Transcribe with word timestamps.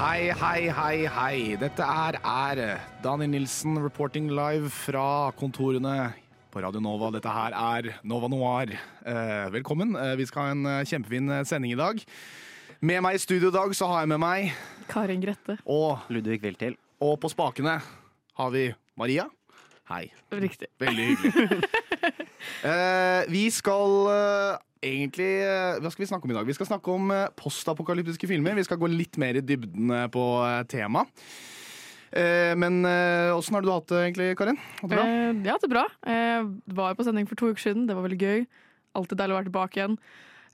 Hei, 0.00 0.30
hei, 0.32 0.70
hei, 0.72 0.98
hei. 1.12 1.56
Dette 1.60 1.84
er, 1.84 2.16
er 2.24 2.60
Daniel 3.04 3.34
Nilsen 3.34 3.76
reporting 3.84 4.30
live 4.32 4.70
fra 4.72 5.28
kontorene 5.36 6.14
på 6.48 6.62
Radio 6.64 6.80
Nova. 6.80 7.10
Dette 7.12 7.28
her 7.28 7.52
er 7.52 7.90
Nova 8.08 8.30
Noir. 8.32 8.72
Eh, 8.72 9.50
velkommen. 9.52 9.92
Eh, 10.00 10.14
vi 10.16 10.24
skal 10.30 10.46
ha 10.46 10.54
en 10.54 10.64
eh, 10.70 10.86
kjempefin 10.88 11.28
sending 11.44 11.74
i 11.74 11.78
dag. 11.78 12.00
Med 12.80 13.04
meg 13.04 13.18
i 13.18 13.20
studio 13.20 13.50
i 13.52 13.56
dag 13.58 13.74
så 13.76 13.90
har 13.90 14.06
jeg 14.06 14.12
med 14.14 14.22
meg, 14.24 14.54
Karin 14.88 15.20
Grette. 15.20 15.58
og, 15.68 16.08
Ludvig 16.08 16.40
Wiltil. 16.46 16.78
og 17.04 17.18
på 17.20 17.28
spakene 17.28 17.76
har 18.40 18.50
vi 18.56 18.70
Maria. 18.96 19.28
Hei. 19.92 20.06
Riktig. 20.32 20.72
Veldig 20.80 21.10
hyggelig. 21.12 21.60
Eh, 22.64 23.26
vi 23.28 23.42
skal 23.52 24.08
egentlig 24.84 25.30
eh, 25.44 25.78
Hva 25.80 25.92
skal 25.92 26.04
vi 26.04 26.10
snakke 26.10 26.26
om 26.26 26.32
i 26.32 26.36
dag? 26.36 26.48
Vi 26.48 26.56
skal 26.56 26.68
snakke 26.68 26.92
om 26.94 27.12
eh, 27.14 27.28
postapokalyptiske 27.38 28.28
filmer. 28.30 28.56
Vi 28.58 28.66
skal 28.66 28.80
gå 28.80 28.90
litt 28.90 29.18
mer 29.20 29.38
i 29.38 29.44
dybden 29.44 29.92
eh, 29.94 30.06
på 30.12 30.26
temaet. 30.70 31.26
Men 32.10 32.82
åssen 33.38 33.54
har 33.54 33.62
du 33.62 33.68
hatt 33.70 33.86
det 33.86 33.98
egentlig, 34.00 34.32
Karin? 34.34 34.56
Hatt 34.80 34.90
det 34.90 34.96
bra? 34.96 35.02
Jeg 35.06 35.44
har 35.44 35.52
hatt 35.54 35.62
det 35.62 35.68
bra. 35.70 35.84
Jeg 36.10 36.48
var 36.74 36.96
på 36.98 37.04
sending 37.06 37.28
for 37.30 37.38
to 37.38 37.52
uker 37.52 37.62
siden. 37.62 37.84
Det 37.86 37.94
var 37.94 38.02
veldig 38.02 38.18
gøy. 38.18 38.40
Alltid 38.98 39.20
deilig 39.20 39.36
å 39.36 39.38
være 39.38 39.46
tilbake 39.46 39.78
igjen. 39.78 39.94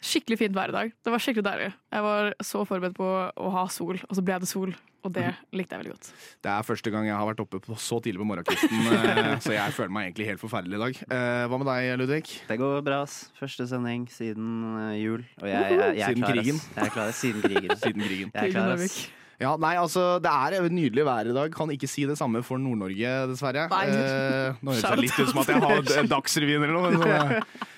Skikkelig 0.04 0.38
fint 0.42 0.58
vær 0.58 0.68
i 0.68 0.76
dag. 0.76 0.92
Det 1.00 1.14
var 1.14 1.24
skikkelig 1.24 1.46
deilig. 1.46 1.70
Jeg 1.96 2.04
var 2.04 2.28
så 2.44 2.66
forberedt 2.68 2.98
på 2.98 3.08
å 3.08 3.54
ha 3.54 3.64
sol, 3.72 3.96
og 3.96 4.12
så 4.18 4.26
ble 4.26 4.36
det 4.42 4.50
sol. 4.50 4.76
Og 5.06 5.12
det 5.14 5.26
likte 5.54 5.76
jeg 5.76 5.84
veldig 5.84 5.94
godt. 5.94 6.08
Det 6.44 6.52
er 6.52 6.66
første 6.66 6.92
gang 6.94 7.08
jeg 7.08 7.16
har 7.16 7.28
vært 7.28 7.42
oppe 7.44 7.60
på 7.62 7.78
så 7.80 7.98
tidlig 8.04 8.22
på 8.22 8.28
morgenkvisten, 8.32 8.88
eh, 8.96 9.32
så 9.44 9.54
jeg 9.54 9.76
føler 9.76 9.94
meg 9.96 10.08
egentlig 10.08 10.28
helt 10.32 10.42
forferdelig 10.42 10.78
i 10.78 10.82
dag. 10.82 11.02
Eh, 11.06 11.42
hva 11.50 11.60
med 11.62 11.70
deg, 11.70 11.90
Ludvig? 12.02 12.22
Det 12.48 12.58
går 12.60 12.80
bra, 12.86 13.02
ass. 13.06 13.18
Første 13.38 13.68
sending 13.70 14.08
siden 14.12 14.48
eh, 14.86 14.96
jul. 15.04 15.22
Og 15.42 15.46
jeg, 15.50 15.76
jeg, 15.76 15.78
jeg 15.78 16.08
er 16.08 16.16
Siden 16.16 16.26
klar, 16.26 16.34
krigen. 16.34 16.64
Jeg 16.74 16.88
er 16.88 16.96
klar. 16.96 17.14
Siden 17.20 17.46
krigen. 17.46 17.78
Siden 17.84 18.08
krigen. 18.08 18.34
Jeg 18.34 18.50
er 18.50 18.56
klar, 18.56 18.74
ass. 18.74 18.98
Ja, 19.36 19.50
nei, 19.60 19.74
altså, 19.76 20.16
Det 20.24 20.32
er 20.32 20.68
nydelig 20.72 21.04
vær 21.04 21.28
i 21.28 21.34
dag. 21.36 21.50
Kan 21.52 21.70
ikke 21.74 21.88
si 21.90 22.06
det 22.08 22.16
samme 22.16 22.40
for 22.46 22.60
Nord-Norge, 22.60 23.14
dessverre. 23.30 23.66
Eh, 23.68 24.60
nå 24.64 24.72
høres 24.74 24.86
det 24.86 25.02
litt 25.04 25.18
ut 25.20 25.32
som 25.32 25.42
at 25.42 25.52
jeg 25.52 25.64
har 25.66 26.12
Dagsrevyen 26.16 26.64
eller 26.64 26.78
noe. 26.78 26.92
men 26.92 27.02
Sånne 27.04 27.74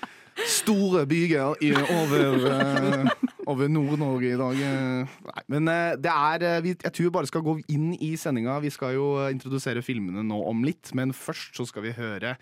store 0.47 1.05
byger 1.09 1.55
i, 1.61 1.73
over, 1.75 2.21
eh, 2.53 3.28
over 3.49 3.67
Nord-Norge 3.71 4.29
i 4.33 4.37
dag. 4.39 4.59
eh. 4.61 5.13
Nei, 5.29 5.43
men 5.55 5.67
eh, 5.73 5.95
det 5.97 6.11
er 6.13 6.45
eh, 6.45 6.67
Jeg 6.69 6.93
tror 6.93 7.07
vi 7.07 7.13
bare 7.17 7.29
skal 7.29 7.43
gå 7.45 7.55
inn 7.73 7.93
i 7.97 8.13
sendinga. 8.19 8.59
Vi 8.63 8.69
skal 8.73 8.93
jo 8.95 9.07
introdusere 9.29 9.81
filmene 9.85 10.23
nå 10.23 10.39
om 10.49 10.63
litt, 10.67 10.93
men 10.97 11.13
først 11.13 11.57
så 11.57 11.65
skal 11.65 11.87
vi 11.87 11.95
høre 11.97 12.35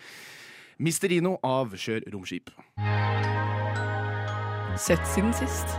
Misterino 0.83 1.37
av 1.47 1.71
Kjør 1.73 2.03
romskip. 2.13 2.51
Sett 4.77 5.07
siden 5.09 5.33
sist. 5.33 5.77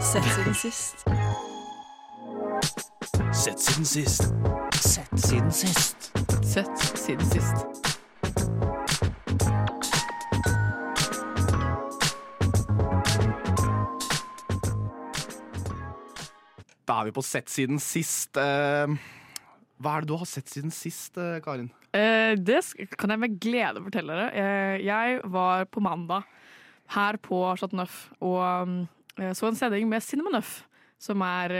Sett 0.00 0.26
siden 0.34 0.54
sist. 0.54 1.06
Sett 3.32 3.60
siden 3.60 3.84
sist. 3.84 4.28
Sett 4.76 5.20
siden 5.20 5.52
sist. 5.52 6.10
Sett 6.44 6.78
siden 6.98 7.26
sist. 7.32 7.85
Da 16.86 17.00
er 17.00 17.08
vi 17.08 17.16
på 17.16 17.24
sett 17.26 17.50
siden 17.50 17.80
sist. 17.82 18.38
Eh, 18.38 18.94
hva 19.82 19.96
er 19.96 20.04
det 20.04 20.10
du 20.10 20.16
har 20.20 20.28
sett 20.30 20.50
siden 20.52 20.70
sist, 20.74 21.18
eh, 21.18 21.40
Karin? 21.42 21.68
Eh, 21.90 22.38
det 22.38 22.62
kan 22.96 23.10
jeg 23.10 23.22
med 23.22 23.38
glede 23.42 23.82
fortelle 23.82 24.14
dere. 24.14 24.78
Jeg 24.84 25.20
var 25.24 25.66
på 25.66 25.82
mandag 25.82 26.22
her 26.94 27.18
på 27.18 27.40
Chateau 27.58 27.80
Neuf 27.80 28.12
og 28.22 28.68
mm, 28.68 28.82
så 29.34 29.48
en 29.48 29.58
sending 29.58 29.88
med 29.90 30.04
Cinema 30.04 30.30
Neuf, 30.30 30.60
som 31.02 31.22
er 31.26 31.50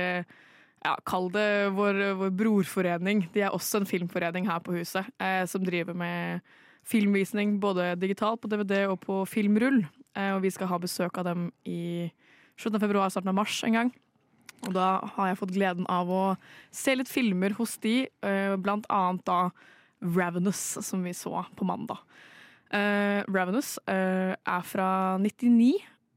ja, 0.84 0.92
Kall 1.08 1.30
det 1.34 1.72
vår, 1.74 1.98
vår 2.20 2.30
brorforening. 2.36 3.26
De 3.34 3.42
er 3.42 3.50
også 3.50 3.80
en 3.80 3.88
filmforening 3.88 4.46
her 4.46 4.60
på 4.60 4.76
huset, 4.76 5.08
som 5.48 5.64
driver 5.64 5.96
med 5.96 6.44
filmvisning 6.86 7.56
både 7.58 7.96
digitalt 7.98 8.42
på 8.42 8.52
DVD 8.52 8.84
og 8.86 9.00
på 9.00 9.24
filmrull. 9.24 9.80
Og 10.36 10.42
vi 10.44 10.52
skal 10.52 10.68
ha 10.70 10.78
besøk 10.78 11.16
av 11.18 11.32
dem 11.32 11.48
i 11.64 12.12
slutten 12.60 12.76
av 12.76 12.84
februar, 12.84 13.10
starten 13.10 13.32
av 13.32 13.40
mars 13.40 13.64
en 13.64 13.80
gang. 13.80 13.94
Og 14.64 14.72
da 14.74 14.88
har 15.14 15.30
jeg 15.30 15.38
fått 15.38 15.54
gleden 15.54 15.86
av 15.92 16.08
å 16.10 16.24
se 16.74 16.94
litt 16.96 17.10
filmer 17.10 17.54
hos 17.58 17.76
de, 17.84 18.08
eh, 18.24 18.56
blant 18.56 18.86
annet 18.88 19.24
da 19.28 19.50
Ravenous, 20.00 20.78
som 20.82 21.02
vi 21.04 21.12
så 21.14 21.44
på 21.56 21.64
mandag. 21.64 22.00
Uh, 22.74 23.22
Ravenous 23.30 23.76
uh, 23.86 24.34
er 24.34 24.64
fra 24.66 25.18
99 25.22 25.76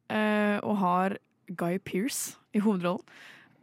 uh, 0.09 0.57
og 0.65 0.77
har 0.81 1.17
Guy 1.49 1.77
Pearce 1.77 2.39
i 2.53 2.61
hovedrollen. 2.63 3.03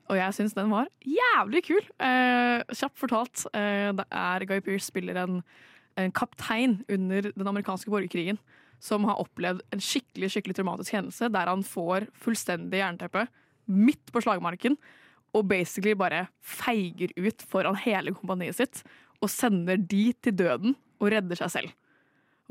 Og 0.07 0.15
jeg 0.21 0.37
syns 0.37 0.55
den 0.55 0.71
var 0.71 0.87
jævlig 1.03 1.65
kul. 1.67 1.83
Kjapt 1.99 2.95
fortalt, 2.95 3.41
det 3.51 4.05
er 4.07 4.45
Guy 4.47 4.61
Pearce 4.63 4.87
spiller 4.87 5.19
en, 5.19 5.41
en 5.99 6.13
kaptein 6.15 6.77
under 6.87 7.27
den 7.33 7.51
amerikanske 7.51 7.91
borgerkrigen 7.91 8.39
som 8.79 9.03
har 9.09 9.19
opplevd 9.19 9.65
en 9.75 9.83
skikkelig 9.83 10.31
skikkelig 10.31 10.61
traumatisk 10.61 10.95
hendelse 10.95 11.27
der 11.35 11.51
han 11.51 11.65
får 11.67 12.07
fullstendig 12.23 12.79
jernteppe 12.79 13.25
midt 13.67 14.13
på 14.15 14.23
slagmarken 14.25 14.77
og 15.37 15.49
basically 15.51 15.97
bare 15.99 16.27
feiger 16.45 17.13
ut 17.19 17.45
foran 17.51 17.79
hele 17.83 18.15
kompaniet 18.17 18.59
sitt 18.59 18.83
og 19.23 19.33
sender 19.33 19.81
de 19.81 20.11
til 20.23 20.37
døden 20.37 20.77
og 21.01 21.11
redder 21.13 21.39
seg 21.39 21.53
selv. 21.53 21.75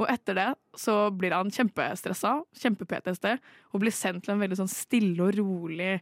Og 0.02 0.10
etter 0.12 0.36
det 0.38 0.50
så 0.80 1.10
blir 1.16 1.34
han 1.36 1.52
kjempestressa, 1.54 2.38
kjempe-PTSD, 2.60 3.30
og 3.72 3.82
blir 3.82 3.96
sendt 3.96 4.26
til 4.26 4.36
en 4.36 4.42
veldig 4.44 4.58
sånn 4.60 4.72
stille 4.72 5.24
og 5.24 5.38
rolig 5.38 5.94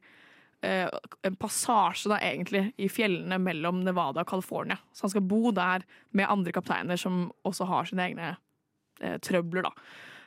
eh, 0.65 0.87
en 1.27 1.37
passasje 1.39 2.09
da 2.09 2.17
egentlig 2.23 2.65
i 2.81 2.89
fjellene 2.89 3.37
mellom 3.43 3.83
Nevada 3.85 4.23
og 4.23 4.31
California. 4.31 4.79
Så 4.95 5.05
han 5.05 5.13
skal 5.13 5.27
bo 5.29 5.53
der 5.53 5.85
med 6.17 6.29
andre 6.31 6.55
kapteiner 6.55 6.99
som 6.99 7.27
også 7.45 7.69
har 7.69 7.89
sine 7.89 8.07
egne 8.07 8.31
eh, 9.01 9.19
trøbler, 9.21 9.69
da. 9.69 9.75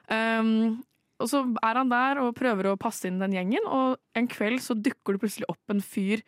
Um, 0.06 0.84
og 1.16 1.30
så 1.30 1.42
er 1.64 1.78
han 1.80 1.92
der 1.92 2.20
og 2.20 2.34
prøver 2.36 2.70
å 2.70 2.80
passe 2.80 3.08
inn 3.08 3.22
den 3.22 3.34
gjengen, 3.36 3.64
og 3.64 3.96
en 4.18 4.28
kveld 4.30 4.60
så 4.64 4.76
dukker 4.76 5.16
det 5.16 5.22
plutselig 5.22 5.48
opp 5.52 5.72
en 5.72 5.84
fyr 5.84 6.22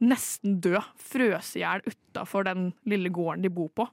nesten 0.00 0.56
død, 0.64 0.80
frøs 0.96 1.54
i 1.58 1.62
hjel 1.62 1.84
utafor 1.84 2.46
den 2.48 2.70
lille 2.88 3.12
gården 3.12 3.44
de 3.44 3.52
bor 3.52 3.68
på, 3.76 3.86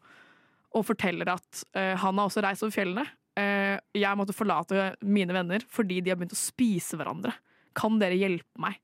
og 0.78 0.86
forteller 0.88 1.34
at 1.34 1.64
uh, 1.76 1.96
han 2.00 2.20
har 2.20 2.30
også 2.30 2.44
reist 2.46 2.64
over 2.64 2.76
fjellene. 2.76 3.04
Uh, 3.38 3.76
jeg 3.98 4.18
måtte 4.18 4.36
forlate 4.36 4.92
mine 5.06 5.36
venner 5.36 5.66
fordi 5.70 6.00
de 6.02 6.14
har 6.14 6.20
begynt 6.20 6.36
å 6.38 6.40
spise 6.40 7.00
hverandre. 7.00 7.36
Kan 7.78 8.00
dere 8.02 8.18
hjelpe 8.18 8.62
meg? 8.62 8.80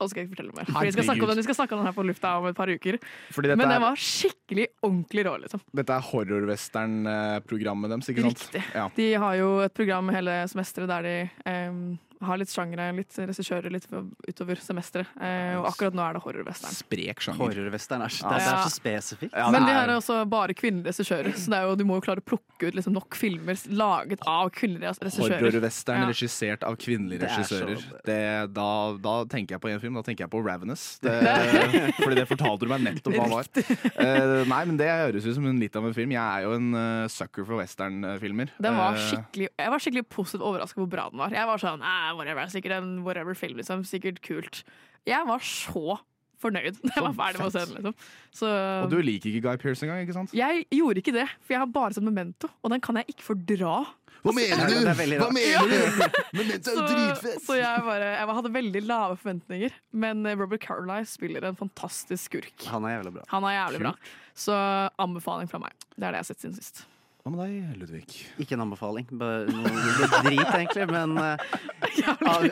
Og 0.00 0.08
så 0.08 0.14
skal 0.14 0.22
jeg 0.22 0.28
ikke 0.30 0.36
fortelle 0.38 0.54
mer. 0.56 0.68
For 0.72 0.88
vi 0.88 0.92
skal 0.96 1.06
snakke 1.10 1.26
om 1.26 1.30
den, 1.30 1.40
vi 1.42 1.46
skal 1.46 1.58
snakke 1.58 1.76
om 1.76 1.82
den 1.82 1.88
her 1.90 1.96
på 1.96 2.04
lufta 2.08 2.34
om 2.40 2.46
et 2.48 2.56
par 2.56 2.72
uker. 2.72 2.96
Men 3.44 3.64
den 3.66 3.82
var 3.84 3.98
skikkelig 4.00 4.66
ordentlig 4.82 5.26
rå, 5.28 5.34
liksom. 5.44 5.60
dette 5.76 5.92
er 5.92 6.06
horror-western-programmet 6.10 7.92
deres, 7.92 8.08
ikke 8.12 8.24
sant? 8.24 8.46
Riktig. 8.48 8.62
Ja. 8.74 8.86
De 8.96 9.08
har 9.24 9.34
jo 9.40 9.50
et 9.66 9.74
program 9.76 10.08
hele 10.14 10.38
semesteret 10.48 10.88
der 10.88 11.02
de 11.04 11.16
em, 11.52 11.82
har 12.22 12.36
litt 12.40 12.50
sjangere, 12.52 12.88
litt 12.96 13.16
regissører 13.16 13.72
litt 13.72 13.86
utover 14.28 14.60
semesteret. 14.60 15.08
Eh, 15.20 15.54
og 15.58 15.66
akkurat 15.70 15.94
nå 15.96 16.02
er 16.04 16.16
det 16.18 16.22
horror-western. 16.24 16.74
Sprek 16.76 17.22
sjanger. 17.24 17.40
Horrorwestern 17.40 18.02
er, 18.04 18.12
det, 18.12 18.30
det 18.34 18.48
er 18.50 18.62
så 18.66 18.72
spesifikt. 18.74 19.32
Ja, 19.36 19.50
Men 19.54 19.64
de 19.64 19.72
her 19.72 19.82
er- 19.86 19.92
har 19.94 20.00
også 20.00 20.18
bare 20.28 20.54
kvinnelige 20.54 20.92
regissører, 20.92 21.32
så 21.40 21.50
det 21.54 21.58
er 21.60 21.68
jo, 21.70 21.76
du 21.80 21.84
må 21.88 21.96
jo 22.00 22.04
klare 22.04 22.20
å 22.20 22.26
plukke 22.28 22.68
ut 22.68 22.74
liksom, 22.76 22.92
nok 22.96 23.16
filmer 23.16 23.56
laget 23.72 24.20
av 24.28 24.50
kvinnelige 24.52 24.92
regissører. 25.00 25.40
Horror-western 25.40 26.02
Ja. 26.04 26.08
regissert 26.12 26.62
av 26.68 26.76
kvinnelige 26.76 27.20
Det 27.20 27.30
er 27.30 27.42
så- 27.44 27.60
regissører. 27.64 28.02
Det, 28.04 28.54
da, 28.54 28.68
da 29.00 29.14
tenker 29.24 29.56
jeg 29.56 29.60
på 29.64 29.70
en 29.72 29.80
film. 29.80 29.94
Da 29.94 30.02
tenker 30.02 30.24
jeg 30.26 30.30
på 30.30 30.42
Ravenous. 30.44 30.98
Det, 31.00 31.14
fordi 32.04 32.14
det 32.20 32.26
fortalte 32.28 32.60
du 32.66 32.68
meg 32.72 32.84
nettopp 32.84 33.16
hva 33.16 33.28
var. 33.32 33.48
Uh, 33.96 34.44
nei, 34.48 34.64
men 34.68 34.76
Det 34.80 34.88
høres 34.88 35.24
ut 35.26 35.34
som 35.36 35.46
en, 35.46 35.58
litt 35.60 35.74
av 35.76 35.86
en 35.88 35.94
film. 35.96 36.12
Jeg 36.12 36.20
er 36.20 36.44
jo 36.46 36.52
en 36.58 36.68
uh, 36.74 37.08
sucker 37.08 37.44
for 37.48 37.56
westernfilmer. 37.60 38.50
Eh, 38.60 39.00
skikkelig, 39.10 39.48
jeg 39.58 39.70
var 39.72 39.82
skikkelig 39.82 40.04
positivt 40.12 40.44
overraska 40.46 40.80
hvor 40.80 40.88
bra 40.90 41.08
den 41.10 41.18
var. 41.20 41.30
Jeg 41.34 41.46
var 41.48 41.60
sånn, 41.62 41.80
eh, 41.84 42.09
whatever, 42.18 42.46
Sikkert 42.52 42.78
en 42.80 42.92
whatever 43.06 43.34
film, 43.38 43.58
liksom. 43.60 43.84
Sikkert 43.88 44.22
kult. 44.24 44.62
Jeg 45.08 45.26
var 45.28 45.44
så 45.44 45.98
fornøyd 46.40 46.78
da 46.86 46.94
jeg 46.96 47.04
var 47.04 47.16
ferdig 47.16 47.40
med 47.42 47.48
å 47.48 47.54
se 47.54 47.64
den. 47.66 47.78
Liksom. 47.78 48.10
Så 48.40 48.50
Og 48.84 48.92
du 48.92 48.98
liker 49.04 49.32
ikke 49.32 49.44
Guy 49.48 49.60
Pearce 49.60 49.86
engang, 49.86 50.02
ikke 50.04 50.16
sant? 50.16 50.34
jeg 50.36 50.66
gjorde 50.72 51.02
ikke 51.02 51.16
det, 51.16 51.28
for 51.44 51.56
jeg 51.56 51.62
har 51.62 51.72
bare 51.72 51.96
sett 51.96 52.06
Memento, 52.06 52.50
og 52.64 52.72
den 52.72 52.84
kan 52.84 53.00
jeg 53.00 53.12
ikke 53.14 53.26
fordra. 53.32 53.74
Hva 54.20 54.34
mener 54.36 54.68
du? 54.68 54.74
Er 54.84 55.20
Hva 55.22 55.30
mener 55.32 55.70
du?! 55.70 56.02
Memento 56.36 56.72
er 56.72 56.76
jo 56.76 56.82
dritfett! 56.84 57.40
så 57.46 57.56
jeg, 57.56 57.84
bare, 57.86 58.10
jeg 58.18 58.36
hadde 58.36 58.52
veldig 58.52 58.82
lave 58.84 59.16
forventninger. 59.22 59.76
Men 60.04 60.20
eh, 60.28 60.36
Robert 60.36 60.60
Caroline 60.60 61.08
spiller 61.08 61.46
en 61.48 61.56
fantastisk 61.56 62.28
skurk. 62.28 62.66
Han 62.68 62.84
er 62.84 62.98
jævlig 62.98 63.14
bra. 63.16 63.24
Han 63.32 63.48
er 63.48 63.56
jævlig 63.56 63.80
bra. 63.86 63.94
Så 64.36 64.56
anbefaling 65.00 65.48
fra 65.48 65.62
meg. 65.64 65.72
Det 65.96 66.04
er 66.04 66.12
det 66.12 66.20
jeg 66.20 66.26
har 66.26 66.28
sett 66.28 66.44
siden 66.44 66.58
sist. 66.58 66.82
Hva 67.20 67.32
med 67.34 67.42
deg, 67.42 67.80
Ludvig? 67.82 68.04
Ikke 68.40 68.56
en 68.56 68.64
anbefaling. 68.64 69.08
Bare 69.20 69.44
noe 69.52 70.06
drit, 70.24 70.46
egentlig. 70.56 70.86
Men 70.88 71.18
uh, 71.20 71.36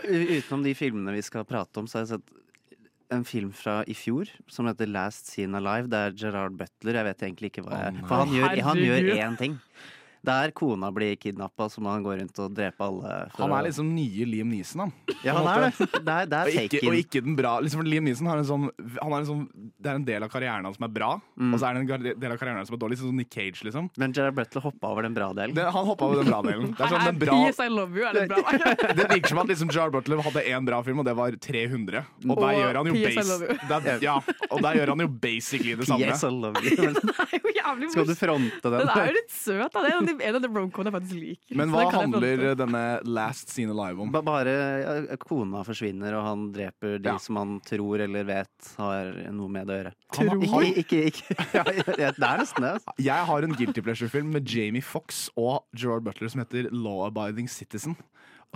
utenom 0.05 0.67
de 0.67 0.75
filmene 0.77 1.15
vi 1.17 1.25
skal 1.25 1.47
prate 1.49 1.81
om, 1.81 1.89
så 1.89 2.01
har 2.01 2.05
jeg 2.05 2.19
sett 2.19 2.35
en 3.17 3.25
film 3.25 3.53
fra 3.57 3.81
i 3.89 3.95
fjor 3.97 4.29
som 4.53 4.69
heter 4.69 4.91
Last 4.91 5.31
Scene 5.33 5.57
Alive. 5.57 5.89
Det 5.89 6.01
er 6.05 6.19
Gerard 6.21 6.59
Butler. 6.59 7.01
Jeg 7.01 7.09
vet 7.09 7.25
egentlig 7.29 7.53
ikke 7.53 7.65
hva 7.65 7.87
jeg 7.87 8.03
For 8.03 8.25
han 8.25 8.35
gjør, 8.37 8.59
han 8.67 8.83
gjør 8.83 9.09
én 9.17 9.39
ting. 9.41 9.57
Der 10.27 10.51
kona 10.51 10.91
blir 10.93 11.15
kidnappa, 11.17 11.69
så 11.71 11.81
må 11.81 11.93
han 11.93 12.03
gå 12.03 12.17
rundt 12.19 12.39
og 12.43 12.55
drepe 12.55 12.85
alle. 12.85 13.31
for 13.35 13.43
Han 13.45 13.53
er 13.59 13.69
liksom 13.69 13.89
nye 13.95 14.27
Liam 14.27 14.49
Neeson, 14.51 14.81
han. 14.87 14.93
Ja, 15.25 15.35
han 15.39 15.47
er 15.47 15.69
det. 15.69 15.89
Det 16.05 16.15
er, 16.15 16.27
det 16.27 16.39
Og 16.39 16.49
er 16.49 16.67
ikke, 16.69 16.81
og 16.89 16.95
ikke 16.99 17.23
den 17.25 17.37
bra. 17.39 17.53
Liksom, 17.63 17.83
Liam 17.87 18.05
Neeson 18.05 18.27
har 18.27 18.39
en 18.43 18.45
sånn, 18.49 18.69
han 19.01 19.13
er 19.13 19.19
en 19.23 19.29
sånn 19.29 19.45
Det 19.79 19.91
er 19.93 19.95
en 20.01 20.05
del 20.05 20.23
av 20.27 20.31
karrieren 20.33 20.65
hans 20.67 20.77
som 20.77 20.85
er 20.89 20.93
bra, 20.93 21.11
Mm. 21.39 21.53
og 21.55 21.61
så 21.61 21.69
er 21.69 21.75
det 21.79 21.83
en 21.95 22.19
del 22.21 22.33
av 22.33 22.39
karrieren 22.41 22.57
hans 22.59 22.69
som 22.69 22.75
er 22.75 22.81
dårlig. 22.83 22.99
Sånn 22.99 23.15
Nick 23.15 23.31
Cage, 23.33 23.63
liksom. 23.65 23.91
Men 23.97 24.13
Gerard 24.13 24.35
Butler 24.35 24.63
hoppa 24.63 24.89
over 24.91 25.03
den 25.07 25.15
bra 25.15 25.29
delen. 25.33 25.55
Det, 25.55 25.65
han 25.71 25.87
hoppa 25.87 26.05
over 26.09 26.17
den 26.23 26.27
bra 26.33 26.41
delen. 26.43 26.73
Det 26.75 26.83
er 26.83 26.89
sånn, 26.93 27.05
den 27.07 27.19
bra, 27.23 27.37
P.S. 27.47 27.61
I 27.63 27.69
love 27.71 27.95
you 27.97 28.05
er 28.09 28.13
det 28.19 28.27
bra. 28.29 28.43
det 28.99 29.07
virker 29.15 29.29
som 29.33 29.39
at 29.45 29.53
liksom 29.53 29.71
Gerard 29.71 29.93
Butler 29.95 30.23
hadde 30.27 30.43
én 30.51 30.67
bra 30.67 30.83
film, 30.83 30.99
og 30.99 31.07
det 31.07 31.15
var 31.17 31.31
300. 31.39 32.03
Og 32.27 32.35
der 32.35 32.43
Og 32.49 32.59
gjør 32.59 32.81
han 32.81 32.91
jo 32.91 32.95
P.S. 32.99 33.15
Base, 33.17 33.59
der, 33.71 34.03
ja, 34.03 34.17
og 34.51 34.63
der 34.67 34.81
gjør 34.81 34.93
han 34.97 35.05
jo 35.07 35.09
basically 35.23 35.75
det 35.79 35.87
samme. 35.89 36.09
Yes, 36.11 36.25
I 36.27 36.33
love 36.35 36.59
you. 36.65 36.77
Men 36.89 37.15
er 37.15 37.39
jo 37.39 37.55
jævlig 37.55 37.91
Skal 37.95 38.07
du 38.11 38.15
fronte 38.19 38.73
den? 38.75 38.79
Den 38.83 38.93
er 38.99 39.07
jo 39.13 39.17
litt 39.21 39.33
søt. 39.35 39.73
Da. 39.79 39.85
Det 40.08 40.08
en 40.17 40.35
av 40.39 40.43
de- 40.43 40.49
romcomene 40.49 40.91
jeg 40.91 40.97
faktisk 40.97 41.19
liker. 41.21 41.57
Men 41.61 41.71
hva 41.75 41.85
handler 41.93 42.55
denne 42.59 42.83
Last 43.07 43.49
Scene 43.53 43.71
Alive 43.75 44.01
om? 44.05 44.11
Bare 44.13 44.55
ja, 44.83 45.17
kona 45.23 45.63
forsvinner, 45.67 46.15
og 46.19 46.25
han 46.27 46.47
dreper 46.53 46.99
de 47.03 47.09
Ja. 47.13 47.17
som 47.19 47.37
han 47.37 47.61
tror 47.61 48.01
eller 48.01 48.25
vet 48.25 48.73
har 48.77 49.13
noe 49.33 49.49
med 49.49 49.67
det 49.69 49.75
å 49.75 49.81
gjøre. 49.83 49.93
Han- 50.19 50.73
Ikke, 50.75 50.85
ikke, 50.85 51.03
ikke, 51.13 51.37
ja, 51.55 51.65
ja, 51.99 52.13
Det 52.13 52.29
er 52.29 52.39
nesten 52.43 52.63
det. 52.63 52.73
Altså. 52.79 52.95
Jeg 52.99 53.27
har 53.33 53.43
en 53.43 53.55
guilty 53.55 53.81
pleasure-film 53.83 54.33
med 54.33 54.49
Jamie 54.49 54.83
Fox 54.83 55.29
og 55.37 55.65
Gerard 55.77 56.05
Butler 56.05 56.29
som 56.29 56.41
heter 56.45 56.71
Law 56.73 57.07
Abiding 57.07 57.49
Citizen. 57.49 57.97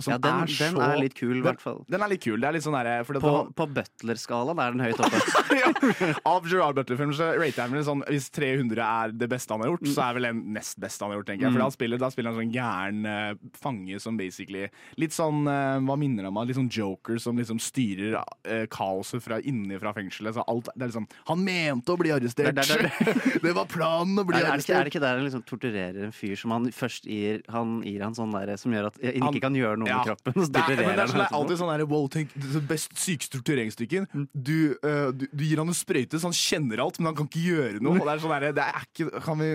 Som 0.01 0.11
Ja, 0.13 0.17
den, 0.17 0.39
er 0.41 0.47
den 0.57 0.81
er 0.81 0.97
litt 0.97 1.13
kul, 1.13 1.35
i 1.37 1.41
hvert 1.45 1.61
fall. 1.61 1.83
den 1.89 2.01
er 2.01 2.09
litt 2.09 2.23
kul. 2.23 2.39
Det 2.41 2.47
er 2.49 2.53
litt 2.57 2.63
sånn 2.65 2.73
derre 2.73 3.03
På, 3.05 3.21
han- 3.37 3.51
på 3.53 3.67
Butler-skalaen 3.75 4.59
er 4.63 4.71
den 4.73 4.81
høyt 4.81 4.99
oppe. 4.99 5.19
ja, 5.61 6.13
Av 6.25 6.47
Gerard 6.49 6.75
Butler-filmer 6.79 7.13
så 7.17 7.27
rater 7.37 7.61
jeg 7.63 7.71
vel 7.73 7.83
sånn 7.85 8.01
Hvis 8.09 8.29
300 8.33 8.81
er 8.83 9.13
det 9.13 9.29
beste 9.29 9.53
han 9.53 9.61
har 9.61 9.69
gjort, 9.73 9.85
så 9.93 10.05
er 10.07 10.17
vel 10.17 10.27
den 10.29 10.41
nest 10.55 10.79
beste 10.81 11.03
han 11.05 11.13
har 11.13 11.19
gjort, 11.21 11.27
tenker 11.29 11.45
jeg. 11.47 11.53
For 11.53 11.63
da 11.63 11.69
spiller, 11.75 12.01
da 12.01 12.09
spiller 12.13 12.33
han 12.33 12.39
sånn 12.41 12.53
gæren 12.55 13.05
uh, 13.05 13.51
fange 13.61 13.99
som 14.01 14.17
basically 14.17 14.65
Litt 14.97 15.13
sånn 15.15 15.43
uh, 15.47 15.77
Hva 15.85 15.97
minner 16.01 16.25
han 16.27 16.33
om? 16.33 16.41
Litt 16.49 16.57
sånn 16.57 16.71
joker 16.73 17.21
som 17.21 17.37
liksom 17.37 17.61
styrer 17.61 18.17
uh, 18.17 18.65
kaoset 18.73 19.21
fra 19.23 19.37
inni 19.43 19.77
fra 19.81 19.93
fengselet. 19.95 20.33
Så 20.39 20.43
alt 20.49 20.71
Det 20.73 20.87
er 20.87 20.91
liksom 20.93 21.07
Han 21.29 21.45
mente 21.45 21.93
å 21.93 21.99
bli 22.01 22.11
arrestert! 22.15 22.55
Det 22.57 22.65
det, 22.65 22.89
det 22.89 23.41
det 23.45 23.53
var 23.57 23.69
planen 23.69 24.17
å 24.19 24.25
bli 24.27 24.39
Er, 24.41 24.49
er, 24.49 24.57
det 24.57 24.65
ikke, 24.65 24.77
er 24.79 24.87
det 24.89 24.93
ikke 24.95 25.03
der 25.05 25.17
han 25.19 25.27
liksom 25.27 25.45
torturerer 25.49 26.07
en 26.09 26.15
fyr 26.15 26.35
som 26.39 26.53
han 26.55 26.69
først 26.73 27.05
gir 27.09 27.43
Han 27.53 27.79
gir 27.85 28.01
han 28.05 28.15
sånn 28.17 28.33
der 28.33 28.55
som 28.57 28.73
gjør 28.73 28.89
at 28.89 28.97
han 29.03 29.21
Han- 29.21 29.33
ikke 29.33 29.45
kan 29.47 29.57
gjøre 29.57 29.77
noe 29.77 29.82
Ja. 29.89 29.99
med 29.99 30.11
kroppen? 30.11 30.37
Så 30.37 30.49
Det 30.53 30.63
er, 30.63 30.75
men 30.79 30.93
det 30.93 31.05
er, 31.05 31.11
sånn, 31.11 31.21
det 31.21 31.27
er 31.27 31.37
alltid 31.39 31.61
sånn 31.61 31.71
der, 31.73 31.85
wow, 31.89 32.07
tenk, 32.11 32.33
det 32.35 32.63
best 32.69 32.95
syke 32.99 33.29
struktureringsstykken. 33.29 34.07
Du, 34.33 34.57
uh, 34.83 35.09
du, 35.15 35.27
du 35.31 35.43
gir 35.45 35.61
han 35.61 35.71
en 35.71 35.77
sprøyte 35.77 36.19
så 36.19 36.31
han 36.31 36.37
kjenner 36.37 36.83
alt, 36.83 36.99
men 37.01 37.11
han 37.11 37.19
kan 37.19 37.29
ikke 37.29 37.45
gjøre 37.47 37.83
noe. 37.83 37.99
Og 37.99 38.07
det 38.07 38.15
er 38.15 38.23
sånn 38.23 38.35
der, 38.37 38.55
det 38.55 38.69
er 38.69 38.87
ikke 38.87 39.23
Kan 39.23 39.39
vi 39.41 39.51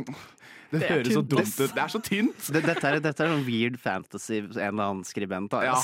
Det, 0.68 0.82
det 0.82 0.88
høres 0.90 1.14
så 1.16 1.22
dumt 1.24 1.54
ut. 1.56 1.72
Det 1.72 1.82
er 1.82 1.92
så 1.92 2.00
tynt! 2.04 2.48
det, 2.52 2.60
dette, 2.66 2.84
er, 2.84 2.98
dette 3.00 3.24
er 3.24 3.32
sånn 3.32 3.44
weird 3.46 3.78
fantasy 3.80 4.40
en 4.42 4.50
eller 4.52 4.84
annen 4.84 5.04
skribent 5.08 5.54
har. 5.56 5.64
Ja, 5.70 5.78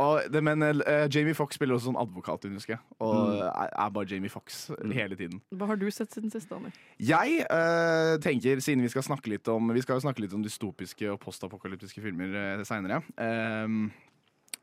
og 0.00 0.30
det, 0.32 0.42
men 0.46 0.64
uh, 0.64 1.04
Jamie 1.12 1.36
Fox 1.36 1.58
spiller 1.60 1.76
også 1.76 1.90
sånn 1.90 2.00
advokat, 2.00 2.48
husker 2.54 2.78
jeg. 2.78 2.82
Og 3.04 3.36
er, 3.36 3.68
er 3.68 3.94
bare 3.96 4.08
Jamie 4.08 4.32
Fox 4.32 4.62
hele 4.80 5.18
tiden. 5.18 5.42
Hva 5.52 5.68
har 5.72 5.80
du 5.80 5.86
sett 5.92 6.16
siden 6.16 6.32
sist, 6.32 6.48
Daniel? 6.50 6.72
Jeg 7.04 7.44
uh, 7.52 8.16
tenker, 8.24 8.64
siden 8.64 8.84
vi 8.86 8.92
skal 8.92 9.04
snakke 9.06 9.32
litt 9.32 9.48
om 9.52 9.72
Vi 9.76 9.84
skal 9.84 10.00
jo 10.00 10.06
snakke 10.06 10.24
litt 10.24 10.36
om 10.36 10.44
dystopiske 10.44 11.12
og 11.12 11.20
postapokalyptiske 11.22 12.04
filmer 12.04 12.32
uh, 12.36 12.64
seinere. 12.68 13.02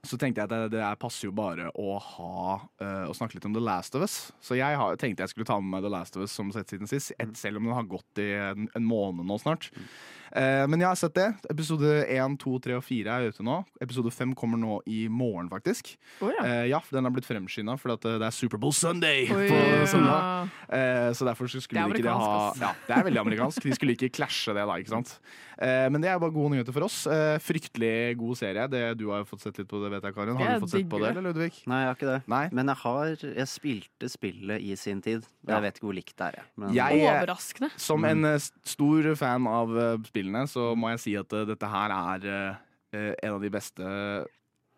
Så 0.07 0.15
tenkte 0.19 0.39
jeg 0.39 0.47
at 0.47 0.53
det, 0.53 0.71
det 0.77 0.81
er- 0.83 0.95
passer 0.99 1.27
jo 1.27 1.33
bare 1.35 1.69
å 1.75 1.97
ha 1.99 2.59
uh, 2.81 3.05
å 3.09 3.15
snakke 3.17 3.35
litt 3.35 3.45
om 3.49 3.53
The 3.53 3.63
Last 3.63 3.95
of 3.95 4.01
Us. 4.05 4.31
Så 4.39 4.55
jeg 4.55 4.77
har, 4.79 4.95
tenkte 4.95 5.25
jeg 5.25 5.29
skulle 5.33 5.45
ta 5.49 5.57
med 5.59 5.73
meg 5.73 5.83
The 5.83 5.91
Last 5.91 6.15
of 6.15 6.23
Us 6.23 6.31
som 6.31 6.51
sett 6.55 6.69
siden 6.69 6.87
sist, 6.87 7.11
selv 7.35 7.57
om 7.57 7.65
den 7.67 7.75
har 7.75 7.83
gått 7.89 8.21
i 8.23 8.29
en, 8.37 8.69
en 8.77 8.85
måned 8.87 9.25
nå 9.27 9.39
snart. 9.41 9.71
Eh, 9.73 10.26
men 10.33 10.79
jeg 10.81 10.87
har 10.89 10.97
sett 10.99 11.15
det. 11.17 11.27
Episode 11.51 11.91
1, 12.11 12.37
2, 12.41 12.57
3 12.67 12.75
og 12.77 12.83
4 12.85 13.13
er 13.17 13.29
ute 13.31 13.45
nå. 13.45 13.59
Episode 13.83 14.11
5 14.13 14.33
kommer 14.37 14.59
nå 14.61 14.79
i 14.89 15.05
morgen, 15.11 15.49
faktisk. 15.51 15.93
Oh, 16.21 16.31
ja. 16.33 16.43
Eh, 16.45 16.65
ja, 16.71 16.79
for 16.83 16.97
den 16.97 17.07
har 17.07 17.13
blitt 17.15 17.27
fremskynda 17.27 17.77
fordi 17.79 17.97
at 17.97 18.07
eh, 18.09 18.17
det 18.21 18.27
er 18.29 18.35
Superbowl 18.35 18.73
Sunday 18.75 19.27
Oi, 19.33 19.47
på 19.49 19.59
søndag. 19.91 20.49
Eh, 20.67 21.09
så 21.17 21.27
derfor 21.27 21.49
så 21.51 21.61
skulle 21.63 21.83
Det 21.83 21.97
de 21.97 22.01
ikke 22.01 22.07
det 22.09 22.15
ha 22.17 22.31
ass. 22.51 22.61
Ja, 22.61 22.71
det 22.87 22.95
er 22.97 23.05
veldig 23.07 23.21
amerikansk. 23.23 23.63
De 23.67 23.75
skulle 23.77 23.95
ikke 23.97 24.11
klasje 24.19 24.55
det 24.57 24.65
da, 24.67 24.77
ikke 24.81 24.93
sant. 24.95 25.13
Eh, 25.57 25.87
men 25.89 26.03
det 26.03 26.11
er 26.11 26.19
bare 26.21 26.33
gode 26.35 26.53
nyheter 26.55 26.75
for 26.75 26.85
oss. 26.87 26.99
Eh, 27.09 27.37
fryktelig 27.41 28.17
god 28.19 28.37
serie. 28.39 28.67
Det, 28.71 28.83
du 28.99 29.07
har 29.11 29.23
jo 29.23 29.29
fått 29.31 29.45
sett 29.47 29.57
litt 29.61 29.69
på 29.71 29.79
det, 29.83 29.91
vet 29.95 30.05
jeg, 30.09 30.15
Karin. 30.17 30.37
Har 30.37 30.57
du 30.57 30.65
fått 30.67 30.75
sett 30.75 30.89
på 30.91 31.01
det, 31.01 31.11
eller, 31.15 31.29
Ludvig? 31.31 31.51
Nei, 31.69 31.81
jeg 31.83 31.91
har 31.91 31.97
ikke 31.99 32.11
det. 32.11 32.19
Nei. 32.29 32.43
Men 32.53 32.73
jeg 32.73 32.81
har 32.83 33.15
Jeg 33.23 33.47
spilte 33.51 34.11
spillet 34.11 34.61
i 34.67 34.75
sin 34.79 35.01
tid. 35.01 35.25
Ja. 35.47 35.57
Jeg 35.57 35.67
vet 35.67 35.79
ikke 35.79 35.87
hvor 35.89 35.97
likt 35.97 36.15
det 36.19 36.27
er. 36.33 36.45
Men, 36.59 36.73
Jeg- 36.75 37.01
Overraskende. 37.07 37.71
Som 37.79 38.05
en 38.05 38.25
eh, 38.25 38.37
stor 38.67 39.09
fan 39.17 39.47
av 39.49 39.73
eh, 39.77 39.95
spillene, 40.17 40.47
så 40.49 40.71
må 40.77 40.89
jeg 40.95 41.03
si 41.05 41.13
at 41.19 41.37
uh, 41.37 41.45
dette 41.47 41.69
her 41.69 41.93
er 41.97 42.27
eh, 42.33 42.65
eh, 42.97 43.13
en 43.23 43.37
av 43.37 43.45
de 43.45 43.53
beste 43.53 43.93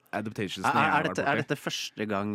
adaptationsene 0.10 0.66
er, 0.74 0.74
jeg 0.74 0.90
er, 0.90 0.92
har 0.92 1.04
vært 1.04 1.10
dette, 1.12 1.22
borti. 1.22 1.32
er 1.32 1.42
dette 1.44 1.58
første 1.60 2.06
gang 2.10 2.30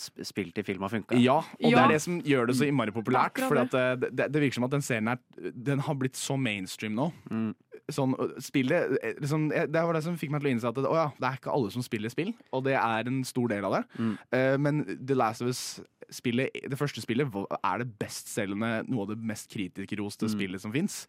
Spilt 0.00 0.22
i 0.24 0.26
spill 0.30 0.52
til 0.56 0.64
film 0.64 0.86
har 0.86 0.92
funka? 0.94 1.18
Ja, 1.20 1.38
og 1.44 1.74
det 1.74 1.82
er 1.82 1.92
det 1.92 2.00
som 2.00 2.20
gjør 2.24 2.48
det 2.48 2.56
så 2.56 2.68
innmari 2.68 2.94
populært. 2.96 3.42
For 3.44 3.60
at 3.60 3.74
det, 3.74 4.12
det, 4.16 4.30
det 4.32 4.42
virker 4.46 4.56
som 4.56 4.68
at 4.68 4.72
den 4.72 4.84
serien 4.86 5.12
er 5.12 5.20
Den 5.52 5.82
har 5.84 5.98
blitt 6.00 6.16
så 6.16 6.38
mainstream 6.40 6.96
nå. 6.96 7.10
Mm. 7.28 7.50
Sånn, 7.92 8.12
spillet 8.44 8.98
eh, 9.00 9.14
liksom, 9.16 9.46
eh, 9.52 9.64
Det 9.70 9.82
var 9.84 9.96
det 9.96 10.02
som 10.04 10.16
fikk 10.20 10.32
meg 10.34 10.42
til 10.42 10.50
å 10.50 10.54
innse 10.56 10.68
at 10.68 10.76
det, 10.76 10.88
å 10.88 10.96
ja, 10.96 11.06
det 11.16 11.28
er 11.28 11.38
ikke 11.38 11.54
alle 11.54 11.72
som 11.72 11.84
spiller 11.84 12.12
spill, 12.12 12.34
og 12.52 12.66
det 12.66 12.76
er 12.76 13.08
en 13.08 13.22
stor 13.28 13.48
del 13.52 13.64
av 13.64 13.78
det. 13.78 13.82
Mm. 13.96 14.12
Uh, 14.34 14.56
men 14.60 14.82
The 15.08 15.16
Last 15.16 15.44
of 15.44 15.48
Us-spillet, 15.48 16.52
det 16.68 16.80
første 16.80 17.04
spillet, 17.04 17.32
er 17.58 17.80
det 17.80 17.88
bestselgende, 18.00 18.82
noe 18.90 19.06
av 19.06 19.14
det 19.14 19.18
mest 19.30 19.48
kritikerroste 19.52 20.28
Mm. 20.28 20.34
spillet 20.34 20.64
som 20.64 20.74
fins. 20.74 21.06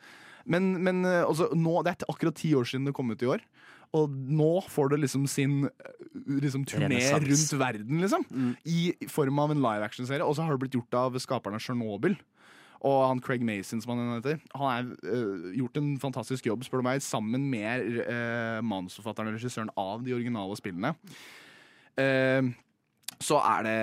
Men, 0.49 0.71
men 0.85 1.03
eh, 1.07 1.23
altså, 1.23 1.49
nå, 1.55 1.79
det 1.85 1.94
er 1.94 2.11
akkurat 2.11 2.37
ti 2.39 2.53
år 2.57 2.68
siden 2.68 2.89
det 2.89 2.95
kom 2.97 3.11
ut 3.13 3.25
i 3.25 3.29
år. 3.29 3.44
Og 3.97 4.09
nå 4.09 4.51
får 4.69 4.91
det 4.94 5.01
liksom 5.03 5.25
sin 5.29 5.63
eh, 5.65 5.94
liksom, 6.41 6.65
turné 6.69 7.01
rundt 7.13 7.53
verden, 7.57 8.01
liksom. 8.03 8.25
Mm. 8.29 8.51
I 8.69 9.09
form 9.09 9.41
av 9.41 9.53
en 9.53 9.63
live 9.63 9.85
action-serie. 9.85 10.25
Og 10.25 10.37
så 10.37 10.45
har 10.45 10.53
det 10.53 10.63
blitt 10.65 10.77
gjort 10.77 10.99
av 10.99 11.18
skaperne 11.21 11.57
av 11.59 11.65
Chernobyl. 11.65 12.18
Og 12.87 13.01
han 13.03 13.19
Craig 13.19 13.44
Mason, 13.44 13.81
som 13.83 13.91
han 13.97 14.13
heter, 14.15 14.37
han 14.56 14.69
har 14.69 14.85
uh, 15.03 15.49
gjort 15.57 15.75
en 15.81 15.89
fantastisk 15.99 16.45
jobb, 16.47 16.63
spør 16.63 16.79
du 16.79 16.87
meg, 16.87 17.01
sammen 17.03 17.49
med 17.51 17.89
uh, 18.06 18.61
manusforfatteren 18.63 19.33
og 19.33 19.35
regissøren 19.35 19.73
av 19.75 20.06
de 20.06 20.15
originale 20.15 20.56
spillene. 20.56 20.94
Uh, 21.99 22.53
så 23.19 23.41
det, 23.65 23.75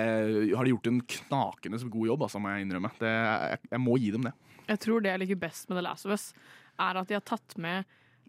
har 0.57 0.65
de 0.65 0.71
gjort 0.73 0.89
en 0.89 0.97
knakende 1.13 1.77
god 1.93 2.09
jobb, 2.09 2.25
altså, 2.25 2.41
må 2.41 2.55
jeg 2.55 2.65
innrømme. 2.65 2.89
Det, 2.97 3.11
jeg, 3.13 3.61
jeg 3.75 3.83
må 3.83 3.99
gi 4.01 4.09
dem 4.15 4.25
det. 4.25 4.33
Jeg 4.67 4.81
tror 4.83 5.03
det 5.03 5.13
jeg 5.13 5.23
liker 5.23 5.41
best 5.47 5.69
med 5.69 5.79
The 5.79 5.85
Last 5.87 6.07
of 6.07 6.15
Us, 6.15 6.31
er 6.77 6.99
at 6.99 7.09
de 7.09 7.17
har 7.17 7.25
tatt 7.25 7.55
med 7.61 7.87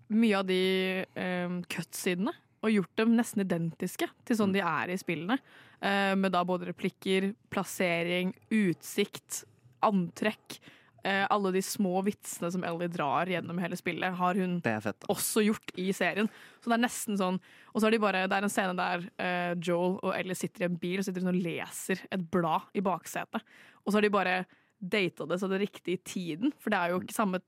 mye 0.09 0.39
av 0.39 0.47
de 0.49 0.63
um, 1.19 1.59
cut-sidene 1.69 2.33
og 2.65 2.73
gjort 2.75 2.95
dem 2.99 3.15
nesten 3.19 3.45
identiske 3.45 4.09
til 4.27 4.39
sånn 4.39 4.55
de 4.55 4.63
er 4.65 4.91
i 4.91 4.99
spillene. 4.99 5.39
Eh, 5.79 6.15
med 6.19 6.35
da 6.35 6.43
både 6.47 6.73
replikker, 6.73 7.31
plassering, 7.53 8.33
utsikt, 8.51 9.45
antrekk. 9.87 10.59
Eh, 11.07 11.23
alle 11.31 11.53
de 11.55 11.63
små 11.63 12.01
vitsene 12.03 12.51
som 12.51 12.65
Ellie 12.67 12.91
drar 12.91 13.31
gjennom 13.31 13.61
hele 13.63 13.79
spillet, 13.79 14.17
har 14.19 14.41
hun 14.43 14.59
er 14.67 14.83
fett. 14.83 15.07
også 15.07 15.45
gjort 15.47 15.71
i 15.79 15.93
serien. 15.95 16.27
Så 16.59 16.73
det 16.73 16.79
er 16.81 16.83
nesten 16.89 17.21
sånn 17.21 17.39
Og 17.71 17.79
så 17.79 17.87
er 17.87 17.95
de 17.95 18.01
bare 18.03 18.25
Det 18.27 18.35
er 18.35 18.43
en 18.43 18.51
scene 18.51 18.75
der 18.75 19.05
eh, 19.23 19.55
Joel 19.63 20.01
og 20.03 20.11
Ellie 20.17 20.35
sitter 20.35 20.65
i 20.65 20.67
en 20.67 20.81
bil 20.83 20.99
og 20.99 21.07
sitter 21.07 21.29
og 21.31 21.39
leser 21.39 22.03
et 22.11 22.25
blad 22.33 22.67
i 22.75 22.83
baksetet. 22.83 23.47
Og 23.85 23.93
så 23.93 24.01
har 24.01 24.09
de 24.09 24.11
bare 24.11 24.41
data 24.81 25.27
det 25.27 25.41
så 25.41 25.49
det 25.51 25.63
riktig 25.63 25.97
i 25.97 26.03
tiden, 26.05 26.53
for 26.59 26.71
det 26.73 26.79
er 26.81 26.93
jo 26.93 27.01
ikke 27.03 27.17
samme 27.17 27.41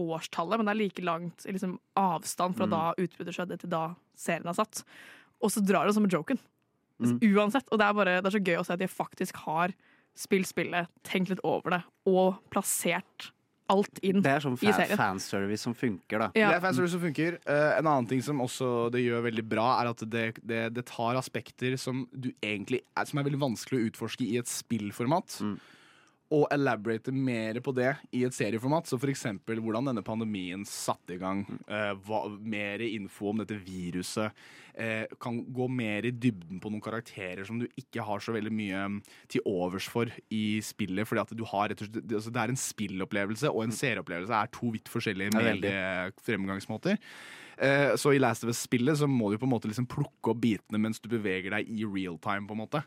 årstallet, 0.00 0.58
men 0.58 0.68
det 0.68 0.72
er 0.72 0.80
like 0.80 1.04
langt 1.04 1.44
i 1.46 1.52
liksom, 1.52 1.76
avstand 2.00 2.56
fra 2.56 2.66
Mm. 2.66 2.70
da 2.70 2.82
utbruddet 2.96 3.36
skjedde, 3.36 3.58
til 3.60 3.70
da 3.70 3.94
serien 4.16 4.48
er 4.48 4.56
satt. 4.56 4.84
Og 5.42 5.50
så 5.50 5.60
drar 5.60 5.86
det 5.86 5.94
som 5.94 6.04
en 6.04 6.10
joken. 6.10 6.38
Mm. 7.02 7.18
Uansett. 7.34 7.66
Og 7.70 7.78
det 7.78 7.86
er, 7.86 7.92
bare, 7.92 8.22
det 8.22 8.26
er 8.26 8.38
så 8.38 8.44
gøy 8.44 8.58
å 8.60 8.64
se 8.64 8.72
at 8.72 8.80
de 8.82 8.88
faktisk 8.88 9.36
har 9.44 9.74
spilt 10.16 10.46
spillet, 10.46 10.88
tenkt 11.02 11.32
litt 11.32 11.40
over 11.44 11.70
det, 11.70 11.82
og 12.06 12.36
plassert 12.52 13.32
alt 13.72 14.00
inn 14.04 14.20
Det 14.24 14.28
er 14.28 14.42
sånn 14.44 14.58
i 14.60 14.72
fa 14.74 14.84
fanservice 14.98 15.64
som 15.64 15.74
funker, 15.76 16.18
da. 16.18 16.28
Ja. 16.36 16.50
Det 16.52 16.58
er 16.58 16.64
fanservice 16.66 16.92
som 16.92 17.02
funker. 17.02 17.38
Uh, 17.46 17.78
en 17.78 17.86
annen 17.86 18.08
ting 18.10 18.22
som 18.24 18.42
også 18.44 18.90
det 18.92 19.04
gjør 19.04 19.24
veldig 19.28 19.44
bra, 19.48 19.68
er 19.80 19.92
at 19.92 20.02
det, 20.12 20.24
det, 20.42 20.62
det 20.76 20.84
tar 20.90 21.16
aspekter 21.20 21.78
som 21.80 22.04
du 22.12 22.32
egentlig 22.42 22.82
er, 22.92 23.08
som 23.08 23.22
er 23.22 23.28
veldig 23.28 23.40
vanskelig 23.40 23.80
å 23.80 23.86
utforske 23.90 24.26
i 24.26 24.36
et 24.40 24.50
spillformat. 24.50 25.38
Mm. 25.40 25.56
Å 26.32 26.42
elaborate 26.54 27.12
mer 27.12 27.58
på 27.64 27.74
det 27.76 27.90
i 28.16 28.22
et 28.26 28.36
serieformat. 28.36 28.88
Så 28.88 28.98
for 29.00 29.12
eksempel 29.12 29.60
hvordan 29.62 29.90
denne 29.90 30.04
pandemien 30.06 30.64
satte 30.68 31.16
i 31.16 31.20
gang. 31.20 31.44
Eh, 31.66 31.92
hva, 32.06 32.24
mer 32.40 32.82
info 32.86 33.30
om 33.32 33.42
dette 33.42 33.58
viruset. 33.60 34.32
Eh, 34.72 35.04
kan 35.20 35.42
gå 35.52 35.66
mer 35.68 36.06
i 36.08 36.14
dybden 36.16 36.60
på 36.62 36.70
noen 36.72 36.84
karakterer 36.84 37.44
som 37.44 37.58
du 37.60 37.66
ikke 37.76 38.04
har 38.06 38.22
så 38.24 38.32
veldig 38.32 38.54
mye 38.56 38.86
mm, 38.94 38.96
til 39.34 39.44
overs 39.48 39.88
for 39.92 40.08
i 40.32 40.62
spillet. 40.64 41.04
fordi 41.08 41.24
at 41.26 41.36
du 41.36 41.44
har 41.50 41.68
rett 41.68 41.84
og 41.84 41.90
slett, 41.90 42.00
det, 42.08 42.16
altså 42.16 42.32
det 42.32 42.42
er 42.42 42.54
en 42.54 42.62
spillopplevelse 42.64 43.52
og 43.52 43.66
en 43.66 43.76
serieopplevelse 43.76 44.40
er 44.40 44.52
to 44.56 44.72
vidt 44.72 44.88
forskjellige. 44.88 45.36
Eh, 45.36 46.08
så 47.98 48.14
i 48.14 48.20
Last 48.20 48.46
of 48.46 48.50
Us-spillet 48.50 48.96
så 48.98 49.06
må 49.10 49.28
du 49.30 49.36
på 49.38 49.46
en 49.46 49.52
måte 49.52 49.68
liksom 49.70 49.86
plukke 49.90 50.32
opp 50.32 50.40
bitene 50.42 50.80
mens 50.80 51.02
du 51.02 51.08
beveger 51.12 51.52
deg 51.54 51.68
i 51.68 51.84
real 51.84 52.16
time. 52.22 52.46
på 52.48 52.56
en 52.56 52.62
måte. 52.62 52.82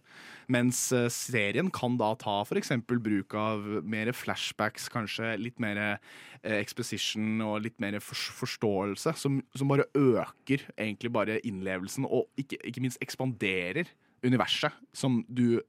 Mens 0.51 0.91
eh, 0.93 1.07
serien 1.13 1.71
kan 1.73 1.97
da 1.97 2.11
ta 2.19 2.37
f.eks. 2.43 2.71
bruk 2.85 3.33
av 3.37 3.63
mer 3.85 4.11
flashbacks, 4.13 4.87
kanskje 4.93 5.35
litt 5.41 5.61
mer 5.63 5.79
eh, 5.81 6.57
exposition 6.59 7.41
og 7.45 7.63
litt 7.65 7.79
mer 7.81 7.97
forståelse, 8.03 9.15
som, 9.17 9.39
som 9.55 9.71
bare 9.71 9.87
øker 9.97 10.67
egentlig 10.77 11.11
bare 11.13 11.39
innlevelsen, 11.47 12.05
og 12.05 12.29
ikke, 12.39 12.61
ikke 12.67 12.83
minst 12.85 13.01
ekspanderer 13.03 13.89
universet, 14.25 14.73
som 14.93 15.23
du 15.27 15.61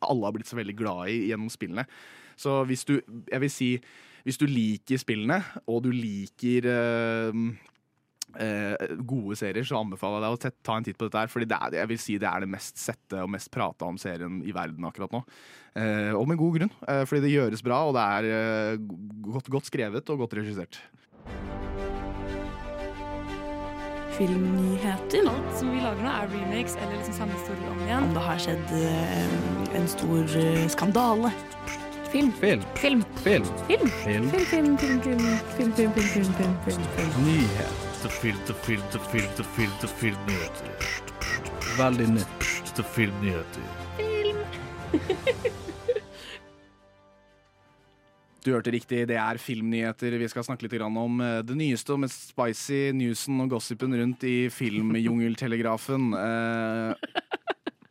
alle 0.00 0.26
har 0.26 0.36
blitt 0.36 0.48
så 0.48 0.58
veldig 0.58 0.76
glad 0.76 1.10
i 1.12 1.18
gjennom 1.30 1.50
spillene. 1.52 1.86
Så 2.40 2.62
hvis 2.68 2.86
du, 2.88 2.98
jeg 3.28 3.42
vil 3.42 3.52
si, 3.52 3.70
hvis 4.24 4.40
du 4.40 4.46
liker 4.48 5.00
spillene, 5.00 5.40
og 5.68 5.84
du 5.84 5.90
liker 5.92 6.68
eh, 6.68 7.42
eh, 8.38 8.94
gode 9.08 9.36
serier, 9.40 9.64
så 9.66 9.80
anbefaler 9.80 10.20
jeg 10.20 10.26
deg 10.26 10.36
å 10.36 10.42
tett- 10.44 10.58
ta 10.66 10.76
en 10.78 10.84
titt 10.86 10.98
på 11.00 11.08
dette 11.08 11.24
her. 11.24 11.32
Fordi 11.32 11.48
det 11.50 11.58
er, 11.58 11.78
jeg 11.80 11.88
vil 11.92 11.98
si 11.98 12.18
det 12.20 12.28
er 12.30 12.44
det 12.44 12.50
mest 12.52 12.78
sette 12.78 13.22
og 13.24 13.30
mest 13.34 13.50
prata 13.50 13.88
om 13.88 13.98
serien 14.00 14.40
i 14.46 14.52
verden 14.54 14.84
akkurat 14.86 15.12
nå. 15.16 15.24
Eh, 15.74 16.12
og 16.14 16.26
med 16.28 16.38
god 16.40 16.58
grunn, 16.58 16.72
eh, 16.86 17.04
fordi 17.06 17.26
det 17.26 17.34
gjøres 17.34 17.62
bra, 17.66 17.82
og 17.88 17.94
det 17.98 18.06
er 18.18 18.30
eh, 18.30 18.80
godt, 19.30 19.50
godt 19.50 19.70
skrevet 19.70 20.10
og 20.14 20.24
godt 20.26 20.38
regissert. 20.40 20.80
filmnyheter. 24.20 25.24
Alt 25.30 25.54
som 25.56 25.70
vi 25.72 25.80
lager 25.80 26.02
nå, 26.04 26.10
er 26.12 26.28
remakes 26.34 26.74
eller 26.76 26.96
liksom 26.98 27.14
samme 27.16 27.32
historie 27.38 27.70
om 27.72 27.78
igjen. 27.86 28.08
Om 28.10 28.16
det 28.18 28.24
har 28.26 28.42
skjedd 28.44 28.74
eh, 28.76 29.76
en 29.80 29.88
stor 29.88 30.34
eh, 30.42 30.66
skandale. 30.74 31.32
Film. 32.10 32.32
Film. 32.42 32.64
Film. 32.74 33.04
Film. 33.24 33.46
Film. 33.70 33.92
Film. 34.04 34.30
Film, 34.30 34.48
film, 34.50 34.76
film, 34.76 35.00
film, 35.00 35.20
film, 35.20 35.72
film, 35.72 35.72
film, 35.72 35.92
film, 35.92 36.34
film, 36.34 36.58
film, 36.66 36.90
film. 36.98 37.22
Nyhet. 37.28 37.89
Film, 38.08 38.38
til 39.80 39.88
filmnyheter. 40.00 40.70
Veldig 41.76 42.08
nytt. 42.14 42.48
Til 42.74 42.84
filmnyheter. 42.96 43.66
Film. 43.98 44.38
Du 48.40 48.54
hørte 48.54 48.72
riktig, 48.72 49.02
det 49.04 49.18
er 49.20 49.36
filmnyheter 49.36 50.14
vi 50.16 50.28
skal 50.32 50.46
snakke 50.46 50.64
litt 50.64 50.72
om. 50.80 51.20
eh, 51.20 51.42
Det 51.44 51.52
nyeste 51.58 51.92
og 51.92 52.00
mest 52.00 52.30
spicy 52.30 52.88
newsen 52.96 53.36
og 53.44 53.50
gossipen 53.50 53.92
rundt 53.92 54.24
i 54.24 54.48
filmjungeltelegrafen. 54.48 56.14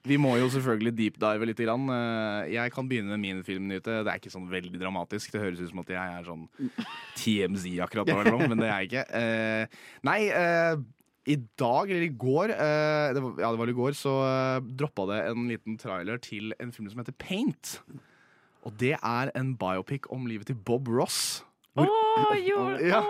Vi 0.07 0.15
må 0.21 0.37
jo 0.39 0.47
selvfølgelig 0.53 0.93
deepdive 0.95 1.45
litt. 1.49 1.57
Grann. 1.59 1.89
Eh, 1.91 2.53
Jeg 2.53 2.71
kan 2.71 2.87
begynne 2.87 3.11
med 3.17 3.19
min 3.19 3.41
filmnyte. 3.43 3.99
Det 4.05 4.07
er 4.13 4.19
ikke 4.21 4.31
sånn 4.31 4.47
veldig 4.49 4.79
dramatisk. 4.79 5.31
Det 5.33 5.41
høres 5.41 5.59
ut 5.59 5.69
som 5.73 5.81
at 5.83 5.91
jeg 5.91 6.13
er 6.19 6.23
sånn 6.23 6.45
TMZ 7.19 7.65
akkurat 7.83 8.07
nå, 8.07 8.37
men 8.47 8.57
det 8.61 8.69
er 8.69 8.79
jeg 8.79 8.89
ikke. 8.89 9.03
Eh, 9.19 9.65
Nei, 10.07 10.19
eh, 10.31 10.75
i 11.29 11.35
dag, 11.59 11.91
eller 11.91 12.05
i 12.07 12.13
går, 12.15 12.49
ja, 12.55 13.11
det 13.13 13.59
var 13.59 13.69
i 13.69 13.75
går, 13.77 13.91
så 13.93 14.13
droppa 14.79 15.03
det 15.11 15.17
en 15.29 15.43
liten 15.51 15.75
trailer 15.77 16.17
til 16.23 16.55
en 16.63 16.71
film 16.73 16.87
som 16.89 17.03
heter 17.03 17.13
Paint. 17.21 17.75
Og 18.65 18.73
det 18.81 18.95
er 18.97 19.29
en 19.37 19.51
biopic 19.59 20.07
om 20.09 20.25
livet 20.25 20.47
til 20.49 20.55
Bob 20.57 20.87
Ross. 20.89 21.43
Hvor, 21.77 21.85
jord, 22.41 22.81
Ja. 22.81 23.03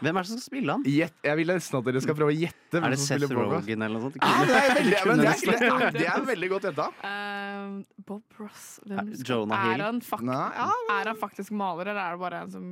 Hvem 0.00 0.16
er 0.16 0.22
det 0.24 0.28
som 0.30 0.38
skal 0.38 0.46
spille 0.50 0.72
han? 0.76 0.82
Gjett- 0.88 1.24
jeg 1.28 1.36
vil 1.40 1.50
nesten 1.52 1.78
at 1.78 1.84
dere 1.88 2.00
skal 2.04 2.16
prøve 2.18 2.32
å 2.34 2.36
gjette. 2.38 2.70
hvem 2.74 2.84
Er 2.84 2.90
det 2.94 2.98
som 3.00 3.06
Seth 3.10 3.26
spiller. 3.26 3.50
Rogen 3.54 3.82
eller 3.86 3.94
noe 3.98 4.04
sånt? 4.08 4.18
Ah, 4.24 4.44
det 4.44 4.58
er 4.60 4.74
veldig, 4.78 4.98
men 5.06 5.22
det, 5.22 5.26
er, 5.28 5.40
det, 5.44 5.70
er, 5.70 5.96
det 5.98 6.06
er 6.14 6.26
veldig 6.28 6.50
godt 6.54 6.68
gjetta. 6.68 6.86
Um, 7.04 7.74
Bob 8.06 8.38
Ross 8.40 8.66
hvem 8.84 9.10
Ja, 9.14 9.24
Jonah 9.24 9.34
Jonah 9.34 9.64
er, 9.64 9.72
Hill. 9.74 9.84
han 9.88 10.00
fakt 10.04 10.22
Nei, 10.28 10.38
ja. 10.58 10.68
er 10.98 11.10
han 11.12 11.20
faktisk 11.20 11.50
maler, 11.52 11.90
eller 11.92 12.00
er 12.04 12.16
det 12.16 12.22
bare 12.24 12.40
en 12.44 12.50
som 12.54 12.66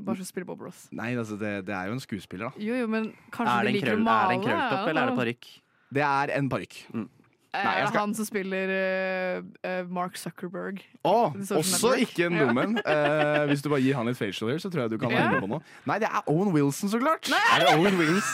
bare 0.00 0.16
skal 0.22 0.30
spiller 0.32 0.46
Bob 0.48 0.62
Ross? 0.64 0.86
Nei, 0.96 1.10
altså, 1.20 1.36
det, 1.40 1.54
det 1.68 1.74
er 1.76 1.90
jo 1.90 1.96
en 1.98 2.00
skuespiller, 2.04 2.48
da. 2.50 2.62
Jo, 2.64 2.74
jo, 2.78 2.86
men 2.88 3.10
kanskje 3.34 3.52
Er 3.52 3.64
de 3.64 3.66
det 3.66 3.70
en, 3.70 3.78
liker 3.80 3.90
krøll, 3.90 4.00
å 4.00 4.06
male? 4.06 4.20
er 4.20 4.28
det 4.30 4.36
en 4.38 4.46
krølltopp, 4.48 4.88
eller 4.88 5.00
er 5.02 5.10
det 5.10 5.18
parykk? 5.20 5.50
Det 5.98 6.04
er 6.06 6.32
en 6.38 6.48
parykk. 6.52 6.76
Er 6.94 7.08
Nei, 7.50 7.86
skal- 7.88 8.00
han 8.00 8.12
som 8.14 8.26
spiller 8.28 8.70
eh, 8.70 9.80
Mark 9.90 10.16
Zuckerberg? 10.16 10.84
Oh, 11.02 11.32
også 11.34 11.58
Network. 11.58 12.04
ikke 12.04 12.26
en 12.28 12.36
nordmenn. 12.38 12.76
uh, 12.78 13.46
hvis 13.50 13.64
du 13.64 13.68
bare 13.72 13.82
gir 13.82 13.96
han 13.98 14.06
litt 14.06 14.20
facial 14.20 14.52
hair, 14.52 14.60
så 14.62 14.70
tror 14.70 14.84
jeg 14.84 14.92
du 14.94 14.98
kan 15.02 15.10
være 15.10 15.32
med 15.32 15.42
på 15.42 15.50
noe. 15.50 15.64
Nei, 15.90 15.98
det 15.98 16.06
er 16.12 16.22
Owen 16.30 16.52
Wilson, 16.54 16.92
så 16.92 17.00
klart! 17.02 17.26
Er 17.32 17.64
det 17.64 17.72
Owen 17.74 17.98
Wills? 17.98 18.30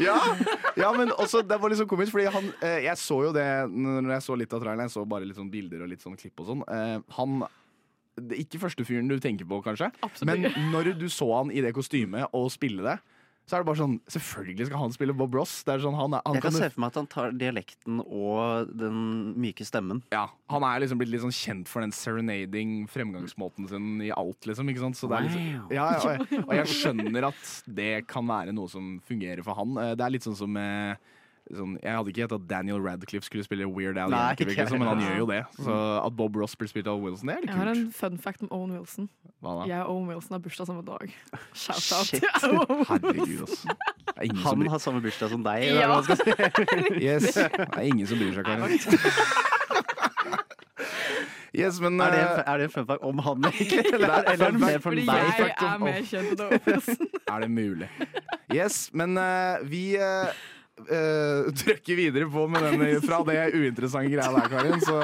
Ja, 0.00 0.18
ja 0.76 0.92
men 0.96 1.12
også, 1.16 1.42
det 1.46 1.56
var 1.60 1.72
liksom 1.72 1.88
komisk, 1.88 2.12
fordi 2.14 2.28
han 2.32 2.46
uh, 2.62 2.78
Jeg 2.84 2.96
så 3.00 3.18
jo 3.26 3.32
det 3.34 3.46
når 3.72 4.12
jeg 4.14 4.26
så 4.28 4.36
litt 4.38 4.52
av 4.52 4.62
traileren. 4.62 4.86
Jeg 4.88 4.94
så 4.94 5.04
bare 5.08 5.28
litt 5.28 5.40
sånn 5.40 5.50
bilder 5.52 5.84
og 5.84 5.90
litt 5.92 6.04
sånn 6.04 6.16
klipp 6.20 6.40
og 6.44 6.48
sånn. 6.52 6.62
Eh, 6.68 6.98
han 7.16 7.42
det 8.20 8.36
er 8.36 8.42
Ikke 8.44 8.60
første 8.60 8.84
fyren 8.84 9.08
du 9.08 9.16
tenker 9.22 9.48
på, 9.48 9.62
kanskje, 9.64 9.88
Absolutt 10.04 10.28
men 10.28 10.72
når 10.72 10.92
du 11.00 11.06
så 11.08 11.30
han 11.32 11.52
i 11.52 11.62
det 11.64 11.72
kostymet 11.72 12.28
og 12.36 12.50
spille 12.52 12.84
det, 12.84 12.98
så 13.46 13.56
er 13.56 13.62
det 13.62 13.66
bare 13.66 13.80
sånn 13.80 13.96
Selvfølgelig 14.08 14.66
skal 14.68 14.78
han 14.80 14.92
spille 14.94 15.14
Bob 15.18 15.34
Ross. 15.34 15.62
Det 15.66 15.74
er 15.74 15.82
sånn, 15.82 15.96
han, 15.98 16.14
er- 16.14 16.22
han 16.24 16.34
Jeg 16.38 16.42
kan 16.44 16.52
kan 16.52 16.60
se 16.60 16.68
for 16.70 16.80
meg 16.84 16.92
at 16.92 16.98
han 17.00 17.08
tar 17.10 17.32
dialekten 17.36 17.98
og 18.06 18.70
den 18.78 19.00
myke 19.42 19.66
stemmen. 19.66 20.02
ja, 20.14 20.28
han 20.48 20.62
er 20.68 20.80
liksom 20.84 20.98
blitt 21.02 21.10
litt 21.10 21.24
sånn 21.24 21.34
kjent 21.34 21.68
for 21.68 21.82
den 21.84 21.92
serenading 21.92 22.86
fremgangsmåten 22.88 23.68
sin 23.68 23.88
i 24.00 24.10
alt, 24.14 24.46
liksom. 24.46 24.68
Ikke 24.72 24.84
sant? 24.86 24.96
Så 24.96 25.08
det 25.10 25.18
er 25.18 25.26
liksom, 25.26 25.72
ja, 25.74 25.88
ja, 25.92 25.98
og, 25.98 26.30
jeg, 26.30 26.44
og 26.48 26.54
jeg 26.60 26.66
skjønner 26.76 27.28
at 27.32 27.56
det 27.66 27.90
kan 28.06 28.26
være 28.30 28.54
noe 28.54 28.68
som 28.70 28.94
fungerer 29.08 29.42
for 29.42 29.58
han. 29.58 29.76
Eh, 29.76 29.94
Det 29.98 30.06
er 30.06 30.14
litt 30.16 30.24
sånn 30.28 30.38
som 30.38 30.56
eh, 30.56 30.94
sånn, 31.50 31.74
Jeg 31.82 31.96
hadde 31.96 32.12
ikke 32.12 32.22
gjetta 32.22 32.38
at 32.38 32.46
Daniel 32.50 32.80
Radcliffe 32.84 33.26
skulle 33.26 33.44
spille 33.46 33.66
Weird 33.66 33.98
Al 33.98 34.12
Nei, 34.12 34.20
Yankovic, 34.32 34.52
ikke 34.52 34.66
liksom, 34.66 34.78
men 34.82 34.88
han 34.88 35.02
gjør 35.02 35.18
jo 35.18 35.26
det. 35.32 35.40
Så 35.58 35.78
at 36.06 36.16
Bob 36.16 36.36
Ross 36.38 36.54
blir 36.56 36.70
spilt 36.70 36.90
av 36.90 37.02
Wilson, 37.02 37.28
det 37.32 37.36
er 37.36 37.44
litt 37.46 37.52
Jeg 37.52 37.60
har 37.60 37.72
en 37.72 37.84
fun 37.98 38.18
fact 38.18 38.42
om 38.46 38.52
Owen 38.54 38.76
Wilson. 38.76 39.08
Hva 39.42 39.56
da? 39.58 39.66
Jeg 39.72 39.82
og 39.82 39.94
Owen 39.96 40.08
Wilson 40.12 40.36
har 40.36 40.44
bursdag 40.44 40.70
samme 40.70 40.84
dag. 40.86 41.16
Shout 41.52 41.88
out 41.98 42.12
til 42.12 42.56
Owen. 42.60 42.84
Herregud, 42.90 43.40
altså. 43.46 43.76
Han 44.22 44.60
bryr, 44.60 44.70
har 44.70 44.78
samme 44.78 45.02
bursdag 45.02 45.32
som 45.34 45.42
deg. 45.46 45.66
Ja. 45.66 45.72
eller 45.72 45.86
hva 45.88 45.98
man 45.98 46.04
skal 46.04 46.18
si. 46.22 46.26
yes, 47.08 47.34
det 47.34 47.68
er 47.72 47.88
ingen 47.90 48.06
som 48.06 48.22
bryr 48.22 48.36
seg, 48.38 48.46
Karin. 48.46 48.78
Yes, 51.52 51.80
men 51.80 52.00
Er 52.00 52.10
det, 52.10 52.18
eh, 52.18 52.32
en- 52.32 52.44
er 52.46 52.56
det 52.56 52.64
en 52.64 52.70
fun 52.70 52.86
fact 52.86 53.02
om 53.02 53.18
han, 53.18 53.44
egentlig? 53.44 53.84
Eller, 53.94 54.08
er 54.08 54.32
eller 54.32 54.50
fun 54.52 54.60
mer 54.60 54.78
for 54.78 54.90
deg? 54.90 55.06
jeg 55.06 55.54
er 55.60 55.78
mer 55.78 55.98
kjent 56.08 56.30
enn 56.32 56.40
Owen 56.46 56.60
Wilson. 56.66 57.08
Er 57.28 57.40
det 57.40 57.50
mulig? 57.50 57.88
Yes, 58.54 58.90
men 58.94 59.18
uh, 59.18 59.60
vi 59.68 59.82
uh, 60.00 60.32
trykker 61.62 61.98
videre 61.98 62.28
på 62.30 62.46
med 62.50 62.66
den 62.66 63.04
fra 63.04 63.20
det 63.28 63.38
uinteressante 63.54 64.12
greia 64.12 64.32
der, 64.34 64.48
Karin. 64.52 64.80
Så 64.82 64.98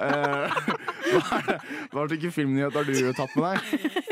uh, 0.00 0.74
hva, 1.92 2.06
slags 2.08 2.34
filmnyhet 2.34 2.74
har 2.74 2.88
du 2.88 3.12
tatt 3.16 3.34
med 3.38 3.44
deg? 3.48 4.02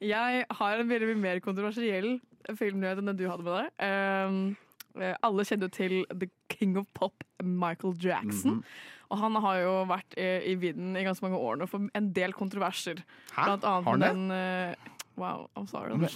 Jeg 0.00 0.44
har 0.58 0.80
en 0.80 0.90
veldig 0.90 1.16
mer 1.20 1.40
kontroversiell 1.44 2.16
filmnyhet 2.56 3.00
enn 3.00 3.10
den 3.12 3.18
du 3.20 3.26
hadde 3.28 3.46
med 3.46 3.56
deg. 3.58 4.60
Eh, 4.98 5.12
alle 5.22 5.44
kjenner 5.46 5.68
jo 5.68 5.74
til 5.76 5.94
The 6.10 6.30
King 6.52 6.78
of 6.80 6.88
Pop, 6.96 7.24
Michael 7.44 7.94
Jackson. 8.00 8.62
Og 9.10 9.18
han 9.18 9.36
har 9.42 9.60
jo 9.64 9.74
vært 9.90 10.16
i, 10.18 10.28
i 10.52 10.54
vinden 10.58 10.94
i 10.98 11.04
ganske 11.06 11.24
mange 11.26 11.38
år 11.42 11.58
nå 11.60 11.66
for 11.70 11.90
en 11.98 12.10
del 12.14 12.34
kontroverser. 12.36 13.02
Hæ? 13.34 13.44
Blant 13.44 13.66
annet 13.66 13.88
Har 13.88 13.96
han 13.96 14.02
det? 14.04 14.10
den 14.14 14.30
uh, 14.30 14.96
Wow, 15.20 15.48
I'm 15.58 15.66
sorry. 15.68 15.96
Nei? 15.98 16.10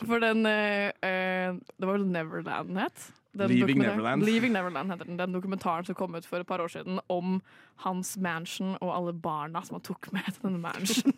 For 0.00 0.22
den 0.22 0.46
uh, 0.48 0.88
uh, 1.04 1.58
Det 1.60 1.88
var 1.88 2.00
Neverland 2.02 2.80
het? 2.80 3.04
Leaving 3.34 3.78
Neverland. 3.78 4.24
Leaving 4.24 4.52
Neverland 4.52 4.90
heter 4.90 5.04
den. 5.04 5.16
Den 5.16 5.32
dokumentaren 5.32 5.84
som 5.84 5.94
kom 5.94 6.14
ut 6.14 6.26
for 6.28 6.42
et 6.42 6.46
par 6.46 6.60
år 6.60 6.68
siden 6.68 7.00
om 7.08 7.40
hans 7.80 8.16
mansion 8.20 8.76
og 8.80 8.92
alle 8.92 9.12
barna 9.12 9.62
som 9.64 9.78
han 9.78 9.84
tok 9.86 10.10
med 10.12 10.26
til 10.28 10.42
denne 10.42 10.60
mansion. 10.60 11.14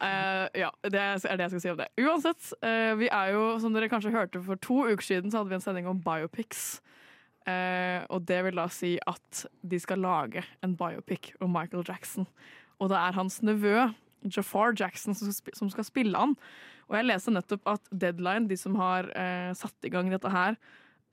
uh, 0.00 0.46
ja, 0.62 0.70
det 0.82 1.00
er 1.00 1.36
det 1.36 1.44
jeg 1.44 1.50
skal 1.52 1.60
si 1.60 1.72
om 1.74 1.80
det. 1.82 1.90
Uansett, 2.00 2.52
uh, 2.64 2.94
vi 2.96 3.10
er 3.12 3.34
jo, 3.34 3.58
som 3.60 3.76
dere 3.76 3.90
kanskje 3.92 4.14
hørte 4.14 4.40
for 4.46 4.60
to 4.64 4.86
uker 4.88 5.04
siden, 5.04 5.30
så 5.30 5.42
hadde 5.42 5.52
vi 5.52 5.58
en 5.58 5.66
sending 5.66 5.90
om 5.90 6.00
biopics. 6.00 6.80
Uh, 7.46 8.00
og 8.08 8.24
det 8.26 8.40
vil 8.48 8.56
da 8.56 8.66
si 8.72 8.96
at 9.06 9.44
de 9.62 9.80
skal 9.80 10.00
lage 10.02 10.42
en 10.64 10.74
biopic 10.78 11.34
om 11.40 11.52
Michael 11.52 11.84
Jackson. 11.86 12.26
Og 12.80 12.88
det 12.92 12.96
er 12.96 13.18
hans 13.18 13.42
nevø, 13.44 13.90
Jafar 14.24 14.72
Jackson, 14.72 15.14
som 15.14 15.68
skal, 15.70 15.84
spille 15.84 16.16
han. 16.16 16.32
Og 16.88 16.96
jeg 16.96 17.06
leste 17.06 17.30
nettopp 17.30 17.68
at 17.76 17.92
Deadline, 17.92 18.48
de 18.48 18.56
som 18.58 18.74
har 18.80 19.06
satt 19.58 19.86
i 19.86 19.90
gang 19.92 20.10
dette 20.10 20.30
her, 20.32 20.56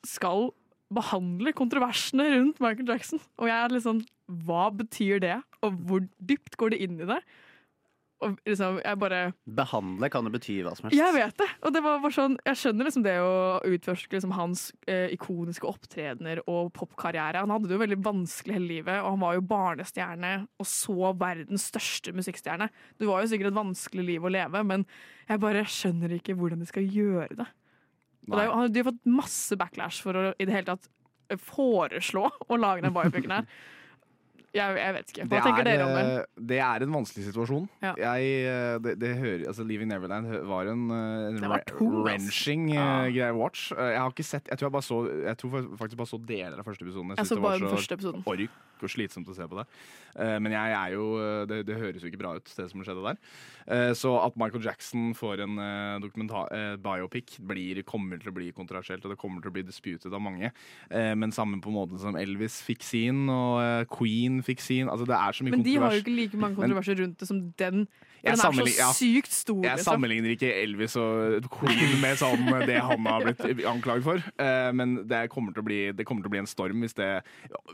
skal 0.08 0.52
behandle 0.94 1.54
kontroversene 1.58 2.28
rundt 2.36 2.62
Michael 2.64 2.92
Jackson. 2.94 3.22
Og 3.42 3.50
jeg 3.50 3.58
er 3.58 3.84
sånn 3.84 4.04
Hva 4.46 4.68
betyr 4.74 5.24
det? 5.24 5.40
Og 5.66 5.80
hvor 5.88 6.06
dypt 6.20 6.60
går 6.60 6.76
det 6.76 6.84
inn 6.86 7.02
i 7.02 7.10
det? 7.10 7.20
Og 8.24 8.38
liksom, 8.48 8.78
jeg 8.80 9.00
bare 9.02 9.20
Behandle 9.58 10.10
kan 10.12 10.28
jo 10.28 10.32
bety 10.34 10.56
hva 10.64 10.74
som 10.78 10.88
helst. 10.88 10.96
Jeg 10.96 11.16
vet 11.16 11.36
det! 11.42 11.48
Og 11.66 11.74
det 11.76 11.82
var 11.84 12.02
bare 12.04 12.16
sånn, 12.16 12.38
jeg 12.48 12.60
skjønner 12.62 12.88
liksom 12.88 13.06
det 13.06 13.16
å 13.20 13.34
utforske 13.68 14.16
liksom 14.16 14.36
hans 14.38 14.66
eh, 14.88 15.12
ikoniske 15.16 15.68
opptredener 15.68 16.40
og 16.48 16.72
popkarriere. 16.78 17.42
Han 17.44 17.52
hadde 17.52 17.68
det 17.70 17.76
jo 17.76 17.82
veldig 17.84 18.00
vanskelig 18.06 18.56
hele 18.56 18.70
livet, 18.70 19.02
og 19.02 19.16
han 19.16 19.24
var 19.26 19.36
jo 19.38 19.46
barnestjerne 19.50 20.34
og 20.56 20.70
så 20.70 21.12
verdens 21.20 21.68
største 21.74 22.16
musikkstjerne. 22.16 22.70
Det 23.00 23.10
var 23.10 23.24
jo 23.24 23.34
sikkert 23.34 23.52
et 23.52 23.60
vanskelig 23.60 24.08
liv 24.14 24.24
å 24.24 24.32
leve, 24.32 24.64
men 24.72 24.88
jeg 25.28 25.44
bare 25.44 25.68
skjønner 25.68 26.16
ikke 26.20 26.38
hvordan 26.40 26.64
de 26.64 26.70
skal 26.72 26.88
gjøre 26.88 27.42
det. 27.44 27.50
Er 28.32 28.72
de 28.72 28.82
har 28.82 28.90
fått 28.92 29.06
masse 29.10 29.58
backlash 29.60 30.04
for 30.06 30.16
å 30.16 30.26
i 30.38 30.48
det 30.48 30.56
hele 30.56 30.76
tatt 30.76 30.90
foreslå 31.44 32.28
å 32.48 32.60
lage 32.60 32.84
den 32.86 32.94
biopicen 32.96 33.34
her. 33.34 33.48
Jeg, 34.54 34.76
jeg 34.78 34.94
vet 34.94 35.08
ikke. 35.14 35.24
Hva 35.26 35.30
Det 35.34 35.44
tenker 35.48 35.64
er, 35.64 35.70
dere 35.72 35.86
om 35.88 35.94
det? 35.98 36.04
eh, 36.22 36.42
Det 36.54 36.60
er 36.62 36.84
en 36.86 36.92
vanskelig 36.94 37.24
situasjon. 37.32 37.64
Ja. 37.82 37.94
Jeg, 37.98 38.34
eh, 38.46 38.76
det, 38.86 38.92
det 39.02 39.12
hører, 39.18 39.48
altså 39.50 39.66
Leaving 39.66 39.90
Neverland 39.90 40.28
var 40.46 40.70
en, 40.70 40.84
eh, 40.94 41.30
en 41.32 41.50
var 41.50 41.64
to, 41.72 41.88
wrenching 42.06 42.68
Ja. 42.76 43.08
greie 43.10 43.34
å 43.34 43.40
watch. 43.42 43.72
Jeg 43.74 43.98
har 43.98 44.12
ikke 44.14 44.24
sett 44.28 44.46
Jeg 44.54 44.58
tror 44.60 44.70
jeg 44.70 44.76
bare 44.78 44.86
så 44.86 45.00
Jeg 45.26 45.38
tror 45.42 45.58
faktisk 45.80 45.98
bare 45.98 46.12
så 46.14 46.22
deler 46.26 46.60
av 46.60 46.66
første 46.70 46.86
episoden. 46.86 47.10
Jeg 47.16 47.18
synes 47.18 47.30
så 47.34 47.36
det 47.36 47.44
var 47.44 47.50
bare 47.50 47.60
den 47.66 47.74
første 47.78 47.98
episoden. 47.98 48.24
ork 48.26 48.50
og 48.84 48.90
slitsomt 48.92 49.30
å 49.32 49.36
se 49.38 49.46
på 49.48 49.56
det. 49.56 49.66
Eh, 50.20 50.40
Men 50.44 50.52
jeg 50.52 50.72
er 50.76 50.90
jo 50.94 51.06
det, 51.48 51.66
det 51.66 51.78
høres 51.80 52.02
jo 52.04 52.10
ikke 52.12 52.20
bra 52.20 52.36
ut, 52.36 52.44
det 52.58 52.70
som 52.70 52.82
skjedde 52.84 53.04
der. 53.06 53.18
Eh, 53.66 53.94
Så 53.96 54.12
at 54.22 54.36
Michael 54.36 54.62
Jackson 54.62 55.14
får 55.16 55.40
en 55.48 55.56
dokumentar, 56.04 56.52
biopic, 56.84 57.38
blir, 57.40 57.82
kommer 57.88 58.20
til 58.20 58.30
å 58.30 58.36
bli 58.36 58.52
kontroversielt, 58.52 59.06
og 59.06 59.12
det 59.16 59.18
kommer 59.22 59.42
til 59.42 59.50
å 59.50 59.54
bli 59.56 59.64
disputet 59.64 60.12
av 60.14 60.20
mange. 60.22 60.52
Eh, 60.92 61.16
Men 61.16 61.32
sammen 61.32 61.62
på 61.64 61.72
måten 61.72 61.98
som 61.98 62.14
Elvis 62.20 62.62
fikk 62.62 62.84
sin, 62.84 63.30
og 63.30 63.62
eh, 63.64 63.86
Fikk 64.44 64.64
sin. 64.64 64.90
Altså 64.92 65.08
det 65.10 65.16
er 65.18 65.36
så 65.36 65.46
mye 65.46 65.56
Men 65.56 65.66
de 65.66 65.76
har 65.82 65.94
jo 65.96 66.04
ikke 66.04 66.16
like 66.16 66.40
mange 66.40 66.60
kontroverser 66.60 67.00
rundt 67.02 67.20
det 67.20 67.28
som 67.30 67.40
den. 67.60 67.86
Den 68.24 68.40
er 68.40 68.56
ja. 68.80 68.88
så 68.88 68.96
sykt 68.96 69.34
stor. 69.36 69.60
Jeg 69.66 69.80
liksom. 69.80 69.98
sammenligner 69.98 70.32
ikke 70.32 70.52
Elvis 70.62 70.96
og 71.00 71.48
Queen 71.52 71.98
med 72.00 72.20
sånn 72.22 72.46
det 72.64 72.78
han 72.80 73.08
har 73.10 73.26
blitt 73.26 73.64
anklaget 73.68 74.06
for. 74.06 74.24
Uh, 74.40 74.70
Men 74.76 74.96
det 75.10 75.26
kommer, 75.34 75.52
til 75.56 75.64
å 75.64 75.68
bli, 75.68 75.80
det 75.92 76.08
kommer 76.08 76.24
til 76.24 76.32
å 76.32 76.36
bli 76.36 76.44
en 76.44 76.50
storm 76.50 76.86
hvis 76.86 76.96
det 76.96 77.10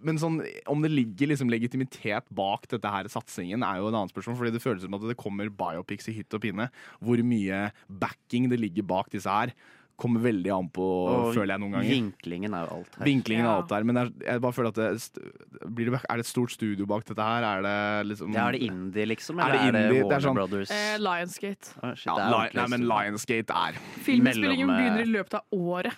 Men 0.05 0.17
sånn, 0.21 0.41
om 0.69 0.81
det 0.85 0.93
ligger 0.93 1.33
liksom 1.33 1.53
legitimitet 1.53 2.29
bak 2.33 2.65
dette 2.71 2.93
her 2.93 3.09
satsingen, 3.13 3.65
er 3.65 3.81
jo 3.81 3.91
en 3.91 3.99
annen 3.99 4.13
spørsmål. 4.13 4.39
Fordi 4.41 4.55
det 4.55 4.63
føles 4.63 4.85
som 4.85 4.97
at 4.97 5.05
det 5.09 5.19
kommer 5.21 5.53
biopics 5.53 6.09
i 6.09 6.17
hytt 6.17 6.33
og 6.33 6.41
pinne. 6.47 6.69
Hvor 7.03 7.21
mye 7.21 7.67
backing 8.01 8.49
det 8.49 8.61
ligger 8.61 8.89
bak 8.89 9.13
disse 9.13 9.29
her, 9.29 9.53
kommer 9.99 10.23
veldig 10.23 10.51
an 10.55 10.69
på, 10.73 10.85
Og 11.09 11.33
føler 11.35 11.53
jeg 11.53 11.59
noen 11.63 11.73
ganger. 11.75 11.89
vinklingen 11.91 12.53
er 12.55 12.65
jo 12.65 12.77
alt 12.79 12.95
her. 12.99 13.05
Vinklingen 13.09 13.45
Ja. 13.45 13.51
er 13.51 13.61
alt 13.61 13.69
her, 13.75 13.83
Men 13.89 13.95
jeg, 14.01 14.13
jeg 14.25 14.41
bare 14.41 14.55
føler 14.55 14.69
at 14.71 14.79
det, 14.79 15.69
blir 15.75 15.91
det, 15.91 16.01
Er 16.09 16.15
det 16.17 16.25
et 16.25 16.31
stort 16.31 16.51
studio 16.55 16.85
bak 16.89 17.03
dette 17.05 17.21
her? 17.21 17.43
Er 17.43 17.61
det 17.67 18.07
liksom 18.13 18.33
Ja, 18.33 18.47
er 18.47 18.51
det 18.57 18.61
indie, 18.69 19.05
liksom? 19.05 19.39
Er 19.39 19.43
Eller 19.49 19.53
det 19.53 19.61
er 19.61 19.71
det, 19.71 19.85
indie? 19.85 19.89
Det 19.89 19.99
er 19.99 20.05
Warner 20.09 20.27
sånn- 20.29 20.35
Brothers? 20.39 20.71
Eh, 20.71 20.97
Lionsgate. 20.97 21.73
Oh, 21.83 21.93
shit, 21.95 22.05
ja, 22.05 22.29
Li- 22.29 22.51
Nei, 22.55 22.67
men. 22.67 22.81
Lionsgate 22.87 23.49
er 23.51 23.73
Filmspillingen 24.03 24.67
Mellom, 24.67 24.69
eh, 24.69 24.89
begynner 24.89 25.01
i 25.01 25.11
løpet 25.19 25.33
av 25.33 25.43
året. 25.51 25.93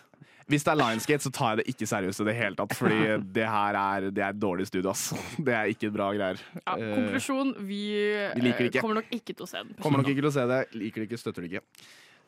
Hvis 0.51 0.65
det 0.65 0.71
er 0.73 0.75
Lionsgate, 0.81 1.21
så 1.23 1.31
tar 1.31 1.55
jeg 1.55 1.57
det 1.63 1.67
ikke 1.75 1.87
seriøst 1.87 2.19
i 2.19 2.25
det 2.27 2.35
hele 2.35 2.55
tatt. 2.59 2.73
Fordi 2.75 2.97
det 3.37 3.45
her 3.47 3.73
er, 3.79 4.09
det 4.11 4.19
er 4.25 4.29
et 4.33 4.39
dårlig 4.39 4.65
studio, 4.67 4.89
ass. 4.91 5.13
Det 5.39 5.53
er 5.53 5.69
ikke 5.71 5.91
bra 5.93 6.09
greier. 6.11 6.41
Ja, 6.67 6.75
Eh, 6.75 6.95
konklusjon 6.97 7.53
vi, 7.63 7.79
vi 8.35 8.41
liker 8.41 8.65
eh, 8.65 8.69
ikke. 8.69 8.81
kommer 8.81 8.95
nok 8.99 9.07
ikke 9.15 9.31
til 9.37 9.45
å 9.45 9.47
se 9.47 9.57
den. 9.63 9.75
Kommer 9.79 10.01
nok 10.01 10.07
ikke 10.11 10.19
til 10.25 10.31
å 10.31 10.33
se 10.33 10.47
det. 10.47 10.59
Liker 10.75 11.05
det 11.05 11.09
ikke, 11.09 11.19
støtter 11.21 11.41
det 11.47 11.51
ikke. 11.53 11.63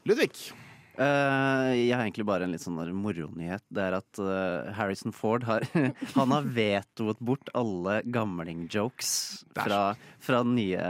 Ludvig. 0.05 0.53
Eh, 0.93 1.69
jeg 1.87 1.93
har 1.95 2.03
egentlig 2.03 2.25
bare 2.27 2.45
en 2.45 2.51
litt 2.53 2.61
sånn 2.61 2.77
der 2.77 2.91
moronyhet. 2.93 3.63
Det 3.73 3.81
er 3.81 3.95
at 3.97 4.19
uh, 4.21 4.69
Harrison 4.77 5.13
Ford 5.15 5.45
har 5.47 5.65
Han 6.17 6.33
har 6.35 6.45
vetoet 6.53 7.21
bort 7.23 7.49
alle 7.57 7.99
gamling-jokes 8.13 9.13
er 9.55 9.65
fra, 9.65 9.79
fra 10.21 10.41
den 10.45 10.53
nye 10.59 10.83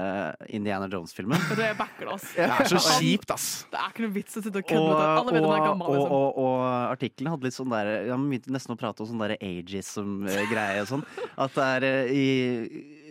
Indiana 0.51 0.89
Jones-filmen. 0.91 1.39
Det 1.55 1.71
backer 1.79 2.11
det. 2.11 2.17
Det 2.35 2.49
er 2.49 2.71
så 2.73 2.81
kjipt, 2.99 3.31
ass. 3.31 3.47
Det 3.71 3.79
er 3.79 3.93
ikke 3.93 4.05
noe 4.07 4.15
vits 4.17 4.39
å 4.39 4.43
sitte 4.43 4.59
og 4.59 4.67
kødde 4.67 4.89
med 4.89 4.99
det. 4.99 5.07
Alle 5.07 5.35
vet 5.37 5.39
at 5.39 5.39
den 5.39 5.47
er 5.47 5.53
og, 5.53 5.67
gammel. 5.69 5.87
og, 5.87 5.95
Liksom. 5.95 6.17
og, 6.17 6.41
og 6.43 6.63
artikkelen 6.97 7.33
hadde 7.35 7.47
litt 7.47 7.59
sånn 7.59 7.73
der 7.73 7.93
Han 8.11 8.27
begynte 8.27 8.57
nesten 8.57 8.75
å 8.75 8.79
prate 8.79 9.05
om 9.05 9.11
sånn 9.13 9.23
der 9.23 9.37
ageism-greie 9.39 10.83
og 10.83 10.91
sånn. 10.91 11.07
At 11.45 11.55
det 11.55 11.69
er 11.77 11.89
eh, 11.93 12.13
i 12.13 12.27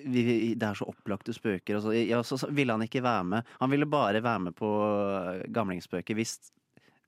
vi, 0.02 0.54
det 0.58 0.66
er 0.66 0.74
så 0.74 0.88
opplagte 0.90 1.32
spøker. 1.34 1.78
Og 1.78 1.84
så, 1.86 1.92
ja, 1.94 2.18
så, 2.26 2.36
så 2.40 2.48
ville 2.52 2.74
han 2.74 2.84
ikke 2.84 3.04
være 3.04 3.28
med. 3.32 3.52
Han 3.62 3.70
ville 3.72 3.88
bare 3.88 4.20
være 4.20 4.48
med 4.48 4.56
på 4.58 4.70
gamlingsspøket 5.54 6.18
hvis 6.18 6.36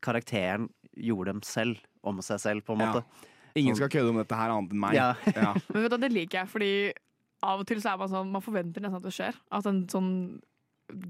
karakteren 0.04 0.68
gjorde 0.94 1.32
dem 1.32 1.42
selv. 1.46 1.80
Om 2.04 2.18
seg 2.20 2.40
selv, 2.42 2.64
på 2.66 2.74
en 2.76 2.84
Ja. 2.84 2.90
måte. 2.92 3.30
Ingen 3.56 3.76
skal 3.78 3.88
kødde 3.88 4.10
om 4.12 4.18
dette 4.20 4.36
her 4.36 4.50
annet 4.52 4.72
enn 4.74 4.80
meg. 4.82 4.94
Ja. 4.98 5.12
Ja. 5.32 5.54
Men 5.72 5.84
vet 5.86 5.94
du, 5.94 6.00
det 6.02 6.12
liker 6.12 6.42
jeg, 6.42 6.48
fordi 6.52 6.72
av 7.44 7.60
og 7.62 7.66
til 7.68 7.80
så 7.80 7.92
er 7.94 8.00
man 8.00 8.08
sånn 8.12 8.30
Man 8.32 8.42
forventer 8.44 8.80
nesten 8.84 8.98
at 9.00 9.06
det 9.06 9.12
skjer. 9.16 9.38
At 9.52 9.66
en 9.70 9.86
sånn 9.88 10.10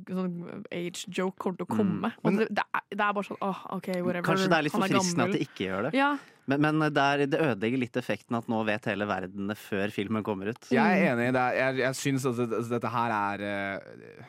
Sånn 0.07 0.63
age 0.71 1.09
joke 1.11 1.35
kommer 1.43 1.59
til 1.59 1.67
å 1.67 1.71
komme. 1.77 2.11
Mm. 2.15 2.21
Men- 2.23 2.37
det, 2.39 2.47
det, 2.55 2.63
er, 2.79 2.83
det 2.95 3.01
er 3.03 3.17
bare 3.17 3.27
sånn 3.27 3.41
åh, 3.43 3.63
OK, 3.75 3.89
whatever. 4.07 4.23
Kanskje 4.29 4.47
det 4.53 4.57
er 4.61 4.67
litt 4.69 4.75
forfriskende 4.77 5.25
at 5.27 5.33
det 5.35 5.41
ikke 5.49 5.65
gjør 5.67 5.89
det. 5.89 5.91
Ja, 5.99 6.11
Men, 6.47 6.61
men 6.63 6.79
det, 6.95 7.03
er, 7.03 7.25
det 7.27 7.41
ødelegger 7.43 7.81
litt 7.83 7.97
effekten 7.99 8.37
at 8.39 8.47
nå 8.53 8.61
vet 8.69 8.87
hele 8.87 9.09
verden 9.11 9.51
det 9.51 9.57
før 9.59 9.91
filmen 9.91 10.23
kommer 10.23 10.53
ut. 10.55 10.71
Jeg 10.71 10.79
er 10.79 11.11
enig. 11.17 11.27
Det 11.35 11.43
er, 11.43 11.59
jeg 11.59 11.83
jeg 11.83 11.99
syns 12.05 12.27
at 12.31 12.39
dette 12.71 12.93
her 12.95 13.17
er 13.19 13.45
eh, 13.51 14.25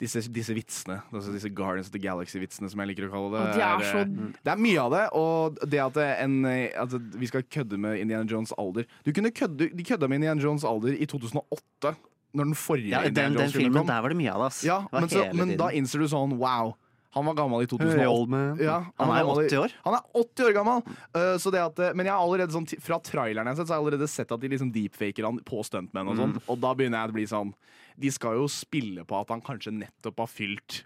disse, 0.00 0.20
disse 0.28 0.52
vitsene, 0.56 0.98
altså 1.12 1.32
disse 1.32 1.48
Guardians 1.56 1.88
of 1.88 1.94
the 1.94 2.00
Galaxy-vitsene, 2.02 2.68
som 2.68 2.82
jeg 2.82 2.90
liker 2.92 3.06
å 3.08 3.12
kalle 3.14 3.30
det. 3.32 3.40
og 3.40 3.54
de 3.56 3.62
er 3.64 3.84
så 3.88 4.02
eh, 4.04 4.34
Det 4.44 4.52
er 4.52 4.60
mye 4.60 4.82
av 4.82 4.90
det, 4.92 5.04
og 5.16 5.60
det 5.72 5.80
at 5.86 6.00
en, 6.18 6.34
altså, 6.76 7.00
vi 7.16 7.30
skal 7.30 7.46
kødde 7.48 7.78
med 7.80 8.02
Indiana 8.02 8.28
Jones 8.28 8.52
alder 8.60 8.84
Du 9.06 9.12
kunne 9.16 9.32
kødde, 9.32 9.70
De 9.72 9.86
kødda 9.88 10.08
med 10.12 10.20
Indiana 10.20 10.42
Jones 10.44 10.64
alder 10.68 10.92
i 10.96 11.06
2008, 11.08 11.94
når 12.36 12.50
den 12.50 12.58
forrige 12.60 12.92
Ja, 12.92 13.04
den, 13.08 13.38
den 13.38 13.50
filmen, 13.54 13.80
kom. 13.80 13.86
der 13.88 14.02
var 14.04 14.12
det 14.12 14.18
mye 14.20 14.32
av 14.34 14.42
det, 14.44 14.50
ass. 14.52 14.64
Ja, 14.68 14.82
Det 14.92 15.00
men, 15.00 15.08
så, 15.08 15.24
men 15.32 15.56
da 15.56 15.70
innser 15.72 16.04
du 16.04 16.08
sånn 16.12 16.36
wow. 16.36 16.74
Han 17.16 17.24
var 17.24 17.32
gammel 17.38 17.62
i 17.64 17.66
2008. 17.70 18.38
Ja, 18.60 18.74
Han 19.00 19.08
han, 19.08 19.12
er 19.16 19.22
jo 19.24 19.28
gammel 19.30 19.46
i- 19.46 19.48
80 19.48 19.60
år. 19.62 19.72
Han 19.86 19.94
er 19.96 20.02
80 20.20 20.44
år 20.44 20.52
gammel! 20.58 20.82
Uh, 21.16 21.36
så 21.40 21.48
det 21.54 21.62
at, 21.64 21.78
men 21.96 22.04
jeg 22.04 22.12
har 22.12 22.20
allerede 22.20 22.52
sånn, 22.52 22.66
fra 22.84 22.98
traileren 23.00 23.48
jeg 23.48 23.54
har 23.54 23.60
sett, 23.62 23.70
så 23.70 23.72
har 23.72 23.80
jeg 23.80 23.86
allerede 23.86 24.08
sett 24.12 24.34
at 24.36 24.42
de 24.42 24.50
liksom 24.52 24.68
deepfaker 24.74 25.24
han 25.24 25.38
på 25.48 25.62
stuntmenn 25.64 26.10
og 26.12 26.18
sånn. 26.20 26.34
Mm. 26.36 26.42
Og 26.52 26.60
da 26.60 26.74
begynner 26.76 27.00
jeg 27.06 27.14
å 27.14 27.16
bli 27.16 27.24
sånn 27.30 27.54
De 27.96 28.10
skal 28.12 28.36
jo 28.40 28.48
spille 28.52 29.04
på 29.08 29.20
at 29.20 29.32
han 29.32 29.42
kanskje 29.44 29.72
nettopp 29.76 30.24
har 30.24 30.30
fylt 30.32 30.82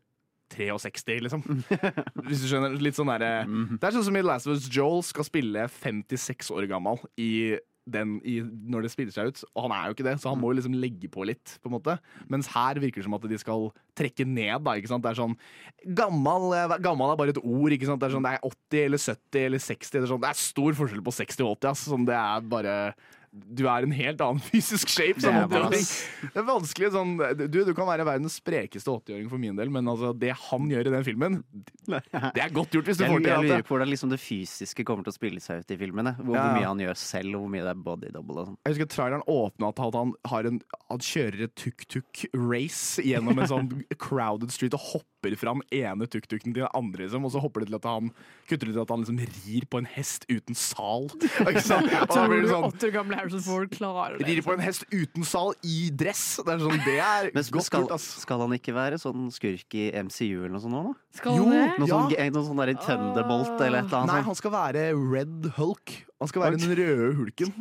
63, 0.50 1.20
liksom. 1.22 1.42
Hvis 2.26 2.42
du 2.42 2.48
skjønner? 2.50 2.74
Litt 2.82 2.98
sånn 2.98 3.10
derre 3.12 3.44
Mm. 3.46 3.76
Det 3.78 3.86
er 3.86 3.94
sånn 3.94 4.06
som 4.08 4.16
i 4.18 4.22
Last 4.24 4.48
of 4.50 4.56
Us 4.58 4.66
Joel 4.72 5.02
skal 5.06 5.26
spille 5.26 5.66
56 5.70 6.50
år 6.56 6.66
gammel 6.70 6.98
i 7.20 7.56
den, 7.90 8.18
i, 8.28 8.36
når 8.42 8.84
det 8.84 8.90
spiller 8.92 9.14
seg 9.14 9.30
ut. 9.30 9.40
Og 9.56 9.64
han 9.64 9.72
er 9.74 9.86
jo 9.88 9.94
ikke 9.96 10.06
det, 10.06 10.16
så 10.22 10.30
han 10.30 10.38
må 10.42 10.50
jo 10.50 10.58
liksom 10.58 10.74
legge 10.78 11.08
på 11.10 11.24
litt. 11.26 11.56
på 11.62 11.70
en 11.70 11.74
måte 11.78 11.96
Mens 12.30 12.50
her 12.52 12.78
virker 12.82 13.00
det 13.00 13.06
som 13.06 13.16
at 13.16 13.24
de 13.30 13.38
skal 13.40 13.70
trekke 13.98 14.26
ned. 14.28 14.62
da, 14.66 14.74
ikke 14.78 14.90
sant? 14.92 15.02
Det 15.06 15.10
er 15.10 15.18
sånn 15.22 15.34
Gammal, 15.96 16.50
eh, 16.58 16.76
gammal 16.84 17.14
er 17.14 17.18
bare 17.22 17.34
et 17.34 17.40
ord. 17.42 17.72
ikke 17.74 17.88
sant? 17.88 18.02
Det 18.02 18.10
er 18.10 18.16
sånn, 18.18 18.26
det 18.26 18.34
er 18.36 18.46
80 18.50 18.84
eller 18.84 19.02
70 19.06 19.46
eller 19.46 19.64
60. 19.64 19.90
Det 19.96 20.02
er, 20.02 20.10
sånn, 20.12 20.22
det 20.26 20.30
er 20.30 20.42
stor 20.44 20.78
forskjell 20.82 21.06
på 21.08 21.16
60 21.16 21.46
og 21.46 21.56
80. 21.56 21.70
ass. 21.72 21.86
Sånn, 21.94 22.06
det 22.10 22.18
er 22.20 22.40
bare 22.52 22.76
du 23.30 23.62
er 23.70 23.84
en 23.86 23.92
helt 23.94 24.20
annen 24.24 24.40
fysisk 24.42 24.90
shape. 24.90 25.20
Sånn, 25.22 25.36
det, 25.46 25.58
80-åring. 25.60 25.84
det 26.34 26.40
er 26.40 26.46
vanskelig 26.48 26.88
sånn 26.96 27.12
du, 27.38 27.58
du 27.68 27.72
kan 27.78 27.86
være 27.86 28.02
verdens 28.08 28.40
sprekeste 28.40 28.90
80-åring 28.90 29.28
for 29.30 29.38
min 29.38 29.54
del, 29.58 29.70
men 29.70 29.86
altså, 29.92 30.10
det 30.18 30.32
han 30.48 30.66
gjør 30.72 30.90
i 30.90 30.94
den 30.96 31.06
filmen, 31.06 31.36
det 31.86 32.42
er 32.42 32.50
godt 32.54 32.74
gjort 32.74 32.90
hvis 32.90 32.98
du 32.98 33.04
Jeg, 33.06 33.12
får 33.14 33.22
til 33.22 33.30
jeg 33.30 33.44
lurer 33.46 33.62
på 33.68 33.74
hvordan 33.76 33.90
liksom 33.92 34.10
det 34.10 34.18
fysiske 34.22 34.86
kommer 34.88 35.06
til 35.06 35.14
å 35.14 35.18
spille 35.20 35.42
seg 35.44 35.62
ut 35.62 35.70
i 35.70 35.78
filmene. 35.78 36.16
Hvor, 36.18 36.34
Ja. 36.34 36.42
hvor 36.48 36.58
mye 36.58 36.68
han 36.72 36.82
gjør 36.82 36.98
selv, 36.98 37.36
og 37.38 37.44
hvor 37.44 37.52
mye 37.54 37.62
det 37.68 37.70
er 37.76 37.84
body 37.86 38.10
double. 38.16 38.38
Og 38.42 38.48
sånn. 38.50 38.58
Jeg 38.66 38.74
husker 38.74 38.90
traileren 38.96 39.24
åpna 39.30 39.70
at 39.70 39.82
han, 40.00 40.14
har 40.34 40.50
en, 40.50 40.60
han 40.90 40.98
kjører 41.10 41.46
et 41.46 41.54
tuk-tuk-race 41.60 43.02
gjennom 43.06 43.38
en 43.38 43.50
sånn 43.50 43.70
crowded 44.00 44.50
street 44.54 44.74
og 44.74 44.80
hopper 44.80 45.19
fra 45.20 45.52
den 45.54 45.62
ene 45.76 46.06
tuk-tuken 46.10 46.54
til 46.54 46.62
den 46.64 46.70
andre, 46.76 47.04
liksom, 47.04 47.24
og 47.28 47.32
så 47.34 47.42
hopper 47.42 47.64
det 47.64 47.70
til 47.70 47.78
at 47.78 47.88
han 47.88 48.10
kutter 48.48 48.70
det 48.70 48.74
til 48.74 48.82
at 48.82 48.92
han 48.94 49.04
liksom 49.04 49.20
rir 49.20 49.66
på 49.70 49.80
en 49.82 49.88
hest 49.92 50.26
uten 50.30 50.56
sal. 50.58 51.08
Ikke 51.50 51.64
sant? 51.64 51.90
Og 51.92 52.14
da 52.14 52.24
blir 52.30 52.44
det 52.44 52.52
sånn 52.52 52.68
åtte 52.70 52.92
gamle 52.94 53.18
Harrison 53.20 53.44
Ford 53.44 53.72
klarer 53.74 54.18
det? 54.18 54.28
Rir 54.30 54.42
på 54.46 54.56
en 54.56 54.64
hest 54.64 54.86
uten 54.90 55.26
sal 55.28 55.54
i 55.66 55.90
dress. 55.92 56.24
Det 56.40 56.56
er 56.56 56.64
sånn, 56.64 56.82
det 56.86 56.98
er 57.04 57.30
Men 57.36 57.48
godt 57.52 57.68
skal, 57.68 57.86
gjort, 57.86 57.96
ass. 57.98 58.08
skal 58.24 58.44
han 58.46 58.56
ikke 58.56 58.76
være 58.76 59.00
sånn 59.02 59.28
skurk 59.34 59.78
i 59.78 59.88
MCU 60.00 60.44
eller 60.44 60.54
noe 60.56 60.64
sånt 60.64 60.76
nå? 60.76 60.84
da? 60.90 60.98
Skal 61.20 61.38
han 61.38 61.54
det? 61.54 61.64
Noe 61.80 61.90
sånn, 61.90 62.14
noe 62.36 62.46
sånn 62.50 62.62
der 62.64 62.76
Thunderbolt 62.80 63.56
eller 63.60 63.82
et 63.82 63.90
eller 63.90 63.98
annet 64.04 64.14
Nei, 64.14 64.22
han 64.30 64.38
skal 64.38 64.54
være 64.54 64.86
Red 64.96 65.52
Hulk. 65.58 65.98
Han 66.20 66.28
skal 66.28 66.42
være 66.44 66.58
den 66.60 66.76
røde 66.76 67.10
hulken. 67.16 67.52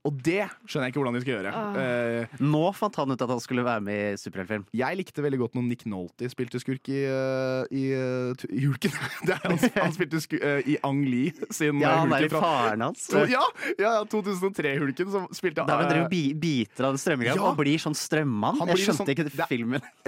Og 0.00 0.16
det 0.24 0.46
skjønner 0.64 0.88
jeg 0.88 0.92
ikke 0.94 1.00
hvordan 1.02 1.16
de 1.16 1.20
skal 1.22 1.34
gjøre. 1.36 1.50
Eh, 1.78 2.32
Nå 2.42 2.62
fant 2.74 2.96
han 2.98 3.12
ut 3.12 3.20
at 3.22 3.30
han 3.30 3.42
skulle 3.44 3.62
være 3.66 3.82
med 3.84 3.98
i 4.14 4.18
superheltfilm. 4.18 4.64
Jeg 4.80 4.98
likte 4.98 5.22
veldig 5.22 5.38
godt 5.42 5.54
når 5.58 5.66
Nick 5.68 5.84
Nolte 5.92 6.30
spilte 6.32 6.58
skurk 6.62 6.88
i, 6.90 7.02
uh, 7.06 7.62
i, 7.70 7.84
uh, 7.94 8.44
i 8.48 8.64
Hulken. 8.64 8.96
Det 9.28 9.36
er 9.36 9.44
han, 9.44 9.60
han 9.76 9.94
spilte 9.94 10.22
skurk 10.24 10.42
uh, 10.42 10.66
i 10.66 10.78
Ang 10.88 11.04
Lee 11.06 11.30
sin 11.54 11.78
Ja, 11.84 11.92
uh, 11.92 12.02
han 12.02 12.16
er 12.16 12.24
Hulken 12.26 12.40
i 12.40 12.42
faren 12.46 12.84
hans. 12.88 13.06
To, 13.12 13.22
ja, 13.30 13.44
ja, 13.76 13.94
ja, 14.00 14.02
2003-hulken 14.16 15.14
som 15.14 15.30
spilte 15.36 15.62
Der 15.68 15.82
han 15.84 15.86
uh, 15.86 15.92
driver 15.92 16.10
bi 16.10 16.24
biter 16.42 16.88
av 16.90 16.96
den 16.96 17.04
strømminga 17.04 17.36
Ja. 17.36 17.46
og 17.52 17.60
blir 17.60 17.78
sånn 17.86 17.98
strømmann. 17.98 18.58
Han 18.64 18.72
Jeg 18.74 18.86
skjønte 18.88 19.04
sånn- 19.04 19.14
ikke 19.14 19.28
det 19.30 19.46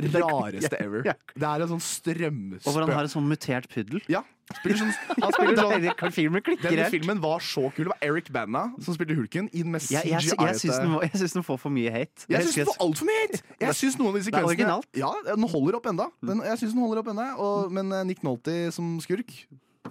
er 0.03 0.09
Det 0.09 0.25
rareste 0.27 0.83
ever. 0.83 1.05
Ja. 1.13 1.19
Det 1.37 1.47
er 1.53 1.67
en 1.69 1.77
sånn 1.77 2.59
Og 2.59 2.73
hvor 2.73 2.81
han 2.83 2.97
har 2.97 3.07
en 3.07 3.13
sånn 3.13 3.29
mutert 3.29 3.69
puddel. 3.71 4.03
Ja, 4.11 4.25
Spiller 4.59 4.79
sånn, 4.81 4.93
han 5.25 5.35
spiller 5.37 5.61
sånn 5.61 6.15
filmen 6.15 6.45
klikker 6.45 6.69
Denne 6.69 6.85
helt. 6.87 6.95
filmen 6.95 7.23
var 7.23 7.43
så 7.45 7.65
kul. 7.73 7.87
Det 7.87 7.93
var 7.95 8.07
Eric 8.09 8.31
Banna 8.35 8.65
som 8.83 8.97
spilte 8.97 9.17
Hulken 9.19 9.49
i 9.53 9.63
den 9.65 9.73
mest 9.75 9.91
Jeg, 9.93 10.05
jeg, 10.11 10.21
jeg, 10.21 10.37
CGI-ete 10.37 10.61
syns 10.63 10.79
den, 10.83 10.95
jeg 11.09 11.23
syns 11.25 11.37
den 11.39 11.47
får 11.49 11.59
for 11.65 11.75
mye 11.75 11.91
hate. 11.95 12.27
Jeg 12.29 12.37
Jeg 12.39 12.49
syns 12.51 12.61
den 12.61 12.71
får 12.71 12.81
altfor 12.87 13.11
mye 13.11 13.25
hate! 13.25 13.43
Jeg 13.63 13.79
synes 13.81 13.99
noen 14.01 14.13
av 14.13 14.15
de 14.15 14.23
er 14.23 14.29
sekvensene 14.29 14.53
originalt. 14.53 14.89
Ja, 14.99 15.11
den 15.33 15.49
holder 15.57 15.79
opp 15.81 15.91
enda. 15.93 16.09
Den, 16.23 16.45
jeg 16.47 16.63
syns 16.63 16.77
den 16.77 16.85
holder 16.85 17.03
opp 17.05 17.13
enda 17.15 17.29
og, 17.41 17.73
Men 17.75 17.93
eh, 17.93 18.05
Nick 18.09 18.25
Nolte 18.27 18.57
som 18.75 18.95
skurk 19.05 19.33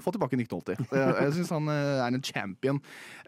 få 0.02 0.14
tilbake 0.16 0.38
Nick 0.40 0.50
Nolte. 0.54 0.78
Jeg, 0.80 1.10
jeg 1.20 1.34
syns 1.36 1.50
han 1.54 1.68
eh, 1.70 2.00
er 2.02 2.16
en 2.16 2.24
champion. 2.24 2.80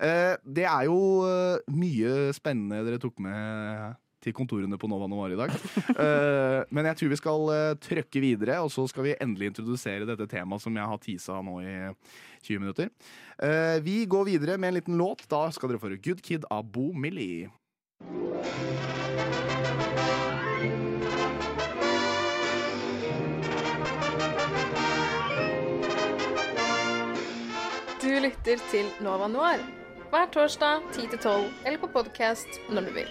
Eh, 0.02 0.34
Det 0.48 0.64
er 0.66 0.88
jo 0.88 0.98
eh, 1.28 1.60
mye 1.76 2.32
spennende 2.34 2.80
dere 2.88 3.02
tok 3.04 3.20
med 3.22 4.00
til 4.24 4.36
kontorene 4.36 4.80
på 4.80 4.90
Nova 4.92 5.10
Noir 5.12 5.36
i 5.36 5.40
dag. 5.40 5.54
Eh, 5.94 6.64
Men 6.74 6.88
jeg 6.90 6.98
tror 7.00 7.12
vi 7.12 7.20
skal 7.20 7.50
eh, 7.54 7.76
trøkke 7.84 8.22
videre, 8.24 8.60
og 8.64 8.72
så 8.74 8.86
skal 8.90 9.06
vi 9.08 9.18
endelig 9.22 9.52
introdusere 9.52 10.08
dette 10.10 10.28
temaet 10.32 10.64
som 10.64 10.76
jeg 10.76 10.90
har 10.90 11.02
tisa 11.04 11.40
nå 11.46 11.60
i 11.62 11.76
20 12.44 12.64
minutter. 12.64 12.90
Eh, 13.38 13.80
Vi 13.84 14.06
går 14.10 14.26
videre 14.32 14.58
med 14.58 14.74
en 14.74 14.80
liten 14.80 14.98
låt. 14.98 15.28
Da 15.30 15.46
skal 15.52 15.70
dere 15.70 15.82
få 15.84 15.94
Good 16.02 16.24
Kid 16.24 16.48
av 16.52 16.66
Bo 16.72 16.92
Millie. 16.94 17.52
Du 28.04 28.12
lytter 28.20 28.60
til 28.72 28.90
Nova 29.02 29.30
Noir 29.32 29.83
hver 30.14 30.28
torsdag 30.30 30.82
10-12 30.94 31.66
eller 31.66 31.80
på 31.82 31.88
podkast 31.90 32.60
når 32.70 32.86
du 32.86 32.92
vil. 33.00 33.08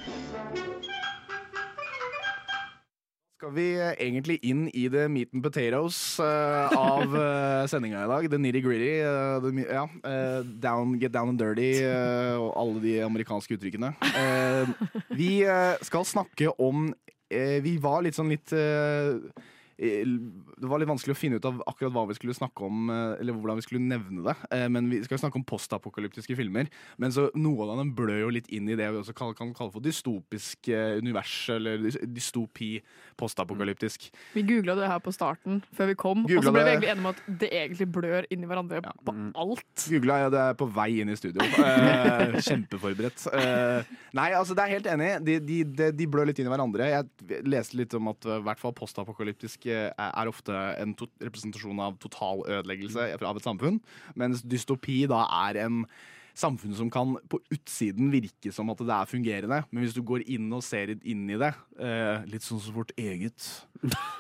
skal 3.43 3.51
vi 3.57 3.65
eh, 3.75 3.97
egentlig 3.99 4.37
inn 4.47 4.69
i 4.71 4.85
the 4.87 5.09
meat 5.11 5.33
and 5.35 5.43
potatoes 5.43 5.97
uh, 6.23 6.71
av 6.79 7.11
uh, 7.19 7.65
sendinga 7.67 8.05
i 8.05 8.11
dag. 8.11 8.29
The 8.31 8.39
nitty-gritty. 8.39 8.93
Uh, 9.03 9.41
the 9.43 9.65
ja, 9.67 9.83
eh, 10.07 10.45
down, 10.63 10.93
get 11.01 11.11
down 11.11 11.33
and 11.33 11.41
dirty 11.41 11.73
eh, 11.83 12.37
og 12.39 12.53
alle 12.55 12.83
de 12.85 12.93
amerikanske 13.03 13.59
uttrykkene. 13.59 13.91
Eh, 14.15 14.71
vi 15.19 15.43
eh, 15.43 15.75
skal 15.83 16.07
snakke 16.07 16.55
om 16.63 16.93
eh, 17.35 17.59
Vi 17.67 17.75
var 17.83 18.07
litt 18.07 18.15
sånn 18.15 18.31
litt 18.31 18.55
eh, 18.55 19.19
eh, 19.19 19.51
Det 19.79 20.69
var 20.69 20.83
litt 20.83 20.91
vanskelig 20.91 21.17
å 21.17 21.19
finne 21.19 21.41
ut 21.41 21.49
av 21.49 21.63
akkurat 21.67 21.95
hva 21.95 22.05
vi 22.11 22.17
skulle 22.19 22.37
snakke 22.37 22.67
om, 22.67 22.91
eh, 22.93 23.21
eller 23.21 23.37
hvordan 23.37 23.59
vi 23.61 23.67
skulle 23.67 23.83
nevne 23.83 24.25
det. 24.27 24.37
Eh, 24.51 24.69
Men 24.69 24.91
vi 24.91 25.03
skal 25.05 25.19
snakke 25.19 25.41
om 25.41 25.45
postapokalyptiske 25.45 26.37
filmer. 26.37 26.69
Men 26.99 27.11
så 27.11 27.31
noen 27.35 27.73
av 27.73 27.79
dem 27.79 27.95
blør 27.95 28.21
jo 28.27 28.31
litt 28.31 28.49
inn 28.49 28.69
i 28.69 28.77
det 28.79 28.91
vi 28.91 29.01
også 29.01 29.15
kan, 29.15 29.35
kan 29.35 29.53
kalle 29.55 29.73
for 29.73 29.85
dystopisk 29.85 30.69
eh, 30.69 30.99
univers, 30.99 31.49
eller 31.51 31.79
dystopi, 32.07 32.81
postapokalyptisk. 33.19 34.11
Vi 34.35 34.45
googla 34.47 34.77
det 34.79 34.89
her 34.91 35.03
på 35.03 35.13
starten 35.15 35.63
før 35.75 35.93
vi 35.93 35.95
kom, 35.99 36.25
og 36.27 36.45
så 36.45 36.53
ble 36.53 36.65
vi 36.65 36.75
egentlig 36.75 36.93
enige 36.93 37.05
om 37.05 37.11
at 37.13 37.23
det 37.43 37.51
egentlig 37.53 37.89
blør 37.93 38.29
inn 38.33 38.45
i 38.45 38.51
hverandre 38.51 38.83
på 38.83 39.17
alt. 39.43 39.87
Googla 39.89 40.19
jeg 40.25 40.33
det 40.35 40.43
er 40.43 40.59
på 40.59 40.69
vei 40.73 40.89
inn 41.03 41.13
i 41.13 41.19
studio. 41.19 41.45
Eh, 41.45 42.39
kjempeforberedt. 42.47 43.27
Eh, 43.33 43.93
nei, 44.17 44.29
altså 44.39 44.57
det 44.57 44.65
er 44.65 44.75
helt 44.77 44.89
enig. 44.95 45.11
De, 45.27 45.39
de, 45.43 45.91
de, 45.93 46.09
blør 46.11 46.31
litt 46.31 46.41
inn 46.43 46.49
i 46.49 46.53
hverandre. 46.53 46.89
Jeg 46.91 47.43
leste 47.49 47.79
litt 47.81 47.95
om 47.99 48.13
at 48.13 48.29
eh, 48.29 48.41
i 48.41 48.47
hvert 48.49 48.63
fall 48.63 48.75
postapokalyptisk 48.77 49.62
eh, 49.67 49.91
er 49.97 50.31
ofte 50.31 50.57
en 50.83 50.95
to 50.99 51.07
representasjon 51.23 51.81
av 51.85 51.99
total 52.03 52.43
ødeleggelse 52.47 53.13
av 53.21 53.37
et 53.37 53.47
samfunn, 53.47 53.81
mens 54.17 54.43
dystopi 54.43 55.05
da 55.11 55.27
er 55.49 55.63
en 55.67 55.85
samfunn 56.33 56.73
som 56.73 56.89
kan 56.89 57.11
på 57.29 57.37
utsiden 57.53 58.07
virke 58.09 58.49
som 58.57 58.71
at 58.73 58.79
det 58.81 58.95
er 58.95 59.09
fungerende, 59.11 59.59
men 59.71 59.83
hvis 59.85 59.93
du 59.93 60.01
går 60.01 60.23
inn 60.33 60.47
og 60.57 60.63
ser 60.65 60.95
inn 61.05 61.27
i 61.29 61.37
det, 61.37 61.51
eh, 61.77 62.23
litt 62.25 62.41
sånn 62.47 62.61
som 62.63 62.73
vårt 62.73 62.95
eget, 62.97 63.37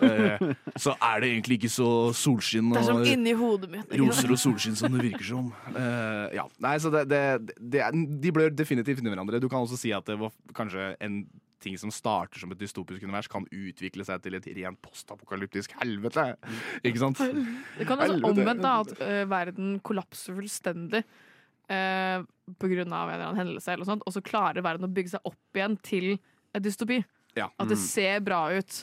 eh, 0.04 0.36
så 0.84 0.92
er 0.98 1.22
det 1.24 1.30
egentlig 1.30 1.56
ikke 1.62 1.72
så 1.72 1.88
solskinn 2.12 2.68
Det 2.74 2.82
er 2.82 2.88
som 2.90 3.00
og- 3.00 3.08
inni 3.08 3.32
hodet 3.32 3.70
mitt. 3.72 3.96
Roser 3.96 4.28
og 4.36 4.42
solskinn 4.44 4.76
som 4.76 4.92
det 4.92 5.06
virker 5.08 5.24
som. 5.24 5.48
Eh, 5.72 6.36
ja, 6.36 6.44
nei, 6.60 6.74
så 6.84 6.92
det, 6.92 7.06
det, 7.08 7.22
det 7.56 7.88
De 8.20 8.32
blør 8.36 8.52
definitivt 8.52 9.00
inni 9.00 9.08
hverandre. 9.14 9.40
Du 9.40 9.48
kan 9.48 9.64
også 9.64 9.80
si 9.80 9.94
at 9.96 10.04
det 10.04 10.18
var 10.20 10.36
kanskje 10.52 10.92
en 11.00 11.22
ting 11.62 11.78
som 11.80 11.90
starter 11.94 12.42
som 12.42 12.52
et 12.54 12.60
dystopisk 12.60 13.02
univers, 13.06 13.28
kan 13.30 13.46
utvikle 13.54 14.04
seg 14.06 14.22
til 14.24 14.36
et 14.38 14.46
rent 14.58 14.80
postapokalyptisk 14.84 15.74
helvete. 15.80 16.24
Ikke 16.84 17.00
sant? 17.02 17.20
Det 17.78 17.86
kan 17.88 18.02
altså 18.02 18.18
omvendt 18.32 18.62
da, 18.64 18.74
at 18.84 18.94
ø, 18.98 19.10
verden 19.30 19.76
kollapser 19.86 20.34
fullstendig 20.38 21.02
uh, 21.70 22.24
pga. 22.58 22.82
en 22.82 22.92
eller 22.92 23.26
annen 23.26 23.38
hendelse, 23.40 23.72
eller 23.72 23.88
sånt, 23.88 24.02
og 24.06 24.12
så 24.16 24.22
klarer 24.24 24.64
verden 24.64 24.88
å 24.88 24.92
bygge 24.92 25.14
seg 25.16 25.28
opp 25.30 25.58
igjen 25.58 25.78
til 25.86 26.08
et 26.52 26.64
dystopi. 26.66 27.00
Ja. 27.38 27.48
At 27.58 27.68
det 27.70 27.78
Mm. 27.78 27.86
ser 27.88 28.20
bra 28.20 28.42
ut. 28.52 28.82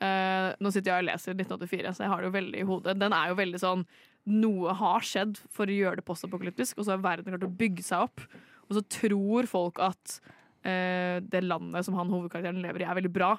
Uh, 0.00 0.54
nå 0.64 0.70
sitter 0.72 0.94
jeg 0.94 1.02
og 1.04 1.08
leser 1.10 1.34
1984, 1.36 1.90
så 1.98 2.04
jeg 2.06 2.08
har 2.14 2.22
det 2.22 2.30
jo 2.30 2.36
veldig 2.38 2.60
i 2.62 2.64
hodet. 2.64 2.94
Den 2.98 3.12
er 3.12 3.28
jo 3.28 3.34
veldig 3.42 3.60
sånn 3.60 3.84
Noe 4.30 4.72
har 4.76 5.00
skjedd 5.00 5.38
for 5.50 5.64
å 5.68 5.72
gjøre 5.74 5.96
det 5.96 6.04
postapokalyptisk, 6.04 6.76
og 6.78 6.84
så 6.84 6.92
har 6.92 6.98
verden 7.04 7.32
klart 7.32 7.44
å 7.46 7.56
bygge 7.56 7.82
seg 7.82 8.02
opp. 8.04 8.20
Og 8.68 8.76
så 8.76 8.82
tror 8.92 9.48
folk 9.48 9.78
at 9.80 10.20
eh, 10.20 10.34
det 10.62 11.40
landet 11.40 11.86
som 11.86 11.94
han 11.96 12.10
hovedkarakteren 12.12 12.60
lever 12.60 12.82
i, 12.82 12.86
er 12.88 12.98
veldig 12.98 13.12
bra, 13.14 13.30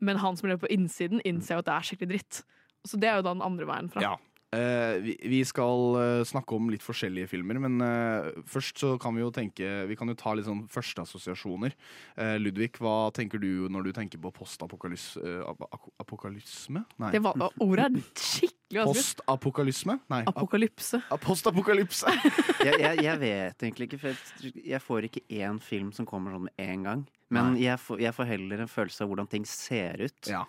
men 0.00 0.20
han 0.22 0.36
som 0.38 0.46
lever 0.48 0.62
på 0.62 0.70
innsiden, 0.72 1.22
innser 1.26 1.56
jo 1.56 1.62
at 1.64 1.66
det 1.66 1.74
er 1.74 1.88
skikkelig 1.88 2.10
dritt. 2.12 2.42
Så 2.86 3.00
det 3.00 3.10
er 3.10 3.18
jo 3.18 3.24
da 3.26 3.34
den 3.34 3.44
andre 3.44 3.66
veien 3.68 3.90
fra. 3.92 4.04
Ja. 4.04 4.12
Eh, 4.50 4.96
vi, 4.98 5.12
vi 5.30 5.44
skal 5.46 5.94
eh, 6.00 6.24
snakke 6.26 6.56
om 6.56 6.70
litt 6.72 6.82
forskjellige 6.82 7.28
filmer, 7.30 7.54
men 7.62 7.76
eh, 7.86 8.30
først 8.50 8.80
så 8.82 8.88
kan 8.98 9.14
vi 9.14 9.22
jo 9.22 9.28
tenke 9.30 9.62
Vi 9.86 9.94
kan 9.94 10.10
jo 10.10 10.16
ta 10.18 10.32
litt 10.34 10.48
sånn 10.48 10.64
førsteassosiasjoner. 10.70 11.70
Uh, 12.18 12.34
Ludvig, 12.40 12.72
hva 12.82 13.12
tenker 13.14 13.38
du 13.38 13.68
når 13.70 13.82
du 13.86 13.92
tenker 13.94 14.18
på 14.18 14.32
postapokalysme? 14.34 16.82
Nei. 16.98 17.12
Det 17.14 17.20
var, 17.22 17.38
ordet 17.62 17.84
er 17.86 17.94
skikkelig 18.18 18.80
vanskelig. 18.80 18.90
Postapokalysme? 18.90 19.94
Nei. 20.10 20.24
Apokalypse. 20.32 20.98
ap- 21.06 21.22
Postapokalypse. 21.22 22.10
jeg, 22.66 22.74
jeg, 22.74 22.98
jeg 23.06 23.16
vet 23.22 23.54
egentlig 23.68 23.86
ikke, 23.86 24.02
for 24.02 24.10
jeg, 24.50 24.82
får 24.82 25.06
ikke 25.12 25.22
én 25.38 25.62
film 25.62 25.94
som 25.94 26.02
kommer 26.10 26.34
sånn 26.34 26.48
med 26.48 26.54
en 26.66 26.82
gang. 26.88 27.06
Men 27.30 27.54
jeg 27.60 27.78
får, 27.78 28.00
jeg 28.02 28.10
får 28.18 28.26
heller 28.32 28.58
en 28.64 28.72
følelse 28.72 29.04
av 29.06 29.10
hvordan 29.12 29.30
ting 29.30 29.44
ser 29.46 30.02
ut. 30.02 30.18
Ja. 30.26 30.42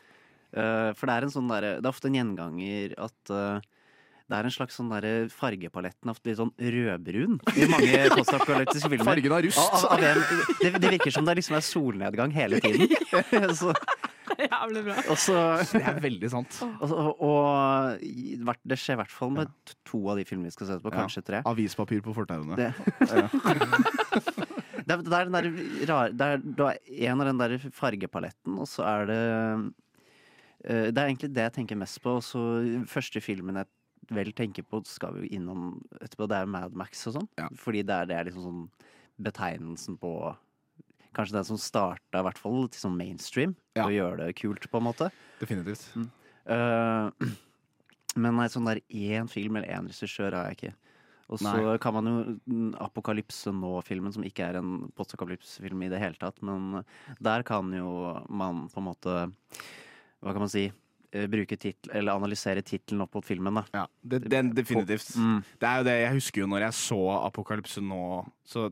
Eh, 0.58 0.90
for 0.98 1.06
det 1.06 1.14
er 1.14 1.22
en 1.28 1.32
sånn 1.32 1.46
derre 1.48 1.78
Det 1.78 1.86
er 1.86 1.94
ofte 1.94 2.10
en 2.10 2.18
gjenganger 2.18 2.92
at 3.00 3.30
det 4.32 4.38
er 4.40 4.48
en 4.48 4.54
slags 4.56 4.78
sånn 4.80 4.92
der 4.94 5.28
fargepaletten 5.34 6.12
ofte 6.14 6.30
litt 6.32 6.40
sånn 6.40 6.54
rødbrun 6.56 7.34
i 7.60 7.66
mange 7.68 8.04
postapokalyptiske 8.18 8.92
filmer. 8.94 9.10
Fargen 9.12 9.36
av 9.36 9.42
rust. 9.44 9.60
Av- 9.60 9.74
av- 9.76 9.98
av 9.98 10.06
en- 10.08 10.56
det, 10.62 10.72
det 10.80 10.92
virker 10.96 11.12
som 11.18 11.28
det 11.28 11.36
liksom 11.42 11.58
er 11.60 11.66
solnedgang 11.68 12.32
hele 12.36 12.62
tiden. 12.64 12.96
så, 13.60 13.74
Jævlig 14.42 14.82
bra. 14.88 14.96
og 15.12 15.18
så 15.20 15.36
Det 15.74 15.82
er 15.84 16.00
veldig 16.02 16.30
sant. 16.32 16.62
og, 16.82 16.94
og, 16.96 17.20
og 17.28 18.56
det 18.72 18.78
skjer 18.80 18.96
i 18.96 19.02
hvert 19.04 19.12
fall 19.14 19.34
med 19.36 19.50
ja. 19.52 19.76
to 19.92 20.00
av 20.14 20.18
de 20.22 20.26
filmene 20.26 20.50
vi 20.50 20.56
skal 20.56 20.70
se 20.72 20.78
på, 20.82 20.94
kanskje 20.96 21.24
tre. 21.28 21.42
Avispapir 21.52 22.00
på 22.06 22.16
fortauene. 22.16 22.56
Det, 22.58 22.72
det, 23.04 23.12
er, 23.12 23.28
det 24.88 24.96
er 24.96 25.30
den 25.30 25.36
der 25.36 25.52
rar, 25.92 26.16
det 26.16 26.30
er, 26.38 26.42
det 26.42 26.70
er 26.72 27.12
en 27.12 27.22
av 27.22 27.30
den 27.34 27.44
der 27.44 27.58
fargepaletten, 27.76 28.56
og 28.64 28.70
så 28.72 28.88
er 28.88 29.06
det 29.12 29.20
eh, 30.64 30.88
Det 30.90 30.98
er 30.98 31.06
egentlig 31.12 31.34
det 31.36 31.46
jeg 31.50 31.56
tenker 31.60 31.80
mest 31.84 32.02
på. 32.02 32.18
Også 32.22 32.42
første 32.90 33.22
filmen 33.24 33.60
jeg 33.62 33.70
vel 34.10 34.32
tenker 34.36 34.66
på, 34.68 34.82
skal 34.88 35.16
vi 35.16 35.26
jo 35.26 35.40
innom 35.40 35.76
etterpå, 36.02 36.28
det 36.30 36.42
er 36.42 36.50
Mad 36.50 36.78
Max 36.78 37.06
og 37.10 37.20
sånn. 37.20 37.28
Fordi 37.60 37.84
det 37.86 37.98
er, 37.98 38.10
det 38.10 38.18
er 38.18 38.30
liksom 38.30 38.48
sånn 38.48 38.64
betegnelsen 39.22 40.00
på 40.02 40.16
Kanskje 41.12 41.36
den 41.36 41.44
som 41.44 41.58
starta, 41.60 42.22
i 42.22 42.24
hvert 42.24 42.38
fall, 42.40 42.70
til 42.72 42.86
sånn 42.86 42.94
mainstream. 42.96 43.52
Ja. 43.76 43.84
og 43.84 43.92
gjør 43.92 44.14
det 44.22 44.30
kult, 44.40 44.64
på 44.72 44.80
en 44.80 44.86
måte. 44.86 45.10
Definitivt. 45.42 45.84
Eh, 46.48 47.32
men 48.24 48.38
nei, 48.38 48.46
sånn 48.52 48.70
der 48.70 48.80
én 48.88 49.28
film 49.28 49.60
eller 49.60 49.76
én 49.76 49.90
regissør 49.92 50.38
har 50.38 50.48
jeg 50.48 50.58
ikke. 50.58 50.72
Og 51.32 51.40
så 51.40 51.52
Nei. 51.56 51.76
kan 51.80 51.96
man 51.96 52.08
jo 52.10 52.16
mm, 52.44 52.72
Apokalypse 52.84 53.52
nå-filmen, 53.56 54.12
som 54.16 54.24
ikke 54.28 54.50
er 54.50 54.60
en 54.60 54.90
postakalypse-film 54.98 55.86
i 55.86 55.92
det 55.92 56.02
hele 56.02 56.20
tatt, 56.20 56.42
men 56.44 56.82
der 57.24 57.46
kan 57.48 57.72
jo 57.76 57.92
man 58.28 58.66
på 58.72 58.82
en 58.82 58.88
måte 58.90 59.14
Hva 60.22 60.34
kan 60.34 60.44
man 60.44 60.52
si? 60.52 60.66
Eh, 61.14 61.28
Bruke 61.32 61.58
titel, 61.60 61.92
eller 61.94 62.18
analysere 62.18 62.64
tittelen 62.66 63.06
opp 63.06 63.18
mot 63.18 63.28
filmen, 63.28 63.62
da. 63.62 63.66
Ja, 63.76 63.86
det, 64.02 64.24
den 64.32 64.54
definitivt. 64.58 65.14
Mm. 65.16 65.42
Det 65.62 65.70
er 65.70 65.82
jo 65.82 65.88
det, 65.90 65.98
Jeg 66.02 66.16
husker 66.20 66.44
jo 66.44 66.50
når 66.52 66.68
jeg 66.68 66.80
så 66.82 67.02
Apokalypse 67.22 67.84
nå, 67.86 68.04
så 68.48 68.70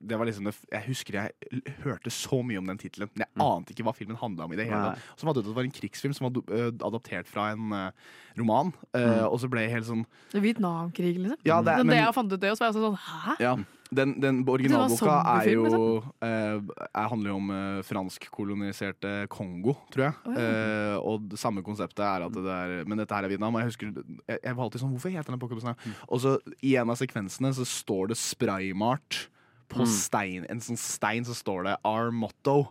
det 0.00 0.16
var 0.18 0.24
liksom 0.26 0.44
det, 0.48 0.54
Jeg 0.72 0.82
husker 0.88 1.12
jeg 1.18 1.62
hørte 1.84 2.10
så 2.10 2.38
mye 2.44 2.58
om 2.58 2.66
den 2.66 2.78
tittelen, 2.80 3.10
men 3.14 3.26
jeg 3.26 3.42
ante 3.44 3.72
ikke 3.74 3.84
hva 3.84 3.94
filmen 3.94 4.16
handla 4.16 4.44
om. 4.46 4.52
i 4.52 4.56
det 4.56 4.66
hele 4.70 4.92
tatt. 4.94 4.98
Så 5.16 5.26
fant 5.26 5.36
jeg 5.36 5.44
ut 5.44 5.46
at 5.46 5.52
det 5.52 5.56
var 5.60 5.68
en 5.68 5.76
krigsfilm 5.80 6.14
som 6.16 6.28
var 6.28 6.34
do- 6.38 6.86
adaptert 6.88 7.26
fra 7.28 7.50
en 7.52 7.72
uh, 7.72 7.90
roman. 8.38 8.72
Uh, 8.94 9.04
Mm. 9.06 9.32
Og 9.32 9.40
så 9.40 9.48
ble 9.48 9.60
jeg 9.66 9.70
helt 9.76 9.86
sånn 9.86 10.04
Det 10.32 10.40
Vietnamkrigen, 10.42 11.22
liksom. 11.26 11.38
Ja, 11.44 11.60
det 11.62 11.76
Men 11.84 11.86
det 11.94 11.96
jeg 12.02 12.14
fant 12.14 12.32
ut 12.32 12.40
det, 12.40 12.52
så 12.56 12.64
var 12.64 12.72
jeg 12.72 12.80
sånn 12.80 12.96
Hæ? 12.96 13.34
Ja, 13.40 13.56
den, 13.94 14.16
den 14.20 14.40
originalboka 14.48 15.14
er 15.30 15.46
jo 15.52 15.64
zombiefilm, 15.70 16.12
eh, 16.26 16.86
er- 16.90 17.08
handler 17.08 17.30
jo 17.30 17.36
om 17.36 17.50
eh, 17.54 17.82
franskkoloniserte 17.86 19.12
Kongo, 19.32 19.76
tror 19.94 20.08
jeg. 20.08 20.14
Oh, 20.26 20.32
ja. 20.34 20.46
Eh, 20.46 20.96
og 20.98 21.28
det 21.30 21.38
samme 21.38 21.62
konseptet 21.66 22.02
er 22.04 22.26
at 22.26 22.32
det 22.34 22.44
er 22.56 22.84
Men 22.88 22.98
dette 22.98 23.14
her 23.14 23.24
er 23.24 23.28
Vietnam. 23.32 23.54
Og 23.54 23.62
jeg 23.62 23.70
husker 23.70 23.92
Jeg, 24.28 24.38
jeg 24.42 24.56
var 24.56 24.64
alltid 24.66 24.80
sånn 24.82 24.92
Hvorfor 24.96 25.10
heter 25.14 25.36
den 25.36 25.70
her? 25.70 25.76
Mm. 25.86 25.94
Og 26.08 26.20
så 26.20 26.36
i 26.62 26.74
en 26.76 26.90
av 26.90 26.96
sekvensene 26.98 27.52
så 27.54 27.64
står 27.66 28.08
det 28.08 28.16
spraymart 28.18 29.28
på 29.68 29.80
Mm. 29.82 29.86
stein. 29.86 30.46
En 30.48 30.60
sånn 30.60 30.78
stein 30.78 31.24
så 31.24 31.34
står 31.34 31.64
det 31.64 31.76
'Our 31.84 32.10
motto'. 32.10 32.68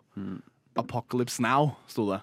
'Apocalypse 0.76 1.40
Now', 1.40 1.76
sto 1.88 2.06
det. 2.12 2.22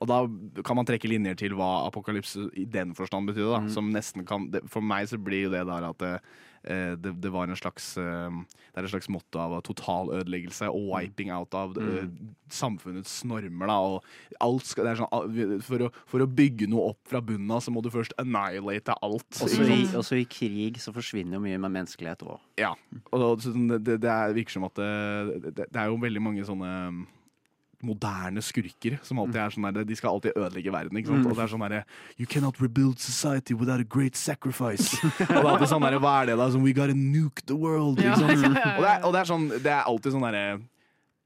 Og 0.00 0.06
da 0.06 0.62
kan 0.62 0.76
man 0.76 0.86
trekke 0.86 1.08
linjer 1.08 1.34
til 1.36 1.50
hva 1.50 1.88
apokalypse 1.90 2.50
i 2.56 2.64
den 2.64 2.94
forstand 2.94 3.26
betydde. 3.28 3.50
da 3.50 3.60
Mm. 3.60 3.70
Som 3.70 3.92
nesten 3.92 4.24
kan 4.24 4.50
For 4.68 4.80
meg 4.80 5.08
så 5.08 5.18
blir 5.22 5.44
jo 5.44 5.50
det 5.50 5.66
der 5.66 5.88
at 5.88 6.22
det, 6.62 6.74
eh, 6.74 6.94
det, 6.98 7.12
det 7.22 7.30
var 7.34 7.48
en 7.48 7.56
slags 7.58 7.96
eh, 8.00 8.30
Det 8.72 8.80
er 8.80 8.86
en 8.86 8.92
slags 8.92 9.08
motto 9.12 9.40
av 9.42 9.56
total 9.66 10.10
ødeleggelse 10.18 10.68
og 10.70 10.88
wiping 10.92 11.30
out 11.34 11.54
av 11.54 11.76
eh, 11.78 12.06
samfunnets 12.52 13.24
normer. 13.28 13.66
da 13.70 13.76
Og 13.78 14.04
alt 14.44 14.66
skal, 14.68 14.86
det 14.88 14.94
er 14.94 15.00
sånn, 15.02 15.60
for, 15.66 15.86
å, 15.86 15.90
for 16.08 16.24
å 16.24 16.28
bygge 16.30 16.68
noe 16.70 16.92
opp 16.92 17.00
fra 17.10 17.20
bunnen 17.24 17.50
av, 17.54 17.62
så 17.64 17.72
må 17.74 17.82
du 17.84 17.90
først 17.92 18.14
annihilate 18.20 18.96
alt. 19.04 19.28
Også 19.44 19.66
i, 19.66 19.82
også 19.98 20.18
i 20.22 20.26
krig 20.28 20.80
så 20.82 20.94
forsvinner 20.96 21.38
jo 21.38 21.44
mye 21.44 21.58
med 21.60 21.74
menneskelighet 21.80 22.24
òg. 22.28 22.38
Ja. 22.60 22.74
Og 23.12 23.40
så 23.42 23.52
sånn, 23.52 23.68
det, 23.74 23.82
det, 23.86 24.00
det 24.06 24.10
er- 24.14 24.34
virker 24.38 24.58
som 24.58 24.66
at 24.68 24.76
det, 24.78 25.40
det, 25.48 25.68
det 25.72 25.78
er 25.80 25.88
jo 25.90 25.98
veldig 26.00 26.22
mange 26.22 26.44
sånne 26.46 26.72
moderne 27.84 28.42
skurker 28.42 28.96
som 29.06 29.20
alltid 29.22 29.36
er 29.38 29.52
sånn 29.54 29.68
der, 29.70 29.84
De 29.86 29.96
skal 29.98 30.16
alltid 30.16 30.34
ødelegge 30.34 30.72
verden. 30.74 30.98
ikke 30.98 31.12
sant? 31.12 31.22
Mm. 31.22 31.30
Og 31.30 31.36
det 31.36 31.44
er 31.44 31.52
sånn 31.52 31.62
derre 31.66 31.82
You 32.18 32.26
cannot 32.26 32.58
rebuild 32.62 32.98
society 32.98 33.54
without 33.54 33.80
a 33.80 33.86
great 33.86 34.16
sacrifice. 34.18 34.98
og 35.04 35.20
det 35.28 35.36
er 35.38 35.52
alltid 35.52 35.70
sånn 35.74 35.86
derre 35.86 36.00
Hva 36.02 36.16
er 36.22 36.32
det 36.32 36.38
da? 36.40 36.50
Som, 36.50 36.64
We 36.66 36.74
gotta 36.74 36.96
nuke 36.96 37.46
the 37.46 37.54
world. 37.54 38.02
Ikke 38.02 38.18
sant? 38.18 38.58
Og, 38.78 38.82
det 38.82 38.90
er, 38.90 39.04
og 39.06 39.14
det 39.14 39.20
er 39.22 39.30
sånn 39.30 39.46
Det 39.54 39.70
er 39.72 39.86
alltid 39.86 40.16
sånn 40.16 40.26
derre 40.26 40.58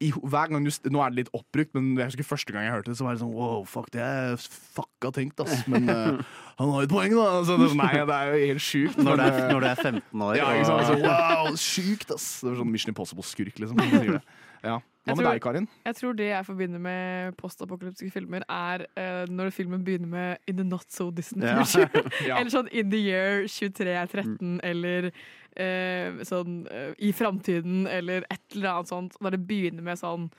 i, 0.02 0.10
hver 0.10 0.50
gang 0.50 0.64
du, 0.66 0.70
nå 0.90 1.02
er 1.04 1.12
det 1.12 1.20
litt 1.20 1.28
oppbrukt, 1.36 1.76
men 1.76 1.92
jeg 1.94 2.10
husker 2.10 2.26
første 2.26 2.54
gang 2.54 2.66
jeg 2.66 2.74
hørte 2.74 2.90
det, 2.90 2.96
så 2.98 3.06
var 3.06 3.14
det 3.14 3.22
sånn 3.22 3.34
wow, 3.36 3.62
fuck, 3.68 3.86
det 3.94 4.02
er 4.02 4.34
fucka 4.74 5.12
tenkt, 5.14 5.42
ass. 5.44 5.62
Men 5.70 5.86
uh, 5.86 6.18
han 6.58 6.72
har 6.72 6.82
jo 6.82 6.88
et 6.88 6.92
poeng, 6.92 7.14
da. 7.14 7.26
Så 7.46 7.54
det, 7.54 7.68
er 7.68 7.74
sånn, 7.74 7.82
nei, 7.84 7.92
det 8.10 8.16
er 8.16 8.32
jo 8.32 8.40
helt 8.50 8.64
sjukt. 8.66 8.98
Når, 8.98 9.20
du 9.20 9.24
er- 9.28 9.52
når 9.52 9.62
du 9.62 9.68
er 9.70 9.82
15 9.84 10.24
år 10.26 10.38
ja, 10.40 10.48
ikke 10.56 10.70
sant? 10.70 10.82
og- 10.82 10.88
Så, 10.90 10.96
wow, 11.06 11.52
sjukt, 11.54 12.14
ass! 12.16 12.26
Det 12.42 12.50
var 12.50 12.58
sånn 12.64 12.72
Mission 12.74 12.94
Impossible-skurk, 12.94 13.62
liksom. 13.62 14.18
Ja. 14.62 14.78
Hva 15.02 15.16
med 15.16 15.24
tror- 15.24 15.32
deg, 15.32 15.42
Karin? 15.42 15.68
Jeg 15.84 15.96
tror 15.98 16.12
det 16.14 16.26
jeg 16.28 16.46
forbinder 16.46 16.78
med 16.78 17.36
postapokalyptiske 17.36 18.12
filmer, 18.14 18.44
er 18.48 18.84
uh, 18.94 19.26
når 19.26 19.50
filmen 19.50 19.82
begynner 19.84 20.06
med 20.06 20.36
'In 20.46 20.56
the 20.56 20.64
not 20.64 20.86
so 20.92 21.10
distant 21.10 21.42
future'. 21.42 21.90
Ja. 22.28 22.38
Eller 22.38 22.50
sånn 22.50 22.68
'In 22.70 22.90
the 22.90 23.00
year 23.02 23.42
2313', 23.50 24.60
eller 24.62 25.10
uh, 25.10 26.22
sånn 26.22 26.68
uh, 26.70 26.94
'I 26.98 27.10
framtiden', 27.12 27.88
eller 27.90 28.22
et 28.30 28.54
eller 28.54 28.70
annet 28.76 28.88
sånt. 28.88 29.18
Når 29.20 29.30
det 29.30 29.46
begynner 29.48 29.82
med 29.82 29.98
sånn 29.98 30.30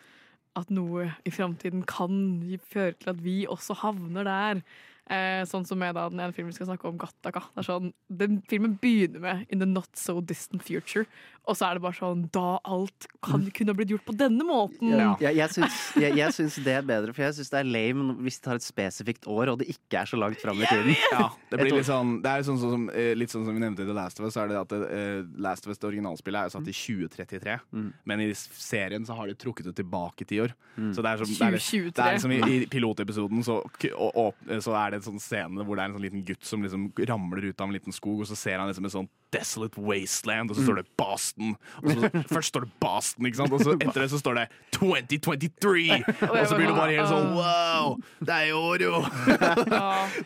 at 0.55 0.69
noe 0.69 1.09
i 1.25 1.31
framtiden 1.33 1.83
kan 1.86 2.57
føre 2.63 2.93
til 2.93 3.09
at 3.09 3.21
vi 3.23 3.45
også 3.49 3.73
havner 3.81 4.23
der. 4.23 4.62
Eh, 5.11 5.41
sånn 5.49 5.65
som 5.67 5.79
med 5.81 5.97
da, 5.97 6.05
den 6.07 6.21
ene 6.23 6.31
filmen 6.31 6.53
vi 6.53 6.55
skal 6.55 6.69
snakke 6.69 6.87
om, 6.87 6.95
Gattaka. 7.01 7.41
Det 7.51 7.63
er 7.63 7.67
sånn, 7.67 7.89
den 8.07 8.39
filmen 8.47 8.77
begynner 8.79 9.19
med 9.19 9.45
'In 9.49 9.59
the 9.59 9.67
not 9.67 9.89
so 9.99 10.21
distant 10.21 10.63
future', 10.63 11.05
og 11.43 11.57
så 11.59 11.67
er 11.67 11.75
det 11.75 11.83
bare 11.83 11.97
sånn 11.97 12.21
Da 12.31 12.59
alt 12.63 13.07
kan 13.23 13.43
kunne 13.51 13.73
ha 13.73 13.75
blitt 13.75 13.91
gjort 13.91 14.05
på 14.07 14.15
denne 14.15 14.45
måten. 14.47 14.93
Ja. 14.95 15.11
Jeg, 15.19 15.35
jeg, 15.41 15.51
syns, 15.57 15.79
jeg, 15.99 16.15
jeg 16.15 16.35
syns 16.37 16.55
det 16.63 16.75
er 16.77 16.85
bedre, 16.87 17.11
for 17.15 17.25
jeg 17.25 17.35
syns 17.35 17.51
det 17.51 17.59
er 17.59 17.67
lame 17.67 18.15
hvis 18.23 18.39
det 18.39 18.45
tar 18.47 18.59
et 18.59 18.65
spesifikt 18.65 19.27
år, 19.27 19.51
og 19.51 19.59
det 19.59 19.67
ikke 19.73 20.03
er 20.03 20.09
så 20.09 20.19
langt 20.19 20.39
fram 20.39 20.61
i 20.61 20.69
tiden. 20.69 20.95
Ja, 21.13 21.27
det 21.51 21.59
blir 21.59 21.75
litt 21.75 21.89
sånn 21.89 22.15
Det 22.23 22.31
er 22.31 22.45
sånn, 22.47 22.59
sånn 22.61 22.73
som, 22.77 22.85
eh, 22.95 23.11
litt 23.17 23.33
sånn 23.33 23.43
som 23.47 23.57
vi 23.57 23.63
nevnte 23.63 23.83
i 23.83 23.89
The 23.89 23.97
Last 23.97 24.21
of 24.21 24.27
Us, 24.27 24.37
så 24.37 24.45
er 24.45 24.53
det 24.53 24.61
at 24.61 24.71
uh, 24.71 25.27
Last 25.43 25.67
of 25.67 25.73
Us, 25.73 25.81
det 25.81 25.89
originalspillet, 25.89 26.39
er 26.39 26.47
jo 26.47 26.55
satt 26.55 26.71
i 26.71 26.77
2033. 26.79 27.57
Mm. 27.75 27.89
Men 28.07 28.23
i 28.23 28.29
serien 28.37 29.05
så 29.07 29.17
har 29.17 29.27
de 29.27 29.35
trukket 29.35 29.67
det 29.67 29.75
tilbake 29.81 30.27
ti 30.29 30.39
år. 30.43 30.55
Mm. 30.77 30.93
Så 30.95 31.03
det 31.03 31.11
er, 31.11 31.23
som, 31.23 31.33
det 31.33 31.47
er, 31.49 31.57
det 31.57 31.63
2023. 31.67 32.07
er 32.07 32.23
som 32.23 32.31
i, 32.31 32.39
i 32.39 32.69
pilotepisoden 32.71 33.43
så, 33.45 33.59
og, 33.91 34.11
og, 34.15 34.47
så 34.63 34.77
er 34.79 34.92
det 34.92 34.92
en 34.97 35.06
sånn 35.06 35.21
scene 35.21 35.65
hvor 35.65 35.77
det 35.77 35.84
er 35.84 35.91
en 35.91 35.97
sånn 35.97 36.06
liten 36.06 36.23
gutt 36.27 36.47
som 36.47 36.63
liksom 36.65 36.88
ramler 37.10 37.49
ut 37.49 37.62
av 37.62 37.69
en 37.69 37.75
liten 37.75 37.95
skog, 37.95 38.23
og 38.23 38.29
så 38.29 38.38
ser 38.39 38.60
han 38.62 38.69
liksom 38.71 38.88
en 38.89 38.95
sånn 38.95 39.10
desolate 39.34 39.82
wasteland, 39.82 40.51
og 40.51 40.58
så 40.60 40.65
står 40.67 40.82
det 40.82 40.86
Boston. 40.99 41.56
Og 41.82 41.89
så, 41.91 42.12
først 42.36 42.53
står 42.53 42.67
det 42.67 42.71
Boston, 42.84 43.29
ikke 43.29 43.41
sant? 43.41 43.56
og 43.56 43.65
så 43.65 43.75
etter 43.79 44.06
det 44.06 44.10
så 44.13 44.21
står 44.21 44.39
det 44.41 44.45
2023! 44.77 45.88
Og 46.34 46.38
så 46.49 46.56
blir 46.58 46.69
det 46.69 46.77
bare 46.77 46.95
helt 46.95 47.10
sånn 47.12 47.34
wow! 47.38 47.97
Det 48.23 48.38
er 48.38 48.49
i 48.49 48.53
år, 48.58 48.84
jo! 48.88 49.01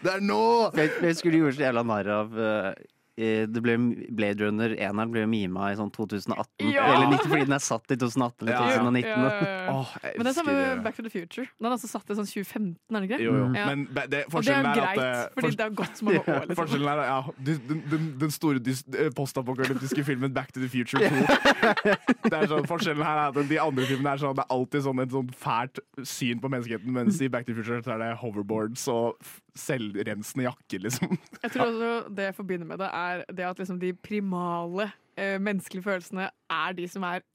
det 0.03 0.13
er 0.13 0.23
nå! 0.23 0.43
Jeg, 0.77 0.93
jeg 1.01 1.15
husker 1.15 1.35
de 1.35 1.41
så 1.47 1.67
jævla 1.67 1.83
narr 1.87 2.11
av 2.17 2.37
eh, 2.41 2.69
det 3.17 3.61
ble 3.65 3.73
Blade 4.13 4.45
Runner 4.45 4.75
1 4.77 4.99
ble 5.09 5.23
mima 5.29 5.71
i 5.71 5.77
sånn 5.79 5.89
2018. 5.93 6.67
Ja! 6.69 6.83
Eller 6.93 7.07
90, 7.15 7.29
fordi 7.31 7.45
den 7.47 7.55
er 7.57 7.63
satt 7.65 7.93
i 7.93 7.97
2018 7.97 8.43
eller 8.45 8.53
Ja, 8.53 8.59
ja. 8.69 8.81
2019. 8.83 9.07
Ja, 9.09 9.15
ja, 9.17 9.47
ja. 9.47 9.73
Åh, 9.73 9.93
Men 10.03 10.27
det 10.27 10.31
er 10.31 10.37
samme 10.37 10.53
med 10.57 10.83
Back 10.85 10.99
to 10.99 11.05
the 11.07 11.09
Future. 11.13 11.47
Den 11.57 11.69
er 11.69 11.75
altså 11.77 11.89
satt 11.89 12.13
i 12.13 12.17
sånn 12.19 12.29
2015, 12.29 12.75
er 12.93 12.99
det 13.01 13.09
ikke? 13.09 13.19
Jo, 13.25 13.33
jo. 13.39 13.47
Ja. 13.57 13.65
Men 13.71 13.87
det, 14.13 14.21
forskjellen 14.33 14.69
Og 14.69 14.77
det 14.77 14.83
er 14.83 14.83
greit, 14.83 15.01
er, 15.01 15.17
at 15.17 15.31
eh, 15.31 15.41
fordi 15.41 15.57
det 15.57 15.65
har 15.65 15.75
gått 15.81 15.97
så 16.01 16.07
mange 16.07 16.21
år. 16.35 16.45
Liksom. 16.45 16.59
Forskjellen 16.61 16.91
er 16.93 17.01
ja, 17.07 17.17
den, 17.49 17.81
den, 17.93 18.05
den 18.21 18.35
store 18.37 18.61
eh, 18.75 19.09
postapokalyptiske 19.17 20.05
filmen 20.07 20.33
Back 20.37 20.53
to 20.53 20.61
the 20.61 20.69
Future 20.69 21.09
2. 21.09 21.25
Det 22.27 22.35
er 22.35 22.49
sånn, 22.51 22.67
forskjellen 22.69 23.03
her 23.05 23.23
er 23.23 23.31
at 23.31 23.49
de 23.49 23.59
andre 23.61 23.85
filmene 23.87 24.13
er 24.13 24.21
sånn 24.21 24.35
Det 24.37 24.43
er 24.43 24.53
alltid 24.53 24.83
sånn 24.83 25.01
et 25.03 25.13
sånn 25.13 25.29
fælt 25.41 25.79
syn 26.07 26.41
på 26.43 26.51
menneskeheten, 26.51 26.91
mens 26.93 27.21
i 27.23 27.29
Back 27.31 27.47
to 27.47 27.53
the 27.53 27.61
Future 27.61 27.81
så 27.85 27.95
er 27.95 28.03
det 28.03 28.13
hoverboards 28.21 28.87
og 28.93 29.15
selvrensende 29.57 30.47
jakke, 30.47 30.79
liksom. 30.85 31.17
Jeg 31.43 31.51
tror 31.53 31.67
også 31.71 31.91
det 32.15 32.29
jeg 32.31 32.35
forbinder 32.37 32.69
med 32.69 32.79
det, 32.83 32.89
er 32.93 33.23
det 33.33 33.45
at 33.49 33.59
liksom 33.61 33.79
de 33.81 33.93
primale 33.93 34.91
eh, 35.17 35.37
menneskelige 35.41 35.83
følelsene 35.87 36.29
er 36.49 36.77
de 36.77 36.87
som 36.91 37.03
er 37.07 37.25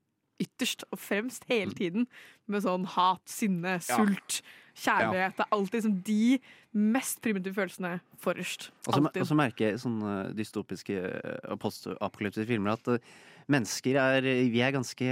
ytterst 0.43 0.83
og 0.91 0.99
fremst 0.99 1.45
hele 1.51 1.71
tiden. 1.79 2.07
Med 2.51 2.65
sånn 2.65 2.83
hat, 2.97 3.23
sinne, 3.31 3.77
sult, 3.85 4.41
kjærlighet. 4.75 5.37
Det 5.37 5.45
er 5.45 5.53
alltid 5.55 5.77
liksom 5.79 5.99
de 6.09 6.39
mest 6.73 7.21
primitive 7.23 7.55
følelsene 7.55 7.93
forrest. 8.19 8.71
Og 8.89 8.95
så- 8.97 9.03
Alltid. 9.05 9.21
Og 9.23 9.29
så 9.29 9.37
merker 9.39 9.69
jeg 9.69 9.79
sånne 9.85 10.15
dystopiske 10.35 10.97
eh, 10.99 11.39
og 11.53 11.61
postapokalyptiske 11.63 12.49
filmer 12.49 12.73
at 12.75 12.89
eh, 12.97 13.13
mennesker 13.53 13.99
er 14.01 14.23
Vi 14.51 14.61
er 14.65 14.73
ganske 14.75 15.07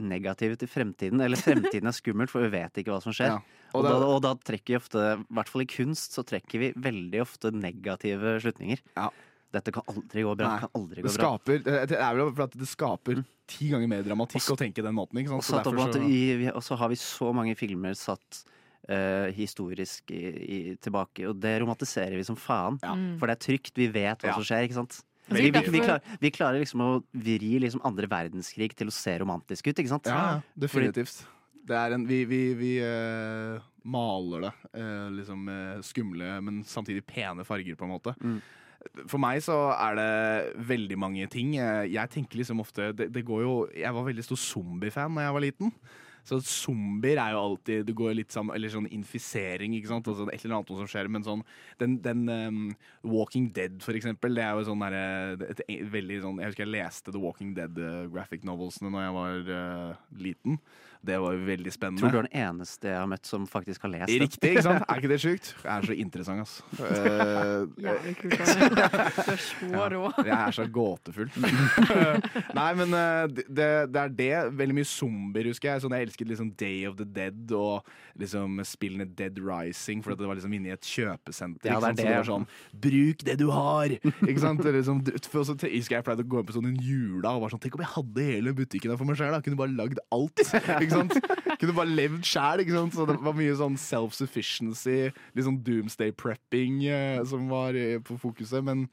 negative 0.00 0.56
til 0.56 0.68
fremtiden. 0.68 1.20
Eller 1.20 1.36
fremtiden 1.40 1.86
er 1.90 1.96
skummelt, 1.96 2.30
for 2.32 2.40
vi 2.46 2.52
vet 2.56 2.80
ikke 2.80 2.94
hva 2.94 3.02
som 3.04 3.12
skjer. 3.12 3.36
Ja. 3.36 3.60
Og, 3.74 3.84
da, 3.84 3.92
og 4.06 4.20
da 4.22 4.32
trekker 4.38 4.74
vi 4.74 4.78
ofte, 4.78 5.04
i 5.18 5.34
hvert 5.34 5.50
fall 5.50 5.64
i 5.64 5.68
kunst, 5.70 6.14
så 6.14 6.22
trekker 6.26 6.62
vi 6.62 6.72
veldig 6.78 7.20
ofte 7.24 7.50
negative 7.54 8.36
slutninger. 8.44 8.82
Ja. 8.96 9.08
Dette 9.54 9.70
kan 9.74 9.86
aldri 9.90 10.24
gå 10.26 10.32
bra. 10.38 10.48
Nei, 10.50 10.62
kan 10.64 10.72
aldri 10.78 11.02
gå 11.02 11.06
det, 11.08 11.14
skaper 11.14 11.60
bra. 11.62 11.84
det 11.90 11.98
er 11.98 12.16
vel 12.18 12.32
for 12.34 12.46
at 12.48 12.56
det 12.58 12.68
skaper 12.70 13.20
ti 13.50 13.68
ganger 13.70 13.90
mer 13.90 14.02
dramatikk 14.06 14.48
å 14.54 14.58
tenke 14.58 14.82
den 14.82 14.96
måten. 14.96 15.20
Ikke 15.20 15.30
sant? 15.30 15.66
Og, 15.68 15.78
Så 15.78 15.92
så- 15.92 16.02
vi, 16.02 16.36
vi, 16.42 16.48
og 16.50 16.62
så 16.62 16.78
har 16.80 16.90
vi 16.90 16.98
så 16.98 17.32
mange 17.34 17.56
filmer 17.58 17.94
satt 17.98 18.44
Uh, 18.84 19.32
historisk 19.32 20.10
i, 20.12 20.18
i, 20.28 20.56
tilbake, 20.76 21.24
og 21.30 21.38
det 21.40 21.54
romantiserer 21.62 22.18
vi 22.18 22.24
som 22.28 22.36
faen. 22.36 22.76
Ja. 22.84 22.92
For 23.16 23.30
det 23.30 23.38
er 23.38 23.40
trygt, 23.40 23.72
vi 23.80 23.86
vet 23.88 24.20
hva 24.20 24.28
Ja. 24.28 24.34
som 24.36 24.44
skjer, 24.44 24.66
ikke 24.68 24.76
sant? 24.76 24.98
Vi, 25.32 25.46
vi, 25.48 25.62
vi, 25.72 25.80
klarer, 25.80 26.02
vi 26.20 26.30
klarer 26.30 26.60
liksom 26.60 26.82
å 26.84 26.90
vri 27.16 27.54
liksom 27.64 27.80
andre 27.82 28.04
verdenskrig 28.12 28.74
til 28.76 28.92
å 28.92 28.92
se 28.92 29.14
romantisk 29.22 29.70
ut, 29.70 29.80
ikke 29.80 29.88
sant? 29.88 30.04
Ja, 30.04 30.18
ja, 30.36 30.42
definitivt. 30.66 31.24
Det 31.64 31.76
er 31.78 31.96
en, 31.96 32.04
vi 32.08 32.24
vi, 32.28 32.42
vi 32.58 32.74
uh, 32.82 33.62
maler 33.84 34.48
det 34.48 34.54
Uh, 34.74 35.06
liksom 35.14 35.44
uh, 35.46 35.78
skumle, 35.86 36.32
men 36.42 36.64
samtidig 36.66 37.04
pene 37.06 37.44
farger, 37.46 37.76
på 37.78 37.86
en 37.86 37.92
måte. 37.92 38.14
Mm. 38.18 38.40
For 39.06 39.22
meg 39.22 39.38
så 39.44 39.54
er 39.70 39.94
det 39.96 40.64
veldig 40.66 40.96
mange 40.98 41.28
ting. 41.30 41.54
Jeg 41.54 42.10
tenker 42.10 42.40
liksom 42.40 42.58
ofte 42.60 42.90
det, 42.92 43.06
det 43.14 43.22
går 43.24 43.44
jo 43.44 43.52
Jeg 43.72 43.94
var 43.94 44.04
veldig 44.04 44.24
stor 44.26 44.40
zombiefan 44.40 45.14
da 45.14 45.28
jeg 45.28 45.36
var 45.36 45.44
liten. 45.46 45.72
Så 46.24 46.38
zombier 46.40 47.20
er 47.20 47.34
jo 47.34 47.40
alltid 47.42 47.84
Det 47.86 47.94
går 47.96 48.14
litt 48.16 48.32
sammen 48.32 48.56
Eller 48.56 48.72
sånn 48.72 48.88
infisering, 48.92 49.76
ikke 49.76 49.90
sant. 49.92 50.08
Altså, 50.08 50.26
et 50.32 50.44
eller 50.44 50.58
annet 50.58 50.72
som 50.72 50.90
skjer. 50.90 51.10
Men 51.12 51.26
sånn 51.26 51.44
den, 51.80 51.98
den 52.04 52.24
um, 52.30 52.62
Walking 53.14 53.50
Dead, 53.56 53.76
for 53.84 53.96
eksempel, 53.98 54.36
det 54.36 54.46
er 54.46 54.56
jo 54.56 54.66
sånn 54.70 54.84
derre 54.84 55.04
et, 55.50 55.64
et, 55.68 55.84
veldig 55.92 56.22
sånn 56.24 56.40
Jeg 56.42 56.52
husker 56.52 56.66
jeg 56.66 56.74
leste 56.78 57.14
The 57.14 57.22
Walking 57.22 57.52
Dead 57.56 57.80
uh, 57.80 58.04
graphic 58.12 58.46
novelsene 58.48 58.92
da 58.94 59.04
jeg 59.04 59.16
var 59.18 59.52
uh, 59.52 60.02
liten. 60.24 60.58
Det 61.04 61.18
var 61.20 61.34
jo 61.36 61.42
veldig 61.46 61.72
spennende. 61.74 62.00
Tror 62.00 62.14
du 62.14 62.18
er 62.18 62.28
den 62.28 62.40
eneste 62.44 62.88
jeg 62.88 62.96
har 62.96 63.08
møtt 63.10 63.28
som 63.28 63.46
faktisk 63.50 63.84
har 63.84 63.92
lest 63.92 64.08
det. 64.08 64.20
Riktig, 64.24 64.50
ikke 64.54 64.64
sant? 64.64 64.84
Er 64.94 65.00
ikke 65.00 65.10
det 65.10 65.20
sjukt? 65.20 65.50
Jeg 65.64 65.72
er 65.74 65.88
så 65.88 65.96
interessant, 66.04 66.40
ass. 66.44 66.54
Det 67.74 67.84
Jævlig 67.84 68.14
kult. 68.20 68.34
Du 68.34 69.32
er 69.34 69.42
så 69.44 69.88
rå. 69.94 70.02
jeg 70.24 70.34
er 70.38 70.56
så 70.56 70.66
gåtefull. 70.78 71.30
Nei, 72.54 72.70
men 72.80 72.96
eh, 72.98 73.24
det, 73.34 73.68
det 73.92 74.00
er 74.04 74.14
det. 74.20 74.32
Veldig 74.60 74.78
mye 74.80 74.88
zombier, 74.88 75.50
husker 75.52 75.72
jeg. 75.72 75.84
Sånn, 75.84 75.96
jeg 75.98 76.08
elsket 76.08 76.30
liksom 76.30 76.52
Day 76.60 76.84
of 76.88 76.96
the 77.00 77.06
Dead 77.06 77.52
og 77.56 77.84
liksom 78.20 78.60
spillene 78.68 79.06
Dead 79.18 79.38
Rising, 79.42 80.02
for 80.04 80.14
at 80.14 80.20
det 80.22 80.28
var 80.30 80.38
liksom 80.38 80.54
inne 80.56 80.70
i 80.70 80.74
et 80.74 80.88
kjøpesenter. 80.88 81.72
Ja, 81.72 81.80
det 81.82 81.90
er 81.90 81.98
det. 81.98 82.04
Så 82.04 82.08
det 82.08 82.16
var 82.16 82.28
sånn 82.30 82.48
Bruk 82.84 83.24
det 83.26 83.36
du 83.40 83.46
har! 83.52 83.94
Ikke 84.24 84.40
sant? 84.42 84.64
Liksom, 84.64 85.02
for 85.30 85.46
så, 85.46 85.56
jeg 85.64 85.80
husker 85.82 85.98
jeg 85.98 86.06
pleide 86.06 86.24
å 86.24 86.30
gå 86.30 86.40
inn 86.40 86.48
på 86.48 86.56
sånn 86.56 86.70
en 86.70 86.80
jula 86.80 87.34
og 87.36 87.44
var 87.44 87.54
sånn 87.54 87.62
Tenk 87.64 87.76
om 87.78 87.82
jeg 87.84 87.92
hadde 87.94 88.26
hele 88.28 88.54
butikken 88.56 88.92
der 88.92 89.00
for 89.00 89.08
meg 89.08 89.18
sjøl! 89.18 89.36
Kunne 89.44 89.58
bare 89.60 89.74
lagd 89.76 90.00
alt. 90.14 90.44
Ikke 90.44 90.93
sant? 90.94 91.16
Kunne 91.60 91.76
bare 91.76 91.94
levd 91.94 92.26
sjæl. 92.28 92.64
ikke? 92.64 92.84
Så 92.94 93.08
det 93.08 93.18
var 93.22 93.38
mye 93.38 93.56
sånn 93.58 93.80
self-sufficiency, 93.80 95.00
litt 95.34 95.48
sånn 95.48 95.62
doomsday 95.66 96.14
prepping 96.16 96.84
eh, 96.88 97.24
som 97.28 97.50
var 97.52 97.78
eh, 97.78 97.98
på 98.04 98.16
fokuset. 98.20 98.64
Men 98.66 98.86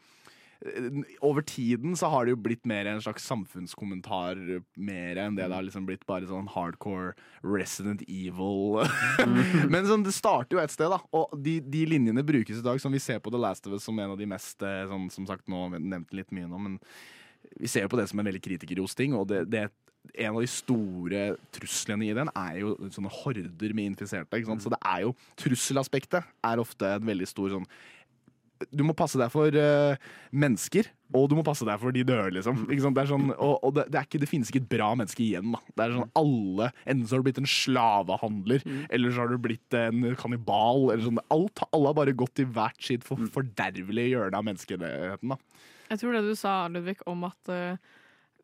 eh, 0.66 1.02
over 1.26 1.46
tiden 1.48 1.98
så 2.00 2.12
har 2.14 2.26
det 2.26 2.36
jo 2.36 2.42
blitt 2.48 2.68
mer 2.70 2.90
en 2.90 3.02
slags 3.04 3.26
samfunnskommentar 3.30 4.40
mer 4.76 5.22
enn 5.24 5.38
det 5.38 5.48
det 5.48 5.58
har 5.58 5.68
liksom 5.68 5.88
blitt 5.90 6.06
bare 6.10 6.30
sånn 6.30 6.50
hardcore 6.54 7.16
Resident 7.46 8.04
Evil. 8.08 8.82
Men 9.74 9.90
sånn, 9.90 10.06
det 10.08 10.16
starter 10.18 10.58
jo 10.58 10.64
et 10.64 10.74
sted, 10.74 10.92
da. 10.94 11.02
Og 11.18 11.34
de, 11.38 11.60
de 11.64 11.86
linjene 11.90 12.26
brukes 12.26 12.62
i 12.62 12.66
dag, 12.66 12.82
som 12.84 12.94
vi 12.94 13.04
ser 13.04 13.24
på 13.24 13.34
The 13.34 13.42
Last 13.42 13.70
of 13.70 13.78
Us 13.78 13.88
som 13.88 14.00
en 14.00 14.16
av 14.16 14.20
de 14.22 14.30
mest 14.30 14.62
sånn, 14.62 15.10
Som 15.14 15.30
sagt, 15.30 15.48
nå 15.52 15.70
nevnte 15.78 16.18
litt 16.18 16.34
mye 16.36 16.50
nå, 16.50 16.62
men 16.62 16.82
Vi 17.58 17.68
ser 17.68 17.88
jo 17.88 17.92
på 17.92 17.98
det 17.98 18.12
som 18.12 18.22
en 18.22 18.28
veldig 18.30 18.44
kritikerrost 18.46 19.00
ting, 19.00 19.16
og 19.18 19.26
det, 19.32 19.48
det 19.52 19.70
en 20.16 20.36
av 20.36 20.42
de 20.42 20.50
store 20.50 21.24
truslene 21.54 22.10
i 22.10 22.18
den 22.18 22.30
er 22.34 22.60
jo 22.64 22.76
sånne 22.92 23.12
horder 23.22 23.78
med 23.78 23.94
infiserte. 23.94 24.40
Ikke 24.40 24.52
sant? 24.52 24.66
Så 24.66 24.74
det 24.74 24.82
er 24.82 25.06
jo 25.06 25.16
Trusselaspektet 25.40 26.28
er 26.48 26.62
ofte 26.62 26.96
en 26.98 27.06
veldig 27.08 27.28
stor 27.30 27.54
sånn 27.54 27.68
Du 28.72 28.84
må 28.86 28.96
passe 28.98 29.18
deg 29.18 29.32
for 29.34 29.54
uh, 29.58 30.10
mennesker, 30.30 30.90
og 31.18 31.26
du 31.32 31.34
må 31.38 31.44
passe 31.46 31.66
deg 31.66 31.80
for 31.82 31.96
de 31.96 32.04
døde, 32.06 32.36
liksom. 32.36 32.60
Ikke 32.68 32.84
sant? 32.84 32.98
Det, 32.98 33.06
er 33.06 33.10
sånn, 33.10 33.32
og, 33.34 33.56
og 33.66 33.74
det, 33.74 33.88
det, 33.90 33.98
er 33.98 34.06
ikke, 34.06 34.22
det 34.22 34.30
finnes 34.30 34.52
ikke 34.52 34.62
et 34.62 34.68
bra 34.74 34.92
menneske 35.00 35.24
igjen. 35.26 35.56
Da. 35.56 35.62
Det 35.74 35.86
er 35.86 35.96
sånn 35.96 36.14
alle 36.22 36.68
Enten 36.86 37.08
så 37.08 37.16
har 37.16 37.24
du 37.24 37.26
blitt 37.26 37.42
en 37.42 37.50
slavehandler, 37.50 38.68
eller 38.94 39.16
så 39.16 39.24
har 39.24 39.34
du 39.34 39.42
blitt 39.42 39.78
en 39.80 40.06
kannibal. 40.22 40.92
Eller 40.92 41.08
sånn. 41.08 41.24
Alt, 41.34 41.66
alle 41.72 41.90
har 41.90 41.98
bare 41.98 42.16
gått 42.22 42.44
i 42.44 42.46
hvert 42.46 42.86
sitt 42.86 43.08
for, 43.08 43.26
fordervelige 43.34 44.14
hjørne 44.14 44.40
av 44.40 44.46
menneskeheten. 44.46 45.34
Da. 45.34 45.40
Jeg 45.90 46.04
tror 46.04 46.16
det 46.16 46.24
du 46.30 46.38
sa, 46.40 46.54
Ludvig, 46.72 47.02
om 47.10 47.26
at 47.28 47.52
eh, 47.52 47.98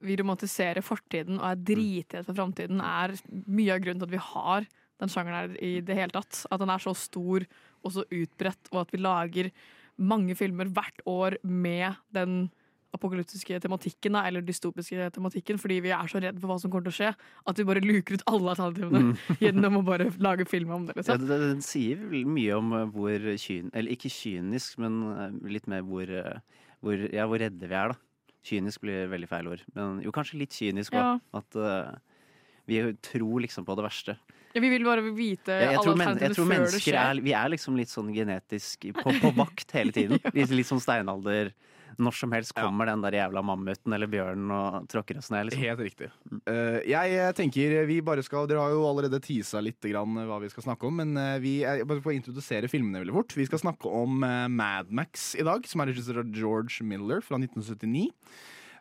vi 0.06 0.18
romantiserer 0.20 0.86
fortiden 0.86 1.40
og 1.40 1.48
er 1.50 1.64
dritredd 1.72 2.28
for 2.28 2.38
framtiden, 2.38 2.84
er 2.84 3.16
mye 3.46 3.74
av 3.74 3.82
grunnen 3.84 4.04
til 4.04 4.10
at 4.10 4.16
vi 4.16 4.28
har 4.34 4.68
den 5.02 5.12
sjangeren 5.14 5.40
her 5.40 5.58
i 5.64 5.74
det 5.86 5.98
hele 5.98 6.14
tatt. 6.16 6.44
At 6.52 6.62
den 6.62 6.72
er 6.74 6.84
så 6.84 6.94
stor 6.98 7.46
og 7.86 7.94
så 7.94 8.06
utbredt, 8.06 8.72
og 8.74 8.84
at 8.84 8.94
vi 8.94 9.02
lager 9.02 9.52
mange 9.98 10.38
filmer 10.38 10.70
hvert 10.74 11.02
år 11.10 11.38
med 11.44 11.98
den 12.14 12.48
apokalyptiske 12.96 13.60
tematikken, 13.62 14.16
eller 14.16 14.44
dystopiske 14.46 15.10
tematikken, 15.14 15.60
fordi 15.62 15.80
vi 15.86 15.94
er 15.94 16.10
så 16.10 16.22
redd 16.24 16.40
for 16.40 16.52
hva 16.52 16.58
som 16.62 16.72
kommer 16.72 16.88
til 16.88 16.96
å 16.96 16.98
skje, 16.98 17.12
at 17.52 17.60
vi 17.60 17.66
bare 17.68 17.84
luker 17.84 18.18
ut 18.18 18.26
alle 18.32 18.54
alternativene 18.54 19.18
gjennom 19.44 19.82
å 19.82 19.86
bare 19.88 20.10
lage 20.24 20.48
film 20.50 20.74
om 20.76 20.88
det. 20.88 20.98
Liksom. 20.98 21.28
Ja, 21.28 21.40
den 21.44 21.64
sier 21.66 22.02
mye 22.08 22.58
om 22.58 22.74
eh, 22.78 22.88
hvor 22.96 23.30
kyn... 23.44 23.72
Eller 23.74 23.94
ikke 23.94 24.14
kynisk, 24.14 24.80
men 24.82 25.02
eh, 25.12 25.40
litt 25.58 25.70
mer 25.70 25.84
hvor, 25.88 26.10
eh, 26.10 26.62
hvor, 26.82 27.08
ja, 27.14 27.28
hvor 27.30 27.44
redde 27.44 27.70
vi 27.70 27.78
er, 27.78 27.94
da. 27.94 28.07
Kynisk 28.48 28.84
blir 28.86 29.10
veldig 29.12 29.30
feil 29.30 29.52
ord. 29.52 29.64
Men 29.76 30.02
jo, 30.06 30.14
kanskje 30.16 30.40
litt 30.42 30.56
kynisk 30.56 30.96
òg. 30.96 31.04
Ja. 31.04 31.42
At 31.42 31.60
uh, 31.60 32.24
vi 32.68 32.82
tror 33.04 33.44
liksom 33.44 33.68
på 33.68 33.76
det 33.78 33.86
verste. 33.86 34.18
Ja, 34.56 34.62
vi 34.64 34.72
vil 34.72 34.86
bare 34.88 35.04
vite 35.14 35.54
ja, 35.54 35.72
jeg, 35.74 35.78
alle 35.78 35.86
tror, 35.86 35.98
men, 36.00 36.20
jeg 36.24 36.34
tror 36.34 36.48
før 36.50 36.64
det 36.66 36.82
skjer. 36.82 36.98
er, 36.98 37.20
vi 37.22 37.34
er 37.38 37.50
liksom 37.54 37.76
litt 37.78 37.92
sånn 37.92 38.08
genetisk 38.16 38.88
på, 38.98 39.14
på 39.22 39.32
vakt 39.38 39.74
hele 39.78 39.94
tiden. 39.94 40.22
Litt, 40.38 40.54
litt 40.56 40.70
sånn 40.70 40.82
steinalder. 40.82 41.52
Når 41.98 42.14
som 42.14 42.34
helst 42.36 42.54
kommer 42.54 42.90
den 42.90 43.02
der 43.02 43.16
jævla 43.18 43.42
mammuten 43.46 43.94
eller 43.96 44.10
bjørnen 44.12 44.52
og 44.54 44.86
tråkker 44.92 45.18
oss 45.18 45.32
ned. 45.34 45.48
Liksom. 45.48 45.64
Helt 45.66 45.82
riktig. 45.82 46.10
Uh, 46.46 46.78
jeg 46.86 47.36
tenker 47.38 47.78
vi 47.90 48.00
bare 48.06 48.26
skal 48.26 48.46
Dere 48.50 48.62
har 48.62 48.76
jo 48.76 48.86
allerede 48.86 49.22
teasa 49.24 49.62
litt 49.64 49.82
grann 49.82 50.20
hva 50.30 50.38
vi 50.44 50.52
skal 50.54 50.68
snakke 50.68 50.90
om, 50.90 51.00
men 51.02 51.18
eh, 51.18 51.38
vi 51.42 51.54
er, 51.66 51.82
bare 51.88 52.04
for 52.04 52.14
å 52.14 52.18
introdusere 52.18 52.70
filmene 52.72 53.02
veldig 53.02 53.16
fort. 53.16 53.34
Vi 53.38 53.48
skal 53.50 53.64
snakke 53.64 53.90
om 53.90 54.22
uh, 54.22 54.46
Mad 54.52 54.92
Max 54.94 55.32
i 55.38 55.46
dag, 55.48 55.66
som 55.70 55.82
er 55.82 55.92
regissert 55.92 56.22
av 56.22 56.30
George 56.34 56.86
Miller 56.86 57.24
fra 57.26 57.40
1979. 57.42 58.12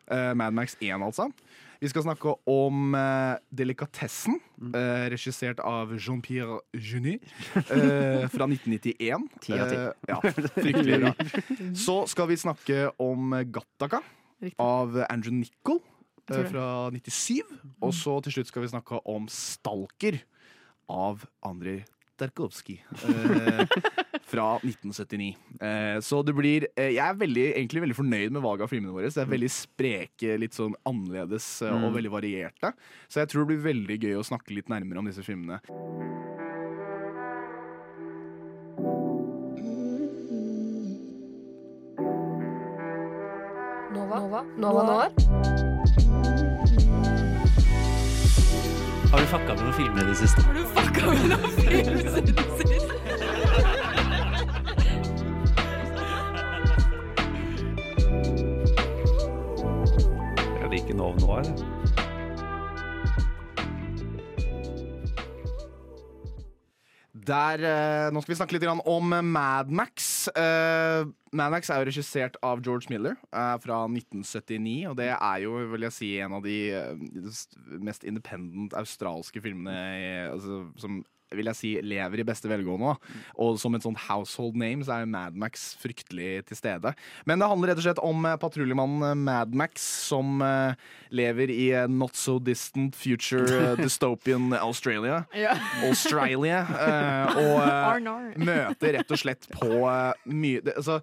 Uh, 0.07 0.33
Mad 0.39 0.57
Max 0.57 0.77
1, 0.81 1.01
altså. 1.01 1.31
Vi 1.81 1.91
skal 1.93 2.07
snakke 2.07 2.33
om 2.49 2.95
uh, 2.97 3.37
Delikatessen, 3.53 4.39
uh, 4.71 5.07
regissert 5.13 5.61
av 5.61 5.93
Jean-Pierre 5.97 6.61
Juny 6.73 7.17
uh, 7.57 8.25
fra 8.33 8.49
1991. 8.49 9.27
Ti 9.45 9.57
av 9.57 9.73
ti. 9.73 9.81
Uh, 9.81 9.91
ja, 10.09 10.21
fryktelig 10.57 11.01
bra. 11.03 11.13
Så 11.77 11.99
skal 12.11 12.31
vi 12.33 12.39
snakke 12.41 12.87
om 13.03 13.37
Gattaca 13.53 14.01
Riktig. 14.41 14.57
av 14.61 14.97
Andrew 15.09 15.37
Nichol 15.37 15.81
eh, 15.81 16.37
det. 16.37 16.47
fra 16.51 16.91
97. 16.93 17.43
Og 17.81 17.95
så 17.97 18.19
til 18.25 18.39
slutt 18.39 18.53
skal 18.53 18.67
vi 18.67 18.73
snakke 18.73 19.01
om 19.09 19.29
Stalker 19.33 20.21
av 20.93 21.25
Andrej 21.47 21.85
Tarkovskij 22.19 22.79
eh, 22.81 23.63
fra 24.27 24.47
1979. 24.63 25.29
Eh, 25.61 25.99
så 26.03 26.23
det 26.27 26.35
blir 26.37 26.67
eh, 26.77 26.91
Jeg 26.97 27.03
er 27.07 27.19
veldig, 27.21 27.47
egentlig 27.57 27.85
veldig 27.87 27.99
fornøyd 27.99 28.35
med 28.37 28.43
valget 28.45 28.67
av 28.67 28.73
filmene 28.73 28.95
våre. 28.97 29.11
Det 29.13 29.23
er 29.23 29.31
veldig 29.35 29.51
spreke, 29.53 30.37
litt 30.41 30.57
sånn 30.57 30.75
annerledes 30.89 31.49
eh, 31.63 31.73
og 31.77 31.87
Mm. 31.87 31.95
veldig 32.01 32.11
varierte. 32.17 32.73
Så 33.09 33.21
jeg 33.23 33.29
tror 33.31 33.45
det 33.47 33.53
blir 33.55 33.67
veldig 33.73 33.99
gøy 34.03 34.17
å 34.19 34.27
snakke 34.27 34.55
litt 34.57 34.69
nærmere 34.73 34.99
om 34.99 35.07
disse 35.11 35.23
filmene. 35.27 35.61
Nova. 43.93 44.19
Nova. 44.21 44.45
Nova 44.57 44.83
Noir. 44.83 45.76
Har 49.17 49.23
du 49.23 49.29
fucka 49.29 49.55
med 49.55 49.63
noen 49.65 49.73
filmer 49.73 50.03
i 50.03 50.11
det 50.11 50.17
siste? 50.21 50.43
Har 50.45 50.53
du 50.53 50.65
fucka 50.77 51.07
med 51.09 51.31
noen 51.31 51.53
filmer 51.57 51.97
siden 52.05 52.37
sist? 52.59 52.91
Jeg 60.61 60.69
liker 60.75 60.99
Nov 61.01 61.17
Noir. 61.23 61.49
Der, 67.33 67.65
eh, 67.65 68.13
nå 68.13 68.21
skal 68.21 68.35
vi 68.35 68.41
snakke 68.43 68.59
litt 68.59 68.69
om 68.69 69.17
Mad 69.33 69.73
Max. 70.27 70.37
Eh, 70.37 71.07
Mad 71.37 71.53
er 71.53 71.81
jo 71.83 71.89
regissert 71.91 72.37
av 72.43 72.63
George 72.65 72.89
Miller 72.91 73.17
uh, 73.35 73.57
fra 73.61 73.83
1979. 73.91 74.87
Og 74.91 74.97
det 74.97 75.11
er 75.13 75.43
jo 75.45 75.57
vil 75.73 75.87
jeg 75.89 75.93
si, 75.93 76.11
en 76.25 76.33
av 76.39 76.43
de 76.47 76.57
uh, 76.73 77.77
mest 77.83 78.05
independent 78.09 78.75
australske 78.79 79.43
filmene 79.45 79.77
i- 80.01 80.31
altså, 80.31 80.63
som 80.81 81.03
vil 81.37 81.51
jeg 81.53 81.59
si 81.61 81.73
lever 81.85 82.23
i 82.23 82.27
beste 82.27 82.51
velgående. 82.51 82.97
Og 83.43 83.59
som 83.61 83.75
et 83.77 83.85
sånt 83.85 84.01
household 84.09 84.57
name 84.59 84.85
så 84.87 84.97
er 85.01 85.09
Mad 85.11 85.37
Max 85.39 85.75
fryktelig 85.81 86.47
til 86.49 86.59
stede. 86.59 86.95
Men 87.29 87.41
det 87.43 87.49
handler 87.51 87.73
rett 87.75 87.83
og 87.83 87.87
slett 87.89 88.03
om 88.05 88.25
eh, 88.29 88.39
patruljemannen 88.43 89.23
Mad 89.27 89.55
Max 89.57 89.85
som 90.09 90.41
eh, 90.45 90.75
lever 91.15 91.53
i 91.53 91.71
eh, 91.77 91.87
not 91.91 92.17
so 92.17 92.39
distant 92.43 92.97
future 92.97 93.47
eh, 93.47 93.77
dystopian 93.85 94.53
Australia. 94.59 95.23
Ja. 95.37 95.55
Australia. 95.87 96.63
eh, 96.67 97.37
og 97.37 97.57
eh, 97.63 98.37
møter 98.51 98.97
rett 98.99 99.13
og 99.15 99.21
slett 99.21 99.49
på 99.53 99.71
eh, 99.87 100.27
mye 100.33 100.63
det, 100.67 100.77
altså, 100.81 101.01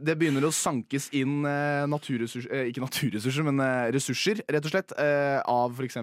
det 0.00 0.14
begynner 0.18 0.46
å 0.48 0.52
sankes 0.54 1.10
inn 1.14 1.42
eh, 1.48 1.84
naturressurser 1.90 2.50
eh, 2.54 2.68
Ikke 2.70 2.82
naturressurser, 2.84 3.44
men 3.46 3.60
eh, 3.60 3.90
ressurser, 3.94 4.40
rett 4.48 4.64
og 4.64 4.72
slett. 4.72 4.94
eh, 4.98 5.40
av 5.44 5.74
f.eks. 5.76 5.98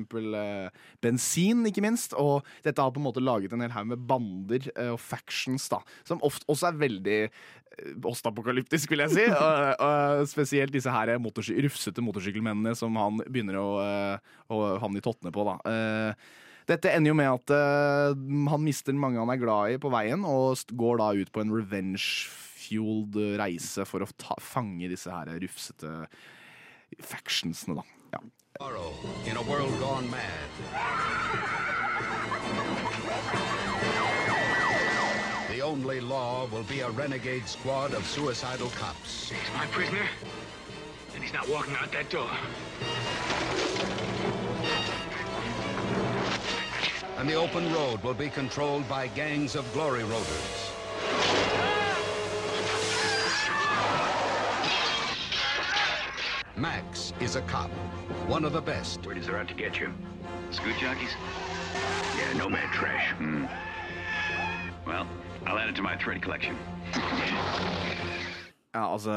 Bensin, 1.01 1.63
ikke 1.69 1.83
minst. 1.83 2.13
Og 2.19 2.45
dette 2.65 2.81
har 2.81 2.91
på 2.93 3.01
en 3.01 3.07
måte 3.07 3.23
laget 3.23 3.53
en 3.55 3.63
hel 3.63 3.70
haug 3.75 3.89
med 3.93 4.03
bander 4.09 4.67
eh, 4.75 4.91
og 4.93 4.99
factions, 5.01 5.69
da. 5.71 5.81
Som 6.07 6.21
ofte 6.27 6.47
også 6.51 6.69
er 6.69 6.79
veldig 6.81 7.17
eh, 7.23 7.95
postapokalyptisk, 8.03 8.91
vil 8.93 9.05
jeg 9.05 9.15
si. 9.15 9.25
Og, 9.45 9.81
og 9.81 10.27
spesielt 10.29 10.75
disse 10.75 10.91
her 10.93 11.15
motorsy 11.23 11.55
rufsete 11.65 12.03
motorsykkelmennene 12.05 12.75
som 12.77 12.95
han 12.99 13.19
begynner 13.25 13.57
å, 13.61 13.67
eh, 13.83 14.37
å 14.53 14.61
havne 14.83 15.01
i 15.01 15.05
tottene 15.05 15.33
på, 15.35 15.47
da. 15.47 15.57
Eh, 15.71 16.31
dette 16.69 16.91
ender 16.93 17.09
jo 17.09 17.15
med 17.17 17.27
at 17.27 17.51
uh, 17.51 18.13
han 18.51 18.61
mister 18.63 18.93
mange 18.95 19.19
han 19.19 19.31
er 19.33 19.39
glad 19.41 19.73
i 19.73 19.79
på 19.81 19.89
veien, 19.91 20.21
og 20.23 20.53
st- 20.55 20.75
går 20.77 21.01
da 21.01 21.07
ut 21.17 21.31
på 21.33 21.41
en 21.41 21.51
revenge-fueled 21.51 23.17
reise 23.41 23.83
for 23.89 24.05
å 24.05 24.11
ta, 24.13 24.37
fange 24.39 24.87
disse 24.91 25.11
her 25.11 25.33
rufsete 25.41 26.05
factionsene, 27.01 27.81
da. 27.81 27.83
Ja. 28.13 28.21
Only 35.71 36.01
law 36.01 36.47
will 36.47 36.63
be 36.63 36.81
a 36.81 36.89
renegade 36.89 37.47
squad 37.47 37.93
of 37.93 38.05
suicidal 38.05 38.67
cops. 38.71 39.29
He's 39.29 39.53
my 39.55 39.65
prisoner, 39.67 40.05
and 41.15 41.23
he's 41.23 41.31
not 41.31 41.47
walking 41.47 41.73
out 41.75 41.89
that 41.93 42.09
door. 42.09 42.29
And 47.17 47.29
the 47.29 47.35
open 47.35 47.71
road 47.71 48.03
will 48.03 48.13
be 48.13 48.27
controlled 48.27 48.87
by 48.89 49.07
gangs 49.07 49.55
of 49.55 49.63
glory 49.71 50.01
roaders. 50.01 50.71
Max 56.57 57.13
is 57.21 57.37
a 57.37 57.41
cop, 57.43 57.69
one 58.27 58.43
of 58.43 58.51
the 58.51 58.61
best. 58.61 59.05
Where 59.05 59.15
does 59.15 59.27
they're 59.27 59.37
out 59.37 59.47
to 59.47 59.53
get 59.53 59.79
you? 59.79 59.93
Scoot 60.51 60.75
jockeys? 60.81 61.11
Yeah, 62.17 62.33
nomad 62.33 62.73
trash. 62.73 63.13
Hmm. 63.13 63.45
Well, 64.91 65.07
I'll 65.45 65.57
add 65.57 65.69
it 65.69 65.75
to 65.75 65.81
my 65.81 65.95
thread 66.03 66.21
collection. 66.21 66.55
Ja, 68.73 68.91
altså 68.91 69.11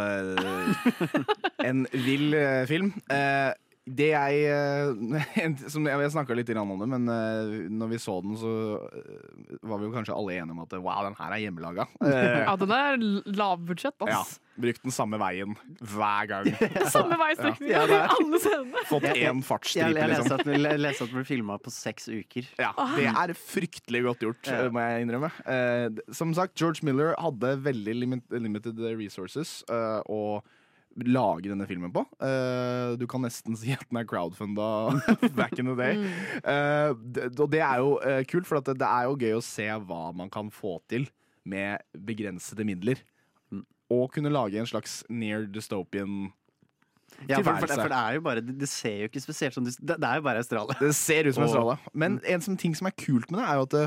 En 1.59 1.87
vill 1.93 2.33
eh, 2.35 2.67
film. 2.67 2.95
Eh, 3.07 3.51
det 3.87 4.07
jeg 4.15 4.45
eh, 4.49 5.57
som 5.73 5.85
Jeg, 5.85 6.01
jeg 6.01 6.13
snakka 6.15 6.33
litt 6.39 6.49
om 6.57 6.71
det, 6.81 6.87
men 6.89 7.09
eh, 7.13 7.51
når 7.69 7.91
vi 7.91 7.99
så 8.01 8.15
den, 8.25 8.33
så 8.41 8.53
eh, 8.89 9.59
var 9.61 9.79
vi 9.83 9.89
jo 9.91 9.93
kanskje 9.93 10.15
alle 10.17 10.39
enige 10.39 10.55
om 10.57 10.63
at 10.65 10.73
wow, 10.81 11.03
den 11.05 11.19
her 11.19 11.35
er 11.37 11.43
hjemmelaga. 11.45 11.85
Eh, 12.05 12.41
Ja, 12.47 12.55
den 12.61 12.73
er 12.73 12.97
lavbudsjett, 13.37 13.97
ass. 14.07 14.11
ja. 14.39 14.41
Brukt 14.65 14.85
den 14.87 14.95
samme 14.95 15.19
veien 15.19 15.57
hver 15.83 16.29
gang. 16.31 16.49
Samme 16.95 17.17
veistrekning 17.19 17.73
Ja, 17.73 17.81
Ja, 17.91 18.05
alle 18.15 18.39
scenene. 18.39 18.85
Fått 18.87 19.03
Jeg- 19.09 19.17
én 19.27 19.41
Jeg, 19.41 19.45
fartsstripe, 19.49 19.89
jeg 19.99 20.09
leste 20.13 20.23
liksom. 20.23 20.39
at, 20.39 20.53
jeg 20.71 20.81
leste 20.85 21.03
at 21.03 21.11
den 21.11 21.19
ble 21.19 21.27
filma 21.33 21.57
på 21.65 21.73
seks 21.75 22.07
uker. 22.13 22.49
Ja, 22.63 22.71
det 22.95 23.09
er 23.11 23.35
fryktelig 23.35 24.05
godt 24.07 24.23
gjort, 24.29 24.47
Ja. 24.53 24.69
må 24.71 24.81
jeg 24.85 25.09
innrømme. 25.09 25.33
Eh, 25.51 25.89
som 26.15 26.33
sagt, 26.39 26.55
George 26.61 26.87
Miller 26.87 27.17
hadde 27.19 27.57
veldig 27.67 27.97
limited 28.39 28.79
resources, 28.97 29.65
eh, 29.69 30.01
og 30.07 30.47
lage 31.03 31.49
denne 31.51 31.67
filmen 31.67 31.91
på. 31.95 32.05
Uh, 32.23 32.95
du 33.01 33.07
kan 33.11 33.25
nesten 33.27 33.57
si 33.59 33.73
at 33.75 33.83
den 33.91 33.99
er 33.99 34.07
crowdfunda 34.07 34.69
back 35.39 35.59
in 35.59 35.67
the 35.67 35.75
day. 35.79 36.05
Uh, 36.45 36.95
det, 37.15 37.33
og 37.41 37.51
det 37.51 37.61
er 37.67 37.83
jo 37.83 37.97
uh, 37.99 38.21
kult, 38.31 38.47
for 38.47 38.61
at 38.61 38.69
det, 38.71 38.77
det 38.83 38.87
er 38.91 39.09
jo 39.09 39.17
gøy 39.19 39.35
å 39.39 39.43
se 39.45 39.67
hva 39.89 40.05
man 40.15 40.31
kan 40.31 40.53
få 40.55 40.77
til 40.93 41.09
med 41.45 41.83
begrensede 42.07 42.65
midler. 42.69 43.03
Og 43.93 44.07
kunne 44.15 44.31
lage 44.33 44.57
en 44.63 44.67
slags 44.71 45.03
near 45.13 45.45
dystopian 45.53 46.31
Ja, 47.29 47.37
for, 47.39 47.53
for, 47.61 47.67
tilværelse. 47.69 47.77
for 47.83 47.93
det 47.93 47.99
er 47.99 48.15
jo 48.17 48.23
bare 48.25 48.41
Det, 48.43 48.55
det 48.59 48.69
ser 48.73 48.95
jo 49.05 49.11
ikke 49.11 49.21
spesielt 49.23 49.55
som 49.55 49.63
Det, 49.67 49.77
det 49.79 50.09
er 50.09 50.17
jo 50.19 50.25
bare 50.25 50.41
Australia. 50.41 50.75
Det 50.81 50.95
ser 50.97 51.29
ut 51.29 51.37
som 51.37 51.45
Australia. 51.45 51.77
Men 51.93 52.17
en 52.27 52.41
som, 52.43 52.57
ting 52.59 52.75
som 52.75 52.89
er 52.89 52.97
kult 52.97 53.29
med 53.31 53.39
det, 53.43 53.45
er 53.51 53.61
jo 53.61 53.67
at 53.69 53.75
det, 53.77 53.85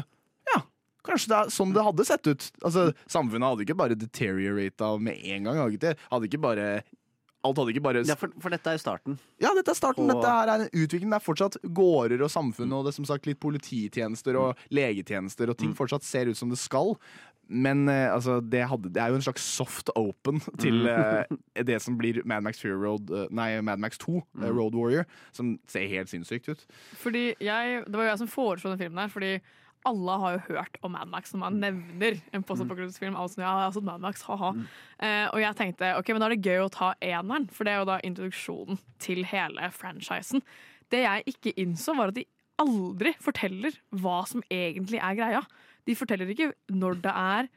ja, 0.54 0.62
kanskje 1.08 1.32
det 1.34 1.40
er 1.40 1.52
sånn 1.58 1.74
det 1.76 1.84
hadde 1.90 2.06
sett 2.08 2.30
ut. 2.30 2.46
Altså, 2.62 2.86
Samfunnet 3.10 3.50
hadde 3.50 3.66
ikke 3.66 3.80
bare 3.82 3.98
deteriorata 4.00 4.94
med 5.02 5.20
en 5.34 5.50
gang. 5.50 5.60
Hadde 5.64 5.76
ikke, 5.76 5.84
det- 5.90 6.06
hadde 6.14 6.30
ikke 6.30 6.44
bare 6.46 6.68
Alt 7.48 7.62
hadde 7.62 7.74
ikke 7.76 7.86
bare 7.88 8.04
Ja, 8.08 8.18
for, 8.20 8.34
for 8.44 8.54
dette 8.54 8.74
er 8.74 8.78
jo 8.78 8.84
starten. 8.84 9.16
Ja, 9.44 9.54
dette 9.58 9.72
er 9.74 9.80
starten. 9.80 10.06
Og- 10.06 10.18
Dette 10.20 10.34
her 10.36 10.52
er 10.54 10.66
en 10.68 10.70
utvikling. 10.84 11.10
Det 11.14 11.20
er 11.22 11.26
fortsatt 11.26 11.58
gårder 11.78 12.22
og 12.28 12.34
samfunn 12.34 12.76
og 12.78 12.86
det 12.90 12.94
som 12.98 13.08
sagt 13.08 13.26
litt 13.30 13.40
polititjenester 13.44 14.38
og 14.40 14.68
legetjenester, 14.76 15.50
og 15.52 15.58
ting 15.60 15.74
fortsatt 15.78 16.04
ser 16.08 16.30
ut 16.32 16.38
som 16.40 16.52
det 16.52 16.60
skal. 16.62 16.96
Men 17.48 17.86
eh, 17.88 18.10
altså, 18.12 18.42
det, 18.44 18.66
hadde, 18.68 18.90
det 18.92 19.00
er 19.00 19.14
jo 19.14 19.16
en 19.22 19.24
slags 19.24 19.46
soft 19.48 19.88
open 19.96 20.42
til 20.64 20.82
eh, 20.92 21.30
det 21.64 21.78
som 21.80 21.96
blir 21.96 22.20
Mad 22.28 22.44
Max 22.44 22.60
Fury 22.60 22.76
Road 22.76 23.08
eh, 23.16 23.30
Nei, 23.32 23.62
Mad 23.64 23.80
Max 23.80 23.98
2, 24.04 24.18
eh, 24.42 24.50
Road 24.52 24.76
Warrior, 24.76 25.06
som 25.32 25.54
ser 25.72 25.88
helt 25.88 26.12
sinnssykt 26.12 26.50
ut. 26.52 26.66
Fordi 27.00 27.30
jeg, 27.40 27.86
Det 27.88 27.96
var 27.96 28.10
jo 28.10 28.12
jeg 28.12 28.22
som 28.26 28.34
foreslo 28.34 28.74
den 28.74 28.82
filmen 28.84 29.00
her, 29.06 29.14
fordi 29.14 29.32
alle 29.88 30.16
har 30.22 30.36
jo 30.36 30.44
hørt 30.52 30.80
om 30.86 30.94
Mad 30.96 31.10
Max 31.12 31.34
når 31.34 31.42
man 31.42 31.60
nevner 31.62 32.20
en 32.36 32.46
postapokalypsefilm. 32.46 33.18
Altså, 33.20 33.42
ja, 33.44 33.54
altså 33.66 33.84
Mad 33.86 34.04
Max, 34.04 34.24
haha. 34.28 34.54
Eh, 35.00 35.26
og 35.32 35.42
jeg 35.42 35.58
tenkte 35.60 35.94
ok, 36.00 36.12
men 36.14 36.24
da 36.24 36.30
er 36.30 36.36
det 36.36 36.48
gøy 36.48 36.64
å 36.66 36.72
ta 36.74 36.94
eneren, 37.04 37.48
for 37.54 37.68
det 37.68 37.74
er 37.74 37.82
jo 37.82 37.90
da 37.90 38.00
introduksjonen 38.08 38.82
til 39.04 39.24
hele 39.30 39.72
franchisen. 39.76 40.44
Det 40.92 41.04
jeg 41.04 41.34
ikke 41.34 41.56
innså, 41.64 41.96
var 41.98 42.12
at 42.12 42.20
de 42.20 42.28
aldri 42.62 43.14
forteller 43.22 43.76
hva 44.02 44.22
som 44.30 44.44
egentlig 44.54 45.02
er 45.04 45.18
greia. 45.18 45.42
De 45.88 45.96
forteller 45.98 46.32
ikke 46.34 46.52
når 46.74 47.02
det 47.06 47.14
er, 47.14 47.52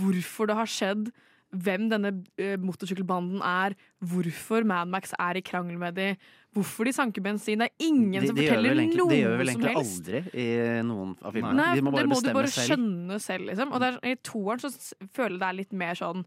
hvorfor 0.00 0.50
det 0.50 0.58
har 0.58 0.70
skjedd, 0.70 1.10
hvem 1.50 1.88
denne 1.90 2.12
eh, 2.38 2.56
motorsykkelbanden 2.62 3.42
er, 3.42 3.74
hvorfor 3.98 4.66
Mad 4.68 4.90
Max 4.92 5.14
er 5.18 5.40
i 5.40 5.42
krangel 5.44 5.78
med 5.80 5.96
de, 5.98 6.08
hvorfor 6.54 6.86
de 6.86 6.94
sanker 6.94 7.24
bensin. 7.24 7.62
Det 7.62 7.70
er 7.70 7.86
ingen 7.86 8.26
som 8.26 8.36
de 8.38 8.46
gjør 8.46 8.56
forteller 8.56 8.78
noe 8.78 8.90
som 8.90 9.00
helst. 9.00 9.10
Det 9.10 9.20
gjør 9.20 9.38
vel 9.40 9.52
egentlig 9.54 9.76
aldri 9.82 10.44
i 10.44 10.82
noen 10.86 11.16
av 11.18 11.36
filmene. 11.36 11.56
Nei, 11.60 11.70
de 11.78 11.86
må 11.86 11.94
det 11.96 12.06
må 12.10 12.20
du 12.22 12.30
bare 12.32 12.52
selv. 12.52 12.74
skjønne 12.74 13.20
selv, 13.22 13.50
liksom. 13.50 13.74
Og 13.74 13.82
der, 13.82 13.98
i 14.06 14.14
toeren 14.26 14.62
så 14.62 14.72
føler 15.16 15.36
jeg 15.36 15.42
det 15.42 15.48
er 15.50 15.58
litt 15.62 15.80
mer 15.84 15.98
sånn 15.98 16.26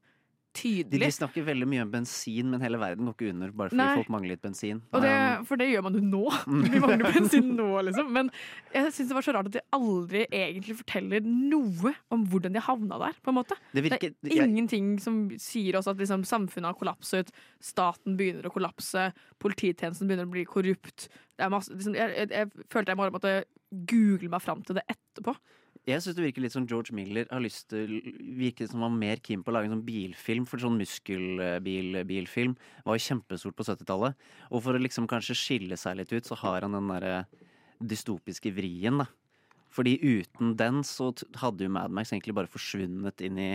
De, 0.53 0.83
de 0.85 1.07
snakker 1.11 1.43
veldig 1.47 1.65
mye 1.67 1.81
om 1.81 1.89
bensin, 1.91 2.45
men 2.53 2.61
hele 2.61 2.77
verden 2.77 3.07
går 3.09 3.15
ikke 3.15 3.29
under 3.33 3.51
bare 3.57 3.71
fordi 3.71 3.79
Nei. 3.81 3.95
folk 3.97 4.09
mangler 4.13 4.33
litt 4.35 4.43
bensin. 4.45 4.81
Det, 4.93 5.13
Um, 5.33 5.45
for 5.49 5.57
det 5.57 5.65
gjør 5.71 5.81
man 5.87 5.95
jo 5.97 6.01
nå. 6.05 6.19
Vi 6.75 6.79
mangler 6.83 7.09
bensin 7.15 7.47
nå, 7.57 7.65
liksom. 7.87 8.11
Men 8.13 8.29
jeg 8.73 8.91
syns 8.93 9.09
det 9.09 9.17
var 9.17 9.25
så 9.25 9.33
rart 9.33 9.49
at 9.49 9.55
de 9.57 9.63
aldri 9.73 10.21
egentlig 10.29 10.75
forteller 10.77 11.25
noe 11.25 11.93
om 12.13 12.27
hvordan 12.29 12.53
de 12.53 12.61
havna 12.61 12.99
der. 13.01 13.17
på 13.23 13.33
en 13.33 13.37
måte. 13.39 13.57
Det 13.73 13.83
virker- 13.87 14.13
det 14.21 14.37
er 14.37 14.45
ingenting 14.45 14.93
som 15.01 15.23
sier 15.41 15.79
oss 15.79 15.89
at 15.89 15.97
liksom, 15.97 16.23
samfunnet 16.29 16.69
har 16.69 16.77
kollapset, 16.77 17.33
staten 17.59 18.15
begynner 18.19 18.45
å 18.45 18.53
kollapse, 18.53 19.09
polititjenesten 19.41 20.07
begynner 20.07 20.29
å 20.29 20.33
bli 20.35 20.45
korrupt. 20.45 21.09
Det 21.37 21.49
masse, 21.49 21.73
liksom, 21.73 21.97
jeg, 21.97 22.13
jeg, 22.13 22.29
jeg 22.29 22.69
følte 22.69 22.93
jeg 22.93 23.13
måtte 23.17 23.35
google 23.89 24.29
meg 24.29 24.41
fram 24.45 24.61
til 24.61 24.77
det 24.77 24.85
etterpå. 24.93 25.33
Jeg 25.85 25.99
syns 25.99 26.15
det 26.15 26.23
virker 26.23 26.41
litt 26.45 26.53
som 26.55 26.65
George 26.69 26.93
Miller 26.95 27.25
har 27.29 27.41
lyst 27.43 27.65
til 27.73 27.89
Virker 28.39 28.69
som 28.71 28.79
han 28.85 28.93
var 28.93 28.99
mer 29.01 29.19
keen 29.19 29.41
på 29.43 29.51
å 29.51 29.55
lage 29.57 29.67
en 29.67 29.73
sånn 29.75 29.85
bilfilm, 29.87 30.45
for 30.47 30.61
sånn 30.63 30.77
muskelbilfilm 30.79 32.53
var 32.85 32.95
jo 32.97 33.03
kjempestort 33.03 33.57
på 33.57 33.65
70-tallet. 33.67 34.15
Og 34.51 34.63
for 34.63 34.77
å 34.77 34.81
liksom 34.81 35.07
kanskje 35.11 35.35
skille 35.35 35.77
seg 35.79 35.97
litt 35.99 36.13
ut, 36.15 36.23
så 36.29 36.37
har 36.39 36.63
han 36.65 36.77
den 36.77 36.87
derre 36.87 37.25
dystopiske 37.83 38.53
vrien, 38.55 39.01
da. 39.03 39.07
Fordi 39.73 39.97
uten 39.99 40.53
den 40.55 40.83
så 40.85 41.09
hadde 41.41 41.65
jo 41.65 41.73
Mad 41.73 41.91
Max 41.91 42.11
egentlig 42.13 42.35
bare 42.37 42.51
forsvunnet 42.51 43.23
inn 43.25 43.39
i 43.41 43.53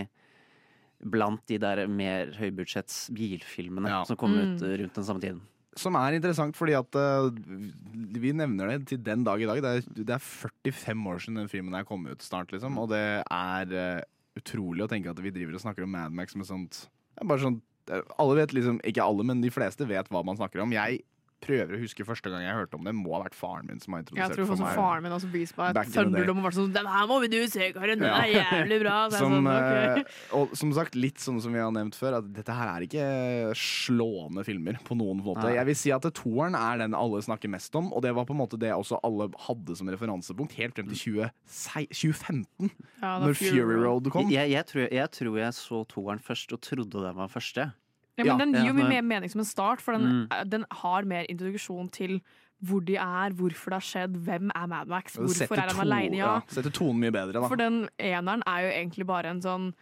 Blant 0.99 1.45
de 1.47 1.61
der 1.63 1.85
mer 1.87 2.33
høybudsjetts 2.35 3.05
bilfilmene 3.15 4.01
som 4.09 4.17
kom 4.19 4.33
ut 4.35 4.59
Mm. 4.59 4.65
eh, 4.67 4.77
rundt 4.83 4.95
den 4.99 5.05
samme 5.07 5.21
tiden. 5.23 5.41
Som 5.79 5.97
er 6.01 6.19
interessant 6.19 6.59
fordi 6.59 6.75
at 6.75 6.99
uh, 6.99 7.31
vi 8.19 8.35
nevner 8.35 8.75
det 8.75 8.91
til 8.91 9.03
den 9.05 9.25
dag 9.27 9.43
i 9.43 9.49
dag. 9.49 9.63
Det 9.63 9.73
er, 9.79 9.91
det 10.03 10.17
er 10.17 10.23
45 10.25 11.11
år 11.13 11.23
siden 11.23 11.43
den 11.43 11.51
filmen 11.53 11.77
her 11.79 11.87
kom 11.89 12.07
ut 12.09 12.25
snart, 12.25 12.51
liksom. 12.55 12.81
Og 12.83 12.91
det 12.93 13.03
er 13.23 13.75
uh, 13.75 14.07
utrolig 14.39 14.85
å 14.85 14.91
tenke 14.91 15.13
at 15.13 15.23
vi 15.23 15.35
driver 15.35 15.59
og 15.59 15.65
snakker 15.65 15.87
om 15.87 15.95
Mad 15.95 16.15
Max 16.15 16.37
med 16.39 16.49
sånt 16.49 16.87
er 17.19 17.29
bare 17.29 17.43
sånn 17.43 17.61
Alle 18.21 18.41
vet 18.43 18.55
liksom, 18.55 18.81
ikke 18.87 19.05
alle, 19.05 19.25
men 19.27 19.41
de 19.43 19.53
fleste 19.53 19.87
vet 19.89 20.11
hva 20.13 20.21
man 20.27 20.37
snakker 20.37 20.61
om. 20.61 20.75
Jeg 20.77 21.01
prøver 21.45 21.77
å 21.77 21.81
huske 21.81 22.07
første 22.07 22.33
gang 22.33 22.43
jeg 22.45 22.57
hørte 22.57 22.79
om 22.79 22.87
det. 22.89 22.95
Må 22.97 23.15
ha 23.17 23.23
vært 23.25 23.37
faren 23.39 23.69
min 23.69 23.83
som 23.83 23.95
har 23.95 24.03
Jeg 24.03 24.09
introdusert 24.09 24.37
tror 24.37 24.49
for 24.49 24.57
også 24.57 24.67
meg. 24.67 24.79
faren 24.81 25.05
min 25.07 25.15
også 25.17 25.31
viste 25.33 25.61
meg 25.61 25.77
Back 25.77 25.91
in 25.91 25.93
the 25.93 25.99
day. 25.99 26.09
Thunderdome 26.09 26.43
og 26.43 26.49
var 26.49 26.57
sånn 26.57 26.73
Den 26.75 26.89
her 26.95 27.11
må 27.11 27.19
vi 27.23 27.31
du 27.33 27.39
se, 27.51 27.71
Karin! 27.77 28.03
Den 28.03 28.11
er 28.11 28.33
jævlig 28.33 28.81
bra! 28.83 28.97
Som, 29.15 29.37
sånn, 29.37 29.51
okay. 29.53 30.05
og 30.39 30.57
som 30.59 30.73
sagt, 30.77 30.99
litt 30.99 31.23
sånn 31.23 31.39
som 31.45 31.55
vi 31.55 31.63
har 31.63 31.71
nevnt 31.75 31.99
før, 31.99 32.19
at 32.23 32.33
dette 32.35 32.59
her 32.59 32.73
er 32.73 32.89
ikke 32.89 33.07
slående 33.59 34.45
filmer 34.49 34.81
på 34.87 34.97
noen 34.99 35.23
måte. 35.23 35.47
Nei. 35.47 35.55
Jeg 35.59 35.71
vil 35.71 35.79
si 35.85 35.95
at 35.95 36.09
toeren 36.19 36.59
er 36.59 36.83
den 36.83 36.97
alle 36.99 37.23
snakker 37.25 37.53
mest 37.53 37.75
om, 37.79 37.93
og 37.93 38.05
det 38.07 38.15
var 38.17 38.27
på 38.29 38.37
en 38.37 38.43
måte 38.43 38.61
det 38.61 38.73
også 38.75 39.01
alle 39.07 39.31
hadde 39.47 39.77
som 39.79 39.93
referansepunkt 39.93 40.57
helt 40.59 40.77
frem 40.79 40.91
til 40.91 41.03
20, 41.05 41.31
2015, 41.93 42.73
Ja, 43.03 43.17
når 43.23 43.37
Fury 43.39 43.69
Fury 43.69 43.83
Road 43.85 44.11
kom. 44.13 44.31
Jeg, 44.33 44.51
jeg, 44.53 44.67
tror, 44.69 44.87
jeg 44.93 45.13
tror 45.15 45.39
jeg 45.41 45.57
så 45.57 45.83
toeren 45.91 46.23
først 46.23 46.55
og 46.55 46.63
trodde 46.65 47.05
den 47.05 47.17
var 47.19 47.31
første. 47.33 47.71
Ja, 48.27 48.37
men 48.37 48.53
den 48.53 48.63
gir 48.63 48.69
jo 48.73 48.75
mye 48.75 48.89
mer 48.89 49.03
mening 49.03 49.31
som 49.31 49.41
en 49.41 49.45
start, 49.45 49.81
for 49.81 49.93
den, 49.93 50.27
Mm. 50.29 50.51
den 50.51 50.65
har 50.83 51.03
mer 51.05 51.25
introduksjon 51.29 51.91
til 51.93 52.21
hvor 52.65 52.81
de 52.85 52.97
er, 52.97 53.31
hvorfor 53.39 53.71
det 53.71 53.79
har 53.79 53.87
skjedd, 53.87 54.17
hvem 54.25 54.51
er 54.55 54.67
Mad 54.67 54.89
Max, 54.89 55.15
hvorfor 55.15 55.55
er 55.57 55.69
han 55.73 55.87
aleine? 55.87 56.17
Ja. 56.17 56.35
ja, 56.35 56.41
setter 56.49 56.71
tonen 56.75 56.99
mye 57.01 57.13
bedre, 57.15 57.33
da. 57.41 57.47
For 57.49 57.57
den 57.57 57.89
eneren 58.01 58.43
er 58.47 58.61
jo 58.67 58.71
egentlig 58.75 59.07
bare 59.07 59.27
en 59.31 59.41
sånn 59.41 59.75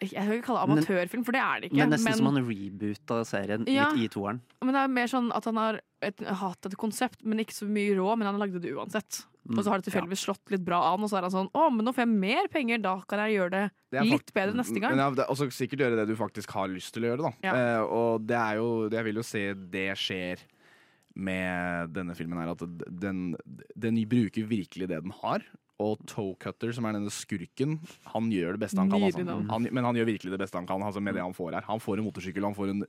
Jeg 0.00 0.22
vil 0.28 0.38
ikke 0.38 0.46
kalle 0.46 0.60
det 0.62 0.86
amatørfilm, 0.86 1.24
for 1.26 1.32
det 1.32 1.40
er 1.42 1.60
det 1.60 1.68
ikke. 1.72 1.76
Men 1.82 1.90
nesten 1.90 2.04
men- 2.04 2.16
som 2.16 2.26
han 2.30 2.46
reboota 2.46 3.16
serien 3.26 3.64
Ja. 3.68 3.90
i, 3.92 4.04
i 4.04 4.08
toeren. 4.08 4.40
Men 4.62 4.72
det 4.72 4.80
er 4.84 4.88
mer 4.88 5.06
sånn 5.06 5.30
at 5.34 5.44
han 5.44 5.56
har 5.56 5.80
et, 6.00 6.20
hatt 6.20 6.64
et 6.66 6.76
konsept, 6.78 7.24
men 7.24 7.38
ikke 7.40 7.52
så 7.52 7.66
mye 7.68 7.96
råd, 7.98 8.18
men 8.18 8.26
han 8.28 8.38
lagde 8.38 8.62
det 8.62 8.72
uansett. 8.72 9.26
Mm, 9.48 9.56
Og 9.56 9.64
så 9.64 9.72
har 9.72 9.80
det 9.80 9.88
tilfeldigvis 9.88 10.22
slått 10.26 10.50
litt 10.52 10.64
bra 10.64 10.82
an, 10.90 11.04
og 11.06 11.08
så 11.08 11.16
er 11.18 11.24
han 11.24 11.32
sånn 11.32 11.46
Å, 11.56 11.68
men 11.72 11.86
nå 11.86 11.94
får 11.96 12.04
jeg 12.04 12.10
mer 12.20 12.50
penger, 12.52 12.82
da 12.84 12.98
kan 13.08 13.22
jeg 13.24 13.38
gjøre 13.38 13.52
det, 13.54 13.62
Det 13.94 14.04
litt 14.04 14.32
bedre 14.36 14.58
neste 14.58 14.82
gang. 14.82 14.92
Men 14.92 15.00
ja, 15.00 15.24
og 15.24 15.38
så 15.40 15.48
sikkert 15.56 15.84
gjøre 15.86 15.96
det 16.02 16.04
du 16.10 16.16
faktisk 16.18 16.52
har 16.52 16.68
lyst 16.68 16.92
til 16.92 17.06
å 17.06 17.12
gjøre, 17.12 17.30
da. 17.30 17.32
Ja. 17.46 17.54
Eh, 17.56 17.80
og 17.86 18.26
det 18.28 18.36
er 18.36 18.60
jo 18.60 18.68
Jeg 18.92 19.06
vil 19.08 19.22
jo 19.22 19.24
se 19.24 19.44
det 19.72 19.88
skjer 19.96 20.44
med 21.18 21.94
denne 21.96 22.14
filmen 22.14 22.38
her, 22.38 22.52
at 22.52 22.60
den, 23.02 23.32
den 23.74 23.96
bruker 24.06 24.44
virkelig 24.46 24.86
det 24.86 25.00
den 25.02 25.14
har. 25.24 25.42
Og 25.78 26.00
Toecutter, 26.10 26.72
som 26.74 26.88
er 26.88 26.96
denne 26.96 27.12
skurken, 27.14 27.76
han 28.10 28.30
gjør 28.34 28.56
det 28.56 28.62
beste 28.64 28.80
han 28.80 28.90
kan. 28.90 29.04
Altså. 29.06 29.36
Han, 29.52 29.68
men 29.70 29.86
han 29.86 29.98
gjør 30.00 30.08
virkelig 30.08 30.32
det 30.34 30.40
beste 30.42 30.58
han 30.58 30.66
kan 30.66 30.82
altså, 30.82 31.02
med 31.04 31.14
det 31.14 31.22
han 31.22 31.36
får 31.36 31.54
her. 31.54 31.66
Han 31.68 31.82
får 31.82 32.00
en 32.00 32.08
motorsykkel, 32.08 32.46
han 32.48 32.56
får 32.56 32.72
en 32.72 32.82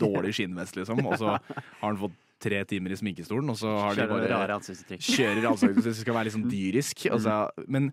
dårlig 0.00 0.34
skinnvest, 0.36 0.76
liksom. 0.76 1.00
Og 1.08 1.16
så 1.22 1.32
har 1.38 1.86
han 1.86 2.00
fått 2.02 2.18
tre 2.44 2.58
timer 2.68 2.92
i 2.92 2.98
sminkestolen, 3.00 3.48
og 3.48 3.56
så 3.56 3.70
har 3.80 3.96
de 3.96 4.08
bare 4.10 4.28
rare 4.28 4.58
ansiktsuttrykk. 4.58 5.06
Kjører 5.06 5.46
ansiktsuttrykk, 5.54 5.86
det 5.88 6.02
skal 6.02 6.18
være 6.18 6.28
litt 6.28 6.36
sånn 6.36 6.50
dyrisk. 6.56 7.06
Altså, 7.16 7.38
men, 7.64 7.88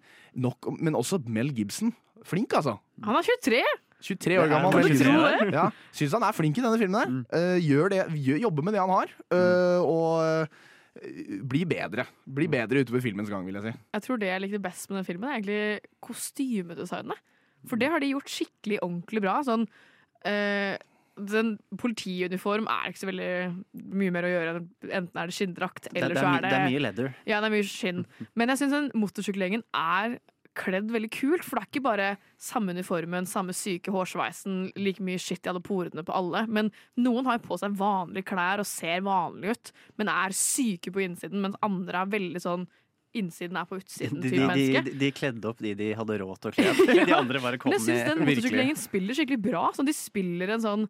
nok, 0.47 0.74
men 0.82 0.99
også 0.99 1.22
Mel 1.32 1.54
Gibson. 1.56 1.93
Flink, 2.28 2.52
altså. 2.60 2.76
Han 3.08 3.18
er 3.18 3.30
23! 3.32 3.64
23 4.02 4.39
år 4.41 4.49
gammel. 4.49 4.74
Kan 4.74 4.91
du 4.91 4.97
tro 4.97 5.14
det. 5.22 5.47
Ja, 5.54 5.68
Syns 5.93 6.16
han 6.18 6.26
er 6.26 6.36
flink 6.36 6.58
i 6.58 6.64
denne 6.66 6.80
filmen. 6.82 7.22
her 7.30 7.54
Uh, 7.54 7.58
gjør 7.62 7.93
det, 7.93 8.02
gjør, 8.18 8.39
jobber 8.47 8.66
med 8.68 8.76
det 8.76 8.82
han 8.82 8.93
har, 8.97 9.16
Uh, 9.32 9.80
og 9.86 10.60
eh, 11.00 11.39
blir 11.48 11.68
bedre. 11.70 12.08
Bli 12.26 12.50
bedre 12.52 12.84
utover 12.84 13.04
filmens 13.04 13.32
gang, 13.32 13.46
vil 13.48 13.60
jeg 13.60 13.70
si. 13.70 13.74
Jeg 13.98 14.06
tror 14.08 14.22
det 14.22 14.32
jeg 14.32 14.44
likte 14.46 14.64
best 14.64 14.89
med 14.89 15.02
den 15.02 15.10
filmen, 15.10 15.30
er 15.30 15.39
egentlig 15.39 15.92
kostymedesignet. 16.04 17.28
For 17.70 17.78
det 17.78 17.92
har 17.94 18.02
de 18.02 18.14
gjort 18.16 18.32
skikkelig 18.32 18.80
ordentlig 18.82 19.22
bra. 19.22 19.36
Sånn, 19.46 19.68
øh, 20.28 20.76
den 21.22 21.54
politiuniform 21.78 22.68
er 22.72 22.89
ikke 22.89 23.04
så 23.04 23.10
veldig 23.10 23.32
mye 24.02 24.14
mer 24.16 24.26
å 24.26 24.32
gjøre. 24.32 24.54
Enten 24.89 25.22
er 25.22 25.30
det 25.30 25.38
skinndrakt, 25.38 25.89
eller 25.94 26.14
det, 26.14 26.18
det 26.18 26.22
er, 26.22 26.24
så 26.24 26.32
er 26.32 26.46
det 26.46 26.52
det 26.52 26.60
er 26.60 26.70
mye 26.70 26.84
leather. 26.88 27.16
Ja, 27.30 27.42
det 27.42 27.50
er 27.50 27.56
mye 27.56 27.70
skinn. 27.70 28.06
Men 28.39 28.54
jeg 28.54 28.62
syns 28.62 28.78
den 28.78 28.92
motorsykkelgjengen 28.98 29.66
er 29.78 30.18
kledd 30.58 30.91
veldig 30.91 31.10
kult, 31.14 31.45
for 31.45 31.58
det 31.58 31.64
er 31.64 31.70
ikke 31.70 31.84
bare 31.86 32.08
samme 32.41 32.74
uniformen, 32.76 33.28
samme 33.30 33.56
syke 33.56 33.93
hårsveisen, 33.93 34.66
like 34.80 35.04
mye 35.04 35.22
skitt 35.22 35.47
i 35.47 35.52
alle 35.52 35.64
porene 35.64 36.04
på 36.08 36.16
alle. 36.16 36.43
Men 36.52 36.74
noen 36.99 37.30
har 37.30 37.41
på 37.43 37.58
seg 37.62 37.78
vanlige 37.80 38.28
klær 38.34 38.64
og 38.64 38.68
ser 38.70 39.04
vanlige 39.06 39.56
ut, 39.56 39.74
men 40.02 40.12
er 40.12 40.36
syke 40.36 40.93
på 40.93 41.04
innsiden, 41.06 41.43
mens 41.43 41.60
andre 41.66 42.04
er 42.04 42.16
veldig 42.20 42.43
sånn 42.43 42.70
Innsiden 43.12 43.58
er 43.60 43.66
på 43.68 43.76
utsiden. 43.76 44.22
de, 44.24 44.30
de, 44.32 44.38
menneske. 44.39 44.82
de, 44.86 44.91
de 45.02 45.08
kledde 45.12 45.47
opp 45.49 45.58
de 45.60 45.74
de 45.76 45.89
hadde 45.99 46.16
råd 46.22 46.38
til 46.39 46.47
å 46.47 46.56
kle 46.56 46.68
opp. 46.72 46.91
De 46.95 47.16
andre 47.18 47.41
bare 47.43 47.58
kom 47.60 47.74
Men 47.74 47.82
jeg 47.82 47.84
syns 47.89 48.06
den 48.08 48.22
med 48.22 48.30
motorsykkelgjengen 48.30 48.80
spiller 48.80 49.18
skikkelig 49.18 49.41
bra. 49.49 49.64
Sånn, 49.76 49.89
de 49.89 49.95
spiller 49.97 50.54
en 50.56 50.64
sånn 50.64 50.86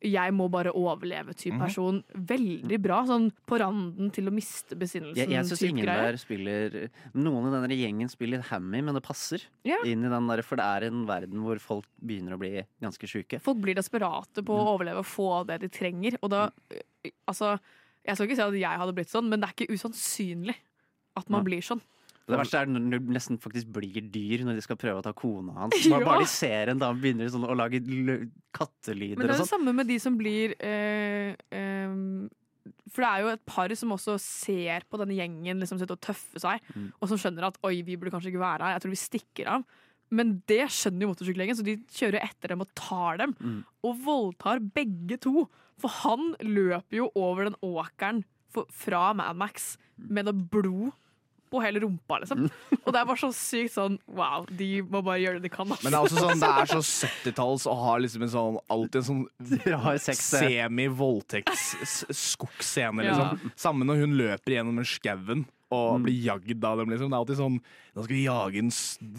jeg 0.00 0.30
må 0.32 0.46
bare 0.50 0.70
overleve-type 0.70 1.54
Mhm. 1.54 1.60
person. 1.60 2.04
Veldig 2.14 2.78
bra. 2.80 3.02
Sånn 3.04 3.32
på 3.46 3.58
randen 3.58 4.12
til 4.12 4.26
å 4.28 4.32
miste 4.32 4.76
besinnelsen. 4.78 5.16
Jeg, 5.16 5.28
jeg 5.30 5.44
syns 5.44 5.62
ingen 5.68 5.84
greier. 5.84 6.12
der 6.12 6.16
spiller 6.16 6.90
Noen 7.14 7.48
i 7.48 7.54
denne 7.68 7.76
gjengen 7.76 8.08
spiller 8.08 8.40
hammy, 8.42 8.80
men 8.82 8.94
det 8.94 9.02
passer 9.02 9.40
Yeah. 9.64 9.82
inn 9.84 10.04
i 10.04 10.08
den 10.08 10.26
der, 10.28 10.42
for 10.42 10.56
det 10.56 10.64
er 10.64 10.86
en 10.86 11.04
verden 11.06 11.42
hvor 11.42 11.58
folk 11.60 11.84
begynner 12.04 12.34
å 12.36 12.38
bli 12.38 12.62
ganske 12.80 13.06
sjuke. 13.08 13.40
Folk 13.40 13.58
blir 13.60 13.74
desperate 13.74 14.42
på 14.42 14.54
Mm. 14.54 14.64
å 14.66 14.78
overleve 14.78 14.98
og 14.98 15.06
få 15.06 15.46
det 15.46 15.60
de 15.60 15.68
trenger. 15.68 16.16
Og 16.22 16.30
da 16.30 16.50
øh, 16.70 16.80
Altså, 17.26 17.58
jeg 18.06 18.16
skal 18.16 18.26
ikke 18.26 18.36
si 18.36 18.42
at 18.42 18.52
jeg 18.54 18.78
hadde 18.78 18.94
blitt 18.94 19.08
sånn, 19.10 19.28
men 19.28 19.40
det 19.40 19.48
er 19.48 19.54
ikke 19.64 19.72
usannsynlig 19.74 20.54
at 21.16 21.28
man 21.30 21.40
ja. 21.40 21.44
blir 21.44 21.60
sånn. 21.62 21.80
Det 22.28 22.38
verste 22.42 22.60
er 22.60 22.66
når 22.70 23.00
du 23.00 23.12
nesten 23.14 23.38
faktisk 23.40 23.70
blir 23.72 24.02
dyr 24.12 24.42
når 24.44 24.58
de 24.58 24.64
skal 24.66 24.76
prøve 24.80 25.00
å 25.00 25.04
ta 25.06 25.12
kona 25.16 25.54
hans. 25.62 25.78
Ja. 25.88 25.96
Bare, 25.96 26.04
bare 26.10 26.24
de 26.26 26.30
ser 26.32 26.68
en 26.74 26.78
dame 26.82 27.00
begynner 27.00 27.30
sånn 27.32 27.46
å 27.48 27.56
lage 27.56 27.80
kattelyder 28.56 29.16
Men 29.16 29.26
det 29.26 29.32
er 29.32 29.34
det 29.34 29.40
sånn. 29.44 29.54
samme 29.56 29.74
med 29.78 29.88
de 29.88 29.96
som 30.02 30.16
blir 30.18 30.54
øh, 30.60 31.32
øh, 31.56 32.28
For 32.92 33.04
det 33.04 33.10
er 33.10 33.24
jo 33.24 33.32
et 33.32 33.44
par 33.48 33.74
som 33.80 33.92
også 33.96 34.16
ser 34.20 34.84
på 34.90 35.00
denne 35.00 35.16
gjengen 35.16 35.60
liksom 35.62 35.80
sitte 35.80 35.96
og 35.96 36.02
tøffe 36.04 36.40
seg, 36.42 36.60
Mm. 36.74 36.88
og 37.00 37.08
som 37.08 37.20
skjønner 37.20 37.48
at 37.48 37.58
oi, 37.64 37.78
vi 37.82 37.96
burde 37.96 38.12
kanskje 38.12 38.32
ikke 38.32 38.42
være 38.44 38.64
her, 38.66 38.76
jeg 38.76 38.84
tror 38.84 38.94
vi 38.94 39.00
stikker 39.02 39.48
av. 39.56 39.64
Men 40.10 40.42
det 40.48 40.62
skjønner 40.72 41.04
jo 41.04 41.10
motorsykkelgjengen, 41.12 41.56
så 41.58 41.64
de 41.66 41.74
kjører 41.92 42.22
etter 42.24 42.48
dem 42.54 42.62
og 42.64 42.70
tar 42.78 43.18
dem. 43.20 43.34
Mm. 43.40 43.58
Og 43.84 43.98
voldtar 44.06 44.60
begge 44.72 45.18
to. 45.20 45.46
For 45.78 45.92
han 46.02 46.32
løper 46.40 46.96
jo 46.96 47.10
over 47.14 47.44
den 47.44 47.58
åkeren 47.62 48.22
for, 48.50 48.64
fra 48.72 49.12
Mad 49.14 49.36
Max 49.36 49.76
med 50.00 50.24
noe 50.26 50.32
blod 50.48 50.92
på 51.50 51.60
hele 51.64 51.80
rumpa, 51.84 52.18
liksom. 52.22 52.38
Mm. 52.46 52.50
Og 52.84 52.92
det 52.92 53.00
er 53.00 53.04
bare 53.08 53.20
så 53.20 53.30
sykt 53.34 53.72
sånn 53.74 53.98
wow, 54.06 54.46
de 54.58 54.70
må 54.82 55.02
bare 55.04 55.18
gjøre 55.22 55.40
det 55.40 55.48
de 55.48 55.52
kan. 55.56 55.66
Altså. 55.68 55.84
Men 55.84 55.92
det 55.92 55.98
er 55.98 56.04
også 56.08 56.22
sånn, 56.24 56.40
det 56.40 56.48
er 56.48 56.66
så 56.72 56.80
70-talls 57.08 57.66
og 57.68 57.76
har 57.84 57.98
liksom 58.04 58.22
en 58.28 58.34
sånn 58.36 58.58
alltid 58.68 58.96
en 59.02 59.08
sånn 59.10 59.24
semi-voldtekts-skogsscene, 61.58 63.02
Ja. 63.04 63.12
liksom. 63.12 63.52
Samme 63.56 63.84
når 63.84 63.96
hun 64.04 64.16
løper 64.18 64.50
gjennom 64.56 64.76
den 64.76 64.84
skauen 64.88 65.46
og 65.70 65.98
Mm. 66.00 66.02
blir 66.04 66.22
jagd 66.24 66.64
av 66.64 66.78
dem, 66.78 66.88
liksom. 66.88 67.08
Det 67.10 67.14
er 67.14 67.18
alltid 67.20 67.36
sånn 67.36 67.60
Nå 67.98 68.02
skal 68.04 68.14
vi 68.16 68.24
jage 68.24 68.58
en 68.58 68.70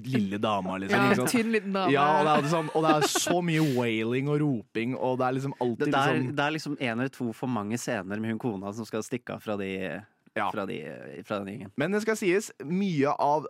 lille 0.06 0.38
dama, 0.40 0.78
liksom. 0.80 0.98
Ja, 0.98 1.12
ikke 1.14 1.28
tynn 1.30 1.52
liten 1.52 1.74
dame. 1.74 1.92
Ja, 1.92 2.20
og 2.20 2.26
det 2.26 2.32
er 2.46 2.50
sånn 2.56 2.70
Og 2.74 2.84
det 2.84 2.92
er 2.96 3.02
så 3.08 3.42
mye 3.44 3.76
wailing 3.76 4.30
og 4.30 4.40
roping, 4.40 4.96
og 4.96 5.18
det 5.20 5.26
er 5.28 5.34
liksom 5.34 5.54
alltid 5.60 5.92
det, 5.92 5.94
er, 5.94 6.14
liksom 6.16 6.36
det 6.36 6.44
er 6.46 6.52
liksom 6.52 6.78
en 6.80 7.00
eller 7.00 7.10
to 7.10 7.34
for 7.34 7.48
mange 7.48 7.78
scener 7.78 8.20
med 8.20 8.30
hun 8.32 8.40
kona 8.40 8.74
som 8.74 8.86
skal 8.86 9.04
stikke 9.04 9.30
av 9.36 9.42
fra, 9.44 9.58
de, 9.58 10.02
Ja. 10.38 10.50
fra, 10.54 10.66
de, 10.70 10.78
fra 11.28 11.40
den 11.42 11.50
gjengen. 11.54 11.72
Men 11.80 11.96
det 11.96 12.02
skal 12.04 12.18
sies, 12.20 12.52
mye 12.66 13.12
av, 13.20 13.48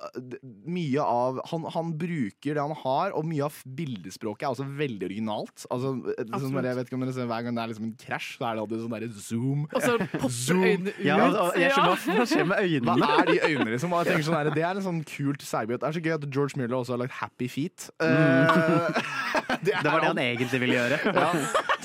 mye 0.70 1.04
av 1.04 1.42
han, 1.52 1.66
han 1.76 1.94
bruker 2.00 2.56
det 2.58 2.64
han 2.64 2.76
har, 2.84 3.14
og 3.18 3.28
mye 3.30 3.46
av 3.48 3.58
bildespråket 3.80 4.48
er 4.48 4.54
også 4.54 4.68
veldig 4.80 5.10
originalt. 5.10 5.66
Altså, 5.70 5.94
det 6.08 6.26
er 6.28 6.44
sånn, 6.44 6.60
jeg 6.70 6.80
vet 6.80 6.90
ikke 6.90 7.00
om 7.00 7.06
dere 7.06 7.16
ser 7.16 7.30
Hver 7.30 7.46
gang 7.46 7.58
det 7.60 7.64
er 7.64 7.72
liksom 7.74 7.88
en 7.90 7.96
krasj, 8.00 8.30
så 8.40 8.48
er 8.50 8.58
det 8.58 8.64
alltid 8.66 8.84
sånn 8.86 8.96
derre 8.96 9.12
zoom. 9.30 9.66
Og 9.70 9.86
så 9.86 9.98
popper 10.00 10.62
øynene 10.70 10.94
ut. 10.96 11.02
Ja, 11.06 11.18
og, 11.26 11.40
og 11.44 11.60
jeg 11.60 11.74
skjønner 11.76 11.90
hva 11.94 11.98
som 12.06 12.30
skjer 12.34 12.48
med 12.50 12.64
øynene. 12.66 12.98
Hva 13.00 13.10
er 13.20 13.32
de 13.32 13.38
øynene, 13.46 13.70
liksom? 13.76 13.96
Og 14.00 14.10
tenker 14.10 14.28
sånn 14.30 14.40
der, 14.40 14.52
det 14.56 14.66
er 14.70 14.80
en 14.80 14.88
sånn 14.90 15.02
kult 15.10 15.46
særbjøt. 15.46 15.82
Det 15.84 15.90
er 15.90 15.98
så 16.00 16.04
gøy 16.06 16.16
at 16.16 16.28
George 16.30 16.60
Miller 16.62 16.80
også 16.80 16.96
har 16.96 17.04
lagt 17.04 17.18
Happy 17.20 17.50
Feet. 17.52 17.90
Eh, 18.02 19.02
Det 19.66 19.76
var 19.84 20.00
det 20.00 20.08
han 20.14 20.22
egentlig 20.22 20.60
ville 20.62 20.78
gjøre. 20.78 21.00
Ja, 21.10 21.32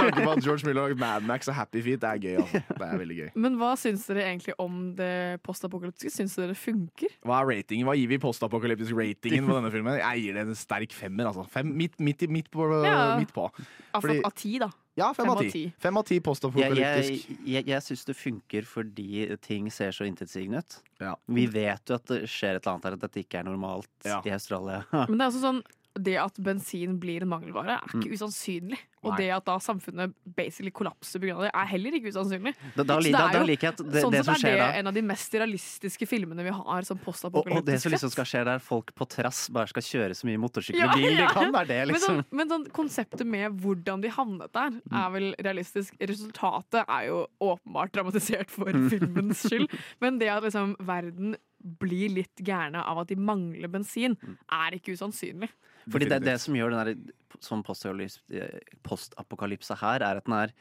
Tanken 0.05 0.26
på 0.28 0.32
at 0.36 0.44
George 0.44 0.66
Miller 0.68 0.88
har 0.88 0.94
Mad 1.00 1.26
Max 1.28 1.48
og 1.50 1.57
Happy 1.59 1.82
Feet, 1.84 2.00
det 2.05 2.11
er 2.11 2.22
gøy. 2.22 2.36
Altså. 2.42 2.62
Det 2.68 2.86
er 2.88 3.00
veldig 3.02 3.16
gøy. 3.18 3.28
Men 3.46 3.59
hva 3.61 3.72
syns 3.80 4.05
dere 4.11 4.26
egentlig 4.28 4.55
om 4.62 4.78
det 4.98 5.11
postapokalyptiske? 5.46 6.12
Syns 6.14 6.36
dere 6.38 6.52
det 6.52 6.59
funker? 6.61 7.16
Hva 7.24 7.40
er 7.42 7.50
ratingen? 7.55 7.88
Hva 7.88 7.96
gir 7.98 8.09
vi 8.12 8.18
postapokalyptisk-ratingen 8.22 9.48
på 9.48 9.59
denne 9.59 9.72
filmen? 9.74 9.98
Jeg 10.00 10.24
gir 10.24 10.38
det 10.38 10.46
en 10.48 10.55
sterk 10.59 10.94
femmer. 10.96 11.30
Altså. 11.30 11.44
Fem, 11.52 11.70
midt, 11.76 11.98
midt, 12.00 12.26
midt, 12.30 12.50
på, 12.55 12.68
Ja. 12.84 13.16
midt 13.20 13.32
på. 13.34 13.48
Fordi- 13.94 14.22
av 14.24 14.34
ti, 14.34 14.59
da. 14.59 14.70
Ja, 14.96 15.09
fem, 15.12 15.28
av 15.28 15.40
ti. 15.42 15.72
Fem 15.82 15.96
av 15.98 16.05
ti 16.07 16.14
Jeg, 16.14 16.22
postapokalyptisk. 16.22 17.24
jeg, 17.28 17.38
jeg, 17.50 17.66
jeg 17.66 17.82
syns 17.82 18.05
det 18.07 18.14
funker 18.14 18.62
fordi 18.62 19.36
ting 19.42 19.66
ser 19.74 19.90
så 19.90 20.07
intetsigende 20.07 20.59
ut. 20.62 20.76
Ja. 21.02 21.16
Vi 21.26 21.46
vet 21.50 21.82
jo 21.90 21.96
at 21.98 22.05
det 22.07 22.20
skjer 22.30 22.55
et 22.61 22.62
eller 22.62 22.76
annet 22.76 22.84
her, 22.84 22.92
at 22.92 23.00
dette 23.02 23.24
ikke 23.24 23.40
er 23.40 23.48
normalt 23.48 23.88
Ja. 24.07 24.20
i 24.24 24.30
Australia. 24.30 24.84
Men 24.92 25.18
det 25.18 25.24
er 25.26 25.32
også 25.32 25.42
sånn 25.42 25.62
det 25.95 26.16
at 26.18 26.34
bensin 26.42 26.99
blir 26.99 27.22
en 27.22 27.28
mangelvare, 27.30 27.76
er 27.78 27.86
ikke 27.86 28.09
Mm. 28.11 28.14
usannsynlig. 28.18 28.78
Og 29.05 29.12
Nei. 29.12 29.16
det 29.18 29.30
at 29.30 29.45
da 29.45 29.59
samfunnet 29.59 30.14
basically 30.34 30.70
kollapser 30.70 31.20
pga. 31.20 31.38
det, 31.45 31.51
er 31.55 31.66
heller 31.66 31.92
ikke 31.92 32.09
usannsynlig. 32.11 32.55
Da, 32.74 32.82
da, 32.82 32.97
Så 32.99 33.03
det 33.03 33.09
er 33.09 33.12
da 33.12 33.32
jo- 33.32 33.38
jeg 33.62 33.68
at 33.68 33.76
det, 33.76 34.03
sånn 34.03 34.11
det 34.11 34.24
som 34.24 34.34
sett 34.34 34.45
er 34.45 34.51
det 34.57 34.59
da 34.59 34.78
en 34.78 34.86
av 34.88 34.95
de 34.95 35.03
mest 35.03 35.32
realistiske 35.32 36.09
filmene 36.09 36.42
vi 36.42 36.51
har 36.51 36.82
som 36.82 36.99
og, 36.99 37.47
og 37.59 37.64
det 37.64 37.80
som 37.80 37.92
liksom 37.92 38.11
skal 38.11 38.24
skje 38.24 38.45
der, 38.45 38.59
folk 38.59 38.95
på 38.97 39.07
trass 39.09 39.49
bare 39.51 39.68
skal 39.68 39.82
kjøre 39.82 40.11
så 40.16 40.24
mye 40.24 40.38
motorsykkel 40.40 40.80
Ja, 40.80 40.88
og 40.88 40.95
bil 40.97 41.14
de 41.16 41.22
ja. 41.22 41.28
kan. 41.28 41.55
Er 41.55 41.64
det 41.64 41.86
Men, 41.86 41.88
liksom 41.95 42.16
sånn, 42.16 42.24
men 42.32 42.49
sånn 42.49 42.66
konseptet 42.72 43.26
med 43.26 43.53
hvordan 43.61 44.01
de 44.03 44.09
havnet 44.09 44.53
der, 44.53 44.80
er 44.90 45.11
vel 45.11 45.34
realistisk. 45.38 45.95
Resultatet 46.01 46.84
er 46.88 47.07
jo 47.07 47.26
åpenbart 47.40 47.92
dramatisert 47.92 48.51
for 48.51 48.64
Mm. 48.66 48.88
filmens 48.90 49.42
skyld. 49.49 49.70
Men 50.01 50.18
det 50.18 50.28
at 50.28 50.42
liksom 50.42 50.76
verden 50.80 51.36
blir 51.62 52.11
litt 52.12 52.36
gærne 52.42 52.82
av 52.84 52.99
at 52.99 53.09
de 53.09 53.16
mangler 53.16 53.68
bensin, 53.70 54.16
Mm. 54.16 54.36
er 54.51 54.70
ikke 54.78 54.92
usannsynlig. 54.97 55.49
Fordi 55.91 56.09
det, 56.09 56.22
det 56.24 56.41
som 56.41 56.55
gjør 56.55 56.70
den 56.70 56.87
der 56.87 57.12
sånn 57.45 57.62
postapokalyps- 57.66 58.20
eh, 58.32 58.61
postapokalypse 58.82 59.76
her, 59.80 60.01
er 60.03 60.16
at 60.20 60.24
den 60.24 60.35
er 60.39 60.53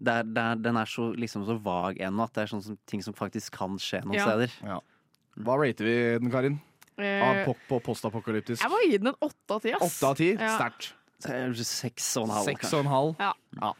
det 0.00 0.12
er, 0.14 0.22
det 0.22 0.38
er, 0.44 0.54
den 0.62 0.76
er 0.78 0.86
så, 0.86 1.08
liksom 1.18 1.42
så 1.48 1.56
vag 1.60 1.96
ennå 1.98 2.22
at 2.22 2.32
det 2.34 2.42
er 2.44 2.50
sånne 2.52 2.62
som- 2.68 2.78
ting 2.86 3.02
som 3.02 3.14
faktisk 3.14 3.50
kan 3.56 3.76
skje 3.78 4.04
noen 4.04 4.14
Ja. 4.14 4.26
steder. 4.28 4.50
Ja. 4.62 4.80
Hva 5.38 5.56
rater 5.58 5.84
vi 5.84 6.18
den, 6.18 6.30
Karin? 6.30 6.60
Eh, 6.98 7.22
Av 7.22 7.44
pop 7.46 7.56
og 7.70 7.82
postapokalyptisk? 7.82 8.60
jeg 8.62 8.70
må 8.70 8.78
gi 8.90 8.98
den 8.98 9.08
en 9.08 9.14
åtte 9.22 9.50
av 9.54 9.60
ti. 9.62 9.72
ass. 9.72 9.82
Åtte 10.02 10.06
av 10.08 10.16
ti? 10.16 10.32
Ja. 10.34 10.56
Sterkt. 10.58 10.92
Seks 11.18 12.12
og 12.20 12.28
en 12.28 12.34
halv. 12.36 12.46
Seks 12.46 12.72
og 12.76 12.84
en 12.84 12.90
halv. 12.92 13.14
Ja. 13.18 13.32
Ja. 13.58 13.72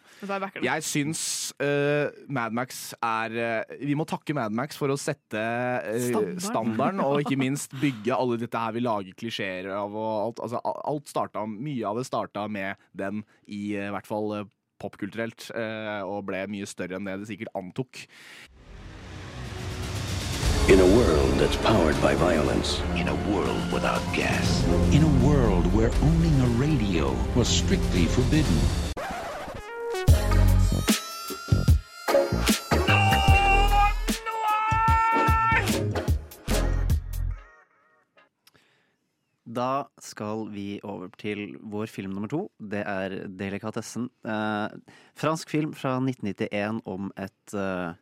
Jeg 0.65 0.83
syns 0.83 1.21
uh, 1.63 2.11
Mad 2.35 2.57
Max 2.57 2.81
er 2.99 3.37
uh, 3.39 3.77
Vi 3.79 3.95
må 3.95 4.03
takke 4.09 4.35
Mad 4.35 4.57
Max 4.57 4.75
for 4.81 4.91
å 4.91 4.97
sette 4.99 5.39
uh, 5.39 6.01
Standarden. 6.03 6.41
standarden, 6.43 7.03
og 7.05 7.23
ikke 7.23 7.39
minst 7.47 7.77
bygge 7.79 8.17
alle 8.17 8.41
dette 8.43 8.59
her 8.59 8.75
vi 8.75 8.83
lager 8.83 9.19
klisjeer 9.19 9.71
av. 9.71 9.95
Og 9.95 10.11
alt, 10.25 10.43
altså, 10.49 10.63
alt 10.65 11.11
starta, 11.11 11.47
mye 11.47 11.87
av 11.87 12.01
det 12.01 12.09
starta 12.09 12.47
med 12.51 12.79
den, 12.97 13.23
i 13.47 13.75
eh, 13.79 13.91
hvert 13.95 14.09
fall 14.09 14.35
eh, 14.37 14.49
popkulturelt, 14.83 15.51
eh, 15.59 16.03
og 16.07 16.27
ble 16.29 16.45
mye 16.51 16.69
større 16.69 16.99
enn 16.99 17.09
det 17.09 17.19
det 17.23 17.31
sikkert 17.33 17.55
antok. 17.59 18.05
In 20.69 20.81
a 20.81 20.85
world 20.85 21.33
that's 21.41 21.57
powered 21.65 21.97
by 22.03 22.15
violence. 22.15 22.83
In 22.95 23.09
a 23.09 23.15
world 23.33 23.73
without 23.73 24.03
gas. 24.13 24.63
In 24.93 25.03
a 25.03 25.27
world 25.27 25.65
where 25.73 25.91
owning 26.05 26.37
a 26.45 26.49
radio 26.61 27.17
was 27.35 27.49
strictly 27.49 28.05
forbidden. 28.05 28.59
Da 39.45 39.85
skal 40.01 40.51
vi 40.53 40.81
over 40.83 41.09
til 41.19 41.57
vår 41.63 41.87
film 41.87 42.13
nummer 42.13 42.29
to. 42.29 42.51
Det 42.61 42.83
er 42.87 43.17
Delikatessen. 43.39 44.11
Eh, 44.25 44.69
fransk 45.17 45.51
film 45.51 45.73
fra 45.73 45.97
1991 45.97 46.83
om 46.85 47.11
et 47.17 47.57
eh, 47.57 47.97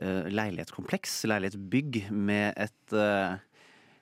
leilighetskompleks, 0.00 1.20
leilighetsbygg, 1.30 2.00
med 2.10 2.56
et 2.60 2.94
eh, 2.98 3.36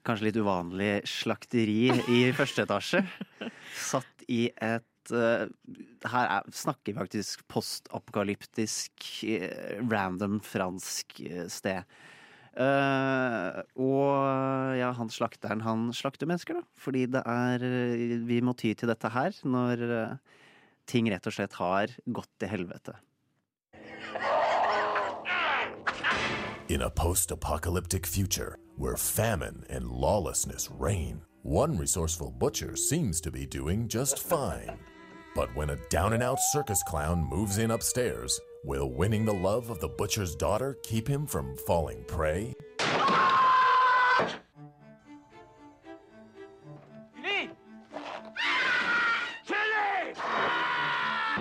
kanskje 0.07 0.29
litt 0.29 0.39
uvanlig 0.41 0.93
slakteri 1.09 1.91
i 2.11 2.23
første 2.39 2.67
etasje. 2.67 3.03
Satt 3.77 4.27
i 4.33 4.47
et 4.57 5.13
eh, 5.13 5.45
Her 6.13 6.33
er, 6.39 6.49
snakker 6.55 6.93
vi 6.93 6.99
faktisk 6.99 7.45
postapokalyptisk, 7.53 9.11
eh, 9.29 9.79
random 9.91 10.41
fransk 10.47 11.21
eh, 11.29 11.47
sted. 11.53 11.87
Uh, 12.53 13.63
og 13.81 14.77
ja, 14.77 14.91
han 14.93 15.09
slakteren, 15.09 15.63
han 15.65 15.87
slakter 15.97 16.29
mennesker, 16.29 16.59
da. 16.61 16.67
Fordi 16.77 17.07
det 17.09 17.23
er 17.25 17.65
eh, 17.65 18.19
Vi 18.29 18.43
må 18.45 18.53
ty 18.53 18.75
til 18.77 18.93
dette 18.93 19.09
her 19.09 19.33
når 19.49 19.85
eh, 19.87 20.37
ting 20.85 21.09
rett 21.09 21.25
og 21.31 21.33
slett 21.33 21.57
har 21.57 21.95
gått 22.05 22.29
til 22.43 22.53
helvete. 22.53 22.99
In 26.73 26.81
a 26.81 26.89
post 26.89 27.31
apocalyptic 27.31 28.07
future 28.07 28.57
where 28.77 28.97
famine 28.97 29.63
and 29.69 29.91
lawlessness 29.91 30.71
reign, 30.71 31.21
one 31.43 31.77
resourceful 31.77 32.31
butcher 32.31 32.77
seems 32.77 33.21
to 33.21 33.31
be 33.31 33.45
doing 33.45 33.89
just 33.89 34.19
fine. 34.19 34.79
But 35.35 35.55
when 35.55 35.69
a 35.69 35.77
down 35.91 36.15
and 36.15 36.23
out 36.23 36.39
circus 36.51 36.83
clown 36.85 37.23
moves 37.23 37.59
in 37.59 37.73
upstairs, 37.73 38.41
will 38.65 38.91
winning 38.91 39.27
the 39.27 39.35
love 39.35 39.69
of 39.69 39.81
the 39.81 39.89
butcher's 39.89 40.35
daughter 40.35 40.79
keep 40.83 41.07
him 41.07 41.27
from 41.27 41.59
falling 41.67 42.05
prey? 42.05 42.55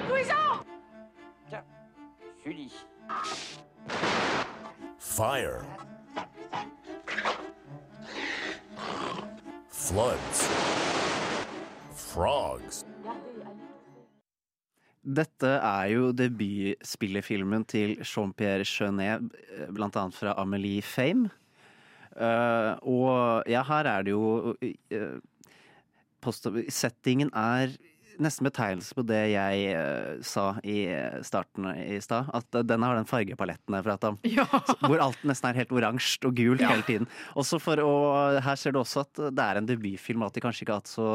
Louison 0.10 0.36
Julie. 2.44 2.72
Fire. 5.22 5.62
Floods. 9.70 10.40
Frogs. 11.94 12.80
Dette 15.06 15.52
er 15.60 15.92
jo 15.94 16.10
debutspillefilmen 16.18 17.68
til 17.70 17.94
Jean-Pierre 18.02 18.66
Jeunet, 18.66 19.30
blant 19.70 20.00
annet 20.02 20.18
fra 20.18 20.34
Amelie 20.42 20.82
Fame. 20.82 21.30
Uh, 22.18 22.74
og 22.82 23.46
ja, 23.46 23.62
her 23.70 23.94
er 23.94 24.10
det 24.10 24.18
jo 24.18 24.56
uh, 24.58 25.22
Settingen 26.74 27.30
er 27.38 27.78
nesten 28.24 28.48
betegnelse 28.48 28.98
på 28.98 29.06
det 29.08 29.22
jeg 29.34 29.76
uh, 29.78 30.20
sa 30.26 30.46
i 30.64 30.84
starten 31.28 31.70
i 31.76 32.00
stad. 32.04 32.30
At 32.38 32.48
uh, 32.58 32.64
den 32.66 32.86
har 32.86 32.98
den 32.98 33.10
fargepaletten 33.10 33.78
jeg 33.78 33.88
prata 33.88 34.14
om. 34.14 34.20
Ja. 34.28 34.48
Hvor 34.86 35.02
alt 35.04 35.24
nesten 35.28 35.52
er 35.52 35.62
helt 35.64 35.74
oransje 35.76 36.30
og 36.30 36.38
gult 36.38 36.64
hele 36.64 36.86
tiden. 36.88 37.10
Også 37.40 37.60
for 37.62 37.82
å, 37.84 37.96
her 38.44 38.60
ser 38.60 38.76
du 38.76 38.82
også 38.82 39.06
at 39.06 39.26
det 39.32 39.48
er 39.48 39.60
en 39.60 39.70
debutfilm, 39.70 40.24
at 40.26 40.38
de 40.38 40.44
kanskje 40.44 40.66
ikke 40.66 40.78
har 40.78 40.84
hatt 40.84 40.92
så 40.92 41.10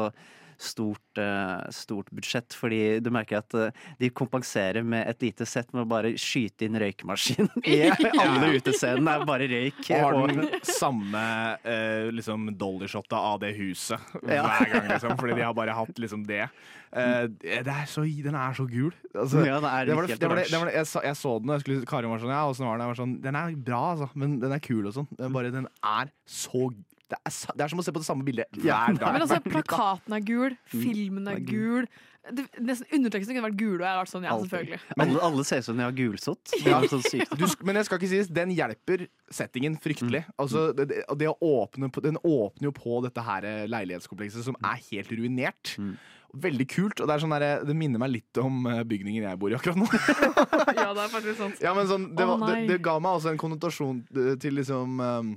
stort, 0.57 1.17
eh, 1.21 1.69
stort 1.73 2.09
budsjett. 2.11 2.55
Fordi 2.57 2.99
du 3.03 3.09
merker 3.13 3.41
at 3.41 3.53
eh, 3.57 3.83
de 4.01 4.09
kompenserer 4.09 4.85
med 4.85 5.07
et 5.09 5.21
lite 5.27 5.45
sett 5.49 5.71
med 5.73 5.85
å 5.85 5.89
bare 5.89 6.13
skyte 6.19 6.67
inn 6.67 6.79
røykmaskin 6.81 7.49
i 7.67 7.79
alle 7.91 8.53
utescenene. 8.57 9.17
er 9.17 9.27
bare 9.29 9.49
røyk. 9.51 9.83
Og 9.93 10.07
har 10.07 10.33
den 10.33 10.49
samme 10.67 11.23
eh, 11.63 12.09
liksom 12.15 12.49
dollyshotta 12.57 13.19
av 13.33 13.41
det 13.45 13.53
huset 13.59 13.99
Ja. 14.27 14.43
hver 14.47 14.73
gang, 14.73 14.89
liksom. 14.93 15.15
Fordi 15.19 15.37
de 15.37 15.45
har 15.45 15.55
bare 15.57 15.77
hatt 15.77 16.01
liksom 16.01 16.25
det. 16.27 16.47
Uh, 16.87 17.27
det 17.43 17.67
er 17.67 17.87
så, 17.91 18.05
den 18.07 18.35
er 18.39 18.53
så 18.55 18.63
gul. 18.69 18.93
Altså, 19.11 19.41
Ja, 19.43 19.57
det 19.59 19.69
er 19.69 19.89
det 19.89 19.95
var 19.97 20.05
det, 20.07 20.13
helt 20.15 20.21
det 20.21 20.29
var 20.31 20.39
det, 20.39 20.45
det 20.49 20.59
var 20.61 20.69
det, 20.69 20.75
jeg, 20.77 20.87
så, 20.87 21.01
jeg 21.03 21.17
så 21.19 21.33
den, 21.41 21.49
og 21.51 21.57
jeg 21.57 21.65
skulle, 21.65 21.87
Karin 21.89 22.13
var 22.13 22.21
sånn 22.23 22.31
Ja, 22.31 22.43
åssen 22.47 22.65
var 22.65 22.77
den? 22.77 22.85
Jeg 22.85 22.93
var 22.93 22.99
sånn, 23.01 23.15
den 23.25 23.37
er 23.37 23.57
bra, 23.67 23.81
altså, 23.91 24.07
men 24.15 24.37
den 24.39 24.55
er 24.55 24.61
kul 24.63 24.87
og 24.87 24.95
sånn. 24.95 25.09
Den, 25.19 25.33
bare, 25.35 25.51
den 25.53 25.67
er 25.83 26.13
så 26.23 26.69
det 27.07 27.17
er, 27.23 27.33
det 27.55 27.63
er 27.63 27.71
som 27.71 27.79
å 27.79 27.85
se 27.87 27.93
på 27.95 28.01
det 28.03 28.07
samme 28.09 28.25
bildet 28.27 28.59
hver 28.59 28.97
dag. 28.99 29.15
Men 29.15 29.23
altså, 29.23 29.39
plakaten 29.45 30.15
er 30.17 30.23
gul, 30.27 30.57
Mm. 30.73 30.81
filmen 30.83 31.27
er 31.31 31.39
gul. 31.39 31.87
Det, 32.27 32.43
nesten 32.59 32.89
Underteksten 32.91 33.37
kunne 33.37 33.47
vært 33.47 33.59
gul, 33.59 33.77
og 33.77 33.85
jeg 33.85 33.93
har 33.93 34.01
vært 34.01 34.11
sånn, 34.11 34.25
ja, 34.27 34.33
selvfølgelig. 34.41 34.79
alle, 34.99 35.21
alle 35.29 35.45
ser 35.47 35.61
ut 35.61 35.67
som 35.69 35.77
de 35.79 35.85
har 35.85 35.95
gulsott. 35.95 36.51
Ja. 36.65 36.81
er 36.81 36.89
sånn. 36.91 37.37
Du, 37.39 37.45
men 37.63 37.79
jeg 37.79 37.87
skal 37.87 38.01
ikke 38.01 38.09
sies, 38.11 38.27
den 38.35 38.51
hjelper 38.51 39.05
settingen 39.31 39.77
fryktelig. 39.79 40.25
Mm. 40.27 40.35
Altså, 40.43 40.65
det, 40.75 40.89
det, 41.07 41.31
åpne 41.31 41.87
på, 41.95 42.03
den 42.03 42.19
åpner 42.19 42.67
jo 42.67 42.73
på 42.75 42.99
dette 43.07 43.23
her 43.23 43.47
eh, 43.47 43.63
leilighetskomplekset 43.71 44.43
som 44.43 44.59
er 44.59 44.83
helt 44.89 45.15
ruinert. 45.15 45.77
Mm. 45.79 45.95
Veldig 46.43 46.67
kult. 46.67 46.99
og 46.99 47.07
Det, 47.07 47.15
er 47.15 47.23
sånn 47.23 47.35
der, 47.37 47.47
det 47.63 47.75
minner 47.79 48.03
meg 48.03 48.11
litt 48.17 48.43
om 48.43 48.65
eh, 48.67 48.83
bygningen 48.83 49.23
jeg 49.23 49.39
bor 49.39 49.53
i 49.53 49.55
akkurat 49.55 49.79
nå. 49.79 49.87
ja, 50.81 50.91
det 50.91 51.07
er 51.07 51.11
faktisk 51.15 51.39
sant. 51.39 51.63
ja, 51.63 51.71
men 51.77 51.87
sånn, 51.87 52.09
det, 52.17 52.27
var, 52.27 52.43
det, 52.43 52.63
det 52.73 52.81
ga 52.83 52.97
meg 52.99 53.21
også 53.21 53.31
en 53.31 53.39
konnotasjon 53.39 54.03
eh, 54.19 54.33
til 54.43 54.59
liksom 54.59 54.99
um, 54.99 55.31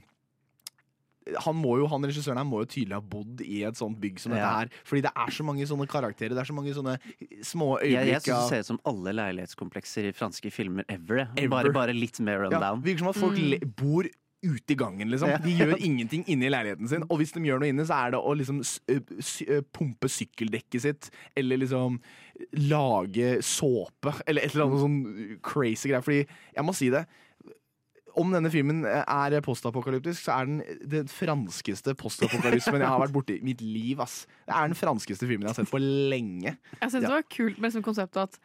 han, 1.45 1.57
må 1.57 1.77
jo, 1.81 1.89
han 1.91 2.07
regissøren 2.09 2.41
her 2.41 2.47
må 2.49 2.63
jo 2.63 2.69
tydelig 2.71 2.97
ha 2.97 3.03
bodd 3.13 3.43
i 3.45 3.61
et 3.69 3.79
sånt 3.79 3.99
bygg 4.01 4.23
som 4.23 4.35
dette 4.35 4.47
her. 4.47 4.71
Fordi 4.89 5.03
det 5.05 5.13
er 5.13 5.35
så 5.37 5.47
mange 5.47 5.67
sånne 5.69 5.89
karakterer, 5.91 6.35
det 6.37 6.43
er 6.43 6.49
så 6.49 6.57
mange 6.57 6.73
sånne 6.77 6.97
små 7.47 7.75
Jeg, 7.83 7.93
jeg 7.93 8.07
øyeblikk 8.07 8.25
syns 8.25 8.41
det 8.41 8.49
ser 8.55 8.65
ut 8.65 8.71
som 8.73 8.81
alle 8.91 9.15
leilighetskomplekser 9.19 10.09
i 10.11 10.15
franske 10.17 10.55
filmer 10.55 10.89
ever. 10.89 11.27
Ever. 11.37 11.53
Bare, 11.53 11.75
bare 11.77 11.97
litt 11.97 12.21
mer 12.25 12.45
run 12.45 12.57
Ja, 12.57 12.73
virker 12.81 13.05
som 13.05 13.13
at 13.13 13.21
folk 13.21 13.39
le 13.39 13.61
bor 13.67 14.09
ute 14.41 14.73
i 14.73 14.77
gangen, 14.79 15.11
liksom. 15.13 15.29
De 15.45 15.53
gjør 15.53 15.75
ingenting 15.77 16.23
inne 16.33 16.47
i 16.49 16.51
leiligheten 16.53 16.89
sin. 16.89 17.03
Og 17.13 17.21
hvis 17.21 17.35
de 17.35 17.43
gjør 17.45 17.61
noe 17.61 17.69
inne, 17.69 17.85
så 17.85 17.99
er 18.07 18.15
det 18.15 18.21
å 18.25 18.33
liksom 18.41 18.63
pumpe 19.77 20.09
sykkeldekket 20.09 20.85
sitt, 20.87 21.11
eller 21.37 21.61
liksom 21.61 21.99
lage 22.71 23.35
såpe, 23.45 24.15
eller 24.25 24.47
et 24.47 24.55
eller 24.55 24.71
annet 24.71 24.85
sånn 24.87 25.01
crazy 25.45 25.91
greier. 25.91 26.05
Fordi 26.07 26.23
jeg 26.25 26.65
må 26.65 26.77
si 26.77 26.89
det. 26.95 27.05
Om 28.21 28.33
denne 28.35 28.51
filmen 28.53 28.85
er 28.85 29.41
postapokalyptisk, 29.47 30.21
så 30.27 30.35
er 30.41 30.49
den 30.51 30.63
den 30.93 31.09
franskeste 31.11 31.95
postapokalypsen 31.99 32.77
jeg 32.81 32.89
har 32.91 33.01
vært 33.01 33.15
borti 33.17 33.39
i 33.39 33.45
mitt 33.47 33.63
liv. 33.65 34.01
Ass. 34.05 34.27
Det 34.47 34.55
er 34.55 34.69
den 34.69 34.77
franskeste 34.79 35.27
filmen 35.29 35.47
jeg 35.49 35.55
har 35.55 35.61
sett 35.63 35.73
på 35.73 35.81
lenge. 35.81 36.57
Jeg 36.81 36.91
synes 36.91 37.03
Ja. 37.03 37.09
det 37.09 37.17
var 37.17 37.29
kult 37.31 37.59
med 37.59 37.71
liksom 37.73 37.83
konseptet 37.87 38.23
at 38.29 38.39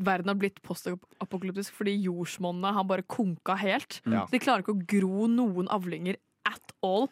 verden 0.00 0.28
har 0.32 0.38
blitt 0.40 0.62
postapokalyptisk 0.64 1.72
fordi 1.76 1.96
jordsmonnet 2.06 2.72
har 2.74 2.84
bare 2.88 3.02
konka 3.02 3.56
helt. 3.60 4.00
Ja. 4.06 4.26
De 4.30 4.38
klarer 4.38 4.62
ikke 4.64 4.76
å 4.78 4.86
gro 4.86 5.26
noen 5.28 5.68
avlinger 5.68 6.16
at 6.46 6.72
all. 6.82 7.08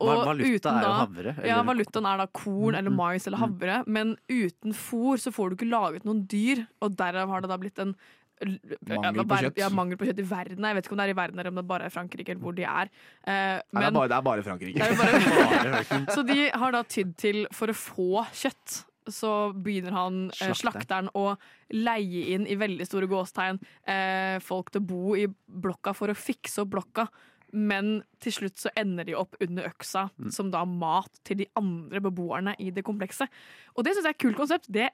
Og 0.00 0.24
valuta 0.24 0.70
uten 0.70 0.78
er 0.78 0.86
jo 0.86 0.94
havre. 0.94 1.32
havre, 1.34 1.46
Ja, 1.46 1.60
eller- 1.60 1.68
valutaen 1.74 2.06
er 2.08 2.16
da 2.22 2.26
korn 2.26 2.74
eller 2.74 2.90
mais 2.90 3.26
eller 3.26 3.38
havre. 3.38 3.84
Men 3.86 4.16
uten 4.28 4.72
fôr 4.72 5.18
så 5.20 5.30
får 5.32 5.50
du 5.50 5.56
ikke 5.56 5.70
laget 5.70 6.04
noen 6.04 6.26
dyr, 6.26 6.66
og 6.80 6.96
derav 6.96 7.28
har 7.28 7.40
det 7.42 7.48
da 7.50 7.58
blitt 7.58 7.78
en 7.78 7.94
Mangel 8.40 9.24
på 9.28 9.38
kjøtt. 9.44 9.58
Ja, 9.60 9.68
mangel 9.74 9.98
på 10.00 10.06
kjøtt 10.08 10.20
i 10.22 10.26
verden. 10.30 10.64
Jeg 10.70 10.76
vet 10.78 10.86
ikke 10.88 10.94
om 10.96 11.00
det 11.02 11.06
er 11.08 11.14
i 11.14 11.16
verden 11.20 11.38
eller 11.42 11.50
om 11.52 11.58
det 11.60 11.66
bare 11.70 11.86
er 11.88 11.92
i 11.92 11.94
Frankrike 11.94 12.32
eller 12.34 12.44
hvor 12.44 12.56
de 12.56 12.64
er. 12.66 12.90
Eh, 13.24 13.32
Nei, 13.32 13.60
det, 13.60 13.80
er 13.80 13.80
men- 13.84 13.98
bare, 13.98 14.08
det 14.12 14.16
er 14.18 14.26
bare 14.28 14.44
Frankrike. 14.46 14.80
er 14.80 15.00
bare, 15.00 16.06
så 16.14 16.24
de 16.28 16.38
har 16.62 16.72
da 16.76 16.82
tydd 16.96 17.16
til, 17.20 17.42
for 17.52 17.72
å 17.72 17.76
få 17.76 18.24
kjøtt, 18.42 18.78
så 19.10 19.32
begynner 19.56 19.94
han 19.96 20.20
eh, 20.28 20.52
Slakteren. 20.52 20.60
slakteren 20.60 21.10
å 21.18 21.26
leie 21.74 22.26
inn 22.36 22.44
i 22.46 22.56
veldig 22.60 22.86
store 22.86 23.08
gåstegn 23.10 23.58
eh, 23.88 24.36
folk 24.44 24.70
til 24.74 24.82
å 24.84 24.88
bo 24.92 25.16
i 25.18 25.26
blokka 25.28 25.94
for 25.96 26.12
å 26.12 26.16
fikse 26.18 26.62
opp 26.64 26.72
blokka. 26.76 27.08
Men 27.52 27.96
til 28.22 28.30
slutt 28.36 28.60
så 28.62 28.70
ender 28.78 29.08
de 29.08 29.16
opp 29.18 29.34
under 29.42 29.66
øksa 29.72 30.04
som 30.30 30.52
da 30.52 30.60
mat 30.68 31.10
til 31.26 31.40
de 31.40 31.48
andre 31.58 31.98
beboerne 32.04 32.52
i 32.62 32.68
det 32.70 32.84
komplekset. 32.86 33.26
Og 33.74 33.82
det 33.82 33.96
syns 33.96 34.06
jeg 34.06 34.12
er 34.12 34.18
et 34.20 34.22
kult 34.22 34.38
konsept. 34.38 34.68
Det 34.70 34.86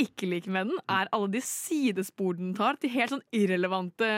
ikke 0.00 0.28
liker 0.30 0.54
med 0.54 0.72
den, 0.72 0.82
er 0.90 1.10
alle 1.14 1.30
de 1.34 1.40
sidespor 1.44 2.36
den 2.38 2.54
tar 2.56 2.78
til 2.80 2.92
helt 2.94 3.14
sånn 3.14 3.24
irrelevante 3.34 4.10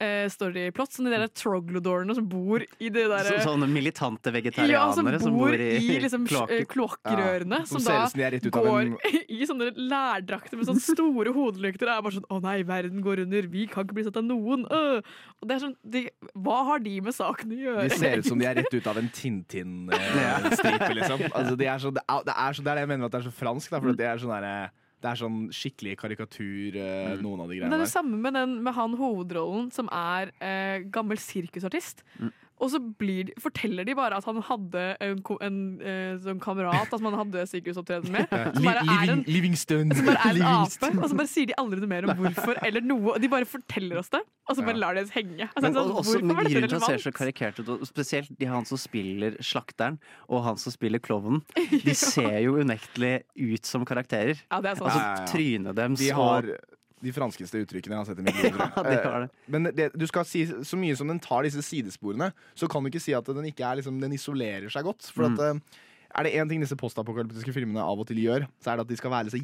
uh, 0.00 0.26
storyplot. 0.32 0.92
Som 0.94 1.06
de 1.06 1.12
der 1.14 1.26
troglodorene 1.36 2.14
som 2.16 2.26
bor 2.30 2.62
i 2.62 2.90
det 2.92 3.04
Så, 3.26 3.36
sånne 3.44 3.68
militante 3.70 4.30
ja, 4.30 4.32
som 4.32 4.38
vegetarianere 4.38 5.20
bor 5.34 5.54
i, 5.54 5.98
liksom, 6.04 6.26
eh, 6.48 6.64
kloakkrørene. 6.70 7.60
Ja, 7.62 7.68
som 7.68 7.80
som 7.80 7.92
da 7.92 8.06
som 8.08 8.50
går 8.54 8.80
en- 8.86 8.96
i 9.40 9.46
sånne 9.48 9.70
lærdrakter 9.76 10.56
med 10.58 10.68
sånne 10.68 10.84
store 10.84 11.34
hodelykter. 11.36 11.88
Og 11.88 11.96
er 11.96 12.06
bare 12.06 12.16
sånn 12.18 12.28
'Å 12.30 12.40
nei, 12.42 12.62
verden 12.62 13.02
går 13.04 13.24
under. 13.26 13.42
Vi 13.52 13.66
kan 13.66 13.84
ikke 13.84 13.94
bli 14.00 14.04
sett 14.04 14.16
av 14.16 14.24
noen'. 14.24 14.66
Øh. 14.70 15.02
Og 15.40 15.48
det 15.48 15.56
er 15.56 15.64
sånn, 15.66 15.76
de, 15.84 16.08
Hva 16.36 16.64
har 16.64 16.78
de 16.78 17.00
med 17.00 17.14
saken 17.14 17.52
å 17.52 17.60
gjøre? 17.60 17.88
De 17.88 17.96
ser 17.96 18.18
ut 18.18 18.26
som 18.26 18.38
de 18.38 18.46
er 18.46 18.54
rett 18.54 18.74
ut 18.74 18.86
av 18.86 18.98
en 18.98 19.08
Tintin-stripe, 19.08 20.94
liksom. 20.94 21.20
Altså, 21.40 21.56
de 21.56 21.66
er 21.66 21.78
så, 21.78 21.90
det, 21.94 22.02
er, 22.08 22.22
det, 22.26 22.34
er 22.36 22.52
så, 22.52 22.62
det 22.62 22.70
er 22.70 22.74
det 22.74 22.82
jeg 22.84 22.88
mener 22.88 23.04
med 23.04 23.08
at 23.08 23.12
det 23.12 23.20
er 23.20 23.30
så 23.30 23.36
fransk. 23.36 23.70
Da, 23.70 23.80
for 23.80 23.92
det 23.96 24.06
er 24.06 24.18
sånn 24.20 24.34
derre- 24.34 24.70
det 25.00 25.08
er 25.08 25.20
sånn 25.20 25.38
skikkelig 25.54 25.96
karikatur, 26.00 26.76
mm. 26.76 27.22
noen 27.24 27.44
av 27.44 27.48
de 27.48 27.56
greiene 27.56 27.70
der. 27.70 27.72
det 27.72 27.78
er 27.78 27.86
det 27.86 27.92
samme 27.92 28.20
med, 28.20 28.36
den, 28.36 28.58
med 28.66 28.76
han 28.76 28.96
hovedrollen 29.00 29.70
som 29.74 29.88
er 29.94 30.32
eh, 30.44 30.84
gammel 30.92 31.20
sirkusartist. 31.20 32.04
Mm. 32.20 32.32
Og 32.60 32.68
så 32.74 32.78
blir, 33.00 33.30
de- 33.30 33.34
forteller 33.40 33.86
de 33.88 33.94
bare 33.96 34.18
at 34.20 34.26
han 34.28 34.40
hadde 34.44 34.82
en, 35.00 35.20
en, 35.24 35.36
en 35.48 35.58
eh, 35.80 36.18
sånn 36.20 36.40
kamerat 36.44 36.90
som 36.92 37.06
han 37.08 37.16
hadde 37.22 37.44
sykehusopptreden 37.48 38.12
med. 38.12 38.26
Som 38.56 38.66
bare 38.66 38.82
er 38.84 39.12
en 39.14 39.22
Livingstone. 39.26 39.96
som 39.96 40.08
bare 40.10 40.26
er 40.28 40.40
en 40.40 40.46
ape, 40.50 40.90
og 41.00 41.06
så 41.08 41.16
bare 41.22 41.30
sier 41.30 41.48
de 41.50 41.56
aldri 41.60 41.80
noe 41.80 41.90
mer 41.90 42.08
om 42.08 42.20
hvorfor 42.20 42.60
eller 42.66 42.84
noe. 42.84 43.14
Og 43.14 43.20
de 43.22 43.30
bare 43.32 43.48
forteller 43.48 44.00
oss 44.02 44.12
det, 44.12 44.20
og 44.50 44.58
så 44.58 44.64
bare 44.66 44.76
lar 44.80 44.98
de 44.98 45.04
oss 45.06 45.14
henge. 45.14 45.46
Altså, 45.48 45.62
Men 45.64 45.76
sånn, 45.78 45.92
også, 45.94 45.94
hvorfor 46.12 46.26
men 46.26 46.36
var 46.36 46.48
det 46.48 46.52
grunnen 46.54 46.72
til 46.74 46.80
at 46.80 46.88
ser 46.90 47.04
så 47.06 47.14
karikert 47.16 47.60
ut, 47.62 47.72
og 47.78 47.86
spesielt 47.88 48.34
de 48.40 48.50
han 48.50 48.68
som 48.68 48.80
spiller 48.80 49.38
slakteren, 49.44 49.96
og 50.28 50.44
han 50.48 50.60
som 50.60 50.74
spiller 50.74 51.00
klovnen, 51.02 51.40
de 51.86 51.94
ser 51.96 52.36
jo 52.44 52.58
unektelig 52.60 53.14
ut 53.40 53.66
som 53.72 53.86
karakterer. 53.88 54.36
Ja, 54.50 54.60
det 54.60 54.74
er 54.74 54.82
sånn. 54.82 54.90
Altså, 54.92 55.32
trynet 55.32 55.78
deres 55.80 56.00
De 56.02 56.12
har 56.16 56.50
og 56.52 56.76
de 57.02 57.12
franskeste 57.16 57.60
uttrykkene 57.64 57.96
jeg 57.96 58.00
har 58.02 58.08
sett 58.10 58.18
i 58.18 58.22
mitt 58.26 58.40
liv. 58.44 58.56
Ja, 58.60 58.82
det 58.84 58.96
var 59.04 59.20
det. 59.24 59.30
Eh, 59.30 59.50
Men 59.54 59.68
det, 59.74 59.90
du 59.96 60.06
skal 60.06 60.24
si 60.28 60.44
så 60.46 60.76
mye 60.76 60.96
som 60.96 61.08
den 61.08 61.20
tar 61.20 61.42
disse 61.46 61.62
sidesporene, 61.64 62.32
så 62.54 62.68
kan 62.68 62.82
du 62.84 62.90
ikke 62.90 63.00
si 63.02 63.14
at 63.16 63.24
den 63.26 63.44
ikke 63.48 63.64
er 63.64 63.80
liksom, 63.80 64.00
Den 64.00 64.12
isolerer 64.12 64.68
seg 64.70 64.84
godt. 64.84 65.08
For 65.14 65.28
Mm. 65.28 65.38
at, 65.38 65.40
eh, 65.56 65.86
er 66.18 66.22
det 66.26 66.34
én 66.34 66.48
ting 66.50 66.60
disse 66.60 66.76
postapokalyptiske 66.76 67.52
filmene 67.54 67.80
av 67.80 67.98
og 68.00 68.06
til 68.10 68.16
gjør, 68.18 68.48
så 68.60 68.72
er 68.72 68.76
det 68.76 68.86
at 68.86 68.88
de 68.88 68.96
skal 69.00 69.10
være 69.10 69.30
så 69.30 69.40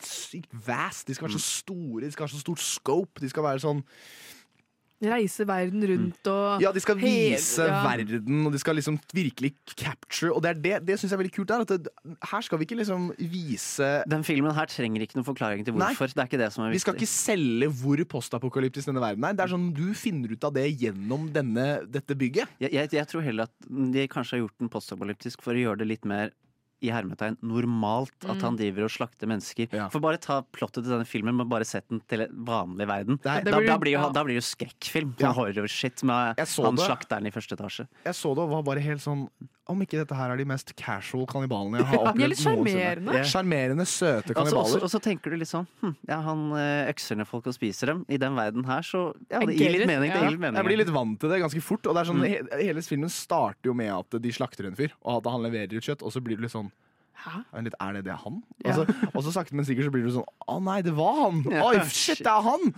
sykt 0.00 0.52
vast. 0.66 1.06
De 1.06 1.14
skal 1.14 1.26
være 1.28 1.38
så 1.38 1.42
Mm. 1.42 1.52
store, 1.58 2.00
de 2.06 2.10
skal 2.12 2.26
ha 2.26 2.32
så 2.32 2.40
stort 2.40 2.60
scope. 2.62 3.20
De 3.20 3.28
skal 3.28 3.42
være 3.42 3.60
sånn 3.60 3.82
Reise 4.98 5.44
verden 5.46 5.84
rundt 5.86 6.26
og 6.26 6.62
Ja, 6.64 6.72
de 6.74 6.80
skal 6.82 6.98
hele- 6.98 7.36
vise 7.36 7.62
ja. 7.68 7.76
verden, 7.86 8.40
og 8.48 8.52
de 8.52 8.58
skal 8.58 8.74
liksom 8.74 8.96
virkelig 9.14 9.52
capture. 9.78 10.32
Og 10.34 10.42
det 10.42 10.50
er 10.50 10.58
det, 10.64 10.86
det 10.88 10.96
syns 10.98 11.12
jeg 11.12 11.18
er 11.18 11.22
veldig 11.22 11.34
kult. 11.36 11.48
Der, 11.52 11.60
at 11.62 11.68
det, 11.68 11.92
her 12.32 12.40
skal 12.42 12.58
vi 12.58 12.66
ikke 12.66 12.78
liksom 12.80 13.12
vise 13.30 13.90
Den 14.10 14.24
filmen 14.26 14.52
her 14.56 14.66
trenger 14.66 15.00
ikke 15.06 15.14
noen 15.20 15.28
forklaring 15.28 15.64
til 15.64 15.74
Nei. 15.78 15.92
hvorfor. 15.94 16.10
Det 16.10 16.18
er 16.24 16.26
ikke 16.26 16.42
det 16.42 16.50
som 16.52 16.64
er 16.64 16.72
viktig. 16.72 16.80
Vi 16.80 16.84
skal 16.86 16.98
ikke 16.98 17.12
selge 17.14 17.70
hvor 17.78 18.02
postapokalyptisk 18.16 18.90
denne 18.90 19.00
verden 19.04 19.24
er. 19.24 19.38
Det 19.38 19.46
er 19.46 19.54
sånn 19.54 19.68
Du 19.78 19.86
finner 19.94 20.32
ut 20.34 20.44
av 20.44 20.52
det 20.58 20.66
gjennom 20.80 21.30
denne, 21.32 21.68
dette 21.86 22.18
bygget. 22.18 22.48
Jeg, 22.58 22.72
jeg, 22.74 22.90
jeg 22.98 23.06
tror 23.06 23.22
heller 23.22 23.46
at 23.46 23.70
de 23.70 24.08
kanskje 24.10 24.34
har 24.38 24.42
gjort 24.48 24.58
den 24.58 24.68
postapokalyptisk 24.68 25.42
for 25.46 25.54
å 25.54 25.62
gjøre 25.62 25.78
det 25.84 25.86
litt 25.94 26.04
mer 26.04 26.32
i 26.82 26.88
hermetegn 26.90 27.36
normalt 27.42 28.12
at 28.24 28.36
Mm. 28.38 28.42
han 28.42 28.56
driver 28.56 28.84
og 28.84 28.90
slakter 28.90 29.26
mennesker. 29.26 29.90
For 29.90 30.00
bare 30.00 30.16
ta 30.18 30.42
plottet 30.52 30.84
til 30.84 30.92
denne 30.92 31.06
filmen, 31.06 31.34
men 31.36 31.48
bare 31.48 31.64
sett 31.64 31.88
den 31.88 32.00
til 32.08 32.22
en 32.22 32.44
vanlig 32.44 32.86
verden. 32.86 33.18
er- 33.24 33.42
da, 33.44 33.50
Det 33.50 33.54
blir- 33.54 33.66
da, 33.66 33.78
blir 33.78 33.92
jo, 33.92 34.00
ja. 34.00 34.10
da 34.10 34.22
blir 34.24 34.34
det 34.34 34.42
jo 34.42 34.56
skrekkfilm. 34.56 35.14
Ja. 35.18 35.32
Horror-shit 35.32 36.02
med 36.04 36.36
han 36.38 36.74
det. 36.76 36.84
slakteren 36.86 37.26
i 37.26 37.30
første 37.30 37.56
etasje. 37.56 37.88
Jeg 38.04 38.14
så 38.14 38.34
det 38.34 38.38
og 38.44 38.50
var 38.50 38.62
bare 38.62 38.80
helt 38.80 39.00
sånn 39.00 39.28
Om 39.68 39.82
ikke 39.82 39.98
dette 40.00 40.16
her 40.16 40.30
er 40.32 40.36
de 40.38 40.46
mest 40.46 40.74
casual 40.76 41.26
kannibalene 41.26 41.76
jeg 41.76 41.84
har 41.84 41.92
Ja, 42.06 42.12
opplevd 42.12 42.28
litt 42.30 42.38
noensinne. 42.38 43.04
sjarmerende. 43.04 43.24
Sjarmerende, 43.28 43.84
søte 43.84 44.30
Og 44.30 44.36
kannibaler. 44.36 44.64
Og 44.64 44.66
så- 44.80 44.82
og 44.82 44.88
så 44.88 44.98
tenker 45.02 45.24
du 45.30 45.36
litt 45.36 45.48
sånn 45.48 45.66
hm, 45.82 45.94
Ja, 46.08 46.22
han 46.22 46.52
eh, 46.52 46.90
økser 46.90 47.16
ned 47.18 47.26
folk 47.28 47.46
og 47.46 47.52
spiser 47.52 47.84
dem. 47.92 48.06
I 48.08 48.16
den 48.16 48.34
verden 48.34 48.64
her, 48.64 48.80
så 48.80 49.12
Ja, 49.30 49.40
det 49.40 49.58
gir 49.58 49.68
litt 49.76 49.86
mening. 49.86 50.10
Det 50.10 50.22
gir 50.22 50.30
litt 50.30 50.40
mening. 50.40 50.54
Jeg 50.56 50.64
blir 50.64 50.78
litt 50.78 50.88
vant 50.88 51.20
til 51.20 51.28
det 51.28 51.42
ganske 51.42 51.60
fort. 51.60 51.84
Og 51.86 51.94
det 51.94 52.00
er 52.00 52.10
sånn, 52.10 52.18
Mm. 52.48 52.62
Hele 52.64 52.80
filmen 52.80 53.10
starter 53.10 53.64
jo 53.66 53.74
med 53.74 53.90
at 53.92 54.08
de 54.22 54.30
slakter 54.32 54.64
en 54.64 54.74
fyr, 54.74 54.90
og 55.04 55.26
at 55.26 55.30
han 55.30 55.42
leverer 55.42 55.74
ut 55.76 55.84
kjøtt, 55.84 56.02
og 56.02 56.12
så 56.12 56.22
blir 56.24 56.36
det 56.40 56.40
litt 56.48 56.52
sånn 56.52 56.67
litt, 57.66 57.76
er 57.80 57.96
det 57.98 58.02
det 58.06 58.16
han? 58.24 58.40
Ja. 58.64 58.72
Og, 58.72 58.74
så, 58.78 59.08
og 59.12 59.24
så 59.26 59.32
sakte, 59.34 59.56
men 59.58 59.66
sikkert 59.68 59.88
så 59.88 59.94
blir 59.94 60.06
du 60.06 60.12
sånn 60.14 60.26
Å 60.48 60.58
nei, 60.64 60.78
det 60.86 60.94
var 60.96 61.16
han! 61.22 61.40
Ja, 61.50 61.64
Oi, 61.68 61.80
shit, 61.92 62.22
det 62.24 62.32
er 62.32 62.44
han! 62.46 62.68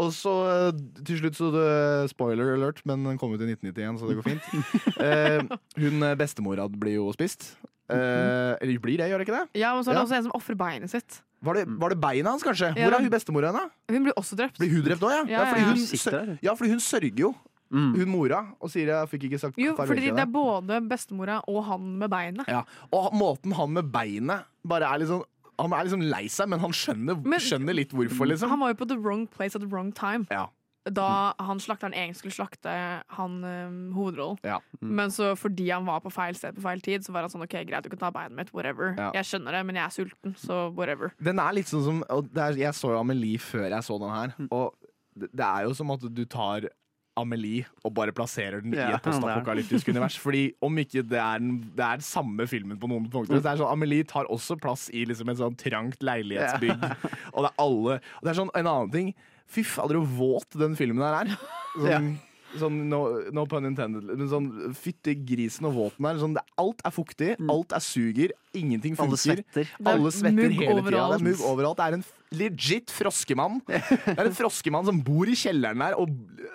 Og 0.00 0.12
så 0.16 0.34
eh, 0.52 0.82
til 1.04 1.20
slutt 1.22 1.38
så 1.38 1.50
det, 1.54 1.66
Spoiler 2.12 2.54
alert, 2.56 2.84
men 2.88 3.06
den 3.08 3.18
kom 3.20 3.34
ut 3.34 3.42
i 3.42 3.50
1991, 3.52 4.00
så 4.00 4.10
det 4.10 4.18
går 4.20 4.28
fint. 4.32 4.52
Eh, 5.08 5.42
hun 5.78 6.02
eh, 6.02 6.16
bestemora 6.18 6.66
blir 6.70 6.98
jo 6.98 7.10
spist. 7.14 7.52
Eh, 7.88 8.52
eller 8.60 8.80
blir 8.82 8.98
det, 9.00 9.08
gjør 9.08 9.22
det 9.22 9.28
ikke 9.28 9.38
det? 9.38 9.60
Ja, 9.60 9.72
men 9.76 9.84
så 9.84 9.92
er 9.92 9.96
det 9.96 10.00
Ja. 10.02 10.06
også 10.08 10.16
en 10.18 10.26
som 10.28 10.36
ofrer 10.36 10.58
beinet 10.58 10.92
sitt. 10.92 11.22
Var 11.40 11.54
det, 11.54 11.64
var 11.78 11.92
det 11.94 12.00
beina 12.02 12.32
hans, 12.34 12.42
kanskje? 12.42 12.72
Ja, 12.74 12.88
Hvor 12.88 12.96
er 12.98 13.04
hun 13.04 13.12
bestemora 13.12 13.52
henne? 13.52 13.70
Hun 13.88 14.02
blir 14.08 14.16
også 14.18 14.36
drept. 14.36 14.58
Blir 14.58 14.72
hun 14.74 14.82
drept 14.82 15.04
òg, 15.06 15.12
ja? 15.14 15.22
Ja, 15.30 15.38
ja, 15.38 15.44
fordi 15.52 15.62
ja. 15.62 16.24
hun, 16.24 16.38
ja, 16.42 16.54
fordi 16.58 16.70
hun 16.74 16.80
sørger 16.82 17.22
jo. 17.22 17.30
Hun 17.70 18.08
mora, 18.08 18.40
og 18.60 18.70
sier 18.72 18.88
jeg 18.88 19.08
fikk 19.10 19.26
ikke 19.28 19.38
sagt 19.42 19.58
Jo, 19.60 19.74
farvel 19.76 19.92
fordi 19.96 20.06
til 20.08 20.16
det 20.16 20.22
er 20.24 20.30
både 20.32 20.78
bestemora 20.88 21.40
og 21.48 21.64
han 21.68 21.88
med 22.00 22.08
beinet. 22.10 22.48
Ja. 22.48 22.62
Og 22.92 23.12
måten 23.12 23.52
han 23.58 23.72
med 23.76 23.90
beinet 23.92 24.46
bare 24.64 24.88
er 24.88 24.98
litt 25.02 25.08
sånn 25.12 25.24
Han 25.58 25.72
er 25.74 25.84
liksom 25.88 26.04
lei 26.08 26.28
seg, 26.30 26.48
men 26.48 26.60
han 26.62 26.70
skjønner, 26.70 27.18
Men- 27.26 27.40
skjønner 27.42 27.74
litt 27.74 27.90
hvorfor, 27.90 28.28
liksom. 28.30 28.48
Han 28.48 28.60
var 28.60 28.68
jo 28.72 28.78
på 28.84 28.86
the 28.88 28.96
wrong 28.96 29.26
place 29.26 29.56
at 29.56 29.60
the 29.60 29.66
wrong 29.66 29.90
time. 29.92 30.24
Ja. 30.30 30.46
Da 30.88 31.34
han 31.42 31.58
slakteren 31.58 31.92
egentlig 31.92 32.16
skulle 32.22 32.36
slakte 32.36 32.72
han 33.18 33.32
um, 33.44 33.92
hovedrollen. 33.92 34.38
Ja. 34.46 34.60
Men 34.80 35.10
så 35.10 35.34
fordi 35.36 35.66
han 35.68 35.84
var 35.84 35.98
på 36.00 36.12
feil 36.14 36.38
sted 36.38 36.54
på 36.56 36.62
feil 36.62 36.80
tid, 36.80 37.02
så 37.04 37.12
var 37.12 37.26
han 37.26 37.30
sånn 37.34 37.42
OK, 37.44 37.58
greit, 37.68 37.82
du 37.84 37.90
kan 37.90 37.98
ta 37.98 38.10
beinet 38.14 38.38
mitt, 38.38 38.54
whatever. 38.54 38.94
Ja. 38.96 39.10
Jeg 39.18 39.26
skjønner 39.28 39.52
det, 39.58 39.66
men 39.66 39.76
jeg 39.76 39.84
er 39.84 39.96
sulten, 39.98 40.36
så 40.38 40.72
whatever. 40.72 41.12
Den 41.20 41.38
er 41.42 41.52
litt 41.58 41.66
sånn 41.68 41.84
som 41.84 42.00
og 42.08 42.30
det 42.32 42.40
er, 42.46 42.56
Jeg 42.62 42.72
så 42.78 42.94
jo 42.94 43.00
Amelie 43.02 43.36
før 43.42 43.66
jeg 43.68 43.82
så 43.90 43.98
den 44.00 44.14
her, 44.14 44.32
og 44.54 44.74
det, 45.18 45.28
det 45.34 45.44
er 45.44 45.66
jo 45.66 45.74
som 45.74 45.90
at 45.90 46.06
du 46.14 46.24
tar 46.24 46.70
Amelie 47.18 47.66
og 47.84 47.94
bare 47.96 48.14
plasserer 48.16 48.62
den 48.64 48.74
i 48.76 48.80
et 48.82 49.02
postapokalyptisk 49.04 49.90
univers. 49.92 50.18
Fordi 50.20 50.44
om 50.64 50.78
ikke 50.82 51.02
det 51.06 51.20
er 51.22 51.42
den 51.42 51.58
det 51.76 51.84
er 51.84 52.00
den 52.00 52.06
samme 52.06 52.46
filmen 52.50 52.78
på 52.80 52.90
noen 52.90 53.08
punkter. 53.10 53.38
Så 53.38 53.44
det 53.44 53.56
sånn, 53.60 53.72
Amelie 53.72 54.06
tar 54.08 54.30
også 54.32 54.58
plass 54.60 54.88
i 54.94 55.04
liksom 55.08 55.32
et 55.32 55.40
sånn 55.40 55.58
trangt 55.58 56.04
leilighetsbygg. 56.04 56.86
Og 57.34 57.44
det 57.44 57.50
er 57.50 57.58
alle 57.64 57.98
Og 57.98 58.22
det 58.24 58.32
er 58.32 58.40
sånn 58.40 58.54
en 58.54 58.70
annen 58.70 58.94
ting. 58.94 59.12
Fy 59.48 59.64
fader, 59.64 60.00
så 60.00 60.18
våt 60.18 60.58
den 60.60 60.74
filmen 60.78 61.04
her 61.04 61.22
er. 61.22 61.36
Sånn, 61.78 62.08
sånn 62.58 62.78
no, 62.90 62.98
no 63.32 63.44
pun 63.48 63.68
intended. 63.68 64.08
Men 64.08 64.28
sånn 64.30 64.48
fytti 64.76 65.12
grisen 65.28 65.68
og 65.68 65.76
våt 65.76 65.98
den 65.98 66.08
er. 66.10 66.20
Sånn, 66.20 66.34
det, 66.36 66.42
alt 66.58 66.80
er 66.84 66.94
fuktig, 66.94 67.34
alt 67.52 67.74
er 67.76 67.84
suger, 67.84 68.34
ingenting 68.56 68.96
Alle 68.98 69.18
svetter. 69.20 69.68
Er 69.78 69.92
Alle 69.92 70.12
svetter 70.16 70.56
hele 70.56 70.82
tida. 70.82 71.04
Det 71.12 71.20
er 71.20 71.26
mugg 71.28 71.44
overalt. 71.46 71.78
Det 71.78 71.86
er 71.86 71.98
en 72.00 72.06
legit 72.36 72.90
froskemann. 72.92 73.60
Det 73.68 74.16
er 74.18 74.26
en 74.28 74.34
froskemann 74.36 74.84
som 74.88 74.98
bor 75.04 75.28
i 75.30 75.36
kjelleren 75.38 75.80
der 75.80 75.94
og 75.98 76.12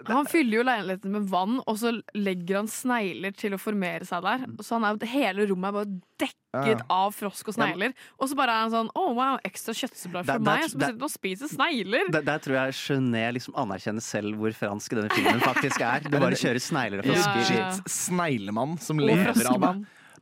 Han 0.09 0.28
fyller 0.28 0.59
jo 0.59 0.63
leiligheten 0.67 1.13
med 1.15 1.28
vann, 1.32 1.59
og 1.63 1.78
så 1.80 1.93
legger 2.17 2.57
han 2.61 2.67
snegler 2.67 3.32
til 3.39 3.55
å 3.55 3.59
formere 3.61 4.03
seg 4.05 4.21
der. 4.26 4.43
Så 4.61 4.76
han 4.78 4.84
er, 4.89 4.99
hele 5.07 5.45
rommet 5.49 5.69
er 5.71 5.78
bare 5.80 5.93
dekket 6.24 6.34
Ja. 6.53 6.86
av 6.93 7.15
frosk 7.15 7.47
og 7.49 7.55
snegler. 7.55 7.93
Og 8.19 8.30
så 8.30 8.36
bare 8.38 8.51
er 8.53 8.61
han 8.67 8.74
sånn 8.74 8.89
Å, 8.93 9.05
wow, 9.17 9.39
ekstra 9.47 9.74
kjøttsupply 9.74 10.21
for 10.21 10.28
der- 10.28 10.43
meg. 10.45 10.63
Så 10.67 10.74
sitter 10.76 10.91
han 10.91 11.01
og 11.07 11.09
spiser 11.13 11.49
snegler. 11.49 12.11
Der, 12.13 12.21
der 12.28 12.43
tror 12.43 12.59
jeg 12.59 12.76
Genet 12.84 13.34
liksom 13.39 13.55
anerkjenner 13.63 14.03
selv 14.05 14.38
hvor 14.38 14.53
fransk 14.53 14.93
denne 14.99 15.09
filmen 15.15 15.41
faktisk 15.41 15.82
er. 15.82 16.03
Du 16.13 16.19
bare 16.19 16.38
kjører 16.38 16.61
snegler 16.61 17.01
og 17.01 17.09
frosker. 17.09 17.41
ja. 17.55 17.71
legit 17.71 17.89
sneglemann 17.89 18.78
som 18.84 18.99
lever 19.01 19.47
av 19.49 19.59
det. 19.65 19.74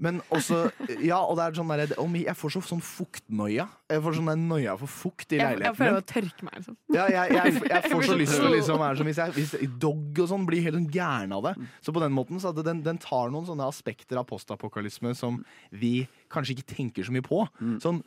Men 0.02 0.22
også 0.34 0.64
Ja, 1.06 1.20
og 1.22 1.38
det 1.38 1.46
er 1.46 1.58
sånn 1.60 1.72
der, 1.72 1.94
Jeg 2.24 2.36
får 2.38 2.56
så, 2.56 2.62
sånn 2.72 2.84
fuktnoia. 2.84 3.68
Jeg 3.92 4.04
får 4.06 4.18
sånn 4.18 4.46
noia 4.48 4.76
for 4.82 4.92
fukt 4.92 5.36
i 5.36 5.38
Jeg, 5.38 5.42
jeg 5.42 5.60
leiligheten 5.60 5.80
prøver 5.80 6.00
å 6.00 6.08
tørke 6.12 6.48
meg, 6.48 6.56
liksom. 6.60 6.78
Ja, 6.96 7.08
jeg, 7.12 7.36
jeg, 7.38 7.60
jeg 7.70 7.92
får 7.94 8.08
så 8.08 8.18
lyst 8.20 8.38
til 8.38 8.48
å 8.48 8.54
liksom 8.56 8.82
være 8.82 9.02
som 9.02 9.12
hvis, 9.12 9.22
jeg, 9.22 9.36
hvis 9.38 9.76
Dog 9.82 10.24
og 10.24 10.32
sånn 10.32 10.48
blir 10.50 10.66
helt 10.66 10.80
sånn 10.80 10.90
gæren 10.94 11.36
av 11.38 11.46
det. 11.50 11.54
Så 11.86 11.94
på 11.96 12.02
den 12.04 12.16
måten 12.16 12.42
så 12.42 12.54
at 12.54 12.64
den, 12.66 12.82
den 12.86 13.02
tar 13.02 13.30
noen 13.34 13.46
sånne 13.50 13.68
aspekter 13.70 14.20
av 14.22 14.28
postapokalisme 14.30 15.14
som 15.18 15.44
vi 15.70 16.08
kanskje 16.32 16.58
ikke 16.58 16.72
tenker 16.74 17.06
så 17.06 17.14
mye 17.14 17.26
på. 17.26 17.46
Sånn 17.84 18.02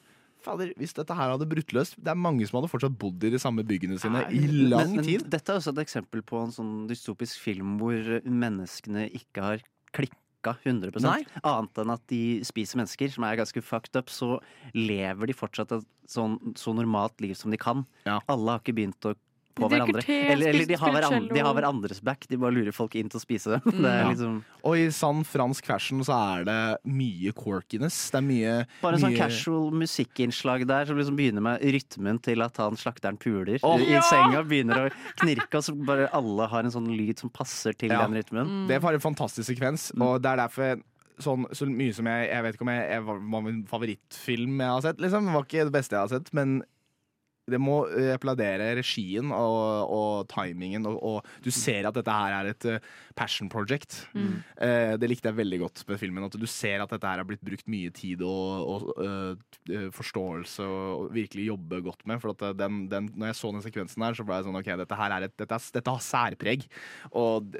Fader, 0.44 0.74
Hvis 0.76 0.92
dette 0.96 1.14
her 1.16 1.30
hadde 1.32 1.46
brutt 1.48 1.72
løs 1.72 1.94
Det 1.96 2.10
er 2.12 2.18
mange 2.20 2.44
som 2.48 2.58
hadde 2.58 2.68
fortsatt 2.72 2.98
bodd 3.00 3.22
i 3.24 3.30
de 3.32 3.40
samme 3.40 3.64
byggene 3.66 3.96
sine 4.00 4.26
i 4.28 4.42
lang 4.44 4.90
men, 4.90 4.98
men 5.00 5.06
tid. 5.06 5.24
dette 5.32 5.52
er 5.54 5.60
også 5.60 5.72
et 5.72 5.80
eksempel 5.86 6.24
på 6.26 6.42
en 6.42 6.52
sånn 6.52 6.74
dystopisk 6.90 7.40
film 7.40 7.78
hvor 7.80 8.18
menneskene 8.28 9.06
ikke 9.16 9.46
har 9.46 9.64
klikka 9.94 10.20
100 10.52 11.00
Nei. 11.04 11.22
Annet 11.42 11.80
enn 11.80 11.92
at 11.94 12.04
de 12.12 12.22
spiser 12.44 12.78
mennesker, 12.80 13.08
som 13.14 13.24
er 13.24 13.38
ganske 13.40 13.62
fucked 13.64 13.96
up, 13.96 14.12
så 14.12 14.36
lever 14.76 15.30
de 15.30 15.36
fortsatt 15.36 15.72
et 15.72 15.86
sånn, 16.10 16.36
så 16.58 16.74
normalt 16.76 17.20
liv 17.24 17.34
som 17.38 17.50
de 17.54 17.60
kan. 17.60 17.86
Alle 18.04 18.50
har 18.52 18.60
ikke 18.60 18.76
begynt 18.76 19.08
å 19.08 19.14
på 19.54 19.68
De 19.70 19.76
hverandre. 19.76 20.02
te, 20.02 20.16
eller, 20.32 20.48
eller 20.50 20.66
de, 20.66 20.74
har 20.80 20.92
hverandre, 20.96 21.34
de 21.34 21.42
har 21.46 21.54
hverandres 21.54 22.00
back, 22.02 22.26
de 22.28 22.36
bare 22.42 22.52
lurer 22.56 22.74
folk 22.74 22.94
inn 22.98 23.08
til 23.12 23.20
å 23.20 23.22
spise 23.22 23.54
dem. 23.54 23.60
Det 23.84 23.90
er 23.90 24.00
Ja. 24.02 24.08
liksom 24.10 24.40
Og 24.64 24.76
i 24.80 24.88
sann 24.90 25.22
fransk 25.24 25.66
fashion 25.68 26.00
så 26.06 26.14
er 26.38 26.44
det 26.48 26.58
mye 26.88 27.32
quirkiness. 27.36 27.98
Det 28.10 28.18
er 28.18 28.26
mye 28.26 28.54
Bare 28.82 28.98
en 28.98 29.04
sånn 29.04 29.12
mye... 29.14 29.20
casual 29.22 29.70
musikkinnslag 29.84 30.66
der 30.66 30.86
som 30.88 30.98
liksom 30.98 31.16
begynner 31.18 31.44
med 31.44 31.62
rytmen 31.62 32.18
til 32.24 32.42
at 32.42 32.56
han 32.62 32.74
slakteren 32.80 33.18
puler 33.20 33.58
oh, 33.62 33.78
i 33.78 33.92
Ja! 33.92 34.00
senga. 34.08 34.42
Begynner 34.48 34.86
å 34.86 34.90
knirke, 35.22 35.60
og 35.60 35.64
så 35.68 35.74
bare 35.86 36.08
alle 36.16 36.48
har 36.50 36.64
en 36.66 36.74
sånn 36.74 36.90
lyd 36.90 37.18
som 37.22 37.30
passer 37.30 37.72
til 37.78 37.90
Ja. 37.94 38.02
den 38.06 38.18
rytmen. 38.18 38.66
Det 38.68 38.76
er 38.76 38.80
bare 38.84 38.98
en 38.98 39.04
fantastisk 39.06 39.48
sekvens, 39.52 39.90
og 40.00 40.20
det 40.24 40.32
er 40.34 40.42
derfor 40.46 40.82
Sånn, 41.22 41.44
så 41.54 41.62
mye 41.70 41.94
som 41.94 42.08
jeg 42.10 42.24
Jeg 42.26 42.42
vet 42.42 42.56
ikke 42.56 42.64
om 42.66 42.70
jeg, 42.72 42.86
jeg 42.90 43.02
var, 43.06 43.18
var 43.30 43.42
min 43.44 43.60
favorittfilm 43.70 44.58
jeg 44.58 44.66
har 44.72 44.80
sett. 44.82 44.98
Liksom. 44.98 45.28
Det 45.28 45.34
var 45.36 45.44
ikke 45.46 45.66
det 45.68 45.74
beste 45.76 45.94
jeg 45.94 46.00
har 46.02 46.10
sett, 46.10 46.32
men 46.34 46.56
det 47.50 47.58
må 47.60 47.82
eh, 47.92 48.12
applaudere 48.14 48.70
regien 48.78 49.28
og, 49.34 49.90
og 49.92 50.28
timingen, 50.32 50.86
og, 50.88 50.96
og 51.04 51.42
du 51.44 51.50
ser 51.52 51.84
at 51.90 51.96
dette 51.98 52.14
her 52.14 52.36
er 52.38 52.50
et 52.54 52.66
eh, 52.70 52.86
passion 53.18 53.50
project. 53.52 53.98
Mm. 54.16 54.38
Eh, 54.64 54.94
det 55.00 55.10
likte 55.10 55.28
jeg 55.28 55.36
veldig 55.38 55.58
godt 55.60 55.82
med 55.90 56.00
filmen. 56.00 56.24
At 56.24 56.38
du 56.40 56.46
ser 56.48 56.80
at 56.84 56.94
dette 56.94 57.10
her 57.10 57.20
har 57.20 57.28
blitt 57.28 57.44
brukt 57.44 57.68
mye 57.70 57.92
tid 57.94 58.22
og, 58.24 58.64
og 58.64 59.04
eh, 59.04 59.90
forståelse 59.94 60.64
og, 60.64 61.10
virkelig 61.14 61.46
jobbe 61.50 61.82
godt 61.84 62.06
med. 62.08 62.20
For 62.22 62.32
at 62.32 62.56
den, 62.58 62.84
den, 62.90 63.10
når 63.14 63.30
jeg 63.32 63.38
så 63.42 63.52
den 63.54 63.62
sekvensen 63.66 64.02
her, 64.06 64.16
så 64.16 64.24
ble 64.26 64.38
jeg 64.40 64.46
sånn 64.48 64.58
OK, 64.62 64.70
dette 64.80 64.98
her 64.98 65.14
er 65.18 65.26
et, 65.28 65.34
dette, 65.38 65.58
er, 65.60 65.68
dette 65.76 65.94
har 65.98 66.04
særpreg. 66.08 66.64
Og 67.12 67.52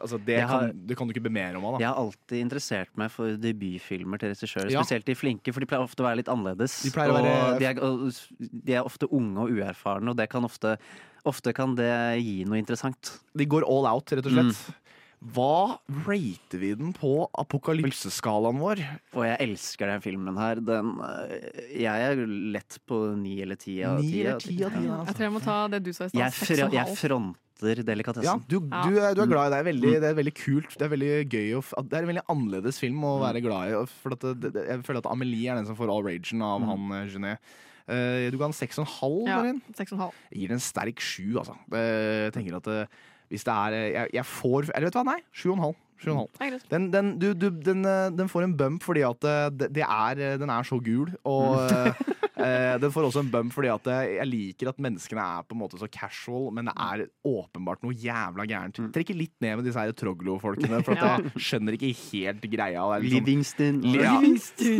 altså, 0.00 0.16
det, 0.24 0.40
har- 0.40 0.70
kan, 0.70 0.80
det 0.88 0.96
kan 0.98 1.08
du 1.10 1.14
ikke 1.14 1.26
be 1.28 1.34
mer 1.36 1.58
om 1.60 1.68
av, 1.68 1.76
da. 1.76 1.84
Jeg 1.84 1.90
har 1.92 2.00
alltid 2.06 2.40
interessert 2.40 2.96
meg 3.00 3.12
for 3.14 3.36
debutfilmer 3.40 4.20
til 4.22 4.32
regissører. 4.32 4.72
Ja. 4.72 4.80
Spesielt 4.82 5.06
de 5.12 5.18
flinke, 5.18 5.52
for 5.54 5.60
de 5.62 5.68
pleier 5.70 5.84
ofte 5.84 6.02
å 6.02 6.08
være 6.08 6.22
litt 6.22 6.32
annerledes. 6.32 6.80
De 6.88 6.94
pleier 6.96 7.12
å 7.12 7.20
være- 7.20 7.38
og 7.50 7.60
de, 7.60 7.68
er, 7.68 7.84
og 7.84 8.58
de 8.64 8.74
er 8.80 8.86
ofte 8.86 9.09
unge 9.12 9.38
og 9.46 9.50
uerfarne, 9.50 10.08
og 10.10 10.16
det 10.16 10.28
kan 10.32 10.44
ofte, 10.44 10.76
ofte 11.26 11.52
kan 11.56 11.74
det 11.78 11.90
gi 12.22 12.44
noe 12.44 12.58
interessant. 12.60 13.18
De 13.36 13.44
går 13.46 13.66
all 13.68 13.86
out, 13.90 14.10
rett 14.16 14.26
og 14.26 14.32
slett. 14.32 14.54
Mm. 14.54 14.76
Hva 15.34 15.78
rater 16.06 16.58
vi 16.62 16.70
den 16.80 16.94
på 16.96 17.28
apokalypseskalaen 17.36 18.56
vår? 18.60 18.80
Og 19.12 19.26
jeg 19.26 19.36
elsker 19.44 19.90
den 19.92 20.00
filmen 20.00 20.38
her. 20.40 20.60
Den, 20.64 20.94
øh, 20.96 21.60
jeg 21.76 22.06
er 22.06 22.22
lett 22.56 22.78
på 22.88 23.02
ni 23.20 23.34
eller 23.44 23.56
ti 23.60 23.82
av 23.84 24.00
Ni 24.00 24.10
ti. 24.14 24.22
eller 24.24 24.40
ti 24.40 24.56
av 24.64 24.72
ti, 24.72 24.86
Ja. 24.86 24.96
altså. 24.96 25.06
Jeg 25.10 25.14
tror 25.18 25.26
jeg 25.28 25.34
må 25.36 25.42
ta 25.44 25.58
det 25.68 25.82
du 25.84 25.92
sa 25.92 26.04
i 26.04 26.08
stad. 26.08 26.18
Jeg, 26.20 26.64
en 26.64 26.72
jeg 26.72 26.96
fronter 26.96 27.36
Ja, 27.60 27.82
delikatessen. 27.84 28.44
du, 28.48 28.56
Ja. 28.72 28.82
du, 28.88 28.96
er, 28.98 29.14
du 29.14 29.20
er 29.20 29.26
glad 29.26 29.46
i 29.46 29.50
det. 29.50 29.58
Det 29.58 29.60
er 29.60 29.72
veldig, 29.72 29.90
Mm. 29.92 30.00
det 30.00 30.08
er 30.10 30.14
veldig 30.22 30.34
kult. 30.40 30.78
Det 30.78 30.82
er 30.82 30.96
veldig 30.96 31.28
gøy 31.28 31.62
Det 31.90 31.92
er 31.92 32.02
en 32.02 32.08
veldig 32.08 32.26
annerledes 32.30 32.78
film 32.80 32.94
Mm. 32.96 33.04
å 33.04 33.20
være 33.20 33.42
glad 33.42 33.68
i. 33.68 33.86
For 34.00 34.12
at 34.12 34.20
det, 34.40 34.52
det, 34.54 34.68
jeg 34.68 34.82
føler 34.84 34.98
at 35.04 35.12
Amelie 35.12 35.50
er 35.50 35.56
den 35.56 35.66
som 35.66 35.76
får 35.76 35.90
all 35.92 36.02
ragen 36.02 36.40
av 36.40 36.60
Mm. 36.62 36.66
han 36.66 36.92
eh, 37.02 37.08
Genet. 37.12 37.38
Eh, 37.90 38.30
du 38.30 38.38
ga 38.38 38.46
den 38.48 38.56
seks 38.56 38.78
og 38.78 38.86
en 38.86 38.92
halv, 39.00 39.20
Ja. 39.28 39.40
Jeg 40.30 40.38
gir 40.44 40.48
den 40.52 40.58
en 40.60 40.64
sterk 40.64 41.00
sju, 41.02 41.38
altså. 41.42 41.56
Jeg 41.74 42.32
tenker 42.36 42.56
at 42.60 42.66
eh, 42.70 42.86
hvis 43.30 43.44
det 43.46 43.52
er 43.54 43.76
eh, 43.78 43.90
Jeg, 43.94 44.08
jeg 44.14 44.24
får 44.26 44.70
Eller 44.74 44.86
vet 44.88 44.94
du 44.94 44.98
hva, 45.02 45.06
nei. 45.12 45.20
Sju 45.32 45.50
greit. 46.04 46.64
Den, 46.70 46.90
den, 46.92 47.18
du, 47.20 47.32
du, 47.34 47.50
den, 47.50 47.84
eh, 47.84 48.08
den 48.16 48.28
får 48.32 48.46
en 48.48 48.56
bump 48.56 48.82
fordi 48.86 49.02
at 49.06 49.24
eh, 49.28 49.50
det, 49.52 49.68
det 49.76 49.84
er, 49.86 50.18
eh, 50.18 50.38
den 50.40 50.50
er 50.50 50.62
så 50.66 50.78
gul. 50.82 51.10
Og 51.28 51.60
eh, 51.70 52.00
eh, 52.40 52.78
den 52.80 52.90
får 52.94 53.08
også 53.10 53.20
en 53.24 53.30
bump 53.32 53.52
fordi 53.52 53.68
at 53.72 53.90
jeg 54.16 54.26
liker 54.30 54.70
at 54.72 54.80
menneskene 54.80 55.20
er 55.38 55.44
på 55.48 55.56
en 55.56 55.60
måte 55.62 55.78
så 55.80 55.88
casual, 55.92 56.48
men 56.56 56.70
det 56.70 56.74
er 56.80 57.04
åpenbart 57.28 57.84
noe 57.84 57.92
jævla 57.94 58.46
gærent. 58.48 58.80
Trekker 58.94 59.18
litt 59.18 59.36
ned 59.44 59.60
med 59.60 59.68
disse 59.68 59.80
her 59.84 59.92
Troglo-folkene, 59.92 60.82
for 60.86 60.96
at 60.96 61.04
jeg 61.34 61.44
skjønner 61.50 61.76
ikke 61.78 61.92
helt 62.08 62.48
greia. 62.52 62.88
Liksom- 62.98 63.20
Livingston. 63.20 63.80
Li- 63.84 64.02
ja. 64.02 64.16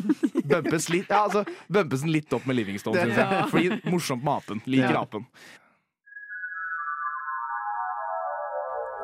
Bumpes 0.51 0.89
litt, 0.91 1.09
ja, 1.13 1.25
altså, 1.27 1.45
bumpes 1.71 2.01
den 2.07 2.13
litt 2.17 2.33
opp 2.35 2.47
med 2.49 2.57
Livingston, 2.59 2.97
syns 2.97 3.17
jeg. 3.17 3.39
Ja. 3.39 3.47
Fordi 3.53 3.81
morsomt 3.93 4.25
med 4.25 4.39
apen. 4.41 4.63
Liker 4.67 4.97
Ja. 4.97 5.03
apen. 5.07 5.27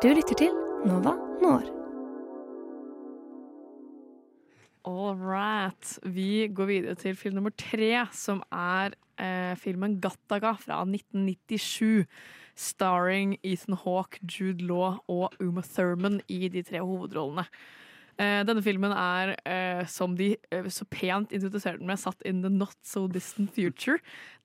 Du 0.02 0.08
lytter 0.12 0.36
til 0.36 0.52
Nova 0.86 1.14
Når. 1.40 1.75
All 4.86 5.16
right. 5.18 5.98
Vi 6.02 6.46
går 6.54 6.68
videre 6.70 6.94
til 6.94 7.16
film 7.18 7.34
nummer 7.34 7.50
tre, 7.58 8.04
som 8.14 8.38
er 8.54 8.94
eh, 9.18 9.56
filmen 9.58 9.96
Gattaga 9.98 10.52
fra 10.60 10.84
1997. 10.86 12.06
Starring 12.54 13.34
Ethan 13.42 13.74
Hawke, 13.82 14.20
Jude 14.22 14.62
Law 14.62 15.00
og 15.10 15.34
Uma 15.42 15.64
Thurman 15.66 16.20
i 16.30 16.46
de 16.48 16.62
tre 16.62 16.84
hovedrollene. 16.86 17.48
Eh, 18.14 18.44
denne 18.46 18.62
filmen 18.62 18.94
er, 18.94 19.34
eh, 19.42 19.82
som 19.90 20.14
de 20.16 20.36
eh, 20.54 20.70
så 20.70 20.86
pent 20.86 21.34
introduserte 21.34 21.82
den 21.82 21.90
med, 21.90 21.98
satt 21.98 22.22
in 22.22 22.44
the 22.46 22.48
not 22.48 22.78
so 22.86 23.08
distant 23.08 23.50
future. 23.58 23.98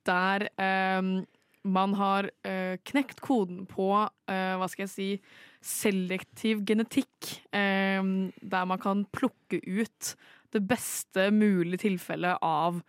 Der 0.09 0.49
eh, 0.57 1.21
man 1.63 1.93
har 2.01 2.31
eh, 2.43 2.81
knekt 2.89 3.21
koden 3.21 3.67
på, 3.69 3.93
hva 4.25 4.67
skal 4.73 4.87
jeg 4.87 4.95
si, 4.95 5.09
selektiv 5.61 6.65
genetikk. 6.65 7.45
eh, 7.53 8.01
der 8.41 8.65
man 8.65 8.79
kan 8.79 9.05
plukke 9.13 9.61
ut 9.61 10.15
det 10.51 10.61
beste 10.67 11.31
mulige 11.31 11.87
tilfellet 11.87 12.37
av 12.41 12.81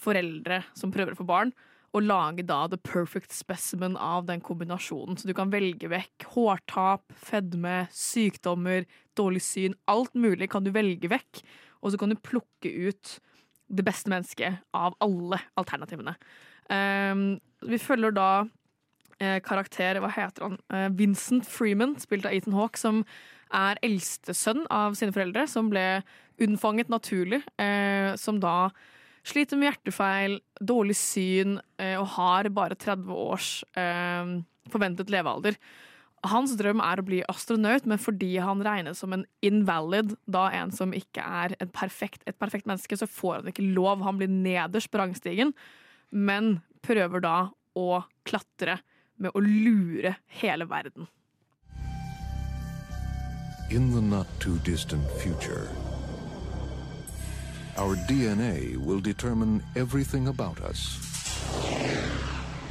foreldre 0.00 0.62
som 0.76 0.92
prøver 0.92 1.14
å 1.14 1.20
få 1.20 1.26
barn, 1.28 1.52
og 1.96 2.04
lage 2.04 2.44
da 2.44 2.66
the 2.68 2.76
perfect 2.76 3.32
specimen 3.32 3.96
av 3.96 4.26
den 4.28 4.42
kombinasjonen. 4.44 5.16
Så 5.16 5.28
du 5.28 5.34
kan 5.36 5.52
velge 5.52 5.88
vekk 5.88 6.26
hårtap, 6.34 7.06
fedme, 7.16 7.86
sykdommer, 7.94 8.84
dårlig 9.16 9.42
syn. 9.46 9.76
Alt 9.88 10.12
mulig 10.14 10.50
kan 10.52 10.66
du 10.66 10.72
velge 10.74 11.08
vekk, 11.08 11.40
og 11.80 11.92
så 11.92 12.00
kan 12.00 12.12
du 12.12 12.20
plukke 12.20 12.68
ut 12.90 13.16
det 13.72 13.86
beste 13.86 14.12
mennesket 14.12 14.60
av 14.76 14.94
alle 15.02 15.40
alternativene. 15.58 16.14
Um, 16.68 17.38
vi 17.66 17.78
følger 17.80 18.14
da 18.14 18.28
karakter, 19.18 20.00
hva 20.02 20.10
heter 20.12 20.48
han, 20.48 20.58
eh, 20.72 20.88
Vincent 20.92 21.46
Freeman, 21.48 21.96
spilt 22.00 22.26
av 22.28 22.34
Ethan 22.36 22.56
Hawke, 22.56 22.78
som 22.78 23.04
er 23.54 23.78
eldstesønn 23.86 24.66
av 24.72 24.96
sine 24.98 25.14
foreldre, 25.14 25.46
som 25.48 25.70
ble 25.70 26.02
unnfanget 26.42 26.90
naturlig, 26.92 27.42
eh, 27.58 28.14
som 28.16 28.40
da 28.42 28.70
sliter 29.26 29.58
med 29.58 29.70
hjertefeil, 29.70 30.38
dårlig 30.60 30.96
syn 30.98 31.58
eh, 31.82 31.96
og 31.98 32.06
har 32.14 32.50
bare 32.54 32.78
30 32.78 33.10
års 33.10 33.50
eh, 33.78 34.36
forventet 34.70 35.10
levealder. 35.12 35.58
Hans 36.26 36.56
drøm 36.58 36.80
er 36.82 36.98
å 36.98 37.06
bli 37.06 37.20
astronaut, 37.30 37.86
men 37.86 38.00
fordi 38.02 38.32
han 38.42 38.62
regnes 38.64 38.98
som 39.02 39.12
en 39.14 39.26
invalid, 39.46 40.16
da 40.26 40.48
en 40.58 40.72
som 40.74 40.94
ikke 40.96 41.22
er 41.22 41.54
et 41.60 41.70
perfekt, 41.74 42.24
et 42.26 42.38
perfekt 42.38 42.66
menneske, 42.66 42.98
så 42.98 43.06
får 43.06 43.40
han 43.40 43.52
ikke 43.52 43.68
lov. 43.76 44.02
Han 44.02 44.18
blir 44.18 44.32
nederst 44.32 44.90
på 44.90 44.98
rangstigen, 45.00 45.54
men 46.10 46.58
prøver 46.86 47.22
da 47.22 47.36
å 47.76 48.02
klatre 48.26 48.80
med 49.18 49.32
å 49.34 49.40
lure 49.40 50.16
hele 50.40 50.66
verden. 50.66 51.08
In 53.70 53.90
the 53.90 54.00
not 54.00 54.26
too 54.38 54.58
distant 54.58 55.10
future, 55.22 55.68
our 57.76 57.96
DNA 58.08 58.76
will 58.76 59.00
determine 59.00 59.62
everything 59.74 60.28
about 60.28 60.60
us. 60.60 60.98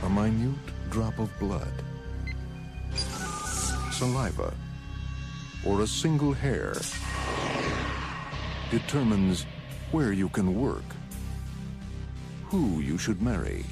A 0.03 0.09
minute 0.09 0.55
drop 0.89 1.19
of 1.19 1.29
blood, 1.39 1.73
saliva, 3.91 4.53
or 5.65 5.81
a 5.81 5.87
single 5.87 6.31
hair 6.31 6.75
determines 8.71 9.45
where 9.91 10.13
you 10.13 10.29
can 10.29 10.55
work, 10.59 10.83
who 12.45 12.79
you 12.79 12.97
should 12.97 13.21
marry, 13.21 13.65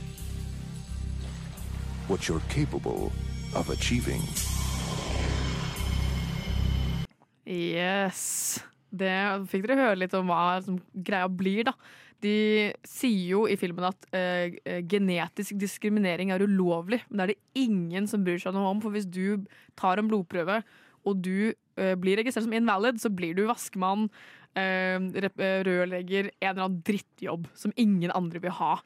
what 2.07 2.27
you're 2.27 2.43
capable 2.49 3.11
of 3.55 3.69
achieving. 3.69 4.21
Yes. 7.45 8.61
Det 8.93 9.13
fikk 9.49 9.67
dere 9.67 9.79
høre 9.79 9.99
litt 10.03 10.15
om 10.17 10.29
hva 10.29 10.61
greia 10.93 11.29
blir, 11.31 11.67
da. 11.69 11.73
De 12.23 12.71
sier 12.87 13.33
jo 13.33 13.41
i 13.51 13.57
filmen 13.59 13.89
at 13.89 14.05
eh, 14.15 14.59
genetisk 14.87 15.57
diskriminering 15.59 16.31
er 16.31 16.45
ulovlig, 16.45 17.01
men 17.09 17.19
det 17.19 17.25
er 17.25 17.33
det 17.33 17.65
ingen 17.65 18.07
som 18.07 18.23
bryr 18.23 18.39
seg 18.39 18.55
noe 18.55 18.69
om. 18.71 18.79
For 18.83 18.95
hvis 18.95 19.09
du 19.09 19.43
tar 19.79 19.99
en 19.99 20.07
blodprøve, 20.11 20.61
og 21.03 21.19
du 21.23 21.51
eh, 21.51 21.95
blir 21.99 22.19
registrert 22.21 22.47
som 22.47 22.55
invalid, 22.55 23.01
så 23.03 23.11
blir 23.11 23.35
du 23.35 23.43
vaskemann, 23.49 24.07
eh, 24.55 24.95
eh, 25.01 25.59
rørlegger, 25.67 26.31
en 26.37 26.53
eller 26.53 26.67
annen 26.67 26.79
drittjobb 26.87 27.49
som 27.59 27.75
ingen 27.75 28.13
andre 28.15 28.39
vil 28.43 28.55
ha. 28.61 28.77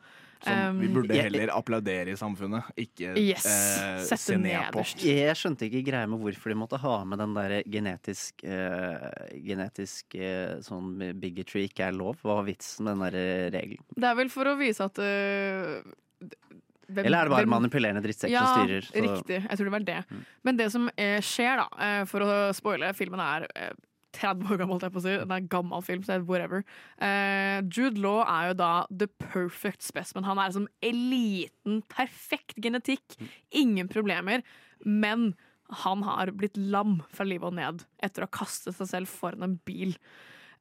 Som 0.43 0.79
vi 0.79 0.87
Um, 0.87 0.93
burde 0.93 1.15
heller 1.17 1.49
applaudere 1.55 2.13
i 2.13 2.17
samfunnet, 2.19 2.63
ikke 2.77 3.13
Yes, 3.17 3.45
eh, 3.47 4.17
se 4.17 4.37
ned 4.37 4.69
på. 4.75 4.83
Jeg 5.01 5.33
skjønte 5.39 5.65
ikke 5.69 5.81
greia 5.87 6.07
med 6.07 6.19
hvorfor 6.21 6.53
de 6.53 6.57
måtte 6.59 6.77
ha 6.83 6.95
med 7.09 7.17
den 7.19 7.33
der 7.33 7.55
genetisk 7.65 8.43
eh, 8.45 9.07
Genetisk 9.43 10.15
eh, 10.15 10.59
sånn 10.65 10.93
bigotry 11.19 11.65
ikke 11.67 11.87
er 11.89 11.97
lov. 11.97 12.19
Hva 12.21 12.37
var 12.41 12.47
vitsen 12.49 12.85
med 12.85 12.97
den 12.97 13.05
der 13.07 13.17
eh, 13.21 13.47
regelen? 13.57 13.85
Det 13.97 14.11
er 14.11 14.19
vel 14.21 14.29
for 14.33 14.45
å 14.51 14.57
vise 14.59 14.85
at 14.85 15.01
hvem- 16.87 17.05
Eller 17.05 17.19
er 17.19 17.23
det 17.27 17.33
bare 17.33 17.43
hvem- 17.45 17.55
manipulerende 17.57 18.01
drittsekk 18.05 18.31
ja, 18.31 18.45
som 18.45 18.63
styrer? 18.67 18.87
Ja, 18.93 19.01
riktig. 19.07 19.41
Jeg 19.49 19.57
tror 19.57 19.65
det 19.65 19.75
var 19.75 19.85
det. 19.89 19.99
Men 20.43 20.57
det 20.57 20.71
som 20.71 20.89
eh, 20.95 21.19
skjer, 21.19 21.57
da, 21.63 21.67
eh, 21.83 22.05
for 22.05 22.19
å 22.23 22.53
spoile 22.55 22.93
Filmen 22.95 23.19
er 23.19 23.47
eh, 23.55 23.73
30 24.17 24.51
år 24.51 24.61
gammel, 24.61 24.79
jeg 24.81 24.93
på 24.93 25.01
å 25.01 25.05
si. 25.05 25.13
Det 25.13 25.25
er 25.25 25.41
en 25.41 25.51
gammel 25.51 25.83
film, 25.85 26.05
så 26.05 26.15
er 26.15 26.25
whatever. 26.27 26.63
Uh, 27.01 27.61
Jude 27.69 28.01
Law 28.01 28.23
er 28.23 28.51
jo 28.51 28.57
da 28.61 28.71
the 28.89 29.09
perfect 29.21 29.85
specimen. 29.85 30.27
Han 30.27 30.41
er 30.41 30.55
som 30.55 30.67
eliten. 30.85 31.81
Perfekt 31.91 32.57
genetikk. 32.63 33.17
Ingen 33.55 33.89
problemer. 33.91 34.45
Men 34.83 35.31
han 35.83 36.03
har 36.07 36.31
blitt 36.31 36.57
lam 36.57 37.01
fra 37.11 37.27
livet 37.27 37.49
og 37.49 37.57
ned 37.57 37.85
etter 38.03 38.23
å 38.23 38.29
ha 38.29 38.37
kastet 38.39 38.77
seg 38.77 38.91
selv 38.91 39.11
foran 39.11 39.45
en 39.45 39.57
bil. 39.67 39.95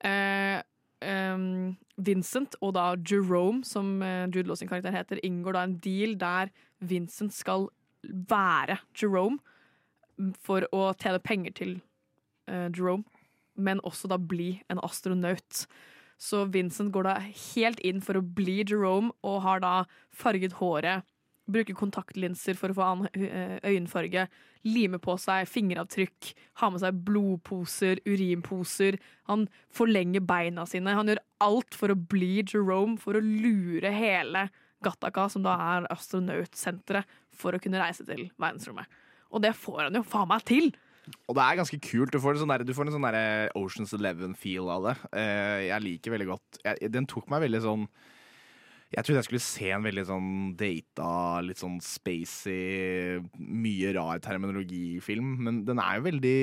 Uh, 0.04 0.60
um, 1.06 1.76
Vincent 1.96 2.58
og 2.60 2.74
da 2.76 2.90
Jerome, 3.00 3.64
som 3.64 4.02
eh, 4.04 4.26
Jude 4.28 4.50
Law 4.50 4.58
sin 4.58 4.68
karakter 4.68 4.92
heter, 4.92 5.22
inngår 5.24 5.56
da 5.56 5.62
en 5.64 5.78
deal 5.80 6.18
der 6.20 6.50
Vincent 6.84 7.32
skal 7.32 7.70
være 8.04 8.76
Jerome 8.92 9.40
for 10.44 10.66
å 10.76 10.90
tjene 11.00 11.22
penger 11.24 11.54
til 11.56 11.72
Jerome, 12.46 13.02
men 13.56 13.82
også 13.86 14.10
da 14.10 14.18
bli 14.20 14.56
en 14.72 14.80
astronaut. 14.84 15.66
Så 16.16 16.46
Vincent 16.52 16.92
går 16.94 17.08
da 17.08 17.18
helt 17.20 17.80
inn 17.84 18.00
for 18.04 18.18
å 18.18 18.24
bli 18.24 18.62
Jerome, 18.62 19.12
og 19.26 19.42
har 19.44 19.60
da 19.64 19.74
farget 20.16 20.56
håret, 20.60 21.04
bruker 21.46 21.76
kontaktlinser 21.78 22.56
for 22.58 22.72
å 22.72 22.76
få 22.76 22.84
annen 22.84 23.10
eh, 23.14 23.58
øyenfarge, 23.62 24.24
limer 24.66 24.98
på 25.02 25.14
seg 25.22 25.46
fingeravtrykk, 25.46 26.32
har 26.58 26.72
med 26.74 26.82
seg 26.82 27.02
blodposer, 27.06 28.00
urinposer. 28.08 28.98
Han 29.30 29.46
forlenger 29.74 30.24
beina 30.26 30.64
sine. 30.66 30.96
Han 30.98 31.12
gjør 31.12 31.22
alt 31.46 31.76
for 31.78 31.94
å 31.94 31.98
bli 31.98 32.40
Jerome, 32.40 32.96
for 32.98 33.14
å 33.14 33.22
lure 33.22 33.92
hele 33.94 34.48
Gattaca, 34.84 35.28
som 35.30 35.44
da 35.46 35.54
er 35.76 35.86
astronautsenteret, 35.94 37.06
for 37.36 37.54
å 37.54 37.62
kunne 37.62 37.80
reise 37.80 38.04
til 38.08 38.26
verdensrommet. 38.40 38.90
Og 39.30 39.42
det 39.44 39.54
får 39.58 39.86
han 39.86 40.00
jo 40.00 40.06
faen 40.06 40.30
meg 40.32 40.44
til! 40.48 40.72
Og 41.26 41.36
det 41.38 41.44
er 41.44 41.58
ganske 41.60 41.78
kult. 41.82 42.12
Du 42.12 42.20
får 42.22 42.40
sånn, 42.40 42.50
der, 42.50 42.64
du 42.66 42.74
får 42.74 42.88
en 42.88 42.96
sånn 42.96 43.06
der 43.06 43.54
Oceans 43.58 43.94
Eleven-feel 43.96 44.70
av 44.72 44.90
det. 44.90 44.96
Eh, 45.22 45.62
jeg 45.68 45.84
liker 45.84 46.14
veldig 46.16 46.28
godt 46.32 46.60
jeg, 46.64 46.90
Den 46.94 47.08
tok 47.10 47.28
meg 47.30 47.44
veldig 47.46 47.62
sånn 47.62 47.86
Jeg 48.94 49.02
trodde 49.06 49.20
jeg 49.20 49.28
skulle 49.28 49.44
se 49.44 49.70
en 49.74 49.86
veldig 49.86 50.04
sånn 50.08 50.30
data, 50.58 51.08
litt 51.46 51.58
sånn 51.62 51.78
spacey, 51.82 53.18
mye 53.38 53.90
rar 53.96 54.22
terminologifilm, 54.22 55.32
men 55.42 55.64
den 55.66 55.82
er 55.82 55.98
jo 55.98 56.06
veldig 56.06 56.36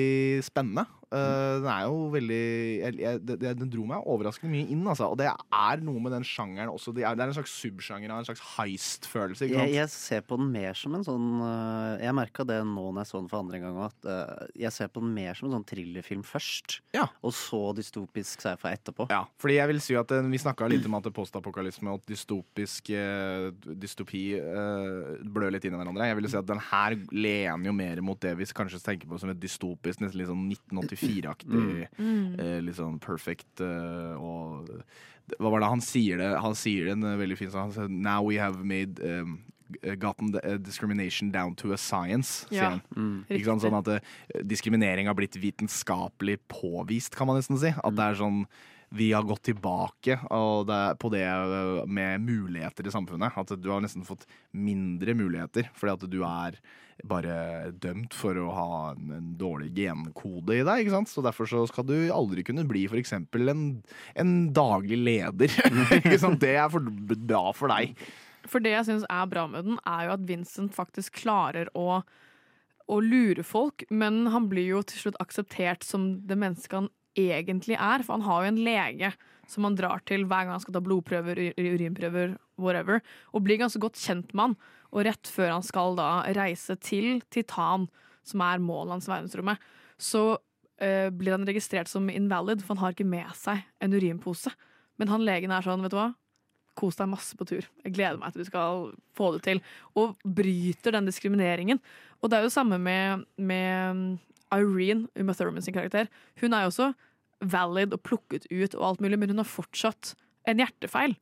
spennende. 0.44 0.84
Eh, 1.14 1.56
den 1.62 1.70
er 1.70 1.86
jo 1.86 1.98
veldig 2.14 2.40
jeg, 2.80 2.98
jeg, 3.04 3.56
Den 3.60 3.70
dro 3.72 3.86
meg 3.88 4.08
overraskende 4.10 4.52
mye 4.54 4.68
inn, 4.74 4.82
altså. 4.90 5.10
Og 5.12 5.18
det 5.20 5.30
er 5.30 5.84
noe 5.86 6.02
med 6.02 6.14
den 6.16 6.26
sjangeren 6.26 6.72
også. 6.72 6.94
Det 6.96 7.06
er, 7.06 7.16
det 7.16 7.24
er 7.24 7.32
en 7.32 7.38
slags 7.38 7.54
subsjanger 7.62 8.12
av 8.12 8.22
en 8.22 8.28
slags 8.28 8.42
heist-følelse. 8.54 9.48
Jeg, 9.52 9.74
jeg 9.76 9.92
ser 9.92 10.24
på 10.26 10.38
den 10.40 10.50
mer 10.54 10.76
som 10.78 10.96
en 10.98 11.06
sånn 11.06 11.28
øh, 11.44 12.02
Jeg 12.02 12.16
merka 12.16 12.46
det 12.48 12.60
nå 12.66 12.86
når 12.90 13.04
jeg 13.04 13.10
så 13.12 13.20
den 13.20 13.30
for 13.32 13.44
andre 13.44 13.60
gang, 13.62 13.80
at 13.86 14.10
øh, 14.10 14.48
jeg 14.64 14.74
ser 14.74 14.90
på 14.92 15.02
den 15.04 15.14
mer 15.16 15.38
som 15.38 15.48
en 15.48 15.58
sånn 15.58 15.68
thrillerfilm 15.68 16.24
først, 16.26 16.78
og 16.94 17.34
så 17.36 17.60
dystopisk 17.76 18.44
sci-fi 18.44 18.74
etterpå. 18.74 19.08
Ja, 19.12 19.24
fordi 19.40 19.58
jeg 19.58 19.70
vil 19.70 19.82
si 19.84 19.96
at 19.98 20.12
eh, 20.14 20.30
Vi 20.34 20.40
snakka 20.40 20.68
litt 20.70 20.86
om 20.88 20.96
at 20.98 21.08
postapokalisme 21.14 21.92
og 21.94 22.04
dystopisk 22.08 22.90
eh, 22.94 23.50
dystopi 23.64 24.24
eh, 24.40 25.14
blør 25.24 25.54
litt 25.54 25.66
inn 25.66 25.76
i 25.76 25.80
hverandre. 25.80 26.08
Jeg 26.10 26.18
vil 26.20 26.30
si 26.32 26.40
at 26.40 26.48
Den 26.48 26.62
her 26.70 26.96
lener 27.12 27.70
jo 27.70 27.76
mer 27.76 28.02
mot 28.04 28.20
det 28.20 28.34
vi 28.38 28.48
kanskje 28.54 28.82
tenker 28.84 29.10
på 29.10 29.18
som 29.20 29.32
et 29.32 29.40
dystopisk, 29.40 30.02
nesten 30.02 30.20
litt 30.20 30.30
sånn 30.30 30.46
1984-aktig, 31.04 31.88
Mm. 31.98 32.38
eh, 32.40 32.60
litt 32.64 32.76
sånn 32.76 32.98
perfect 33.00 33.60
eh, 33.60 34.14
og 34.18 34.68
Hva 35.40 35.50
var 35.50 35.60
det 35.60 35.68
han 35.72 35.80
sier 35.80 36.18
det? 36.20 36.30
Han 36.40 36.54
sier 36.54 36.84
det 36.84 36.92
en 36.98 37.04
eh, 37.04 37.16
veldig 37.16 37.38
fin 37.38 37.48
sånn. 37.50 37.70
Han 37.70 37.72
sier 37.72 37.88
Now 37.88 38.22
we 38.26 38.36
have 38.36 38.60
made 38.62 39.00
um, 39.00 39.38
gotten 39.98 40.32
the, 40.34 40.42
uh, 40.44 40.58
discrimination 40.58 41.30
down 41.32 41.54
to 41.56 41.72
a 41.72 41.78
science, 41.78 42.44
sier 42.50 42.60
Ja, 42.60 42.68
han. 42.74 42.82
mm. 42.94 43.24
Ikke 43.30 43.46
sant? 43.48 43.62
Sånn 43.64 43.78
at 43.78 43.88
eh, 43.88 44.42
diskriminering 44.44 45.06
har 45.08 45.16
blitt 45.16 45.38
vitenskapelig 45.40 46.38
påvist, 46.52 47.16
kan 47.16 47.26
man 47.26 47.36
nesten 47.40 47.56
si. 47.58 47.72
At 47.72 47.96
det 47.96 48.04
er 48.10 48.20
sånn 48.20 48.44
vi 48.94 49.08
har 49.10 49.24
gått 49.26 49.42
tilbake 49.48 50.20
og 50.30 50.68
det 50.68 50.82
på 51.02 51.08
det 51.10 51.24
med 51.88 52.20
muligheter 52.22 52.86
i 52.86 52.92
samfunnet. 52.94 53.32
At 53.40 53.50
du 53.58 53.70
har 53.72 53.80
nesten 53.82 54.04
fått 54.06 54.26
mindre 54.52 55.16
muligheter 55.18 55.66
fordi 55.74 55.92
at 55.96 56.04
du 56.12 56.20
er 56.22 56.60
bare 57.02 57.72
dømt 57.82 58.14
for 58.16 58.38
å 58.38 58.50
ha 58.54 58.68
en, 58.92 59.10
en 59.16 59.30
dårlig 59.38 59.72
genkode 59.76 60.60
i 60.60 60.64
deg. 60.64 60.84
ikke 60.84 60.94
sant? 60.94 61.10
Så 61.10 61.24
Derfor 61.24 61.48
så 61.50 61.64
skal 61.70 61.86
du 61.88 61.96
aldri 62.14 62.44
kunne 62.46 62.66
bli 62.68 62.84
f.eks. 62.86 63.16
En, 63.16 63.64
en 64.14 64.34
daglig 64.54 65.00
leder. 65.00 65.56
Det 66.44 66.54
er 66.54 66.68
for 66.72 66.84
bra 66.84 67.48
for 67.56 67.72
deg. 67.72 67.96
For 68.50 68.62
det 68.62 68.74
jeg 68.74 68.88
syns 68.88 69.06
er 69.08 69.30
bra 69.30 69.46
med 69.50 69.66
den, 69.66 69.78
er 69.88 70.08
jo 70.08 70.16
at 70.18 70.26
Vincent 70.28 70.74
faktisk 70.76 71.22
klarer 71.22 71.70
å, 71.78 72.02
å 72.86 72.98
lure 73.00 73.44
folk, 73.46 73.86
men 73.90 74.26
han 74.34 74.50
blir 74.50 74.74
jo 74.74 74.82
til 74.84 75.06
slutt 75.06 75.20
akseptert 75.22 75.86
som 75.86 76.10
det 76.28 76.36
mennesket 76.40 76.82
han 76.82 76.90
egentlig 77.18 77.78
er. 77.78 78.04
For 78.04 78.18
han 78.18 78.26
har 78.28 78.44
jo 78.44 78.52
en 78.52 78.62
lege 78.66 79.14
som 79.50 79.66
han 79.68 79.76
drar 79.78 80.04
til 80.08 80.26
hver 80.28 80.46
gang 80.46 80.56
han 80.56 80.64
skal 80.64 80.76
ta 80.76 80.84
blodprøver, 80.84 81.40
urinprøver, 81.56 82.36
whatever, 82.60 83.02
og 83.32 83.44
blir 83.46 83.60
ganske 83.60 83.80
godt 83.82 84.00
kjent 84.00 84.32
med 84.32 84.50
han. 84.50 84.56
Og 84.94 85.06
rett 85.08 85.30
før 85.30 85.56
han 85.56 85.66
skal 85.66 85.96
da 85.98 86.08
reise 86.36 86.76
til 86.78 87.20
Titan, 87.34 87.88
som 88.24 88.42
er 88.46 88.62
målet 88.62 88.96
hans 88.96 89.08
i 89.08 89.12
verdensrommet, 89.12 89.62
så 90.00 90.36
eh, 90.80 91.10
blir 91.10 91.34
han 91.34 91.46
registrert 91.48 91.90
som 91.90 92.06
invalid, 92.10 92.62
for 92.62 92.74
han 92.74 92.84
har 92.84 92.94
ikke 92.94 93.08
med 93.08 93.32
seg 93.38 93.64
en 93.82 93.96
urinpose. 93.96 94.52
Men 95.00 95.10
han 95.10 95.24
legen 95.26 95.52
er 95.54 95.66
sånn, 95.66 95.82
vet 95.84 95.94
du 95.94 95.98
hva? 95.98 96.12
Kos 96.78 96.98
deg 96.98 97.10
masse 97.10 97.36
på 97.38 97.46
tur. 97.46 97.66
Jeg 97.84 97.94
gleder 97.94 98.18
meg 98.18 98.34
til 98.34 98.42
du 98.42 98.48
skal 98.48 98.88
få 99.14 99.32
det 99.36 99.44
til. 99.46 99.62
Og 99.98 100.14
bryter 100.22 100.94
den 100.94 101.10
diskrimineringen. 101.10 101.82
Og 102.22 102.30
det 102.30 102.38
er 102.38 102.44
jo 102.44 102.50
det 102.50 102.56
samme 102.56 102.80
med, 102.82 103.26
med 103.36 103.94
um, 103.94 104.06
Irene, 104.54 105.08
Uma 105.18 105.36
Thurman 105.36 105.62
sin 105.62 105.76
karakter. 105.76 106.10
Hun 106.42 106.54
er 106.54 106.64
jo 106.64 106.72
også 106.72 106.90
valid 107.44 107.94
og 107.94 108.02
plukket 108.06 108.48
ut 108.50 108.74
og 108.78 108.88
alt 108.88 109.04
mulig, 109.04 109.18
men 109.20 109.34
hun 109.34 109.42
har 109.42 109.50
fortsatt 109.50 110.14
en 110.48 110.60
hjertefeil. 110.62 111.14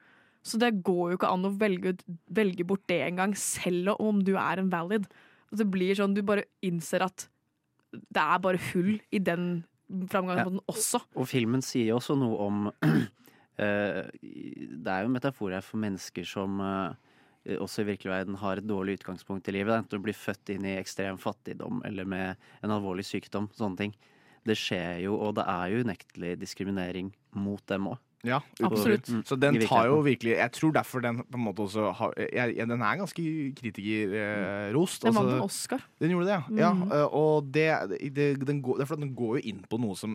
Så 0.42 0.58
det 0.58 0.72
går 0.82 1.12
jo 1.12 1.18
ikke 1.18 1.30
an 1.30 1.46
å 1.46 1.52
velge, 1.54 1.94
velge 2.34 2.66
bort 2.66 2.82
det 2.90 3.00
engang, 3.06 3.34
selv 3.38 3.94
om 4.02 4.22
du 4.26 4.34
er 4.34 4.62
en 4.62 4.72
valid. 4.72 5.06
Og 5.52 5.60
det 5.60 5.68
blir 5.70 5.94
sånn, 5.98 6.16
Du 6.16 6.22
bare 6.26 6.48
innser 6.64 7.04
at 7.06 7.28
det 7.92 8.22
er 8.22 8.40
bare 8.40 8.60
hull 8.72 8.96
i 9.12 9.20
den 9.20 9.64
framgangsmåten 10.08 10.62
også. 10.70 11.02
Og 11.14 11.28
filmen 11.28 11.62
sier 11.64 11.90
jo 11.90 11.98
også 12.00 12.16
noe 12.16 12.38
om 12.40 12.60
eh, 13.60 14.02
Det 14.08 14.88
er 14.88 15.04
jo 15.04 15.10
en 15.10 15.16
metafor 15.16 15.52
her 15.52 15.64
for 15.64 15.82
mennesker 15.82 16.24
som 16.28 16.60
eh, 16.64 17.58
også 17.58 17.82
i 17.82 17.90
virkelig 17.92 18.12
verden 18.12 18.38
har 18.40 18.58
et 18.58 18.68
dårlig 18.68 19.00
utgangspunkt 19.00 19.50
i 19.50 19.56
livet. 19.58 19.76
Enten 19.76 20.00
du 20.00 20.06
blir 20.06 20.16
født 20.16 20.54
inn 20.54 20.66
i 20.68 20.78
ekstrem 20.78 21.20
fattigdom 21.20 21.82
eller 21.86 22.08
med 22.08 22.48
en 22.62 22.74
alvorlig 22.74 23.04
sykdom. 23.08 23.50
Sånne 23.58 23.84
ting. 23.84 23.94
Det 24.48 24.56
skjer 24.58 25.04
jo, 25.04 25.18
og 25.22 25.36
det 25.38 25.44
er 25.46 25.70
jo 25.70 25.84
unektelig 25.84 26.32
diskriminering 26.40 27.12
mot 27.38 27.62
dem 27.70 27.92
òg. 27.92 28.00
Ja, 28.22 28.38
Absolutt. 28.62 29.08
Mm. 29.10 29.22
Så 29.26 29.34
den 29.36 29.56
tar 29.66 29.88
jo 29.90 29.96
virkelig 30.06 30.36
Jeg 30.36 30.52
tror 30.54 30.70
derfor 30.70 31.02
den 31.02 31.16
på 31.26 31.38
en 31.38 31.42
måte 31.42 31.64
også 31.64 31.88
har 31.98 32.12
jeg, 32.16 32.54
jeg, 32.56 32.68
Den 32.70 32.80
er 32.80 33.00
ganske 33.00 33.22
kritikerrost. 33.58 35.02
Den 35.02 35.14
vant 35.14 35.26
altså- 35.26 35.36
en 35.36 35.42
Oscar. 35.42 35.86
Den 35.98 36.10
gjorde 36.10 36.26
det, 36.26 36.36
ja. 36.36 36.42
Mm. 36.48 36.58
ja 36.58 37.00
eh, 37.00 37.14
og 37.14 37.54
det, 37.54 37.66
det, 38.14 38.46
den 38.46 38.62
går, 38.62 38.76
det 38.76 38.82
er 38.82 38.86
fordi 38.92 39.02
den 39.02 39.16
går 39.16 39.36
jo 39.36 39.42
inn 39.42 39.64
på 39.68 39.80
noe 39.82 39.96
som 39.98 40.14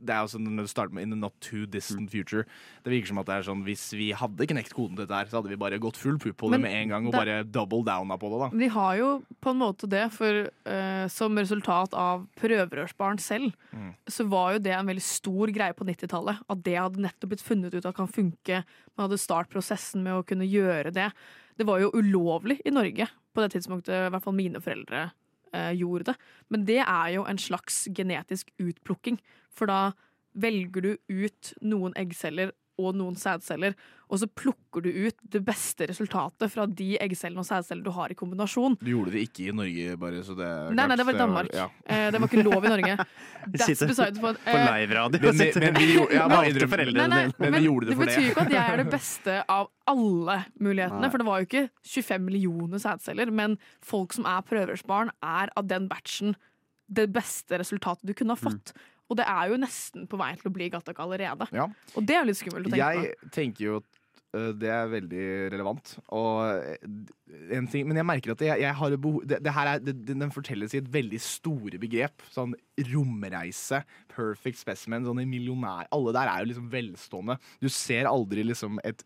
det 0.00 0.14
er 0.14 0.20
jo 0.24 0.30
sånn 0.34 0.44
når 0.48 0.66
du 0.66 0.70
starter 0.72 0.94
med 0.94 1.02
In 1.06 1.10
the 1.14 1.16
not 1.20 1.34
too 1.40 1.66
distant 1.66 2.10
future. 2.10 2.44
Det 2.84 2.90
virker 2.92 3.08
som 3.12 3.18
at 3.22 3.26
det 3.26 3.34
er 3.38 3.46
sånn 3.48 3.64
hvis 3.66 3.84
vi 3.96 4.10
hadde 4.12 4.46
knekt 4.50 4.74
koden 4.76 4.96
til 4.96 5.06
dette 5.06 5.16
her, 5.18 5.26
så 5.30 5.38
hadde 5.40 5.48
vi 5.52 5.56
bare 5.60 5.78
gått 5.82 5.96
full 6.00 6.18
pupp 6.18 6.36
på 6.36 6.50
det 6.52 6.60
med 6.60 6.72
en 6.72 6.88
gang 6.94 7.06
og 7.06 7.12
det- 7.12 7.20
bare 7.20 7.44
double 7.44 7.82
downa 7.84 8.18
på 8.18 8.30
det, 8.32 8.38
da. 8.44 8.48
De 8.64 8.68
har 8.68 8.96
jo 8.98 9.10
på 9.40 9.50
en 9.50 9.58
måte 9.58 9.88
det, 9.88 10.04
for 10.12 10.50
uh, 10.66 11.06
som 11.08 11.36
resultat 11.36 11.94
av 11.94 12.26
prøverørsbarn 12.40 13.18
selv, 13.20 13.52
Mm. 13.74 13.94
så 14.08 14.24
var 14.28 14.52
jo 14.54 14.58
det 14.64 14.72
en 14.72 14.86
veldig 14.86 15.02
stor 15.02 15.46
greie 15.52 15.74
på 15.76 15.84
90-tallet. 15.84 16.38
At 16.48 16.62
det 16.64 16.76
hadde 16.78 17.02
nettopp 17.04 17.28
blitt 17.30 17.42
funnet 17.44 17.74
ut 17.74 17.84
at 17.84 17.94
kan 17.94 18.08
funke. 18.08 18.64
Man 18.96 19.08
hadde 19.08 19.18
startprosessen 19.20 20.02
med 20.02 20.12
å 20.14 20.24
kunne 20.26 20.48
gjøre 20.48 20.90
det. 20.92 21.12
Det 21.58 21.66
var 21.66 21.78
jo 21.80 21.90
ulovlig 21.92 22.60
i 22.64 22.70
Norge 22.70 23.08
på 23.34 23.42
det 23.44 23.52
tidspunktet, 23.52 24.06
i 24.06 24.10
hvert 24.10 24.22
fall 24.24 24.32
mine 24.34 24.60
foreldre 24.60 25.10
gjorde 25.52 26.12
det. 26.12 26.16
Men 26.48 26.66
det 26.68 26.80
er 26.84 27.08
jo 27.16 27.24
en 27.28 27.40
slags 27.40 27.86
genetisk 27.96 28.50
utplukking, 28.62 29.20
for 29.50 29.70
da 29.70 29.92
velger 30.38 30.84
du 30.84 30.90
ut 31.08 31.52
noen 31.62 31.96
eggceller 31.98 32.52
og 32.78 32.94
noen 32.94 33.16
sædceller, 33.18 33.74
og 34.08 34.20
så 34.22 34.26
plukker 34.30 34.80
du 34.84 34.88
ut 35.08 35.16
det 35.34 35.40
beste 35.44 35.84
resultatet 35.90 36.48
fra 36.52 36.64
de 36.66 36.92
eggcellene 37.02 37.42
og 37.42 37.48
sædcellene 37.48 37.84
du 37.84 37.90
har 37.92 38.08
i 38.10 38.16
kombinasjon. 38.16 38.76
Du 38.80 38.88
gjorde 38.88 39.12
det 39.12 39.24
ikke 39.26 39.48
i 39.50 39.54
Norge, 39.58 39.96
bare 40.00 40.22
så 40.24 40.36
det 40.38 40.46
er 40.46 40.70
Nei, 40.78 40.86
nei, 40.88 40.96
det 40.96 41.04
var 41.08 41.16
i 41.16 41.18
Danmark. 41.20 41.50
ja. 41.52 41.66
Eh, 41.84 42.06
det 42.14 42.20
var 42.22 42.30
ikke 42.30 42.44
lov 42.46 42.64
i 42.64 42.72
Norge. 42.72 42.94
That's 43.58 43.82
beside 43.90 44.20
for, 44.22 44.38
eh, 44.44 44.52
på 44.54 44.62
live-radio. 44.64 45.20
Men, 45.26 45.38
vi- 45.38 45.60
men 45.60 45.74
vi 45.80 45.88
gjorde, 45.96 46.14
ja, 46.14 46.28
Nei, 46.28 47.06
nei. 47.08 47.24
Men 47.38 47.52
vi 47.58 47.64
gjorde 47.66 47.86
det 47.90 47.96
for 47.98 48.04
det. 48.06 48.14
Det 48.14 48.22
betyr 48.22 48.30
ikke 48.30 48.46
at 48.46 48.52
jeg 48.54 48.72
er 48.72 48.82
det 48.84 48.90
beste 48.92 49.38
av 49.48 49.68
alle 49.88 50.38
mulighetene. 50.60 51.00
Nei. 51.04 51.10
For 51.12 51.18
det 51.18 51.26
var 51.28 51.40
jo 51.42 51.48
ikke 51.50 51.64
25 51.84 52.24
millioner 52.28 52.78
sædceller, 52.82 53.30
men 53.32 53.58
folk 53.84 54.12
som 54.16 54.24
er 54.30 54.40
prøverørsbarn, 54.48 55.10
er 55.22 55.52
av 55.56 55.66
den 55.68 55.88
batchen 55.90 56.36
det 56.88 57.10
beste 57.12 57.58
resultatet 57.60 58.06
du 58.08 58.14
kunne 58.16 58.32
ha 58.32 58.40
fått. 58.40 58.72
Og 59.08 59.16
det 59.18 59.24
er 59.28 59.52
jo 59.52 59.60
nesten 59.60 60.08
på 60.10 60.18
vei 60.20 60.34
til 60.36 60.50
å 60.50 60.54
bli 60.54 60.68
Gattaca 60.72 61.04
allerede. 61.04 61.48
Ja. 61.56 61.68
Og 61.96 62.04
det 62.04 62.16
er 62.16 62.22
jo 62.22 62.28
litt 62.30 62.40
skummelt 62.40 62.68
å 62.68 62.74
tenke 62.74 62.90
Jeg 62.92 63.32
tenker 63.34 63.64
jo 63.64 63.78
at 63.80 63.98
det 64.60 64.68
er 64.68 64.90
veldig 64.92 65.26
relevant. 65.54 65.94
Og 66.12 67.54
en 67.56 67.68
ting, 67.72 67.86
men 67.88 67.96
jeg 67.96 68.06
merker 68.06 68.34
at 68.34 68.42
jeg, 68.44 68.60
jeg 68.60 68.76
har 68.80 68.96
behov 69.00 69.22
det, 69.24 69.38
det 69.44 69.54
her 69.56 69.70
er, 69.72 69.80
det, 69.80 69.94
Den 70.10 70.34
fortelles 70.34 70.74
i 70.76 70.82
et 70.82 70.90
veldig 70.92 71.20
store 71.24 71.80
begrep. 71.80 72.24
Sånn 72.34 72.52
romreise, 72.90 73.80
perfect 74.12 74.60
specimen, 74.60 75.06
sånn 75.08 75.22
millionær 75.28 75.88
Alle 75.96 76.12
der 76.16 76.28
er 76.28 76.44
jo 76.44 76.50
liksom 76.52 76.68
velstående. 76.72 77.38
Du 77.64 77.70
ser 77.72 78.10
aldri 78.10 78.44
liksom 78.44 78.82
et 78.84 79.04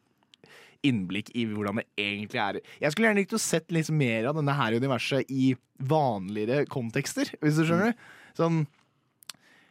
innblikk 0.82 1.30
i 1.38 1.46
hvordan 1.46 1.78
det 1.78 1.86
egentlig 2.02 2.40
er. 2.42 2.58
Jeg 2.82 2.90
skulle 2.90 3.06
gjerne 3.06 3.22
likt 3.22 3.36
å 3.36 3.38
sett 3.38 3.70
liksom 3.70 4.00
mer 4.02 4.26
av 4.26 4.38
denne 4.40 4.56
her 4.58 4.74
universet 4.82 5.30
i 5.30 5.52
vanligere 5.78 6.66
kontekster, 6.70 7.30
hvis 7.38 7.60
du 7.60 7.68
skjønner. 7.68 7.94
Sånn 8.34 8.64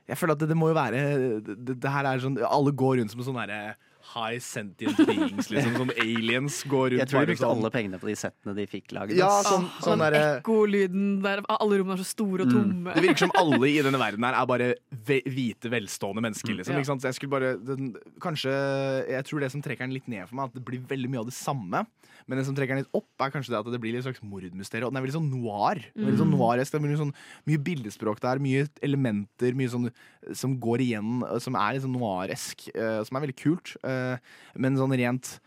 jeg 0.09 0.17
føler 0.17 0.35
at 0.35 0.41
det, 0.41 0.49
det 0.51 0.57
må 0.57 0.71
jo 0.71 0.77
være 0.77 1.01
det, 1.45 1.67
det, 1.75 1.91
her 1.91 2.07
er 2.09 2.23
sånn 2.23 2.39
Alle 2.47 2.73
går 2.75 2.99
rundt 2.99 3.13
som 3.13 3.23
sånn 3.25 3.39
derre 3.41 3.75
high 4.13 4.39
sentient 4.43 4.97
beings, 5.07 5.49
liksom. 5.51 5.75
som 5.77 5.91
aliens 6.01 6.57
går 6.67 6.89
rundt 6.93 6.99
Jeg 7.03 7.09
tror 7.11 7.19
de 7.25 7.29
brukte 7.31 7.43
sånn. 7.45 7.57
alle 7.61 7.71
pengene 7.73 7.99
på 8.01 8.09
de 8.09 8.15
settene 8.19 8.55
de 8.57 8.65
fikk 8.67 8.91
laget. 8.97 9.15
Ja, 9.19 9.29
sånn, 9.45 9.65
ah, 9.69 9.81
sånn 9.85 10.03
Den 10.03 10.17
ekkolyden 10.19 11.05
der 11.23 11.41
alle 11.47 11.79
rommene 11.81 11.95
er 11.99 12.03
så 12.03 12.09
store 12.11 12.45
og 12.45 12.51
tomme. 12.51 12.93
Det 12.95 13.03
virker 13.05 13.23
som 13.25 13.33
alle 13.39 13.69
i 13.69 13.77
denne 13.85 13.99
verden 14.01 14.25
her 14.27 14.37
er 14.41 14.49
bare 14.49 14.69
ve 14.91 15.21
hvite, 15.27 15.71
velstående 15.71 16.23
mennesker. 16.27 16.55
Liksom, 16.59 16.73
Ja. 16.75 16.79
ikke 16.83 16.91
sant? 16.91 17.01
Så 17.05 17.11
jeg 17.11 17.19
skulle 17.19 17.31
bare 17.37 17.53
den, 17.57 17.93
Kanskje 18.21 18.51
Jeg 19.07 19.23
tror 19.25 19.39
det 19.41 19.51
som 19.51 19.61
trekker 19.61 19.85
den 19.87 19.93
litt 19.95 20.07
ned 20.11 20.27
for 20.27 20.35
meg, 20.35 20.49
at 20.51 20.53
det 20.59 20.65
blir 20.65 20.81
veldig 20.91 21.09
mye 21.09 21.19
av 21.23 21.29
det 21.31 21.33
samme. 21.37 21.85
Men 22.27 22.37
det 22.37 22.45
som 22.45 22.55
trekker 22.55 22.75
den 22.75 22.83
litt 22.83 22.93
opp, 22.93 23.07
er 23.19 23.31
kanskje 23.33 23.49
det 23.55 23.59
at 23.59 23.71
det 23.73 23.79
blir 23.81 23.93
litt 23.95 24.03
slags 24.05 24.21
mordmysterium. 24.21 24.87
Og 24.87 24.93
den 24.93 24.99
er 25.01 25.05
veldig 25.07 25.17
sånn 25.17 25.31
noir. 25.31 25.79
Veldig 25.97 26.19
sånn 26.21 26.33
noiresk. 26.35 26.71
Det 26.71 26.79
er 26.79 26.85
mye, 26.85 26.99
sånn, 26.99 27.13
mye 27.49 27.61
bildespråk 27.65 28.19
der, 28.23 28.39
mye 28.43 28.67
elementer 28.85 29.55
mye 29.57 29.71
sånn, 29.71 29.87
som 30.37 30.53
går 30.61 30.83
igjen, 30.85 31.23
som 31.41 31.55
er 31.55 31.73
litt 31.77 31.85
sånn 31.87 31.97
noiresk. 31.97 32.67
Uh, 32.75 33.01
som 33.07 33.17
er 33.17 33.25
veldig 33.25 33.37
kult. 33.41 33.75
eh, 33.83 34.00
men 34.55 34.77
sånn 34.79 34.95
rent 34.97 35.39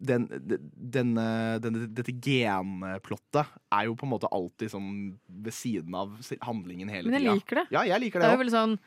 den, 0.00 0.24
den, 0.32 0.70
denne- 0.80 1.58
denne- 1.60 1.88
dette 1.92 2.12
genplottet 2.24 3.50
er 3.72 3.84
jo 3.88 3.96
på 4.00 4.06
en 4.06 4.12
måte 4.14 4.30
alltid 4.32 4.72
sånn 4.72 4.92
ved 5.28 5.52
siden 5.52 5.94
av 5.98 6.14
handlingen 6.46 6.88
hele 6.88 7.04
tida. 7.08 7.16
Men 7.18 7.26
jeg 7.26 7.40
liker 7.42 7.60
det. 7.60 7.66
Ja, 7.74 7.82
jeg 7.84 8.00
liker 8.06 8.20
Det 8.20 8.24
det 8.24 8.30
er 8.30 8.36
jo 8.38 8.42
veldig 8.44 8.56
sånn 8.56 8.78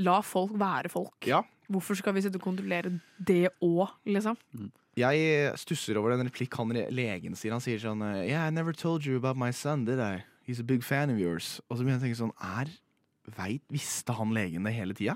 La 0.00 0.14
folk 0.24 0.54
være 0.56 0.88
folk. 0.88 1.18
Ja. 1.28 1.42
Hvorfor 1.68 1.98
skal 1.98 2.14
vi 2.16 2.22
sitte 2.24 2.38
og 2.40 2.44
kontrollere 2.46 2.94
det 3.20 3.50
òg, 3.60 3.90
liksom? 4.08 4.38
Jeg 4.96 5.52
stusser 5.60 5.98
over 6.00 6.14
den 6.16 6.26
replikk 6.30 6.56
han 6.56 6.72
legen 6.92 7.36
sier. 7.36 7.52
Han 7.52 7.60
sier 7.60 7.78
sånn 7.80 8.00
Yeah, 8.26 8.46
I 8.46 8.50
never 8.50 8.72
told 8.72 9.04
you 9.04 9.16
about 9.20 9.36
my 9.36 9.50
son, 9.52 9.84
did 9.84 10.00
I? 10.00 10.24
He's 10.48 10.60
a 10.60 10.64
big 10.64 10.82
fan 10.82 11.10
of 11.12 11.18
yours. 11.20 11.60
Og 11.68 11.76
så 11.76 11.84
begynner 11.84 12.00
jeg 12.00 12.02
å 12.02 12.06
tenke 12.08 12.22
sånn 12.24 12.32
Er 12.40 12.72
Veit, 13.36 13.62
Visste 13.70 14.14
han 14.18 14.32
legen 14.34 14.64
det 14.66 14.72
hele 14.74 14.94
tida? 14.98 15.14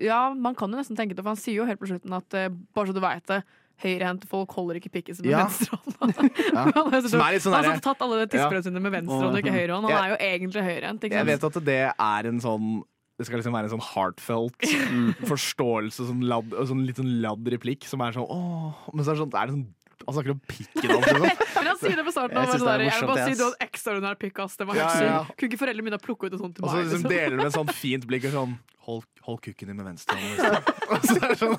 Ja, 0.00 0.30
man 0.34 0.54
kan 0.56 0.72
jo 0.72 0.78
nesten 0.80 0.96
tenke 0.96 1.12
det, 1.14 1.20
for 1.24 1.34
han 1.34 1.40
sier 1.40 1.58
jo 1.60 1.66
helt 1.68 1.80
på 1.82 1.90
slutten 1.90 2.14
at 2.16 2.36
uh, 2.36 2.46
bare 2.76 2.88
så 2.88 2.96
du 2.96 3.00
veit 3.04 3.26
det, 3.28 3.42
høyrehendte 3.80 4.28
folk 4.28 4.52
holder 4.56 4.78
ikke 4.80 4.92
pikken 4.94 5.16
sin 5.16 5.26
med 5.28 5.34
Ja. 5.34 5.42
venstrehånda. 5.44 6.28
Ja. 6.54 6.64
han 6.64 6.94
har 6.94 7.04
Som 7.08 7.20
litt 7.28 7.44
sånn 7.44 7.56
han 7.56 7.68
har 7.70 7.82
tatt 7.84 8.00
alle 8.04 8.24
tisseprøvene 8.26 8.64
sine 8.70 8.80
med 8.80 8.92
venstrehånd 8.96 9.36
og 9.36 9.42
ikke 9.42 9.52
høyrehånd. 9.56 9.88
Han 9.88 10.04
er 10.04 10.14
jo 10.14 10.18
egentlig 10.30 10.64
høyrehendt. 10.64 11.06
Jeg 11.12 11.28
vet 11.28 11.44
at 11.50 11.60
det 11.68 11.80
er 11.92 12.30
en 12.32 12.40
sånn 12.44 12.72
det 13.20 13.26
skal 13.28 13.36
liksom 13.36 13.52
være 13.52 13.68
en 13.68 13.72
sånn 13.74 13.84
heartfelt 13.84 14.62
forståelse, 15.28 16.06
sånn 16.08 16.22
ladd, 16.24 16.54
sånn 16.70 16.86
litt 16.88 16.96
sånn 16.96 17.10
ladd 17.20 17.50
replikk, 17.52 17.84
som 17.84 18.00
er 18.00 18.14
sånn 18.16 18.24
åh 18.24 18.86
Men 18.94 19.04
så 19.04 19.12
er 19.12 19.18
det 19.18 19.20
sånn, 19.26 19.34
er 19.36 19.50
det 19.50 19.56
sånn 19.58 19.66
Han 20.06 20.14
snakker 20.16 20.30
om 20.34 20.40
pikken 20.48 20.90
hans, 20.90 21.06
liksom. 21.06 21.22
Men 21.60 21.66
han 21.70 21.78
sier 21.80 21.96
det 22.00 22.04
på 22.06 22.12
starten. 22.14 22.36
Jeg 22.36 22.40
Han 22.40 22.50
synes 22.50 22.64
det 22.64 22.70
der, 22.70 22.84
jeg 22.86 23.00
vil 23.00 23.10
bare 23.10 23.26
si 23.28 23.38
du 23.38 23.44
hadde 23.44 23.66
ekstraordinær 23.68 24.18
pikk, 24.22 24.38
ass. 24.46 24.56
Det 24.56 24.66
var 24.70 24.78
Ja, 24.80 24.88
helt 24.88 25.04
ja, 25.04 25.10
ja. 25.12 25.20
sykt. 25.26 25.36
Kunne 25.40 25.50
ikke 25.52 25.60
foreldrene 25.64 25.86
mine 25.90 26.00
plukke 26.00 26.26
ut 26.30 26.32
en 26.38 26.42
sånn 26.44 26.54
til 26.56 26.64
Og 26.64 26.70
så 26.72 26.76
liksom 26.80 27.04
liksom? 27.04 27.10
deler 27.14 27.30
du 27.36 27.40
med 27.42 27.50
et 27.50 27.58
sånn 27.58 27.72
fint 27.82 28.06
blikk 28.10 28.28
og 28.30 28.36
sånn 28.38 28.54
Hold, 28.88 29.04
hold 29.26 29.40
kukken 29.44 29.68
din 29.70 29.76
med 29.78 29.86
venstre 29.90 30.16
hånd. 30.16 30.30
liksom. 30.38 30.76
Og 30.94 31.04
så 31.06 31.16
er 31.20 31.28
det 31.30 31.38
sånn, 31.38 31.56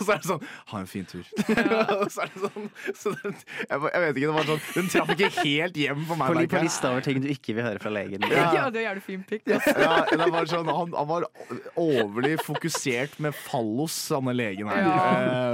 så 0.00 0.12
er 0.12 0.20
det 0.22 0.26
sånn 0.26 0.44
Ha 0.72 0.78
en 0.80 0.88
fin 0.90 1.04
tur. 1.06 1.26
Og 2.00 2.08
så 2.10 2.24
er 2.24 2.30
det 2.32 2.40
sånn 2.42 2.70
så 2.96 3.12
det, 3.14 3.32
jeg, 3.32 3.68
jeg 3.68 4.02
vet 4.02 4.16
ikke, 4.16 4.26
det 4.26 4.34
var 4.36 4.48
sånn 4.48 4.62
Den 4.74 4.88
traff 4.92 5.12
ikke 5.14 5.30
helt 5.44 5.76
hjem 5.82 6.02
for 6.08 6.18
meg. 6.20 6.32
På, 6.34 6.44
på 6.56 6.62
lista 6.66 6.90
over 6.92 7.04
ting 7.06 7.20
du 7.22 7.28
ikke 7.30 7.54
vil 7.58 7.66
høre 7.68 7.82
fra 7.82 7.92
legen. 7.94 8.26
Ja, 8.32 8.46
Ja. 8.56 8.64
det 8.74 8.80
er 8.82 8.88
jævlig 8.88 9.04
fin 9.06 9.22
pikk. 9.28 9.46
Ja, 9.52 9.60
det 10.10 10.28
var 10.34 10.48
sånn, 10.50 10.70
han, 10.72 10.94
han 10.96 11.08
var 11.10 11.26
overlig 11.78 12.36
fokusert 12.46 13.18
med 13.22 13.36
fallos, 13.38 13.96
denne 14.12 14.34
legen 14.36 14.70
her. 14.72 14.82
Ja. 14.86 15.04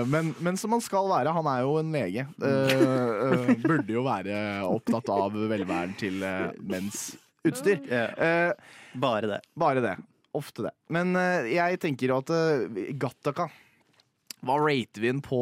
Eh, 0.00 0.04
men, 0.12 0.32
men 0.44 0.56
som 0.60 0.72
han 0.76 0.82
skal 0.84 1.08
være. 1.10 1.32
Han 1.36 1.48
er 1.52 1.64
jo 1.66 1.74
en 1.80 1.92
lege. 1.94 2.24
Eh, 2.42 2.76
eh, 2.76 3.52
burde 3.64 3.92
jo 3.98 4.04
være 4.06 4.38
opptatt 4.68 5.10
av 5.12 5.36
velværen 5.50 5.92
til 6.00 6.22
menns 6.62 7.10
utstyr. 7.48 7.82
Eh, 7.90 8.52
Bare 9.02 9.26
det. 9.30 9.40
bare 9.58 9.80
det. 9.84 9.94
Ofte 10.34 10.62
det. 10.64 10.72
Men 10.88 11.14
eh, 11.16 11.50
jeg 11.54 11.78
tenker 11.82 12.14
at 12.16 12.30
uh, 12.32 12.64
Gattaca 12.96 13.50
Hva 14.42 14.56
rater 14.58 15.00
vi 15.02 15.10
den 15.12 15.20
på? 15.22 15.38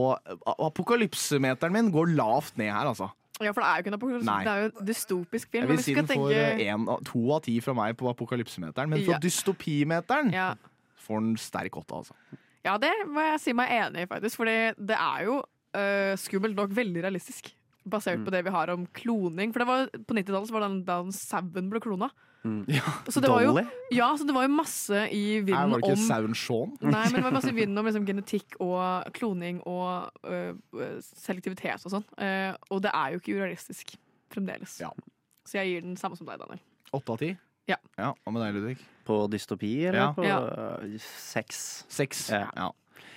Apokalypsemeteren 0.71 1.73
min 1.73 1.91
går 1.95 2.11
lavt 2.19 2.57
ned 2.61 2.71
her, 2.73 2.89
altså. 2.91 3.11
Ja, 3.41 3.53
for 3.57 3.63
det 3.65 3.69
er 3.71 3.77
jo 3.79 3.81
ikke 3.85 3.91
en 3.93 3.97
apokalypse. 3.97 4.35
Det 4.45 4.53
er 4.53 4.59
jo 4.61 4.71
en 4.83 4.87
dystopisk 4.91 5.49
film. 5.55 5.63
Jeg 5.65 5.71
vil 5.71 5.83
si 5.87 5.95
den 5.97 6.09
får 6.11 6.27
tenke- 6.35 6.43
eh, 6.61 6.73
en, 6.75 6.85
to 7.09 7.23
av 7.33 7.41
ti 7.47 7.55
fra 7.65 7.73
meg 7.79 7.97
på 7.97 8.11
apokalypsemeteren. 8.11 8.91
Men 8.93 9.05
for 9.07 9.15
Ja. 9.15 9.19
dystopimeteren 9.23 10.33
Ja. 10.35 10.49
får 11.07 11.21
den 11.25 11.37
sterk 11.41 11.73
åtte, 11.81 11.95
altså. 12.03 12.15
Ja, 12.65 12.77
det 12.77 12.91
må 13.09 13.21
jeg 13.31 13.41
si 13.41 13.53
meg 13.57 13.71
enig 13.71 14.03
i, 14.03 14.07
faktisk. 14.07 14.37
Fordi 14.37 14.75
det 14.77 14.97
er 14.99 15.25
jo 15.25 15.39
uh, 15.41 16.13
skummelt 16.21 16.55
nok 16.57 16.71
veldig 16.77 17.03
realistisk. 17.03 17.55
Basert 17.89 18.19
Mm. 18.21 18.25
på 18.27 18.31
det 18.31 18.45
vi 18.45 18.51
har 18.51 18.69
om 18.69 18.87
kloning. 18.93 19.53
For 19.55 19.61
det 19.61 19.67
var, 19.69 19.87
på 19.87 20.13
90-tallet 20.19 20.51
var 20.53 20.69
det 20.69 20.85
da 20.85 21.03
sauen 21.11 21.71
ble 21.71 21.81
klona. 21.81 22.11
Så 23.09 23.21
det 23.21 23.29
var 23.29 23.43
jo, 23.45 23.53
ja, 23.93 24.07
så 24.17 24.25
det 24.25 24.35
var 24.35 24.47
jo 24.47 24.53
masse 24.55 25.03
i 25.13 25.41
vinden 25.41 25.47
vinden 25.51 25.75
var 25.75 25.83
det 25.83 25.91
ikke 25.91 25.99
om 25.99 26.07
sauen 26.07 26.35
Shaun? 26.39 26.71
Nei, 26.81 27.03
men 27.11 27.19
det 27.19 27.25
var 27.27 27.35
masse 27.37 27.53
i 27.53 27.57
vinden 27.61 27.79
om 27.83 27.89
liksom, 27.91 28.07
genetikk 28.09 28.57
og 28.65 29.11
kloning 29.17 29.61
og 29.69 30.09
øh, 30.25 30.55
øh, 30.79 30.97
selektivitet 31.05 31.85
og 31.85 31.93
sånn. 31.99 32.07
Uh, 32.17 32.55
og 32.73 32.81
det 32.87 32.95
er 32.97 33.13
jo 33.13 33.21
ikke 33.21 33.37
urealistisk 33.37 33.93
fremdeles. 34.33 34.79
Ja. 34.81 34.89
Så 35.45 35.59
jeg 35.61 35.75
gir 35.75 35.85
den 35.85 35.97
samme 36.01 36.17
som 36.17 36.29
deg, 36.31 36.41
Daniel. 36.41 36.63
Åtte 36.97 37.13
av 37.13 37.21
ti? 37.21 37.31
Ja. 37.69 37.77
ja. 38.01 38.13
Og 38.25 38.33
med 38.35 38.43
deg, 38.47 38.57
Ludvig? 38.57 38.77
På 39.07 39.25
dystopi, 39.31 39.75
eller 39.91 40.01
Ja. 40.01 40.13
på 40.17 40.25
Ja. 40.25 40.39
øh, 40.81 40.97
seks? 41.01 41.85
Seks, 41.93 42.31
Ja. 42.33 42.71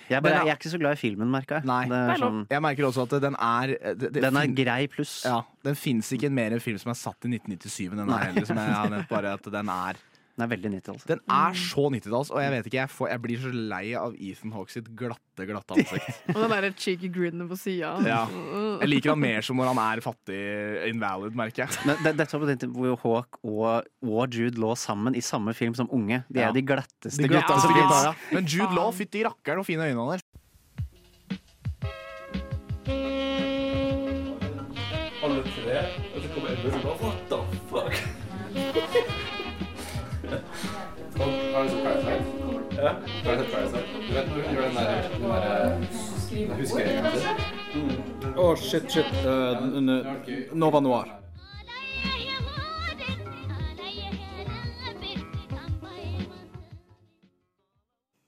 Ja. 0.08 0.14
Jeg, 0.16 0.22
bare, 0.22 0.32
er- 0.34 0.44
jeg 0.46 0.52
er 0.54 0.58
ikke 0.60 0.70
så 0.74 0.78
glad 0.80 0.92
i 0.92 1.00
filmen, 1.00 1.30
merka 1.30 1.58
jeg. 1.60 1.64
Nei. 1.64 1.84
Er 1.88 2.16
sånn, 2.20 2.46
Jeg 2.50 2.60
merker 2.62 2.84
også 2.90 3.02
at 3.08 3.14
den 3.22 3.34
er 3.40 3.66
det, 3.74 4.12
det 4.12 4.22
Den 4.22 4.36
er 4.36 4.46
grei 4.64 4.86
pluss. 4.88 5.24
Ja, 5.24 5.42
Den 5.64 5.74
fins 5.74 6.10
ikke 6.12 6.30
mer 6.30 6.52
en 6.52 6.60
film 6.60 6.78
som 6.78 6.90
er 6.90 6.98
satt 6.98 7.24
i 7.24 7.28
1997 7.32 7.90
enn 7.92 7.96
den 8.02 8.06
Nei. 8.12 8.24
heller, 8.24 8.44
Som 8.46 8.56
jeg 8.60 8.74
har 8.74 8.90
nevnt, 8.90 9.08
bare 9.08 9.32
at 9.38 9.42
den 9.42 9.68
er 9.68 9.94
Den 10.34 10.42
er 10.42 10.48
veldig 10.50 10.70
90-talls. 10.72 11.04
Den 11.06 11.20
er 11.30 11.52
så 11.54 11.82
90-talls, 11.94 12.30
og 12.34 12.40
jeg 12.42 12.50
vet 12.50 12.66
ikke, 12.66 12.78
jeg, 12.80 12.90
får, 12.90 13.08
jeg 13.12 13.20
blir 13.22 13.38
så 13.44 13.50
lei 13.54 13.82
av 13.94 14.16
Ethan 14.18 14.50
Hawke 14.56 14.72
sitt 14.74 14.88
glatte, 14.98 15.44
glatte 15.46 15.76
ansikt. 15.76 16.08
Og 16.34 16.40
den 16.40 16.50
derre 16.50 16.70
cheeky 16.74 17.10
grinnen 17.14 17.46
på 17.52 17.54
sida. 17.60 17.92
Ja. 18.02 18.24
Jeg 18.82 18.88
liker 18.90 19.12
han 19.14 19.22
mer 19.22 19.46
som 19.46 19.60
når 19.62 19.70
han 19.70 19.80
er 19.84 20.02
fattig 20.02 20.40
invalid, 20.90 21.38
merker 21.38 21.62
jeg. 21.68 21.78
Men 21.86 22.02
det, 22.02 22.16
dette 22.18 22.34
var 22.34 22.42
på 22.42 22.48
den 22.50 22.58
tiden 22.64 22.74
hvor 22.74 22.98
Hawke 23.04 23.38
og, 23.46 23.86
og 24.10 24.34
Jude 24.34 24.58
lå 24.58 24.72
sammen 24.74 25.14
i 25.14 25.22
samme 25.22 25.54
film 25.54 25.78
som 25.78 25.86
unge. 25.94 26.24
De 26.26 26.42
Ja. 26.42 26.48
er 26.50 26.58
de 26.58 26.64
glatteste 26.66 27.22
De 27.22 27.30
gutta 27.30 27.38
glatteste 27.46 27.68
som 27.68 27.78
gutta, 27.78 28.00
ja. 28.08 28.14
Men 28.34 28.50
Jude 28.50 28.74
Law, 28.74 28.90
fytti 28.98 29.22
rakkeren 29.28 29.62
og 29.62 29.68
fine 29.70 29.86
øyne 29.86 30.02
han 30.02 30.16
har. 30.16 30.26
Alle 35.24 35.40
tre, 35.46 35.78
og 36.10 36.18
så 36.20 36.28
kommer 36.34 36.50
Edmund 36.52 36.74
og 36.74 36.82
bare 36.82 36.98
What 37.06 37.18
the 37.30 37.38
fuck? 37.70 39.30
Har 40.24 41.64
du 41.64 41.68
sett 41.70 41.84
Parasite? 41.84 42.24
Ja. 42.76 42.92
Har 43.24 43.36
du 43.36 43.42
sett 43.42 43.52
Parasite? 43.52 43.84
Du 44.08 44.14
vet 44.14 44.28
når 44.28 44.34
hun 44.34 44.54
gjør 44.54 44.62
den 44.62 44.74
der, 44.74 44.88
den 45.12 45.28
der 45.30 46.56
huskeringen 46.60 47.04
sin? 47.18 47.92
Å, 48.36 48.48
shit, 48.56 48.88
shit. 48.90 49.12
Uh, 49.26 50.56
Nova 50.56 50.80
Noir. 50.84 51.12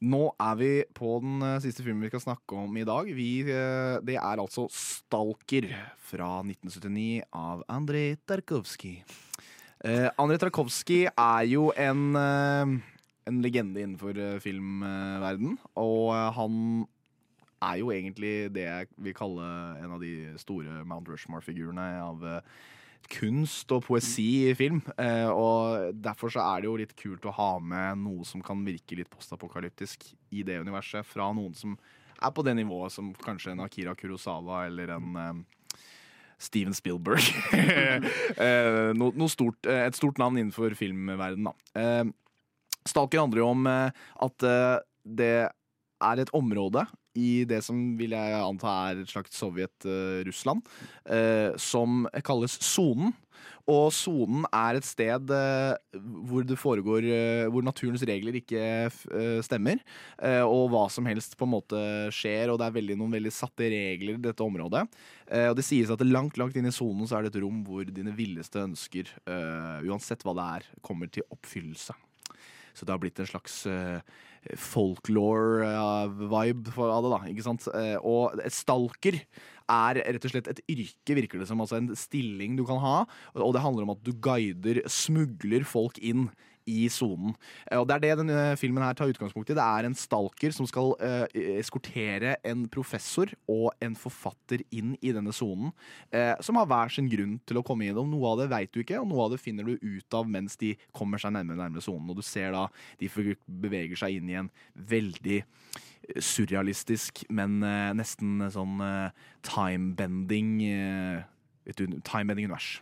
Nå 0.07 0.27
er 0.39 0.57
vi 0.61 0.71
på 0.95 1.17
den 1.25 1.41
eh, 1.43 1.61
siste 1.65 1.83
filmen 1.83 2.05
vi 2.05 2.11
skal 2.13 2.23
snakke 2.23 2.59
om 2.61 2.77
i 2.79 2.85
dag. 2.87 3.09
Vi, 3.17 3.41
eh, 3.49 3.97
det 4.07 4.19
er 4.21 4.43
altså 4.43 4.69
'Stalker' 4.69 5.73
fra 5.99 6.43
1979 6.45 7.25
av 7.33 7.65
Andrej 7.67 8.19
Tarkovskij. 8.29 9.01
Uh, 9.87 10.09
Andrej 10.19 10.41
Tarkovskij 10.43 11.07
er 11.07 11.45
jo 11.47 11.69
en, 11.79 12.17
eh, 12.19 12.71
en 13.31 13.43
legende 13.43 13.81
innenfor 13.81 14.19
uh, 14.19 14.41
filmverden, 14.43 15.59
og 15.79 16.11
eh, 16.11 16.33
han 16.35 16.87
er 17.63 17.81
jo 17.81 17.91
egentlig 17.95 18.53
det 18.55 18.65
jeg 18.67 18.89
vil 18.99 19.17
kalle 19.17 19.45
en 19.81 19.95
av 19.97 20.03
de 20.03 20.33
store 20.41 20.83
Mount 20.89 21.09
Rushmore-figurene 21.09 21.87
av 22.03 22.25
eh, 22.27 22.57
kunst 23.17 23.71
og 23.73 23.85
poesi 23.87 24.49
i 24.51 24.55
film. 24.59 24.83
Eh, 24.99 25.29
og 25.31 25.95
derfor 26.03 26.33
så 26.33 26.45
er 26.45 26.63
det 26.63 26.71
jo 26.71 26.79
litt 26.81 26.97
kult 26.99 27.27
å 27.29 27.35
ha 27.37 27.51
med 27.63 28.03
noe 28.03 28.27
som 28.29 28.43
kan 28.45 28.65
virke 28.67 28.99
litt 28.99 29.13
postapokalyptisk 29.13 30.09
i 30.35 30.43
det 30.47 30.59
universet, 30.61 31.07
fra 31.07 31.31
noen 31.37 31.55
som 31.57 31.77
er 32.17 32.33
på 32.33 32.45
det 32.45 32.57
nivået 32.57 32.95
som 32.95 33.13
kanskje 33.23 33.53
en 33.53 33.65
Akira 33.65 33.95
Kurosawa 33.97 34.65
eller 34.67 34.97
en 34.97 35.21
eh, 35.23 35.35
Steven 36.39 36.75
Spielberg. 36.77 37.25
eh, 38.47 38.93
no, 38.97 39.11
noe 39.17 39.33
stort, 39.33 39.59
eh, 39.69 39.87
et 39.87 39.97
stort 39.97 40.21
navn 40.21 40.39
innenfor 40.39 40.77
filmverden, 40.79 41.49
da. 41.49 41.55
Eh, 41.81 42.05
Stalker 42.87 43.25
handler 43.25 43.43
jo 43.43 43.49
om 43.51 43.65
at 43.67 44.45
det 45.03 45.33
er 45.51 46.21
et 46.23 46.31
område 46.39 46.85
i 47.19 47.43
det 47.49 47.59
som 47.67 47.81
vil 47.99 48.13
jeg 48.15 48.37
anta 48.37 48.75
er 48.93 49.01
et 49.01 49.11
slags 49.11 49.35
Sovjet-Russland, 49.35 50.63
som 51.59 52.07
kalles 52.23 52.55
sonen. 52.63 53.11
Og 53.67 53.89
sonen 53.91 54.45
er 54.55 54.77
et 54.79 54.87
sted 54.87 55.33
eh, 55.35 55.75
hvor 56.29 56.45
det 56.47 56.55
foregår 56.59 57.07
eh, 57.11 57.47
Hvor 57.51 57.65
naturens 57.67 58.05
regler 58.07 58.37
ikke 58.39 58.61
eh, 58.63 59.41
stemmer. 59.43 59.81
og 60.47 60.71
hva 60.71 60.89
som 60.91 61.07
helst 61.09 61.37
på 61.39 61.45
en 61.47 61.51
måte 61.53 62.11
skjer, 62.15 62.51
og 62.51 62.59
det 62.61 62.67
er 62.67 62.75
veldig, 62.77 62.97
noen 62.99 63.13
veldig 63.17 63.33
satte 63.35 63.65
regler 63.71 64.15
i 64.17 64.23
dette 64.23 64.45
området. 64.45 64.83
Og 65.51 65.57
det 65.59 65.65
sies 65.67 65.91
at 65.93 66.07
langt, 66.07 66.39
langt 66.41 66.57
inn 66.59 66.69
i 66.69 66.75
sonen 66.75 67.07
så 67.09 67.17
er 67.19 67.23
det 67.27 67.35
et 67.35 67.43
rom 67.43 67.59
hvor 67.67 67.85
dine 67.85 68.15
villeste 68.17 68.59
ønsker, 68.63 69.05
uansett 69.87 70.25
hva 70.27 70.35
det 70.39 70.47
er, 70.59 70.63
kommer 70.85 71.07
til 71.13 71.25
oppfyllelse. 71.35 71.95
Så 72.77 72.85
det 72.85 72.93
har 72.95 73.03
blitt 73.03 73.21
en 73.23 73.31
slags 73.31 73.55
folklore-vibe 74.63 76.87
av 76.87 77.03
det, 77.03 77.11
da. 77.13 77.21
ikke 77.33 77.47
sant? 77.47 77.63
Og 78.07 78.23
et 78.43 78.55
stalker 78.55 79.15
er 79.73 80.01
rett 80.05 80.27
og 80.27 80.33
slett 80.33 80.51
et 80.51 80.63
yrke, 80.71 81.17
virker 81.19 81.43
det 81.43 81.49
som. 81.51 81.61
Altså 81.63 81.81
en 81.81 81.91
stilling 81.99 82.59
du 82.59 82.65
kan 82.69 82.81
ha. 82.83 82.99
Og 83.35 83.55
det 83.57 83.65
handler 83.65 83.87
om 83.87 83.95
at 83.97 84.05
du 84.07 84.13
guider, 84.13 84.83
smugler 84.91 85.67
folk 85.67 85.99
inn 85.99 86.29
i 86.67 86.87
sonen. 86.91 87.35
Eh, 87.71 87.79
Og 87.79 87.87
det 87.89 87.97
er 87.97 88.03
det 88.03 88.19
denne 88.21 88.57
filmen 88.59 88.83
her 88.83 88.97
tar 88.99 89.11
utgangspunkt 89.11 89.51
i. 89.51 89.57
Det 89.57 89.63
er 89.65 89.87
en 89.87 89.97
stalker 89.97 90.55
som 90.55 90.67
skal 90.69 90.95
uh, 90.99 91.27
eskortere 91.57 92.37
en 92.47 92.67
professor 92.73 93.31
og 93.51 93.71
en 93.83 93.95
forfatter 93.99 94.65
inn 94.75 94.97
i 95.01 95.13
denne 95.15 95.35
sonen, 95.37 95.73
uh, 96.15 96.35
som 96.43 96.59
har 96.59 96.69
hver 96.71 96.93
sin 96.93 97.11
grunn 97.11 97.39
til 97.47 97.61
å 97.61 97.65
komme 97.67 97.87
inn. 97.87 97.99
Og 97.99 98.09
noe 98.11 98.33
av 98.33 98.43
det 98.43 98.51
veit 98.53 98.73
du 98.75 98.83
ikke, 98.83 99.01
og 99.01 99.09
noe 99.11 99.27
av 99.27 99.35
det 99.35 99.43
finner 99.43 99.67
du 99.67 99.77
ut 99.79 100.19
av 100.19 100.29
mens 100.31 100.59
de 100.61 100.75
kommer 100.97 101.23
seg 101.23 101.37
nærmere 101.37 101.63
nærmere 101.63 101.85
sonen. 101.85 102.11
Og 102.11 102.19
du 102.19 102.25
ser 102.27 102.55
da 102.57 102.67
de 103.01 103.11
beveger 103.47 104.03
seg 104.03 104.19
inn 104.19 104.33
i 104.33 104.41
en 104.43 104.51
veldig 104.75 105.43
surrealistisk, 106.23 107.25
men 107.35 107.61
uh, 107.65 107.95
nesten 107.97 108.43
sånn 108.55 108.83
time-bending 109.47 110.53
time-bending 111.67 112.47
univers. 112.47 112.77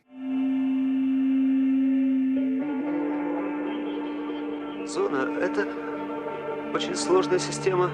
Зона— 4.94 5.28
это 5.40 5.66
очень 6.72 6.94
сложная 6.94 7.40
система 7.40 7.90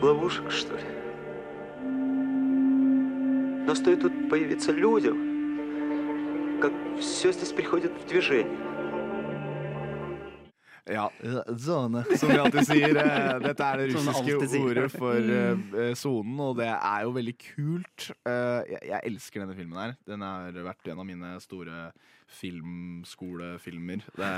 ловушек, 0.00 0.52
что 0.52 0.76
ли. 0.76 0.84
Но 3.66 3.74
стоит 3.74 4.02
тут 4.02 4.28
появиться 4.30 4.70
людям, 4.70 5.18
как 6.60 6.72
все 7.00 7.32
здесь 7.32 7.50
приходит 7.50 7.90
в 8.00 8.06
движение. 8.06 8.56
Ja, 10.86 11.08
zone, 11.58 12.04
som 12.14 12.30
vi 12.30 12.38
alltid 12.38 12.66
sier. 12.68 12.96
Eh, 13.02 13.38
Dette 13.42 13.66
er 13.66 13.80
det 13.82 13.88
russiske 13.90 14.60
ordet 14.62 14.84
for 14.94 15.18
eh, 15.18 15.94
sonen, 15.98 16.36
og 16.44 16.52
det 16.60 16.68
er 16.70 17.00
jo 17.06 17.14
veldig 17.16 17.34
kult. 17.42 18.10
Eh, 18.22 18.60
jeg, 18.70 18.82
jeg 18.92 19.00
elsker 19.10 19.42
denne 19.42 19.56
filmen 19.58 19.80
her. 19.82 19.96
Den 20.06 20.22
har 20.22 20.54
vært 20.68 20.92
en 20.92 21.02
av 21.02 21.08
mine 21.08 21.32
store 21.42 21.88
filmskolefilmer. 22.36 24.00
Det, 24.16 24.30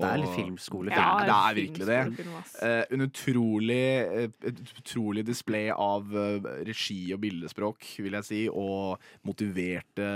Det 0.00 0.08
er 0.08 0.20
litt 0.22 0.34
filmskolefilm. 0.36 1.02
Ja, 1.02 1.26
det 1.28 1.36
er 1.36 1.58
virkelig 1.58 1.88
det. 1.88 2.26
Eh, 2.64 2.84
en 2.96 3.04
utrolig, 3.06 3.82
eh, 4.02 4.28
et 4.48 4.62
utrolig 4.80 5.24
display 5.28 5.68
av 5.74 6.08
eh, 6.16 6.48
regi 6.68 7.00
og 7.14 7.20
bildespråk, 7.24 7.84
vil 8.04 8.16
jeg 8.18 8.28
si, 8.28 8.42
og 8.48 9.00
motiverte 9.28 10.08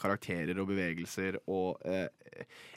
karakterer 0.00 0.58
og 0.62 0.70
bevegelser. 0.72 1.40
Og 1.52 1.80
eh, 1.84 2.08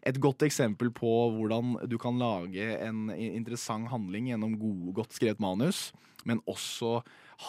et 0.06 0.20
godt 0.22 0.46
eksempel 0.48 0.92
på 0.96 1.12
hvordan 1.36 1.76
du 1.90 1.98
kan 2.02 2.18
lage 2.22 2.66
en 2.86 3.10
interessant 3.14 3.90
handling 3.92 4.32
gjennom 4.32 4.58
god, 4.62 4.90
godt 5.02 5.16
skrevet 5.18 5.44
manus, 5.44 5.90
men 6.26 6.42
også 6.50 7.00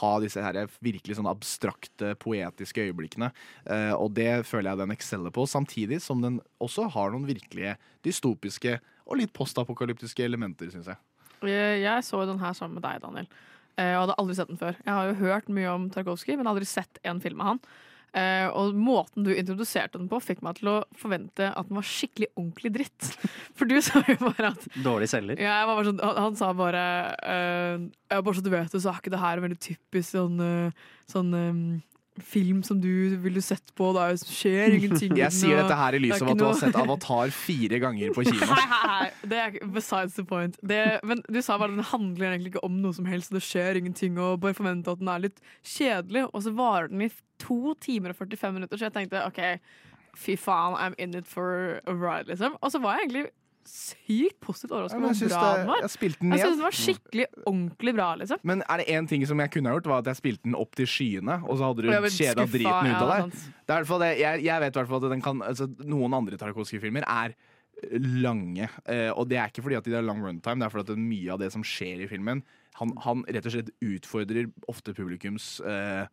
ha 0.00 0.12
disse 0.20 0.42
her 0.42 0.58
virkelig 0.84 1.16
sånn 1.18 1.30
abstrakte, 1.30 2.14
poetiske 2.20 2.88
øyeblikkene. 2.88 3.30
Eh, 3.64 3.94
og 3.94 4.12
det 4.18 4.42
føler 4.48 4.72
jeg 4.72 4.82
den 4.82 4.94
exceller 4.96 5.34
på, 5.34 5.46
samtidig 5.48 6.00
som 6.04 6.22
den 6.24 6.40
også 6.62 6.88
har 6.92 7.12
noen 7.14 7.28
virkelige 7.28 7.76
dystopiske 8.06 8.78
og 9.06 9.20
litt 9.20 9.34
postapokalyptiske 9.36 10.26
elementer, 10.26 10.72
syns 10.72 10.90
jeg. 10.90 10.98
Jeg, 11.46 11.82
jeg 11.84 12.06
så 12.06 12.24
den 12.26 12.40
her 12.42 12.56
sammen 12.56 12.80
med 12.80 12.86
deg, 12.86 13.02
Daniel. 13.04 13.28
Jeg 13.76 13.92
og 13.92 14.06
hadde 14.06 14.16
aldri 14.22 14.36
sett 14.38 14.50
den 14.50 14.60
før. 14.60 14.78
Jeg 14.80 14.92
har 14.96 15.10
jo 15.10 15.18
hørt 15.20 15.50
mye 15.52 15.72
om 15.74 15.90
Tarkovskij, 15.92 16.38
men 16.40 16.48
aldri 16.48 16.66
sett 16.68 17.00
en 17.04 17.20
film 17.22 17.42
av 17.44 17.52
han. 17.52 17.60
Eh, 18.16 18.46
og 18.56 18.76
måten 18.80 19.26
du 19.26 19.32
introduserte 19.34 19.98
den 19.98 20.08
på, 20.08 20.20
fikk 20.24 20.40
meg 20.44 20.56
til 20.56 20.70
å 20.72 20.76
forvente 20.96 21.50
at 21.50 21.68
den 21.68 21.76
var 21.76 21.84
skikkelig 21.84 22.30
ordentlig 22.32 22.72
dritt. 22.78 23.08
For 23.58 23.68
du 23.68 23.76
sa 23.84 24.00
jo 24.08 24.16
bare 24.22 24.54
at 24.54 24.64
Dårlig 24.84 25.10
selger. 25.12 25.40
ja, 25.42 25.58
bare 25.68 25.84
sånn, 25.90 26.00
han, 26.00 26.20
han 26.24 26.38
sa 26.38 26.52
bare 26.56 26.84
uh, 27.20 27.84
Bare 28.16 28.36
så 28.38 28.44
du 28.44 28.48
vet 28.54 28.72
det, 28.72 28.80
så 28.80 28.92
er 28.94 29.02
ikke 29.02 29.12
det 29.12 29.20
her 29.20 29.42
veldig 29.44 29.60
typisk 29.60 30.14
sånn, 30.14 30.40
uh, 30.40 30.88
sånn 31.12 31.36
eh, 31.36 31.60
film 32.22 32.62
som 32.62 32.80
du 32.80 33.16
ville 33.20 33.42
sett 33.44 33.74
på. 33.76 33.90
Det 33.96 34.04
er 34.04 34.20
skjer 34.20 34.76
ingenting. 34.76 35.16
Jeg 35.18 35.34
sier 35.34 35.60
dette 35.60 35.76
her 35.78 35.96
i 35.96 36.00
lys 36.02 36.20
av 36.20 36.32
at 36.32 36.40
du 36.40 36.44
har 36.46 36.58
sett 36.58 36.78
Avatar 36.80 37.32
fire 37.34 37.80
ganger 37.82 38.14
på 38.16 38.24
kino. 38.28 38.48
Hei, 38.52 38.66
hei, 38.72 38.90
hei. 38.92 39.08
Det 39.26 39.40
er 39.42 39.56
besides 39.74 40.16
the 40.18 40.24
point. 40.28 40.58
Det, 40.62 40.80
men 41.06 41.22
du 41.28 41.40
sa 41.44 41.58
bare 41.60 41.74
at 41.74 41.78
den 41.78 41.90
handler 41.92 42.30
egentlig 42.32 42.54
ikke 42.54 42.64
om 42.66 42.78
noe 42.82 42.96
som 42.96 43.08
helst, 43.10 43.34
det 43.34 43.44
skjer 43.44 43.80
ingenting, 43.80 44.18
og 44.22 44.40
bare 44.44 44.56
forvente 44.56 44.92
at 44.92 45.02
den 45.02 45.12
er 45.12 45.24
litt 45.26 45.42
kjedelig. 45.64 46.26
Og 46.32 46.46
så 46.46 46.54
varer 46.56 46.92
den 46.92 47.06
i 47.08 47.10
to 47.42 47.74
timer 47.84 48.14
og 48.14 48.22
45 48.22 48.56
minutter, 48.56 48.80
så 48.80 48.88
jeg 48.88 48.96
tenkte 48.96 49.24
OK, 49.26 49.42
fy 50.16 50.36
faen, 50.40 50.76
I'm 50.80 50.96
in 50.98 51.14
it 51.18 51.28
for 51.28 51.80
a 51.84 51.92
ride, 51.92 52.30
liksom. 52.30 52.56
Og 52.62 52.72
så 52.72 52.80
var 52.82 52.96
jeg 52.96 53.08
egentlig 53.08 53.26
sykt 53.70 54.38
positivt 54.44 54.72
overrasket 54.72 55.00
over 55.00 55.12
hvor 55.14 55.28
bra 55.30 55.40
det- 55.46 55.58
den 55.60 55.70
var. 55.70 55.80
jeg 55.82 55.90
spilte 55.90 56.20
den 56.20 56.30
Jeg 56.32 56.40
synes 56.40 56.56
den 56.56 56.66
var 56.66 56.76
skikkelig 56.76 57.26
ordentlig 57.46 57.94
bra, 57.94 58.08
liksom. 58.16 58.38
Men 58.42 58.62
er 58.68 58.76
det 58.78 58.86
én 58.88 59.08
ting 59.08 59.26
som 59.26 59.38
jeg 59.38 59.50
kunne 59.50 59.68
ha 59.68 59.76
gjort, 59.76 59.86
var 59.86 59.98
at 59.98 60.06
jeg 60.12 60.16
spilte 60.16 60.42
den 60.44 60.54
opp 60.54 60.74
til 60.74 60.86
skyene, 60.86 61.42
og 61.44 61.58
så 61.58 61.68
hadde 61.68 61.82
du 61.82 61.90
kjeda 62.10 62.46
driten 62.46 62.86
ut 62.86 62.94
ja, 62.94 63.02
av 63.02 63.10
deg. 63.10 63.32
sant. 63.32 63.52
Det 63.66 63.76
er 63.76 63.98
det, 63.98 64.12
jeg, 64.20 64.44
jeg 64.44 64.60
vet 64.60 64.76
i 64.76 64.78
hvert 64.78 64.88
fall 64.88 65.04
at 65.04 65.10
den 65.10 65.22
kan 65.22 65.42
altså, 65.42 65.66
Noen 65.84 66.14
andre 66.14 66.36
Tarkovskij-filmer 66.36 67.02
er 67.06 67.34
lange, 68.00 68.68
eh, 68.88 69.10
og 69.12 69.28
det 69.28 69.36
er 69.38 69.50
ikke 69.50 69.62
fordi 69.62 69.76
at 69.76 69.84
de 69.84 69.92
har 69.92 70.02
lang 70.02 70.22
runtime, 70.24 70.58
det 70.58 70.66
er 70.66 70.72
fordi 70.72 70.92
at 70.92 70.98
mye 70.98 71.32
av 71.32 71.38
det 71.42 71.52
som 71.52 71.62
skjer 71.62 72.04
i 72.04 72.08
filmen, 72.08 72.42
han, 72.80 72.92
han 73.04 73.24
rett 73.28 73.46
og 73.48 73.52
slett 73.52 73.70
utfordrer 73.84 74.48
ofte 74.68 74.94
publikums 74.96 75.60
eh, 75.60 76.06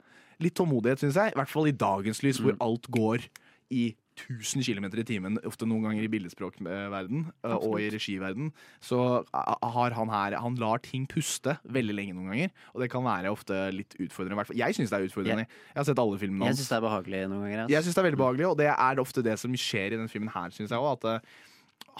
litt 0.44 0.56
tålmodighet, 0.56 1.04
syns 1.04 1.20
jeg. 1.20 1.34
I 1.34 1.40
hvert 1.40 1.52
fall 1.52 1.70
i 1.70 1.76
dagens 1.76 2.24
lys, 2.24 2.40
hvor 2.44 2.58
alt 2.64 2.88
går 2.92 3.28
i 3.74 3.94
1000 4.14 4.64
km 4.66 4.88
i 5.02 5.06
timen, 5.08 5.38
ofte 5.48 5.68
noen 5.70 5.88
ganger 5.88 6.06
i 6.06 6.10
bildespråkverden 6.12 7.28
Absolutt. 7.44 7.68
og 7.68 7.78
i 7.82 7.90
regiverden, 7.94 8.52
så 8.84 9.00
eh, 9.24 9.70
har 9.76 9.98
han 9.98 10.14
her 10.14 10.38
Han 10.44 10.58
lar 10.62 10.84
ting 10.86 11.08
puste 11.10 11.58
veldig 11.64 11.96
lenge 11.98 12.18
noen 12.18 12.34
ganger, 12.34 12.54
og 12.74 12.84
det 12.84 12.92
kan 12.94 13.06
være 13.06 13.32
ofte 13.34 13.60
litt 13.76 13.96
utfordrende. 14.00 14.46
i. 14.54 14.60
Jeg 14.64 14.78
syns 14.78 14.94
det 14.94 15.00
er 15.00 15.08
utfordrende. 15.10 15.48
Jeg 15.48 15.80
har 15.80 15.88
sett 15.90 16.04
alle 16.04 16.20
filmene 16.22 16.52
Jeg 16.52 16.60
syns 16.60 16.74
det 16.74 16.78
er 16.78 16.86
behagelig 16.88 17.24
noen 17.30 17.48
ganger. 17.48 17.64
Altså. 17.64 17.76
Jeg 17.76 17.88
syns 17.88 17.96
det 17.96 18.04
er 18.04 18.10
veldig 18.10 18.22
behagelig, 18.24 18.52
og 18.52 18.60
det 18.62 18.70
er 18.74 19.04
ofte 19.04 19.26
det 19.26 19.40
som 19.42 19.58
skjer 19.58 19.96
i 19.96 20.00
den 20.00 20.12
filmen 20.12 20.34
her, 20.34 20.54
syns 20.54 20.74
jeg 20.74 20.80
òg. 20.80 21.00
At 21.00 21.10
eh, 21.10 21.34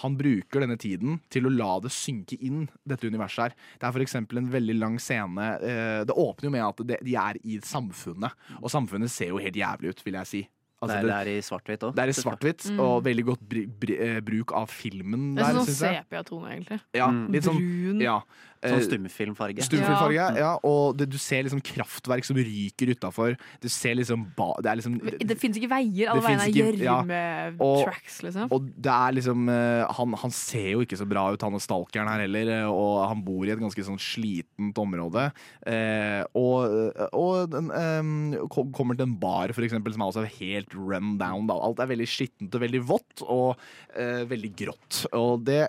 han 0.02 0.16
bruker 0.18 0.64
denne 0.64 0.78
tiden 0.82 1.20
til 1.34 1.48
å 1.48 1.54
la 1.54 1.76
det 1.84 1.92
synke 1.94 2.38
inn, 2.42 2.66
dette 2.88 3.10
universet 3.10 3.44
her. 3.46 3.56
Det 3.80 3.88
er 3.90 3.94
f.eks. 3.94 4.18
en 4.22 4.50
veldig 4.56 4.76
lang 4.80 4.98
scene 5.02 5.50
eh, 5.60 6.02
Det 6.08 6.16
åpner 6.18 6.50
jo 6.50 6.54
med 6.56 6.66
at 6.66 7.04
de 7.06 7.16
er 7.20 7.40
i 7.44 7.60
samfunnet, 7.64 8.34
og 8.62 8.72
samfunnet 8.74 9.12
ser 9.14 9.34
jo 9.34 9.42
helt 9.44 9.60
jævlig 9.60 9.94
ut, 9.94 10.06
vil 10.06 10.20
jeg 10.22 10.32
si. 10.32 10.44
Altså, 10.84 11.00
det, 11.02 11.10
er, 11.10 11.26
det 11.26 11.34
er 11.34 11.40
i 11.40 11.46
svart-hvitt 11.48 11.84
òg. 11.88 11.96
det 11.96 12.04
er 12.04 12.12
i 12.14 12.18
svart-hvitt, 12.20 12.64
Mm. 12.74 12.80
og 12.86 13.04
veldig 13.04 13.26
godt 13.32 13.44
br 13.50 13.66
br 13.80 13.92
eh, 13.98 14.20
bruk 14.22 14.52
av 14.54 14.68
filmen 14.70 15.36
Det 15.36 15.44
er 15.44 15.48
der, 15.48 15.60
sånn 15.60 15.68
syns 15.68 15.82
jeg. 15.88 16.04
sepia-tone, 16.04 16.48
egentlig. 16.54 16.80
Ja, 16.94 17.08
Mm. 17.08 17.28
litt 17.32 17.44
sånn 17.44 17.60
Brun. 17.62 18.02
ja. 18.02 18.20
Sånn 18.64 18.80
Eh, 18.80 18.86
stumfilmfarge. 18.88 19.66
Stumfilmfarge, 19.68 20.28
ja. 20.40 20.54
Og 20.64 20.96
det, 20.98 21.10
du 21.12 21.18
ser 21.20 21.44
liksom 21.44 21.62
kraftverk 21.64 22.24
som 22.28 22.38
ryker 22.40 22.94
utafor. 22.96 23.36
Du 23.62 23.68
ser 23.72 23.98
liksom 24.00 24.26
ba, 24.38 24.54
Det 24.64 24.72
er 24.72 24.80
liksom 24.80 24.96
Det 25.20 25.38
fins 25.42 25.60
ikke 25.60 25.70
veier. 25.74 26.12
Alle 26.14 26.24
veiene 26.24 26.48
er 26.48 26.56
gjørmetracks, 26.56 28.20
ja. 28.22 28.28
Liksom. 28.30 28.48
Og 28.56 28.70
det 28.88 28.94
er 28.94 29.18
liksom 29.18 29.50
eh, 29.52 29.84
han, 30.00 30.16
han 30.24 30.34
ser 30.36 30.70
jo 30.74 30.84
ikke 30.86 31.00
så 31.00 31.08
bra 31.10 31.26
ut, 31.34 31.44
han 31.44 31.58
og 31.58 31.64
stalkeren 31.64 32.10
her 32.12 32.24
heller. 32.26 32.54
eh, 32.60 32.70
Og 32.72 33.04
han 33.10 33.24
bor 33.26 33.46
i 33.46 33.54
et 33.54 33.62
ganske 33.62 33.86
sånn 33.86 34.00
slitent 34.02 34.80
område. 34.80 35.30
Eh, 35.68 36.24
og 36.40 36.94
og 37.14 37.50
den, 37.52 37.70
eh, 37.74 38.40
kommer 38.50 38.98
til 38.98 39.08
en 39.08 39.18
bar, 39.20 39.52
for 39.56 39.66
eksempel, 39.66 39.94
som 39.94 40.04
er 40.04 40.12
også 40.12 40.26
helt 40.40 40.74
run 40.76 41.18
down. 41.20 41.48
Da. 41.50 41.58
Alt 41.60 41.82
er 41.84 41.92
veldig 41.92 42.08
skittent 42.10 42.56
og 42.56 42.64
veldig 42.64 42.82
vått, 42.88 43.24
og 43.28 43.58
uh, 43.98 44.24
veldig 44.30 44.52
grått. 44.58 45.04
Og 45.14 45.44
det 45.48 45.68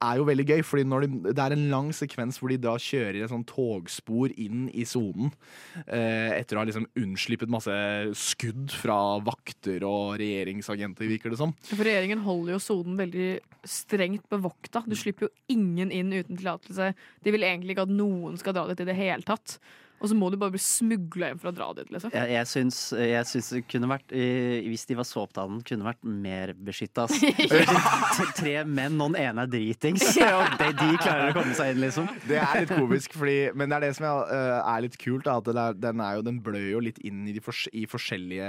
er 0.00 0.20
jo 0.20 0.26
veldig 0.28 0.46
gøy, 0.48 0.62
fordi 0.64 0.84
de, 0.88 1.08
det 1.30 1.44
er 1.44 1.54
en 1.54 1.66
lang 1.72 1.90
sekvens 1.96 2.40
hvor 2.40 2.52
de 2.52 2.58
da 2.60 2.76
kjører 2.80 3.20
et 3.20 3.32
sånn 3.32 3.44
togspor 3.48 4.32
inn 4.40 4.68
i 4.72 4.86
sonen. 4.88 5.32
Eh, 5.84 6.38
etter 6.38 6.56
å 6.56 6.62
ha 6.62 6.68
liksom 6.68 6.88
unnslippet 6.98 7.52
masse 7.52 7.74
skudd 8.18 8.72
fra 8.72 8.98
vakter 9.24 9.84
og 9.88 10.16
regjeringsagenter, 10.20 11.10
virker 11.10 11.34
det 11.34 11.40
som. 11.42 11.52
For 11.68 11.84
regjeringen 11.86 12.24
holder 12.24 12.56
jo 12.56 12.62
sonen 12.64 12.96
veldig 13.00 13.28
strengt 13.68 14.26
bevokta. 14.32 14.84
Du 14.88 14.96
slipper 14.98 15.28
jo 15.28 15.34
ingen 15.52 15.92
inn 15.92 16.12
uten 16.14 16.40
tillatelse. 16.40 16.92
De 17.24 17.36
vil 17.36 17.46
egentlig 17.46 17.76
ikke 17.76 17.88
at 17.88 17.94
noen 17.94 18.40
skal 18.40 18.56
dra 18.56 18.66
dit 18.70 18.80
i 18.80 18.88
det 18.88 18.98
hele 18.98 19.26
tatt. 19.26 19.58
Og 20.00 20.08
så 20.08 20.16
må 20.16 20.30
du 20.32 20.38
bare 20.40 20.54
bli 20.54 20.62
smugla 20.62 21.30
hjem 21.30 21.40
for 21.42 21.50
å 21.50 21.54
dra 21.54 21.66
dit, 21.76 21.90
liksom. 21.92 22.12
Jeg, 22.14 22.32
jeg, 22.32 22.48
syns, 22.48 22.78
jeg 22.96 23.26
syns 23.28 23.50
det 23.52 23.60
kunne 23.68 23.90
vært 23.90 24.14
eh, 24.16 24.64
Hvis 24.70 24.86
de 24.88 24.96
var 24.96 25.06
så 25.08 25.24
opptatt 25.26 25.42
av 25.44 25.50
den, 25.52 25.60
kunne 25.66 25.84
vært 25.84 26.00
mer 26.08 26.52
beskytta. 26.56 27.04
Tre 28.40 28.54
menn, 28.64 28.96
og 28.96 29.12
den 29.12 29.18
ene 29.20 29.44
er 29.44 29.50
dritings. 29.52 30.06
Og 30.40 30.56
de, 30.60 30.70
de 30.78 30.88
klarer 31.02 31.32
å 31.32 31.34
komme 31.36 31.52
seg 31.56 31.74
inn, 31.74 31.82
liksom. 31.84 32.08
Det 32.24 32.38
er 32.40 32.62
litt 32.62 32.72
komisk, 32.72 33.16
fordi, 33.20 33.36
men 33.56 33.72
det 33.72 33.76
er 33.76 33.86
det 33.86 33.90
som 33.98 34.06
er, 34.08 34.32
øh, 34.36 34.54
er 34.72 34.84
litt 34.86 34.96
kult. 35.00 35.26
Da, 35.26 35.36
at 35.42 35.50
det 35.50 35.64
er, 35.66 35.76
den, 35.84 36.02
er 36.04 36.16
jo, 36.16 36.24
den 36.30 36.40
blør 36.44 36.66
jo 36.70 36.82
litt 36.88 37.00
inn 37.04 37.20
i, 37.28 37.36
de 37.36 37.44
fors 37.44 37.66
i 37.76 37.84
forskjellige 37.90 38.48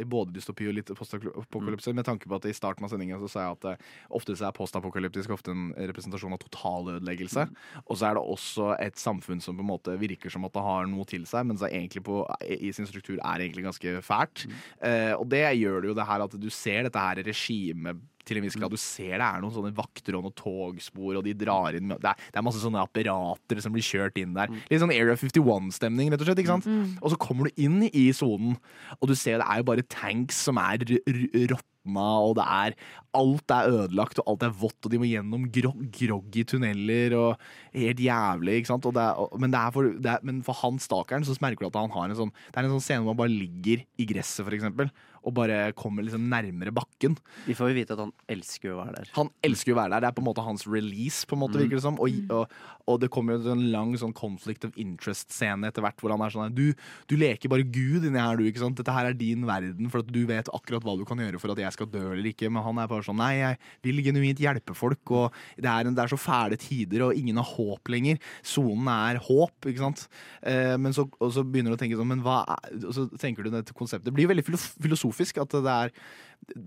I 0.00 0.06
både 0.10 0.36
dystopi 0.36 0.70
og 0.70 0.78
litt 0.78 0.94
postapokalypse. 0.94 1.96
Med 1.98 2.06
tanke 2.06 2.30
på 2.30 2.38
at 2.38 2.46
i 2.50 2.54
starten 2.54 2.86
av 2.86 2.94
sendinga 2.94 3.18
så 3.24 3.32
sa 3.32 3.48
jeg 3.48 3.58
at 3.58 3.68
uh, 3.74 3.92
ofte 4.14 4.38
så 4.38 4.48
er 4.48 4.56
postapokalyptisk 4.56 5.34
ofte 5.34 5.54
en 5.54 5.66
representasjon 5.74 6.36
av 6.36 6.42
totalødeleggelse. 6.46 7.48
Og 7.88 7.98
så 7.98 8.10
er 8.10 8.18
det 8.18 8.24
også 8.36 8.70
et 8.78 9.00
samfunn 9.00 9.42
som 9.42 9.58
på 9.58 9.66
en 9.66 9.72
måte 9.74 9.98
virker 9.98 10.32
som 10.32 10.43
at 10.48 10.54
det 10.56 10.62
har 10.64 10.86
noe 10.90 11.04
til 11.08 11.24
seg, 11.28 11.46
men 11.48 11.58
egentlig 11.68 12.02
på, 12.06 12.22
i 12.44 12.72
sin 12.76 12.86
struktur 12.88 13.18
er 13.18 13.44
egentlig 13.44 13.64
ganske 13.66 13.98
fælt. 14.04 14.46
Eh, 14.84 15.12
og 15.18 15.28
det 15.32 15.44
gjør 15.58 15.80
det 15.84 15.92
jo 15.92 15.98
det 15.98 16.06
her 16.08 16.24
at 16.26 16.36
du 16.40 16.50
ser 16.52 16.86
dette 16.88 17.00
her 17.00 17.22
regimet 17.26 18.02
til 18.24 18.38
en 18.40 18.44
viss 18.46 18.54
grad. 18.56 18.72
Du 18.72 18.80
ser 18.80 19.18
det 19.20 19.26
er 19.26 19.42
noen 19.42 19.52
sånne 19.52 19.74
vakter 19.76 20.16
og 20.16 20.22
noen 20.24 20.36
togspor, 20.38 21.18
og 21.18 21.26
de 21.26 21.34
drar 21.36 21.76
inn 21.76 21.90
Det 21.92 22.08
er, 22.08 22.16
det 22.32 22.38
er 22.40 22.46
masse 22.46 22.62
sånne 22.62 22.80
apparater 22.80 23.60
som 23.60 23.74
blir 23.74 23.84
kjørt 23.84 24.16
inn 24.22 24.32
der. 24.36 24.48
Litt 24.70 24.80
sånn 24.80 24.94
Area 24.94 25.12
51-stemning, 25.20 26.08
rett 26.14 26.24
og 26.24 26.30
slett. 26.30 26.40
ikke 26.40 26.54
sant? 26.54 26.68
Og 27.04 27.12
så 27.12 27.18
kommer 27.20 27.50
du 27.50 27.60
inn 27.66 27.82
i 27.90 28.06
sonen, 28.16 28.56
og 29.00 29.10
du 29.10 29.14
ser 29.18 29.42
det 29.42 29.48
er 29.50 29.60
jo 29.60 29.68
bare 29.68 29.84
tanks 29.92 30.40
som 30.48 30.56
er 30.62 30.80
r- 30.88 31.02
r- 31.44 31.60
råtna, 31.84 32.06
og 32.24 32.36
det 32.36 32.44
er 32.44 32.74
Alt 33.14 33.48
er 33.54 33.68
ødelagt, 33.70 34.18
og 34.18 34.26
alt 34.26 34.42
er 34.42 34.54
vått, 34.58 34.84
og 34.84 34.90
de 34.90 34.98
må 34.98 35.06
gjennom 35.06 35.44
gro 35.54 35.70
groggy 35.94 36.42
tunneler, 36.44 37.14
og 37.14 37.38
helt 37.72 38.00
jævlig, 38.00 38.56
ikke 38.58 38.66
sant? 38.72 38.82
Det 38.82 39.00
er, 39.00 39.38
men, 39.38 39.54
for, 39.72 39.84
er, 39.84 40.18
men 40.24 40.42
for 40.42 40.54
han 40.64 40.80
stakeren 40.82 41.24
så 41.24 41.36
merker 41.40 41.62
du 41.62 41.68
at 41.68 41.78
han 41.78 41.94
har 41.94 42.08
en 42.10 42.16
sånn 42.18 42.32
Det 42.50 42.58
er 42.58 42.64
en 42.64 42.74
sånn 42.74 42.82
scene 42.82 43.04
hvor 43.04 43.14
han 43.14 43.22
bare 43.22 43.30
ligger 43.30 43.84
i 43.96 44.06
gresset, 44.10 44.42
for 44.42 44.52
eksempel, 44.56 44.90
og 45.24 45.34
bare 45.34 45.72
kommer 45.76 46.04
liksom 46.04 46.28
nærmere 46.30 46.72
bakken. 46.76 47.16
Vi 47.46 47.54
får 47.56 47.70
jo 47.72 47.76
vite 47.80 47.94
at 47.96 48.02
han 48.04 48.12
elsker 48.28 48.74
å 48.74 48.78
være 48.82 48.96
der. 49.00 49.10
Han 49.16 49.30
elsker 49.44 49.72
å 49.74 49.78
være 49.80 49.94
der. 49.96 50.04
Det 50.04 50.08
er 50.10 50.16
på 50.18 50.22
en 50.24 50.28
måte 50.28 50.44
hans 50.44 50.66
release, 50.68 51.24
på 51.26 51.36
en 51.38 51.42
måte, 51.44 51.56
Mm. 51.58 51.62
virker 51.64 51.78
det 51.80 51.82
som. 51.86 51.98
Og, 52.00 52.10
og, 52.30 52.50
og 52.88 53.00
det 53.00 53.08
kommer 53.10 53.38
jo 53.38 53.52
en 53.54 53.64
lang 53.72 53.94
sånn 53.96 54.12
conflict 54.14 54.64
of 54.68 54.76
interest-scene 54.76 55.64
etter 55.68 55.82
hvert, 55.84 55.96
hvor 56.02 56.12
han 56.14 56.20
er 56.24 56.32
sånn 56.34 56.54
du, 56.54 56.74
du 57.08 57.16
leker 57.16 57.48
bare 57.52 57.64
Gud 57.64 58.04
inni 58.04 58.20
her, 58.20 58.36
du. 58.36 58.44
ikke 58.48 58.60
sant? 58.62 58.76
Dette 58.76 58.92
her 58.92 59.06
er 59.10 59.16
din 59.16 59.46
verden, 59.48 59.88
for 59.92 60.04
at 60.04 60.10
du 60.12 60.20
vet 60.28 60.48
akkurat 60.52 60.84
hva 60.84 60.96
du 61.00 61.04
kan 61.08 61.18
gjøre 61.22 61.40
for 61.40 61.52
at 61.54 61.62
jeg 61.64 61.72
skal 61.76 61.86
dø 61.92 62.02
eller 62.12 62.28
ikke. 62.32 62.50
Men 62.52 62.62
han 62.66 62.78
er 62.82 62.90
bare 62.90 63.02
sånn 63.06 63.16
Nei, 63.24 63.36
jeg 63.38 63.58
vil 63.86 64.02
genuint 64.04 64.40
hjelpe 64.42 64.74
folk, 64.76 65.00
og 65.14 65.32
det 65.56 65.70
er, 65.70 65.86
en, 65.86 65.94
det 65.94 66.02
er 66.04 66.10
så 66.12 66.18
fæle 66.20 66.56
tider, 66.60 67.06
og 67.06 67.14
ingen 67.16 67.36
har 67.40 67.46
håp 67.54 67.88
lenger. 67.94 68.18
Sonen 68.44 68.88
er 68.90 69.20
håp, 69.22 69.68
ikke 69.70 69.80
sant. 69.86 70.06
Eh, 70.42 70.74
men 70.76 70.92
så, 70.92 71.06
og 71.22 71.30
så 71.32 71.44
begynner 71.46 71.72
du 71.72 71.78
å 71.78 71.80
tenke 71.80 71.96
sånn, 71.96 72.10
men 72.10 72.20
hva 72.26 72.42
er 72.56 72.74
Og 72.84 72.92
så 72.96 73.04
tenker 73.20 73.44
du 73.46 73.50
dette 73.54 73.72
konseptet. 73.76 74.04
Det 74.10 74.12
blir 74.16 74.26
veldig 74.28 74.44
filof- 74.44 74.74
filosofisk 75.14 75.38
at 75.44 75.54
det 75.64 75.74
er 75.74 75.92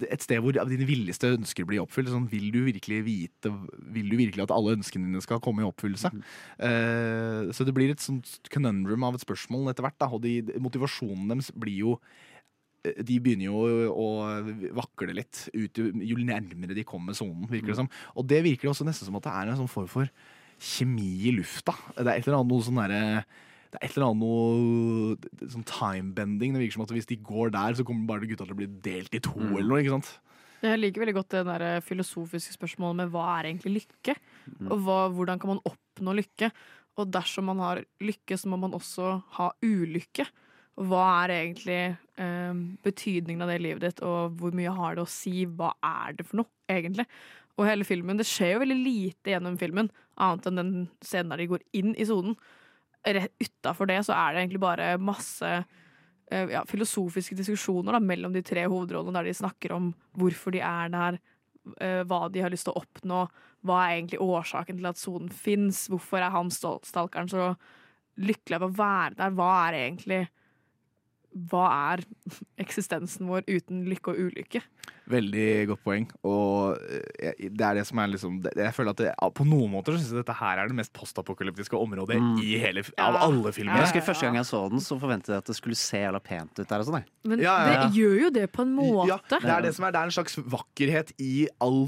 et 0.09 0.23
sted 0.25 0.39
hvor 0.41 0.55
dine 0.57 0.87
villeste 0.89 1.29
ønsker 1.35 1.67
blir 1.69 1.83
oppfylt. 1.83 2.09
Sånn, 2.09 2.25
vil 2.31 2.47
du 2.51 2.63
virkelig 2.65 3.03
vite 3.05 3.51
Vil 3.93 4.07
du 4.09 4.15
virkelig 4.17 4.47
at 4.47 4.53
alle 4.55 4.73
ønskene 4.79 5.05
dine 5.05 5.21
skal 5.21 5.39
komme 5.43 5.61
i 5.61 5.67
oppfyllelse? 5.67 6.09
Eh, 6.57 7.51
så 7.53 7.65
det 7.67 7.75
blir 7.77 7.91
et 7.93 8.01
sånt 8.01 8.39
conundrum 8.53 9.03
av 9.05 9.13
et 9.19 9.21
spørsmål 9.25 9.69
etter 9.69 9.85
hvert. 9.85 9.99
Da, 10.01 10.09
og 10.09 10.23
de, 10.23 10.39
motivasjonen 10.57 11.29
deres 11.29 11.51
blir 11.53 11.77
jo 11.83 11.93
eh, 12.87 12.97
de 13.05 13.19
begynner 13.21 13.51
jo 13.51 13.91
å 13.93 14.07
vakle 14.79 15.13
litt 15.13 15.45
ut, 15.53 15.77
jo- 15.77 15.93
jo 15.93 16.17
nærmere 16.25 16.73
de 16.73 16.83
kommer 16.87 17.13
sonen, 17.17 17.45
virker 17.51 17.75
det 17.75 17.79
som. 17.83 17.91
Og 18.17 18.25
det 18.27 18.41
virker 18.47 18.71
også 18.73 18.87
nesten 18.87 19.05
som 19.11 19.19
at 19.21 19.27
det 19.29 19.35
er 19.35 19.51
en 19.53 19.61
sånn 19.61 19.69
form 19.71 19.91
for 19.91 20.09
kjemi 20.57 21.27
i 21.29 21.35
lufta. 21.37 21.75
Det 21.93 22.07
er 22.07 22.15
et 22.17 22.25
eller 22.25 22.39
annet 22.41 22.49
noe 22.55 22.65
sånn 22.65 22.81
derre 22.81 23.25
det 23.71 23.79
er 23.79 23.87
et 23.87 23.97
eller 23.97 24.07
annet 24.07 24.23
noe 24.23 25.49
sånn 25.51 25.67
time-bending. 25.67 26.55
Det 26.55 26.61
virker 26.63 26.77
som 26.77 26.85
at 26.85 26.93
hvis 26.95 27.09
de 27.09 27.19
går 27.19 27.51
der, 27.55 27.75
så 27.77 27.85
kommer 27.87 28.07
bare 28.09 28.29
gutta 28.29 28.47
til 28.47 28.55
å 28.55 28.59
bli 28.61 28.69
delt 28.85 29.17
i 29.17 29.21
to 29.23 29.35
eller 29.35 29.67
noe. 29.67 29.81
ikke 29.83 29.95
sant? 29.97 30.13
Jeg 30.63 30.79
liker 30.79 31.03
veldig 31.03 31.17
godt 31.19 31.35
det 31.35 31.43
der 31.45 31.65
eh, 31.67 31.83
filosofiske 31.85 32.55
spørsmålet 32.55 33.03
med 33.03 33.13
hva 33.13 33.27
er 33.35 33.51
egentlig 33.51 33.75
lykke? 33.75 34.15
Og 34.71 34.77
hva, 34.87 34.99
hvordan 35.13 35.41
kan 35.41 35.53
man 35.53 35.63
oppnå 35.69 36.15
lykke? 36.17 36.49
Og 36.97 37.11
dersom 37.13 37.45
man 37.51 37.61
har 37.61 37.83
lykke, 38.01 38.37
så 38.39 38.49
må 38.49 38.57
man 38.57 38.73
også 38.73 39.11
ha 39.37 39.51
ulykke. 39.61 40.25
Og 40.77 40.89
hva 40.89 41.03
er 41.23 41.33
egentlig 41.35 41.81
eh, 42.21 42.63
betydningen 42.85 43.45
av 43.45 43.51
det 43.51 43.59
i 43.59 43.65
livet 43.67 43.85
ditt, 43.85 44.01
og 44.05 44.37
hvor 44.39 44.55
mye 44.57 44.73
har 44.73 44.97
det 44.97 45.05
å 45.05 45.09
si? 45.11 45.45
Hva 45.45 45.75
er 45.85 46.17
det 46.17 46.25
for 46.25 46.41
noe, 46.41 46.49
egentlig? 46.69 47.05
Og 47.57 47.65
hele 47.65 47.85
filmen, 47.85 48.17
Det 48.17 48.25
skjer 48.29 48.55
jo 48.55 48.63
veldig 48.65 48.77
lite 48.81 49.33
gjennom 49.33 49.57
filmen, 49.61 49.89
annet 50.21 50.49
enn 50.49 50.61
den 50.61 50.73
scenen 51.05 51.33
der 51.33 51.41
de 51.41 51.51
går 51.53 51.65
inn 51.77 51.93
i 51.97 52.05
sonen. 52.05 52.37
Utafor 53.15 53.87
det 53.89 54.01
så 54.07 54.15
er 54.15 54.33
det 54.33 54.41
egentlig 54.43 54.61
bare 54.63 54.97
masse 54.99 55.47
eh, 56.31 56.51
ja, 56.51 56.63
filosofiske 56.67 57.37
diskusjoner 57.39 57.95
da, 57.95 58.01
mellom 58.03 58.33
de 58.35 58.43
tre 58.45 58.65
hovedrollene, 58.67 59.15
der 59.19 59.29
de 59.29 59.33
snakker 59.37 59.75
om 59.77 59.91
hvorfor 60.19 60.55
de 60.55 60.61
er 60.65 60.91
der, 60.93 61.19
eh, 61.79 62.03
hva 62.07 62.27
de 62.31 62.43
har 62.43 62.53
lyst 62.53 62.67
til 62.67 62.75
å 62.75 62.83
oppnå, 62.83 63.25
hva 63.67 63.81
er 63.85 63.97
egentlig 63.97 64.21
årsaken 64.23 64.79
til 64.79 64.89
at 64.91 65.01
sonen 65.01 65.29
fins, 65.33 65.85
hvorfor 65.91 66.21
er 66.21 66.33
han 66.35 66.51
stal- 66.53 66.83
stalkeren 66.85 67.31
så 67.31 67.51
lykkelig 68.17 68.59
av 68.59 68.67
å 68.67 68.73
være 68.75 69.15
der, 69.19 69.35
hva 69.37 69.51
er 69.67 69.79
egentlig 69.85 70.21
hva 71.51 71.65
er 71.93 72.01
eksistensen 72.63 73.27
vår 73.29 73.45
uten 73.47 73.83
lykke 73.87 74.13
og 74.13 74.19
ulykke? 74.27 74.61
Veldig 75.07 75.45
godt 75.69 75.83
poeng. 75.85 76.05
Og 76.27 76.79
eh, 77.21 77.47
det 77.47 77.63
er 77.63 77.77
det 77.79 77.85
som 77.87 77.99
er 78.03 78.09
liksom 78.11 78.39
Jeg 78.43 78.73
føler 78.75 78.91
at 78.91 78.99
det, 78.99 79.11
På 79.37 79.45
noen 79.47 79.71
måter 79.71 79.95
så 79.95 80.01
syns 80.01 80.11
jeg 80.11 80.19
dette 80.19 80.35
her 80.35 80.59
er 80.59 80.67
det 80.71 80.75
mest 80.81 80.91
postapokalyptiske 80.97 81.77
området 81.79 82.17
Mm. 82.17 82.39
i 82.43 82.57
hele, 82.59 82.81
av 82.99 83.15
alle 83.21 83.51
filmer. 83.55 83.77
Jeg 83.77 83.87
husker 83.87 84.03
Første 84.09 84.25
gang 84.27 84.35
jeg 84.41 84.47
så 84.49 84.63
den, 84.71 84.81
så 84.83 84.97
forventet 84.99 85.31
jeg 85.35 85.37
at 85.43 85.51
det 85.51 85.55
skulle 85.59 85.77
se 85.79 86.01
jævla 86.01 86.19
pent 86.23 86.59
ut 86.59 86.67
der. 86.67 86.79
og 86.83 86.89
sånn. 86.89 87.05
Men 87.27 87.39
Ja, 87.45 87.53
ja, 87.61 87.71
ja. 87.73 87.85
det 87.87 87.95
gjør 88.01 88.17
jo 88.25 88.29
det 88.35 88.47
på 88.51 88.65
en 88.65 88.73
måte. 88.75 89.07
Ja, 89.11 89.17
det 89.37 89.43
er 89.57 89.61
det 89.67 89.75
som 89.77 89.85
er 89.87 89.91
Det 89.95 90.01
er 90.01 90.09
en 90.11 90.15
slags 90.17 90.35
vakkerhet 90.43 91.13
i 91.21 91.47
all 91.61 91.87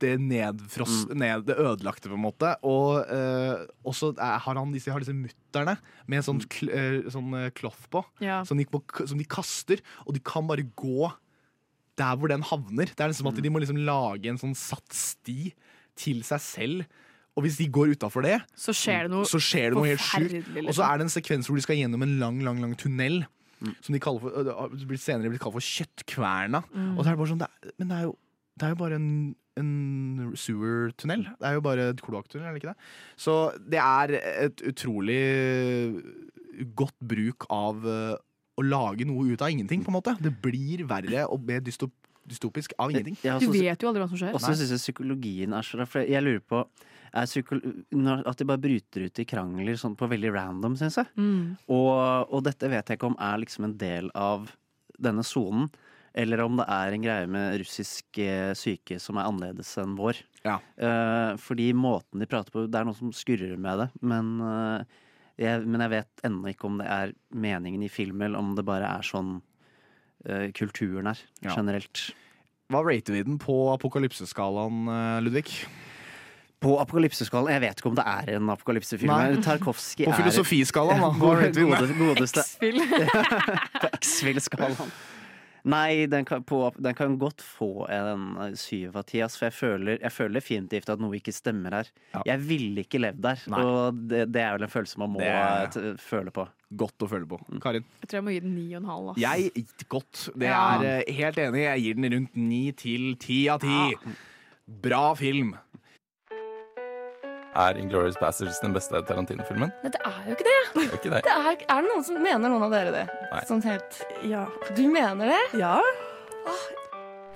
det 0.00 0.14
nedfross, 0.20 1.06
Mm. 1.06 1.16
ned, 1.22 1.46
det 1.46 1.56
ødelagte, 1.60 2.08
på 2.10 2.16
en 2.18 2.24
måte. 2.24 2.52
Og 2.66 3.04
uh, 3.06 3.66
også 3.84 4.12
er, 4.16 4.38
har 4.44 4.60
han 4.60 4.72
disse, 4.72 4.90
har 4.92 5.00
disse 5.02 5.14
mutterne 5.16 5.76
med 6.10 6.24
sånn, 6.26 6.40
kl, 6.48 6.70
uh, 6.72 7.10
sånn 7.12 7.32
kloff 7.56 7.86
cloth 7.86 7.90
på, 7.92 8.04
Ja. 8.24 8.42
som, 8.44 8.58
de, 8.58 8.66
som 9.06 9.18
de 9.18 9.24
kaster, 9.28 9.82
og 10.06 10.14
de 10.14 10.20
kan 10.20 10.46
bare 10.48 10.64
gå 10.64 11.10
der 12.00 12.16
hvor 12.16 12.32
den 12.32 12.42
havner. 12.42 12.88
Det 12.88 13.00
er 13.00 13.12
liksom 13.12 13.28
at 13.28 13.40
De 13.42 13.50
må 13.52 13.60
liksom 13.60 13.80
lage 13.84 14.30
en 14.30 14.40
sånn 14.40 14.56
satt 14.56 14.88
sti 14.92 15.52
til 16.00 16.22
seg 16.26 16.40
selv. 16.40 16.84
Og 17.36 17.44
hvis 17.44 17.58
de 17.60 17.68
går 17.70 17.94
utafor 17.94 18.24
det, 18.26 18.40
Så 18.58 18.72
skjer 18.74 19.06
det 19.06 19.12
noe 19.12 19.28
så 19.28 19.38
skjer 19.38 19.70
det 19.70 19.78
noe 19.78 19.86
helt 19.86 20.02
sjukt. 20.02 20.48
Og 20.48 20.72
så 20.74 20.80
liksom. 20.82 20.86
er 20.88 20.98
det 20.98 21.04
en 21.06 21.14
sekvens 21.14 21.48
hvor 21.48 21.60
de 21.60 21.62
skal 21.64 21.78
gjennom 21.78 22.02
en 22.02 22.16
lang 22.18 22.40
lang, 22.42 22.58
lang 22.62 22.74
tunnel. 22.76 23.22
Som 23.84 23.92
de 23.92 24.00
for, 24.00 24.32
det 24.72 25.00
senere 25.02 25.28
blitt 25.28 25.42
kalt 25.42 25.52
for 25.52 25.64
Kjøttkverna. 25.64 26.62
Mm. 26.72 26.94
Og 26.96 27.04
så 27.04 27.10
er 27.10 27.12
det 27.12 27.20
bare 27.20 27.32
sånn 27.34 27.42
det 27.42 27.48
er, 27.50 27.72
Men 27.76 27.90
det 27.92 27.96
er 27.98 28.06
jo, 28.08 28.14
det 28.56 28.66
er 28.66 28.72
jo 28.72 28.78
bare 28.80 28.96
en, 28.96 29.10
en 29.60 30.32
sewer-tunnel. 30.38 31.26
Det 31.38 31.48
er 31.48 31.56
jo 31.56 31.64
bare 31.64 31.90
et 31.92 32.02
kloakktunnel, 32.04 32.48
er 32.48 32.56
det 32.56 32.62
ikke 32.62 32.72
det? 32.72 32.90
Så 33.20 33.36
det 33.70 33.80
er 33.82 34.16
et 34.18 34.64
utrolig 34.72 35.22
godt 36.76 36.96
bruk 37.00 37.46
av 37.52 37.86
øh, 37.86 38.18
å 38.60 38.66
lage 38.66 39.06
noe 39.08 39.32
ut 39.32 39.42
av 39.42 39.52
ingenting, 39.52 39.84
på 39.84 39.92
en 39.92 39.98
måte. 39.98 40.16
Det 40.20 40.32
blir 40.44 40.84
verre 40.88 41.26
og 41.32 41.44
mer 41.48 41.62
dystop, 41.64 41.94
dystopisk 42.28 42.74
av 42.78 42.92
ingenting. 42.92 43.18
Du 43.40 43.50
vet 43.54 43.82
jo 43.82 43.90
aldri 43.90 44.02
hva 44.02 44.10
som 44.10 44.20
skjer. 44.20 44.34
Og 44.36 44.42
så 44.42 44.54
syns 44.54 44.74
jeg 44.74 44.84
psykologien 44.84 45.56
er 45.56 45.66
så 45.66 45.80
rar. 45.80 45.90
For 45.90 46.04
jeg 46.04 46.24
lurer 46.26 46.42
på 46.44 46.64
er 47.10 47.26
når, 47.90 48.20
At 48.30 48.38
de 48.38 48.46
bare 48.46 48.62
bryter 48.62 49.08
ut 49.08 49.18
i 49.18 49.26
krangler 49.26 49.78
sånn 49.80 49.96
på 49.98 50.06
veldig 50.10 50.30
random, 50.34 50.76
syns 50.78 51.00
jeg. 51.00 51.10
Mm. 51.18 51.56
Og, 51.66 51.94
og 52.30 52.44
dette 52.46 52.70
vet 52.70 52.92
jeg 52.92 53.00
ikke 53.00 53.10
om 53.10 53.18
er 53.18 53.40
liksom 53.42 53.66
en 53.66 53.78
del 53.80 54.12
av 54.14 54.50
denne 55.00 55.24
sonen. 55.26 55.70
Eller 56.14 56.40
om 56.42 56.56
det 56.58 56.64
er 56.66 56.92
en 56.96 57.02
greie 57.04 57.26
med 57.30 57.58
russiske 57.60 58.24
syke 58.58 58.96
som 58.98 59.16
er 59.20 59.28
annerledes 59.30 59.68
enn 59.78 59.92
vår. 59.98 60.18
Eh, 60.44 61.36
fordi 61.38 61.68
måten 61.76 62.18
de 62.18 62.26
prater 62.26 62.50
på 62.50 62.64
Det 62.66 62.80
er 62.80 62.84
noe 62.88 62.96
som 62.98 63.12
skurrer 63.14 63.56
med 63.60 63.78
det. 63.84 63.88
Men, 64.02 64.32
eh, 64.40 64.82
jeg, 65.38 65.66
men 65.66 65.80
jeg 65.86 65.90
vet 65.94 66.24
ennå 66.26 66.50
ikke 66.50 66.66
om 66.66 66.78
det 66.82 66.88
er 66.90 67.12
meningen 67.32 67.84
i 67.86 67.88
film, 67.92 68.20
eller 68.26 68.38
om 68.42 68.56
det 68.58 68.64
bare 68.66 68.88
er 68.98 69.06
sånn 69.06 69.36
eh, 70.26 70.50
kulturen 70.52 71.06
er 71.12 71.18
Ja. 71.46 71.54
generelt. 71.54 72.10
Hva 72.70 72.82
rater 72.86 73.14
vi 73.14 73.22
den 73.26 73.38
på 73.38 73.54
apokalypseskalaen, 73.74 74.84
Ludvig? 75.24 75.46
På 76.60 76.74
apokalypseskalaen 76.78 77.54
Jeg 77.54 77.60
vet 77.64 77.78
ikke 77.80 77.88
om 77.88 77.94
det 77.96 78.04
er 78.06 78.34
en 78.36 78.50
apokalypsefilm. 78.52 79.08
Nei. 79.10 79.40
Tarkovskij 79.42 80.04
På 80.06 80.12
er- 80.12 80.20
filosofiskalaen, 80.20 81.00
da. 81.00 81.08
Hva 81.22 81.32
rater 81.38 81.54
vi 81.54 81.70
den? 81.70 81.98
godeste- 82.02 82.44
X-Fill. 82.44 82.82
X-Fill-skalaen. 84.00 84.90
Nei, 85.64 86.06
den 86.06 86.24
kan, 86.24 86.42
på, 86.46 86.72
den 86.80 86.94
kan 86.96 87.18
godt 87.20 87.42
få 87.44 87.86
en 87.92 88.36
eh, 88.40 88.54
syv 88.56 88.96
av 88.96 89.04
ti. 89.04 89.20
For 89.20 89.46
jeg 89.48 89.52
føler, 89.56 89.98
jeg 90.00 90.12
føler 90.14 90.38
definitivt 90.40 90.88
at 90.94 91.00
noe 91.02 91.18
ikke 91.18 91.34
stemmer 91.36 91.70
her. 91.80 91.90
Jeg 92.26 92.40
ville 92.48 92.84
ikke 92.86 93.00
levd 93.02 93.20
der. 93.26 93.42
Nei. 93.52 93.60
Og 93.66 94.00
det, 94.08 94.22
det 94.32 94.40
er 94.46 94.56
vel 94.56 94.64
en 94.68 94.72
følelse 94.72 94.98
man 95.02 95.12
må 95.14 95.20
Det 95.20 95.28
er- 95.28 95.96
føle 96.00 96.30
på. 96.32 96.46
Godt 96.80 97.02
å 97.02 97.08
føle 97.10 97.26
på. 97.26 97.36
Karin? 97.60 97.84
Jeg 98.00 98.08
tror 98.08 98.18
jeg 98.20 98.24
må 98.24 98.32
gi 98.36 98.40
den 98.44 98.54
ni 98.54 98.66
og 98.74 98.82
en 98.82 98.88
halv. 98.92 99.08
ass. 99.10 99.18
Jeg 99.18 99.66
Godt. 99.90 100.28
Det 100.38 100.46
Ja. 100.48 100.60
er 100.80 100.84
eh, 101.02 101.12
helt 101.20 101.36
enig. 101.42 101.64
Jeg 101.66 101.82
gir 101.82 101.94
den 102.00 102.12
rundt 102.14 102.36
ni 102.36 102.62
til 102.72 103.16
ti 103.16 103.48
av 103.50 103.60
ti. 103.60 103.96
Bra 104.68 105.14
film. 105.18 105.56
Er 107.58 107.76
Inglourious 107.76 108.14
Bastards 108.20 108.60
den 108.62 108.72
beste 108.72 109.00
Tarantino-filmen? 109.08 109.72
Nei, 109.82 109.90
det 109.90 110.00
er 110.06 110.18
jo 110.28 110.36
ikke 110.36 110.46
det. 110.46 110.58
Det 110.74 110.82
er 110.84 110.94
ikke 111.00 111.10
det. 111.10 111.22
det 111.26 111.32
er, 111.34 111.56
er 111.66 111.82
det 111.82 111.90
noen 111.90 112.04
som 112.06 112.20
mener 112.22 112.52
noen 112.52 112.62
av 112.68 112.74
dere 112.74 112.92
det? 112.94 113.04
Nei. 113.32 113.40
Sånn 113.48 113.64
helt 113.66 114.02
Ja. 114.22 114.44
Du 114.76 114.84
mener 114.90 115.32
det? 115.34 115.40
Ja. 115.58 115.80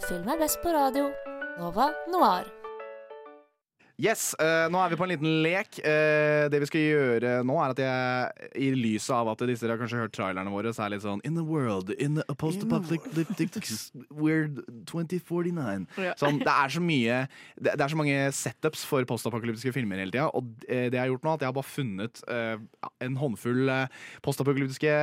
Film 0.06 0.28
er 0.30 0.38
best 0.38 0.60
på 0.62 0.70
radio. 0.74 1.08
Nova 1.58 1.90
Noir. 2.10 2.46
Yes, 3.94 4.32
uh, 4.42 4.66
nå 4.74 4.80
er 4.82 4.90
vi 4.90 4.96
på 4.98 5.06
en 5.06 5.12
liten 5.12 5.36
lek. 5.44 5.76
Uh, 5.78 6.50
det 6.50 6.58
vi 6.64 6.66
skal 6.66 6.82
gjøre 6.82 7.34
nå, 7.46 7.54
er 7.62 7.74
at 7.76 7.82
jeg, 7.84 8.48
i 8.66 8.70
lyset 8.74 9.12
av 9.14 9.30
at 9.30 9.44
disse 9.46 9.62
dere 9.62 9.76
har 9.76 9.82
kanskje 9.84 10.00
hørt 10.00 10.14
trailerne 10.16 10.50
våre, 10.50 10.72
så 10.74 10.86
er 10.86 10.96
litt 10.96 11.04
sånn 11.04 11.22
In 11.26 11.38
the 11.38 11.44
world, 11.46 11.92
in 12.02 12.18
a 12.24 12.34
post-apocalyptic 12.34 13.54
weird 14.10 14.58
2049. 14.90 15.86
Ja. 16.02 16.16
Sånn, 16.18 16.42
det 16.42 16.50
er 16.50 16.74
så 16.74 16.82
mye 16.82 17.20
Det, 17.54 17.70
det 17.70 17.84
er 17.84 17.92
så 17.92 18.00
mange 18.00 18.18
setups 18.34 18.82
for 18.88 19.06
post-apokalyptiske 19.06 19.74
filmer 19.76 20.02
hele 20.02 20.14
tida, 20.14 20.26
og 20.34 20.50
eh, 20.66 20.88
det 20.90 20.98
jeg 20.98 21.04
har 21.04 21.12
gjort 21.12 21.28
nå, 21.28 21.38
at 21.38 21.44
jeg 21.44 21.52
har 21.52 21.56
bare 21.60 21.70
funnet 21.70 22.22
uh, 22.26 22.90
en 23.04 23.18
håndfull 23.20 23.70
post-apokalyptiske 24.26 24.94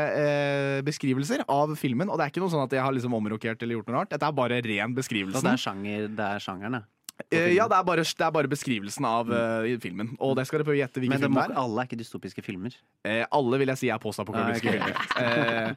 beskrivelser 0.86 1.46
av 1.48 1.72
filmen, 1.80 2.12
og 2.12 2.20
det 2.20 2.26
er 2.26 2.34
ikke 2.34 2.44
noe 2.44 2.52
sånn 2.52 2.66
at 2.66 2.76
jeg 2.76 2.84
har 2.84 2.96
liksom 2.96 3.16
omrokert 3.16 3.64
eller 3.64 3.80
gjort 3.80 3.92
noe 3.92 4.02
rart. 4.02 4.12
Dette 4.12 4.28
er 4.28 4.36
bare 4.36 4.60
ren 4.66 4.96
beskrivelse. 4.98 5.44
Det 5.46 5.56
er, 5.56 5.62
sjanger, 5.62 6.10
det 6.18 6.28
er 6.28 6.44
sjangeren, 6.44 6.82
ja. 6.82 6.90
Eh, 7.30 7.52
ja, 7.56 7.68
det 7.70 7.78
er, 7.78 7.84
bare, 7.88 8.04
det 8.04 8.26
er 8.26 8.32
bare 8.36 8.50
beskrivelsen 8.52 9.06
av 9.06 9.30
uh, 9.30 9.68
filmen. 9.84 10.14
Og 10.20 10.34
det 10.40 10.48
skal 10.48 10.60
dere 10.60 10.68
prøve 10.70 10.80
å 10.80 10.82
gjette 10.82 11.02
hvilken 11.04 11.14
Men 11.20 11.26
film 11.28 11.38
det 11.38 11.44
er. 11.46 11.56
alle 11.62 11.84
er 11.84 11.90
ikke 11.90 12.00
dystopiske 12.02 12.44
filmer. 12.46 12.76
Eh, 13.06 13.26
alle 13.32 13.60
vil 13.62 13.72
jeg 13.74 13.82
si 13.84 13.90
er 13.94 14.00
postapokalyptiske 14.02 14.72
Ah, 14.72 14.78
ok. 14.78 14.82
filmer. 14.82 14.96
Eh, 15.22 15.76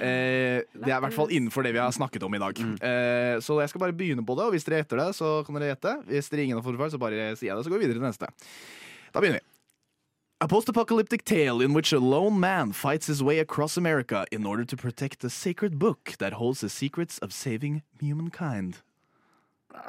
eh, 0.00 0.62
det 0.72 0.92
er 0.92 0.96
i 0.96 1.02
hvert 1.06 1.16
fall 1.18 1.32
innenfor 1.34 1.66
det 1.66 1.74
vi 1.76 1.82
har 1.82 1.92
snakket 1.92 2.22
om 2.26 2.34
i 2.34 2.42
dag. 2.42 2.54
Mm. 2.62 2.76
Eh, 2.80 3.34
så 3.44 3.58
jeg 3.60 3.68
skal 3.74 3.80
bare 3.86 3.96
begynne 3.98 4.24
på 4.26 4.36
det, 4.38 4.46
og 4.48 4.54
hvis 4.56 4.64
dere 4.64 4.80
gjetter 4.84 5.02
det, 5.04 5.10
så 5.18 5.34
kan 5.46 5.58
dere 5.60 5.74
gjette. 5.74 5.92
Hvis 6.08 6.30
dere 6.32 6.46
ingen 6.46 6.60
har 6.60 6.64
feil, 6.64 6.90
så 6.94 7.02
bare 7.02 7.28
sier 7.36 7.50
jeg 7.52 7.56
det, 7.60 7.66
så 7.66 7.70
går 7.74 7.82
vi 7.82 7.86
videre 7.90 8.00
til 8.00 8.08
neste. 8.08 8.30
Da 9.12 9.20
begynner 9.20 9.42
vi. 9.42 9.46
A 10.38 10.46
post-apocalyptic 10.46 11.24
tale 11.24 11.62
in 11.64 11.72
which 11.72 11.94
a 11.94 11.98
lone 11.98 12.38
man 12.38 12.72
fights 12.72 13.06
his 13.06 13.22
way 13.22 13.38
across 13.38 13.78
America 13.78 14.26
in 14.30 14.44
order 14.44 14.66
to 14.66 14.76
protect 14.76 15.24
a 15.24 15.30
sacred 15.30 15.78
book 15.78 16.12
that 16.18 16.34
holds 16.34 16.60
the 16.60 16.68
secrets 16.68 17.18
of 17.20 17.32
saving 17.32 17.82
humankind. 18.02 18.82
Jeg 19.72 19.82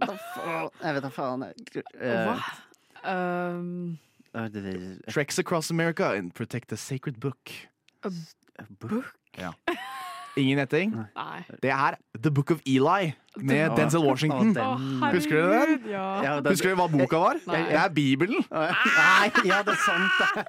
vet 0.00 1.02
da 1.02 1.10
faen. 1.10 1.44
jeg- 1.74 1.84
eh, 2.00 2.26
Hva? 2.26 2.36
Um, 3.04 3.98
eh, 4.34 4.48
det- 4.48 4.62
det- 4.64 5.12
Treks 5.12 5.38
across 5.38 5.70
America 5.70 6.12
and 6.16 6.32
protect 6.34 6.68
the 6.68 6.76
sacred 6.76 7.20
book. 7.20 7.50
a 8.04 8.10
book? 8.80 9.04
Ja. 9.38 9.52
Ingen 10.36 10.58
gjetting? 10.58 10.90
Det 11.62 11.70
er 11.70 11.94
The 12.20 12.30
Book 12.30 12.50
of 12.50 12.60
Eli 12.66 13.14
med 13.36 13.70
Å, 13.70 13.76
Denzel 13.76 14.02
Washington. 14.04 14.54
å, 14.54 14.78
den- 14.78 15.12
Husker 15.14 15.30
du 15.30 15.50
den? 15.76 15.90
ja. 15.90 16.22
Ja, 16.22 16.40
Husker 16.40 16.68
du 16.70 16.76
hva 16.76 16.88
boka 16.90 17.18
var? 17.18 17.34
Nei. 17.46 17.62
Det 17.70 17.74
er 17.78 17.88
Bibelen. 17.88 18.44
Nei, 18.50 19.30
ja, 19.44 19.62
det 19.62 19.74
er 19.74 19.80
sant, 19.84 20.10
det. 20.34 20.46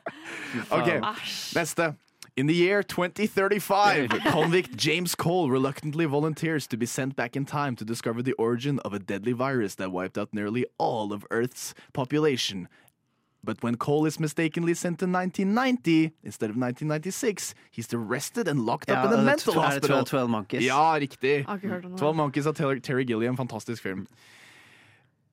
Fy 0.51 0.59
faen. 0.59 1.03
Ok, 1.03 1.15
Neste. 1.55 1.95
In 2.37 2.47
the 2.47 2.53
year 2.53 2.83
2035, 2.83 4.09
convict 4.09 4.75
James 4.75 5.15
Cole 5.15 5.49
reluctantly 5.49 6.03
volunteers 6.03 6.67
to 6.67 6.75
be 6.75 6.85
sent 6.85 7.15
back 7.15 7.37
in 7.37 7.45
time 7.45 7.77
to 7.77 7.85
discover 7.85 8.21
the 8.21 8.33
origin 8.33 8.79
of 8.79 8.93
a 8.93 8.99
deadly 8.99 9.31
virus 9.31 9.75
that 9.75 9.93
wiped 9.93 10.17
out 10.17 10.33
nearly 10.33 10.65
all 10.77 11.13
of 11.13 11.25
Earth's 11.31 11.73
population. 11.93 12.67
But 13.41 13.63
when 13.63 13.77
Cole 13.77 14.05
is 14.05 14.19
mistakenly 14.19 14.73
sent 14.73 14.99
to 14.99 15.05
1990 15.05 16.11
instead 16.23 16.49
of 16.49 16.57
1996, 16.57 17.55
he's 17.71 17.93
arrested 17.93 18.49
and 18.49 18.65
locked 18.65 18.89
Ja, 18.89 18.95
up 18.95 19.13
in 19.13 19.19
a 19.19 19.23
mental 19.23 19.53
er 19.53 19.55
det 19.55 19.65
hospital. 19.65 20.03
12 20.03 20.05
12 20.05 20.29
Monkeys? 20.29 20.63
Ja, 20.63 20.97
riktig. 20.99 21.45
Har 21.45 21.55
ikke 21.55 21.69
hørt 21.69 21.85
om 21.85 21.91
det. 21.91 21.99
12 21.99 22.15
Monkeys 22.15 22.45
av 22.47 22.53
Terry 22.53 23.05
Gilliam, 23.05 23.37
fantastisk 23.37 23.81
film. 23.81 24.07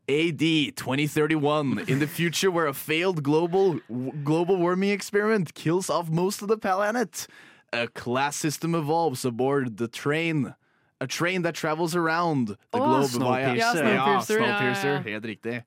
AD 0.08 0.38
2031, 0.76 1.84
in 1.86 1.98
the 2.00 2.06
future 2.06 2.50
where 2.50 2.66
a 2.66 2.74
failed 2.74 3.22
global 3.22 3.78
global 4.24 4.56
warming 4.56 4.90
experiment 4.90 5.54
kills 5.54 5.88
off 5.88 6.10
most 6.10 6.42
of 6.42 6.48
the 6.48 6.56
planet, 6.58 7.26
a 7.72 7.86
class 7.88 8.36
system 8.36 8.74
evolves 8.74 9.24
aboard 9.24 9.76
the 9.76 9.88
train. 9.88 10.54
A 11.00 11.06
train 11.08 11.42
that 11.42 11.56
travels 11.56 11.96
around 11.96 12.48
the 12.70 12.78
Åh, 12.78 12.84
globe 12.84 13.10
Snowpiercer. 13.10 13.44
via 13.44 13.54
Ja, 13.56 13.72
Snowpiercer, 13.74 13.86
ja, 13.88 14.12
ja, 14.12 14.20
Snowpiercer, 14.20 14.94
ja. 14.94 15.02
helt 15.02 15.24
riktig. 15.24 15.64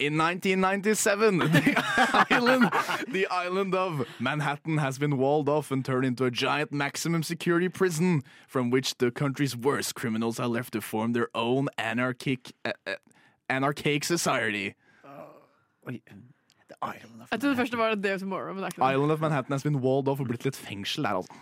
In 0.00 0.16
1997, 0.16 1.38
the 1.38 2.26
island, 2.30 2.70
the 3.08 3.26
island 3.28 3.74
of 3.74 4.06
Manhattan 4.20 4.78
has 4.78 4.98
been 4.98 5.16
walled 5.16 5.48
off 5.48 5.70
and 5.70 5.84
turned 5.84 6.04
into 6.04 6.24
a 6.24 6.30
giant 6.30 6.72
maximum 6.72 7.22
security 7.22 7.68
prison 7.68 8.22
from 8.48 8.70
which 8.70 8.96
the 8.98 9.10
country's 9.12 9.56
worst 9.56 9.94
criminals 9.94 10.40
are 10.40 10.48
left 10.48 10.72
to 10.72 10.80
form 10.80 11.12
their 11.12 11.28
own 11.34 11.68
anarchic, 11.78 12.52
uh, 12.64 12.72
uh, 12.86 12.94
anarchic 13.48 14.04
society. 14.04 14.74
Oi. 15.88 16.00
The 16.68 16.76
Island 16.82 17.22
of 17.22 17.30
Jeg 17.32 17.40
trodde 17.40 17.56
først 17.56 17.72
det 17.72 17.78
var 17.78 17.94
Day 17.94 18.14
of 18.14 18.20
Tomorrow, 18.20 18.54
men 18.54 18.56
det 18.56 18.64
er 18.64 18.66
ikke 18.66 18.84
det. 18.84 18.92
Island 18.92 19.12
of 19.12 19.20
Manhattan 19.20 19.52
has 19.52 19.62
been 19.62 19.76
walled 19.76 20.08
off 20.08 20.20
og 20.20 20.28
blitt 20.28 20.44
litt 20.44 20.56
fengsel 20.56 21.04
der, 21.04 21.22
altså. 21.22 21.32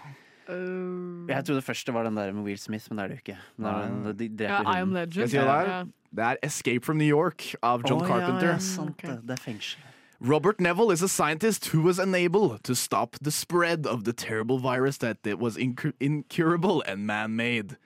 Uh, 0.48 1.26
Jeg 1.28 1.44
trodde 1.44 1.62
først 1.62 1.86
det 1.86 1.94
var 1.94 2.02
den 2.02 2.16
der 2.16 2.32
med 2.32 2.42
Will 2.42 2.58
Smith, 2.58 2.86
men 2.90 2.98
det 2.98 3.04
er 3.04 3.08
det 3.08 3.14
jo 3.16 3.18
ikke. 3.18 3.38
Er 3.66 3.88
den, 3.88 4.18
de 4.18 4.28
dreper 4.28 4.54
ja, 4.54 4.78
I 4.78 4.80
Am. 4.80 4.92
Legend. 4.92 5.30
Det 5.30 5.34
Ja. 5.34 5.84
Det 6.16 6.24
er 6.24 6.36
Escape 6.42 6.84
from 6.84 6.96
New 6.96 7.08
York 7.08 7.54
av 7.62 7.82
John 7.90 8.02
oh, 8.02 8.08
Carpenter. 8.08 8.46
Ja, 8.46 8.52
ja, 8.52 8.58
sant 8.58 9.02
det. 9.02 9.20
Det 9.22 9.30
er 9.30 9.42
fengsel. 9.42 9.80
Robert 10.20 10.60
Neville 10.60 10.92
is 10.92 11.02
a 11.02 11.08
scientist 11.08 11.66
who 11.74 11.82
was 11.82 11.98
unable 11.98 12.58
to 12.62 12.74
stop 12.74 13.16
the 13.20 13.30
spread 13.30 13.86
of 13.86 14.04
the 14.04 14.12
terrible 14.12 14.58
virus 14.58 14.96
that 14.98 15.16
it 15.26 15.38
was 15.38 15.56
inc 15.56 15.92
incurable 16.00 16.82
and 16.86 17.06
man-made. 17.06 17.76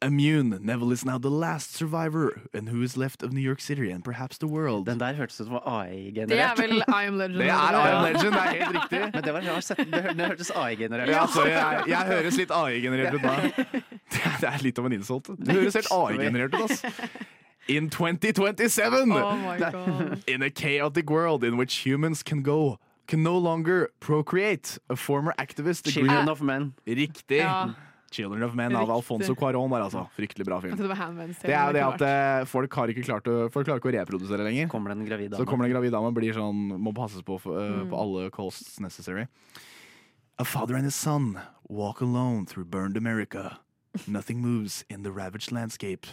Immune, 0.00 0.58
Neville 0.62 0.92
is 0.92 1.04
now 1.04 1.18
the 1.18 1.30
last 1.30 1.74
survivor 1.74 2.40
and 2.54 2.68
who 2.68 2.82
is 2.82 2.96
left 2.96 3.22
of 3.24 3.32
New 3.32 3.40
York 3.40 3.60
City 3.60 3.90
and 3.90 4.04
perhaps 4.04 4.38
the 4.38 4.46
world. 4.46 4.86
Den 4.86 4.98
der 5.00 5.12
hørtes 5.14 5.40
ut 5.40 5.46
som 5.46 5.56
AI-generert. 5.66 6.28
Det 6.28 6.38
er 6.40 6.54
vel 6.56 6.82
I 6.88 7.06
Am 7.06 7.16
Legend. 7.18 7.38
Det 7.38 7.48
er 7.48 7.72
I 7.72 7.90
Am 7.90 8.04
Legend, 8.04 8.32
det 8.32 8.42
er 8.42 8.64
helt 8.64 8.76
riktig. 8.76 9.00
Men 9.14 9.24
det 9.24 9.32
var 9.34 9.40
rart 9.54 9.64
sett. 9.64 9.78
Det, 9.78 10.26
hørtes 10.26 10.50
AI-generert 10.54 11.08
Ja, 11.10 11.26
sorry, 11.26 11.50
jeg, 11.50 11.82
jeg 11.88 11.98
høres 12.12 12.36
litt 12.38 12.50
AI-generert 12.50 13.14
ut 13.14 13.22
da. 13.22 13.80
Det 14.38 14.46
er, 14.48 14.62
litt 14.62 14.78
av 14.78 14.86
en 14.86 14.92
insult. 14.92 15.30
Det 15.38 15.54
høres 15.58 15.74
helt 15.74 15.90
AI-generert 15.90 16.54
ut, 16.54 16.70
ass. 16.70 16.84
In 17.68 17.90
2027, 17.90 19.12
Oh 19.12 19.36
my 19.36 19.58
God. 19.58 20.22
in 20.28 20.42
a 20.42 20.48
chaotic 20.50 21.10
world 21.10 21.42
in 21.44 21.56
which 21.58 21.84
humans 21.84 22.22
can 22.22 22.42
go 22.42 22.78
can 23.08 23.22
no 23.22 23.36
longer 23.36 23.88
procreate, 24.00 24.78
a 24.88 24.96
former 24.96 25.34
activist 25.38 25.86
agreed- 25.88 26.06
Children 26.06 26.28
of 26.28 26.40
Men. 26.40 26.74
Riktig. 26.86 27.38
Ja. 27.42 27.70
Children 28.10 28.42
of 28.42 28.54
Men 28.54 28.76
av 28.76 28.90
Alfonso 28.90 29.34
Cuarón 29.34 29.70
der, 29.70 29.82
altså. 29.84 30.06
Fryktelig 30.16 30.46
bra 30.46 30.60
film. 30.60 30.76
Det 30.76 30.88
Det 31.42 31.54
er 31.54 31.66
jo 31.66 31.72
det 31.76 31.82
at 31.84 32.00
eh, 32.08 32.44
folk 32.48 32.72
har 32.74 32.88
ikke 32.88 33.04
klart 33.04 33.28
å, 33.28 33.50
folk 33.52 33.66
klarer 33.68 33.82
ikke 33.82 33.90
å 33.92 33.96
reprodusere 33.98 34.44
lenger. 34.46 34.68
Kommer 34.72 34.94
det 34.94 34.98
en 34.98 35.06
gravid 35.10 35.36
Så 35.36 35.44
kommer 35.44 35.64
det 35.66 35.70
en 35.72 35.76
gravid 35.76 35.92
dame 35.92 36.08
og 36.08 36.14
blir 36.16 36.32
sånn, 36.32 36.78
må 36.80 36.94
passes 36.96 37.22
på 37.22 37.38
for, 37.40 37.58
uh, 37.58 37.82
Mm. 37.84 37.90
på 37.90 38.00
alle 38.00 38.30
costs 38.30 38.80
necessary. 38.80 39.26
A 40.38 40.44
father 40.44 40.74
and 40.74 40.84
his 40.84 40.94
son 40.94 41.38
walk 41.68 42.00
alone 42.00 42.46
through 42.46 42.64
burned 42.64 42.96
America. 42.96 43.58
Nothing 44.06 44.40
moves 44.40 44.84
in 44.88 45.02
the 45.02 45.10
ravaged 45.10 45.50
landscape 45.52 46.06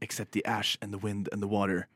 except 0.00 0.32
the 0.32 0.44
ash 0.46 0.76
and 0.80 0.92
the 0.92 0.98
wind 0.98 1.28
and 1.32 1.42
the 1.42 1.46
water. 1.48 1.86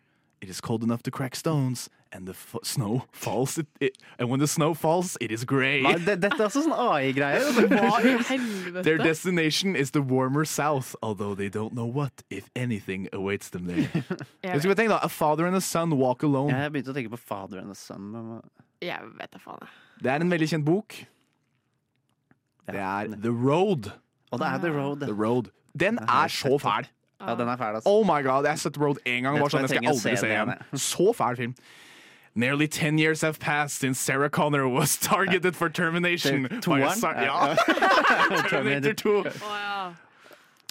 It 0.41 0.51
is 0.51 0.61
cold 0.61 0.83
enough 0.85 1.03
to 1.05 1.11
crack 1.11 1.35
stones, 1.35 1.89
and 2.15 2.27
the 2.27 2.33
f 2.33 2.55
snow 2.63 3.03
falls. 3.13 3.59
It, 3.59 3.67
it, 3.81 3.99
and 4.19 4.31
when 4.31 4.39
the 4.41 4.47
snow 4.47 4.73
falls, 4.73 5.17
it 5.21 5.33
is 5.33 5.45
grey. 5.45 5.83
Hva, 5.83 5.99
det, 5.99 6.21
dette 6.23 6.39
er 6.39 6.47
også 6.47 6.63
sånn 6.65 6.75
AI-greie. 6.79 7.41
Hva 7.73 7.99
i 8.01 8.15
helvete? 8.31 8.85
Their 8.87 8.99
destination 9.03 9.75
is 9.77 9.91
the 9.91 10.01
warmer 10.01 10.45
south, 10.45 10.95
although 11.03 11.35
they 11.35 11.49
don't 11.51 11.75
know 11.75 11.87
what, 11.87 12.23
if 12.31 12.49
anything, 12.55 13.09
awaits 13.13 13.51
them 13.51 13.67
there. 13.67 13.89
Jeg 14.47 14.63
skulle 14.63 14.79
tenke 14.79 14.95
da, 14.95 15.01
A 15.03 15.11
father 15.11 15.47
and 15.47 15.57
a 15.59 15.61
son 15.61 15.99
walk 15.99 16.23
alone. 16.23 16.55
Jeg 16.55 16.73
begynte 16.73 16.95
å 16.95 16.97
tenke 16.97 17.13
på 17.13 17.21
Father 17.21 17.59
and 17.59 17.75
a 17.75 17.79
Son. 17.79 18.41
Jeg 18.85 19.13
vet 19.19 19.35
da 19.35 19.43
faen. 19.43 19.69
Det 20.03 20.11
er 20.13 20.23
en 20.23 20.31
veldig 20.31 20.49
kjent 20.55 20.67
bok. 20.67 20.97
Det 22.71 22.81
er 22.81 23.15
The 23.21 23.33
Road. 23.33 23.91
Og 24.33 24.41
det 24.41 24.49
er 24.49 24.61
The 24.63 24.73
Road. 24.73 25.07
The 25.09 25.17
Road. 25.17 25.51
Den 25.75 25.99
er 25.99 26.31
så 26.33 26.57
fæl. 26.63 26.87
Ja, 27.21 27.35
den 27.39 27.49
er 27.49 27.57
fæl, 27.57 27.79
altså. 27.79 27.89
Oh 27.91 28.05
my 28.07 28.21
god, 28.27 28.45
Jeg 28.45 28.53
har 28.53 28.57
sett 28.57 28.75
The 28.75 28.85
Road 28.85 29.01
én 29.07 29.23
gang. 29.25 29.35
og 29.37 29.41
Var 29.47 29.55
sånn, 29.55 29.65
jeg 29.67 29.75
skal 29.75 29.89
aldri 29.89 30.15
se 30.15 30.17
se 30.21 30.31
igjen. 30.31 30.53
Så 30.79 31.07
fæl 31.17 31.37
film. 31.41 31.55
Nearly 32.37 32.67
10 32.67 32.99
years 32.99 33.21
have 33.21 33.39
passed 33.39 33.79
since 33.79 34.01
Sarah 34.01 34.29
Connor 34.29 34.69
was 34.69 34.97
targeted 35.01 35.55
for 35.55 35.71
termination. 35.71 36.49
Ja. 36.67 36.95
Ja. 37.03 37.55
Terminator 38.49 38.93
2. 38.93 39.25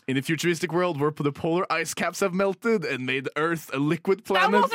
In 0.05 0.17
a 0.17 0.21
futuristic 0.21 0.73
world 0.73 0.99
where 0.99 1.11
the 1.11 1.31
polar 1.31 1.65
ice 1.71 1.93
caps 1.93 2.19
have 2.19 2.33
melted 2.33 2.83
and 2.83 3.05
made 3.05 3.29
Earth 3.37 3.71
a 3.73 3.77
liquid 3.77 4.25
planet. 4.25 4.65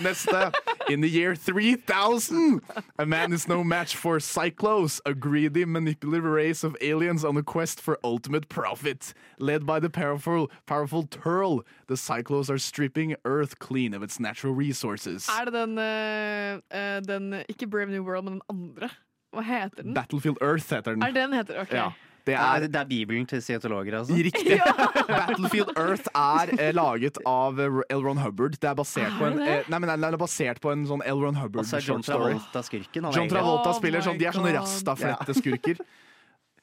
Neste. 0.00 0.52
In 0.88 1.00
the 1.00 1.08
year 1.08 1.34
3000, 1.34 2.60
a 2.98 3.06
man 3.06 3.32
is 3.32 3.48
no 3.48 3.64
match 3.64 3.96
for 3.96 4.18
Cyclos, 4.18 5.00
a 5.06 5.14
greedy, 5.14 5.64
manipulative 5.64 6.24
race 6.24 6.62
of 6.62 6.76
aliens 6.80 7.24
on 7.24 7.36
a 7.36 7.42
quest 7.42 7.80
for 7.80 7.98
ultimate 8.04 8.48
profit. 8.48 9.14
Led 9.38 9.64
by 9.64 9.80
the 9.80 9.88
powerful, 9.88 10.50
powerful 10.66 11.04
Turl, 11.04 11.64
the 11.86 11.94
Cyclos 11.94 12.50
are 12.50 12.58
stripping 12.58 13.16
Earth 13.24 13.58
clean 13.58 13.94
of 13.94 14.02
its 14.02 14.20
natural 14.20 14.54
resources. 14.54 15.28
Er 15.28 15.44
det 15.46 15.52
den, 15.54 15.78
eh, 15.78 17.00
den 17.00 17.44
Ikke 17.48 17.66
Brave 17.66 17.90
New 17.90 18.02
World, 18.02 18.24
men 18.24 18.32
den 18.34 18.42
andre? 18.48 18.90
Hva 19.32 19.42
heter 19.42 19.82
den? 19.82 19.94
Battlefield 19.94 20.38
Earth 20.42 20.68
heter 20.70 20.94
den. 20.94 21.02
Er 21.02 21.12
den 21.12 21.32
heter? 21.32 21.60
Ok. 21.60 21.72
Ja. 21.72 21.90
Det 22.24 22.34
er 22.34 22.64
det 22.64 22.78
er 22.80 22.86
bibelen 22.88 23.26
til 23.28 23.42
scientologer, 23.44 23.98
altså. 23.98 24.16
Riktig. 24.16 24.56
Battlefield 25.10 25.74
Earth 25.76 26.08
er 26.16 26.52
eh, 26.56 26.70
laget 26.72 27.18
av 27.28 27.60
eh, 27.60 27.82
L. 27.92 28.04
Ron 28.06 28.22
Hubbard. 28.22 28.56
Det 28.60 28.70
er 28.70 28.78
basert 28.78 29.18
på 29.18 29.28
en, 29.28 29.42
eh, 29.44 29.68
nei, 29.68 29.80
men 29.82 29.92
det 29.92 30.08
er 30.08 30.16
basert 30.20 30.62
på 30.64 30.72
en 30.72 30.86
sånn 30.88 31.04
L. 31.04 31.20
Ron 31.20 31.36
Hubbard 31.36 31.66
Og 31.66 31.68
så 31.68 31.80
er 31.80 31.84
John. 31.84 32.04
Travolta 32.04 32.64
skurken. 32.64 33.10
John. 33.12 33.28
Travolta 33.28 33.74
Oh 33.74 33.76
spiller 33.76 34.04
sånn 34.04 34.16
De 34.20 34.28
er 34.28 34.36
sånne 34.36 34.54
God. 34.54 34.62
rastaflette-skurker. 34.62 35.84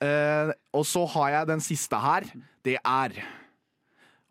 Uh, 0.02 0.50
og 0.74 0.82
så 0.90 1.04
har 1.14 1.28
jeg 1.30 1.48
den 1.52 1.60
siste 1.62 1.98
her. 2.02 2.26
Det 2.66 2.74
er 2.82 3.20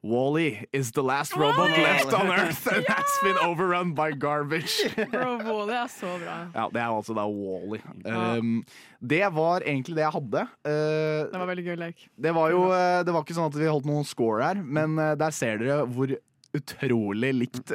Wally 0.02 0.64
is 0.72 0.92
the 0.92 1.02
last 1.02 1.36
robot 1.36 1.68
left 1.76 2.12
on 2.14 2.30
Earth 2.32 2.66
and 2.72 2.86
has 2.88 3.18
been 3.22 3.36
overrun 3.44 3.92
by 3.92 4.12
garbage. 4.12 4.78
Bro, 5.12 5.36
Wally 5.44 5.74
er 5.76 5.88
så 5.92 6.14
bra. 6.22 6.38
Ja, 6.54 6.68
Det 6.72 6.80
er 6.80 6.88
altså 6.88 7.12
da 7.14 7.26
Wally. 7.28 7.82
Um, 8.06 8.64
det 9.04 9.20
var 9.36 9.60
egentlig 9.60 9.96
det 10.00 10.06
jeg 10.06 10.14
hadde. 10.16 10.46
Uh, 10.64 11.28
Det 11.28 11.36
var 11.42 11.46
veldig 11.52 11.66
gøy 11.68 11.76
lek. 11.84 12.08
det 12.16 12.32
var 12.34 12.50
jo 12.50 12.64
uh, 12.72 13.02
Det 13.04 13.12
var 13.12 13.22
ikke 13.26 13.36
sånn 13.36 13.52
at 13.52 13.60
vi 13.60 13.68
holdt 13.68 13.84
noen 13.92 14.08
score 14.08 14.40
her, 14.42 14.62
men 14.64 14.96
uh, 14.98 15.12
der 15.20 15.36
ser 15.36 15.60
dere 15.60 15.84
hvor 15.84 16.16
utrolig 16.56 17.28
likt 17.36 17.70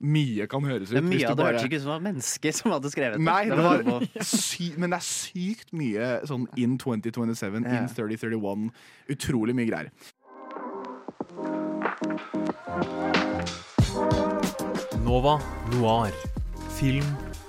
mye 0.00 0.46
kan 0.48 0.64
høres 0.64 0.88
ut. 0.88 0.94
Det 0.94 1.00
er 1.02 1.04
mye 1.04 1.26
av 1.28 1.34
det 1.36 1.44
bare- 1.44 1.58
hørtes 1.58 1.66
ikke 1.66 1.76
ut 1.76 1.82
som 1.82 1.90
det 1.90 1.96
var 1.98 2.04
mennesker 2.06 2.54
som 2.56 2.72
hadde 2.72 2.90
skrevet 2.94 3.18
det. 3.18 3.24
Nei, 3.26 3.42
Det 3.50 3.58
det 3.58 3.64
var 3.66 3.82
var 3.84 4.06
sy 4.24 4.70
men 4.80 4.94
det 4.94 4.96
er 4.96 5.04
sykt 5.04 5.74
mye 5.76 6.06
sånn 6.30 6.46
in 6.56 6.78
2027, 6.80 7.58
in 7.60 7.90
3031. 7.92 8.70
Utrolig 9.12 9.52
mye 9.58 9.68
greier. 9.68 9.90
Nova 15.04 15.36
Noir. 15.72 16.14
Film 16.78 17.04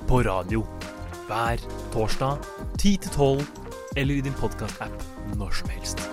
på 0.07 0.19
radio. 0.27 0.65
Hver 1.27 1.61
torsdag 1.93 2.37
10 2.75 2.97
til 3.05 3.11
12, 3.11 3.45
eller 3.95 4.15
i 4.15 4.25
din 4.25 4.35
podkast-app 4.35 5.05
når 5.39 5.55
som 5.55 5.71
helst. 5.71 6.03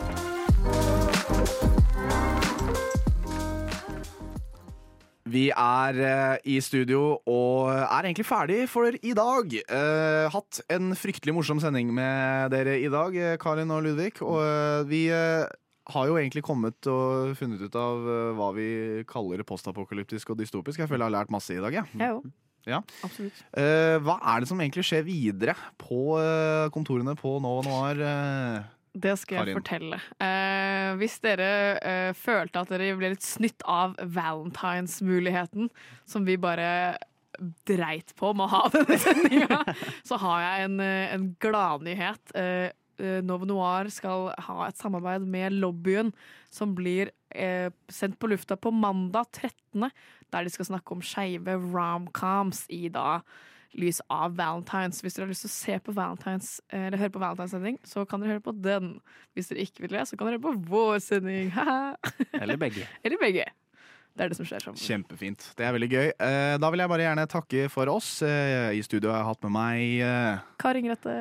Vi 5.27 5.49
er 5.51 5.99
eh, 5.99 6.39
i 6.47 6.61
studio 6.63 7.19
og 7.27 7.75
er 7.75 8.07
egentlig 8.07 8.27
ferdig 8.27 8.69
for 8.71 8.87
i 9.03 9.15
dag. 9.19 9.51
Eh, 9.67 10.31
hatt 10.31 10.63
en 10.71 10.95
fryktelig 10.95 11.35
morsom 11.35 11.59
sending 11.59 11.91
med 11.91 12.55
dere 12.55 12.79
i 12.79 12.89
dag, 12.89 13.17
eh, 13.19 13.37
Karin 13.43 13.75
og 13.75 13.83
Ludvig. 13.83 14.15
Og 14.23 14.39
eh, 14.47 14.87
vi 14.87 15.09
har 15.95 16.09
jo 16.11 16.19
egentlig 16.21 16.43
kommet 16.47 16.89
og 16.91 17.33
funnet 17.39 17.63
ut 17.65 17.79
av 17.81 18.09
eh, 18.13 18.33
hva 18.37 18.51
vi 18.57 18.69
kaller 19.09 19.45
postapokalyptisk 19.49 20.35
og 20.35 20.41
dystopisk. 20.43 20.83
Jeg 20.83 20.91
føler 20.91 21.07
jeg 21.07 21.11
har 21.13 21.17
lært 21.23 21.33
masse 21.33 21.55
i 21.57 21.63
dag. 21.65 21.73
Ja. 21.81 21.85
Jeg 21.97 22.19
òg. 22.19 22.29
Ja. 22.69 22.83
Absolutt. 23.07 23.39
Uh, 23.57 23.97
hva 24.05 24.19
er 24.35 24.43
det 24.45 24.49
som 24.51 24.59
egentlig 24.61 24.83
skjer 24.85 25.07
videre 25.07 25.55
på 25.81 26.19
uh, 26.21 26.67
kontorene 26.75 27.15
på 27.17 27.39
Nå 27.41 27.53
Noir? 27.65 28.03
Uh, 28.03 28.67
Det 28.99 29.15
skal 29.21 29.39
jeg 29.39 29.47
Karin? 29.47 29.57
fortelle. 29.61 30.01
Eh, 30.21 30.89
hvis 30.99 31.15
dere 31.23 31.49
eh, 31.79 32.11
følte 32.19 32.61
at 32.65 32.73
dere 32.73 32.91
ble 32.99 33.13
litt 33.15 33.25
snytt 33.25 33.63
av 33.69 33.95
valentinsmuligheten, 34.63 35.71
som 36.09 36.25
vi 36.27 36.37
bare 36.41 36.99
dreit 37.69 38.15
på 38.19 38.33
med 38.35 38.49
å 38.49 38.53
ha 38.57 38.63
denne 38.75 38.99
sendinga, 38.99 39.61
så 40.09 40.19
har 40.19 40.43
jeg 40.43 40.69
en, 40.69 40.81
en 40.83 41.27
gladnyhet. 41.41 42.35
Eh, 42.35 42.69
eh, 43.01 43.19
Nova 43.25 43.49
Noir 43.49 43.91
skal 43.95 44.31
ha 44.47 44.59
et 44.67 44.79
samarbeid 44.81 45.27
med 45.29 45.57
lobbyen, 45.59 46.13
som 46.51 46.75
blir 46.79 47.13
eh, 47.35 47.69
sendt 47.93 48.19
på 48.21 48.31
lufta 48.31 48.57
på 48.57 48.73
mandag 48.75 49.31
13., 49.33 49.91
der 50.29 50.45
de 50.45 50.53
skal 50.53 50.69
snakke 50.69 50.93
om 50.93 51.05
skeive 51.05 51.55
romcoms 51.73 52.67
i 52.75 52.89
da 52.93 53.21
lys 53.79 54.01
av 54.13 54.35
Valentines. 54.39 55.01
Hvis 55.05 55.17
dere 55.17 55.27
har 55.27 55.33
lyst 55.33 55.45
til 55.45 55.51
å 55.51 55.55
se 55.55 55.79
på 55.85 55.95
Valentines, 55.97 56.51
eh, 56.73 56.89
eller 56.89 57.01
høre 57.01 57.15
på 57.15 57.23
Valentines 57.23 57.55
sending, 57.55 57.79
så 57.87 58.05
kan 58.09 58.21
dere 58.21 58.37
høre 58.37 58.45
på 58.45 58.57
den. 58.57 58.99
Hvis 59.37 59.51
dere 59.51 59.65
ikke 59.65 59.85
vil 59.85 59.97
det, 59.97 60.05
så 60.09 60.17
kan 60.17 60.29
dere 60.29 60.39
høre 60.39 60.47
på 60.49 60.69
vår 60.73 60.99
sending. 61.05 61.53
Eller 62.43 62.61
begge. 62.61 62.87
Eller 63.05 63.21
begge. 63.21 63.47
Det 64.19 64.25
er 64.25 64.33
det 64.33 64.39
som 64.41 64.47
skjer 64.49 64.65
sammen. 64.65 64.81
Kjempefint. 64.81 65.45
Det 65.55 65.67
er 65.67 65.75
veldig 65.77 65.91
gøy. 65.93 66.09
Eh, 66.11 66.55
da 66.59 66.71
vil 66.73 66.83
jeg 66.83 66.91
bare 66.91 67.05
gjerne 67.07 67.27
takke 67.31 67.69
for 67.71 67.93
oss. 67.93 68.11
I 68.25 68.83
studio 68.83 69.13
har 69.13 69.23
jeg 69.23 69.31
hatt 69.31 69.47
med 69.47 69.55
meg 69.55 70.01
Karin 70.59 70.83
Kari 70.83 70.87
Grete. 70.89 71.19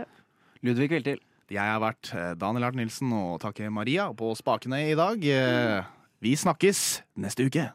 Ludvig 0.65 0.89
Viltil. 0.95 1.26
Jeg 1.47 1.63
har 1.63 1.79
vært 1.79 2.09
eh, 2.11 2.33
Daniel 2.39 2.67
Hart 2.67 2.75
Nilsen 2.75 3.13
og 3.15 3.37
takke 3.43 3.69
Maria 3.71 4.09
på 4.17 4.33
spakene 4.35 4.81
i 4.89 4.95
dag. 4.99 5.23
Eh, 5.23 5.91
vi 6.23 6.33
snakkes 6.35 6.81
neste 7.23 7.47
uke. 7.47 7.69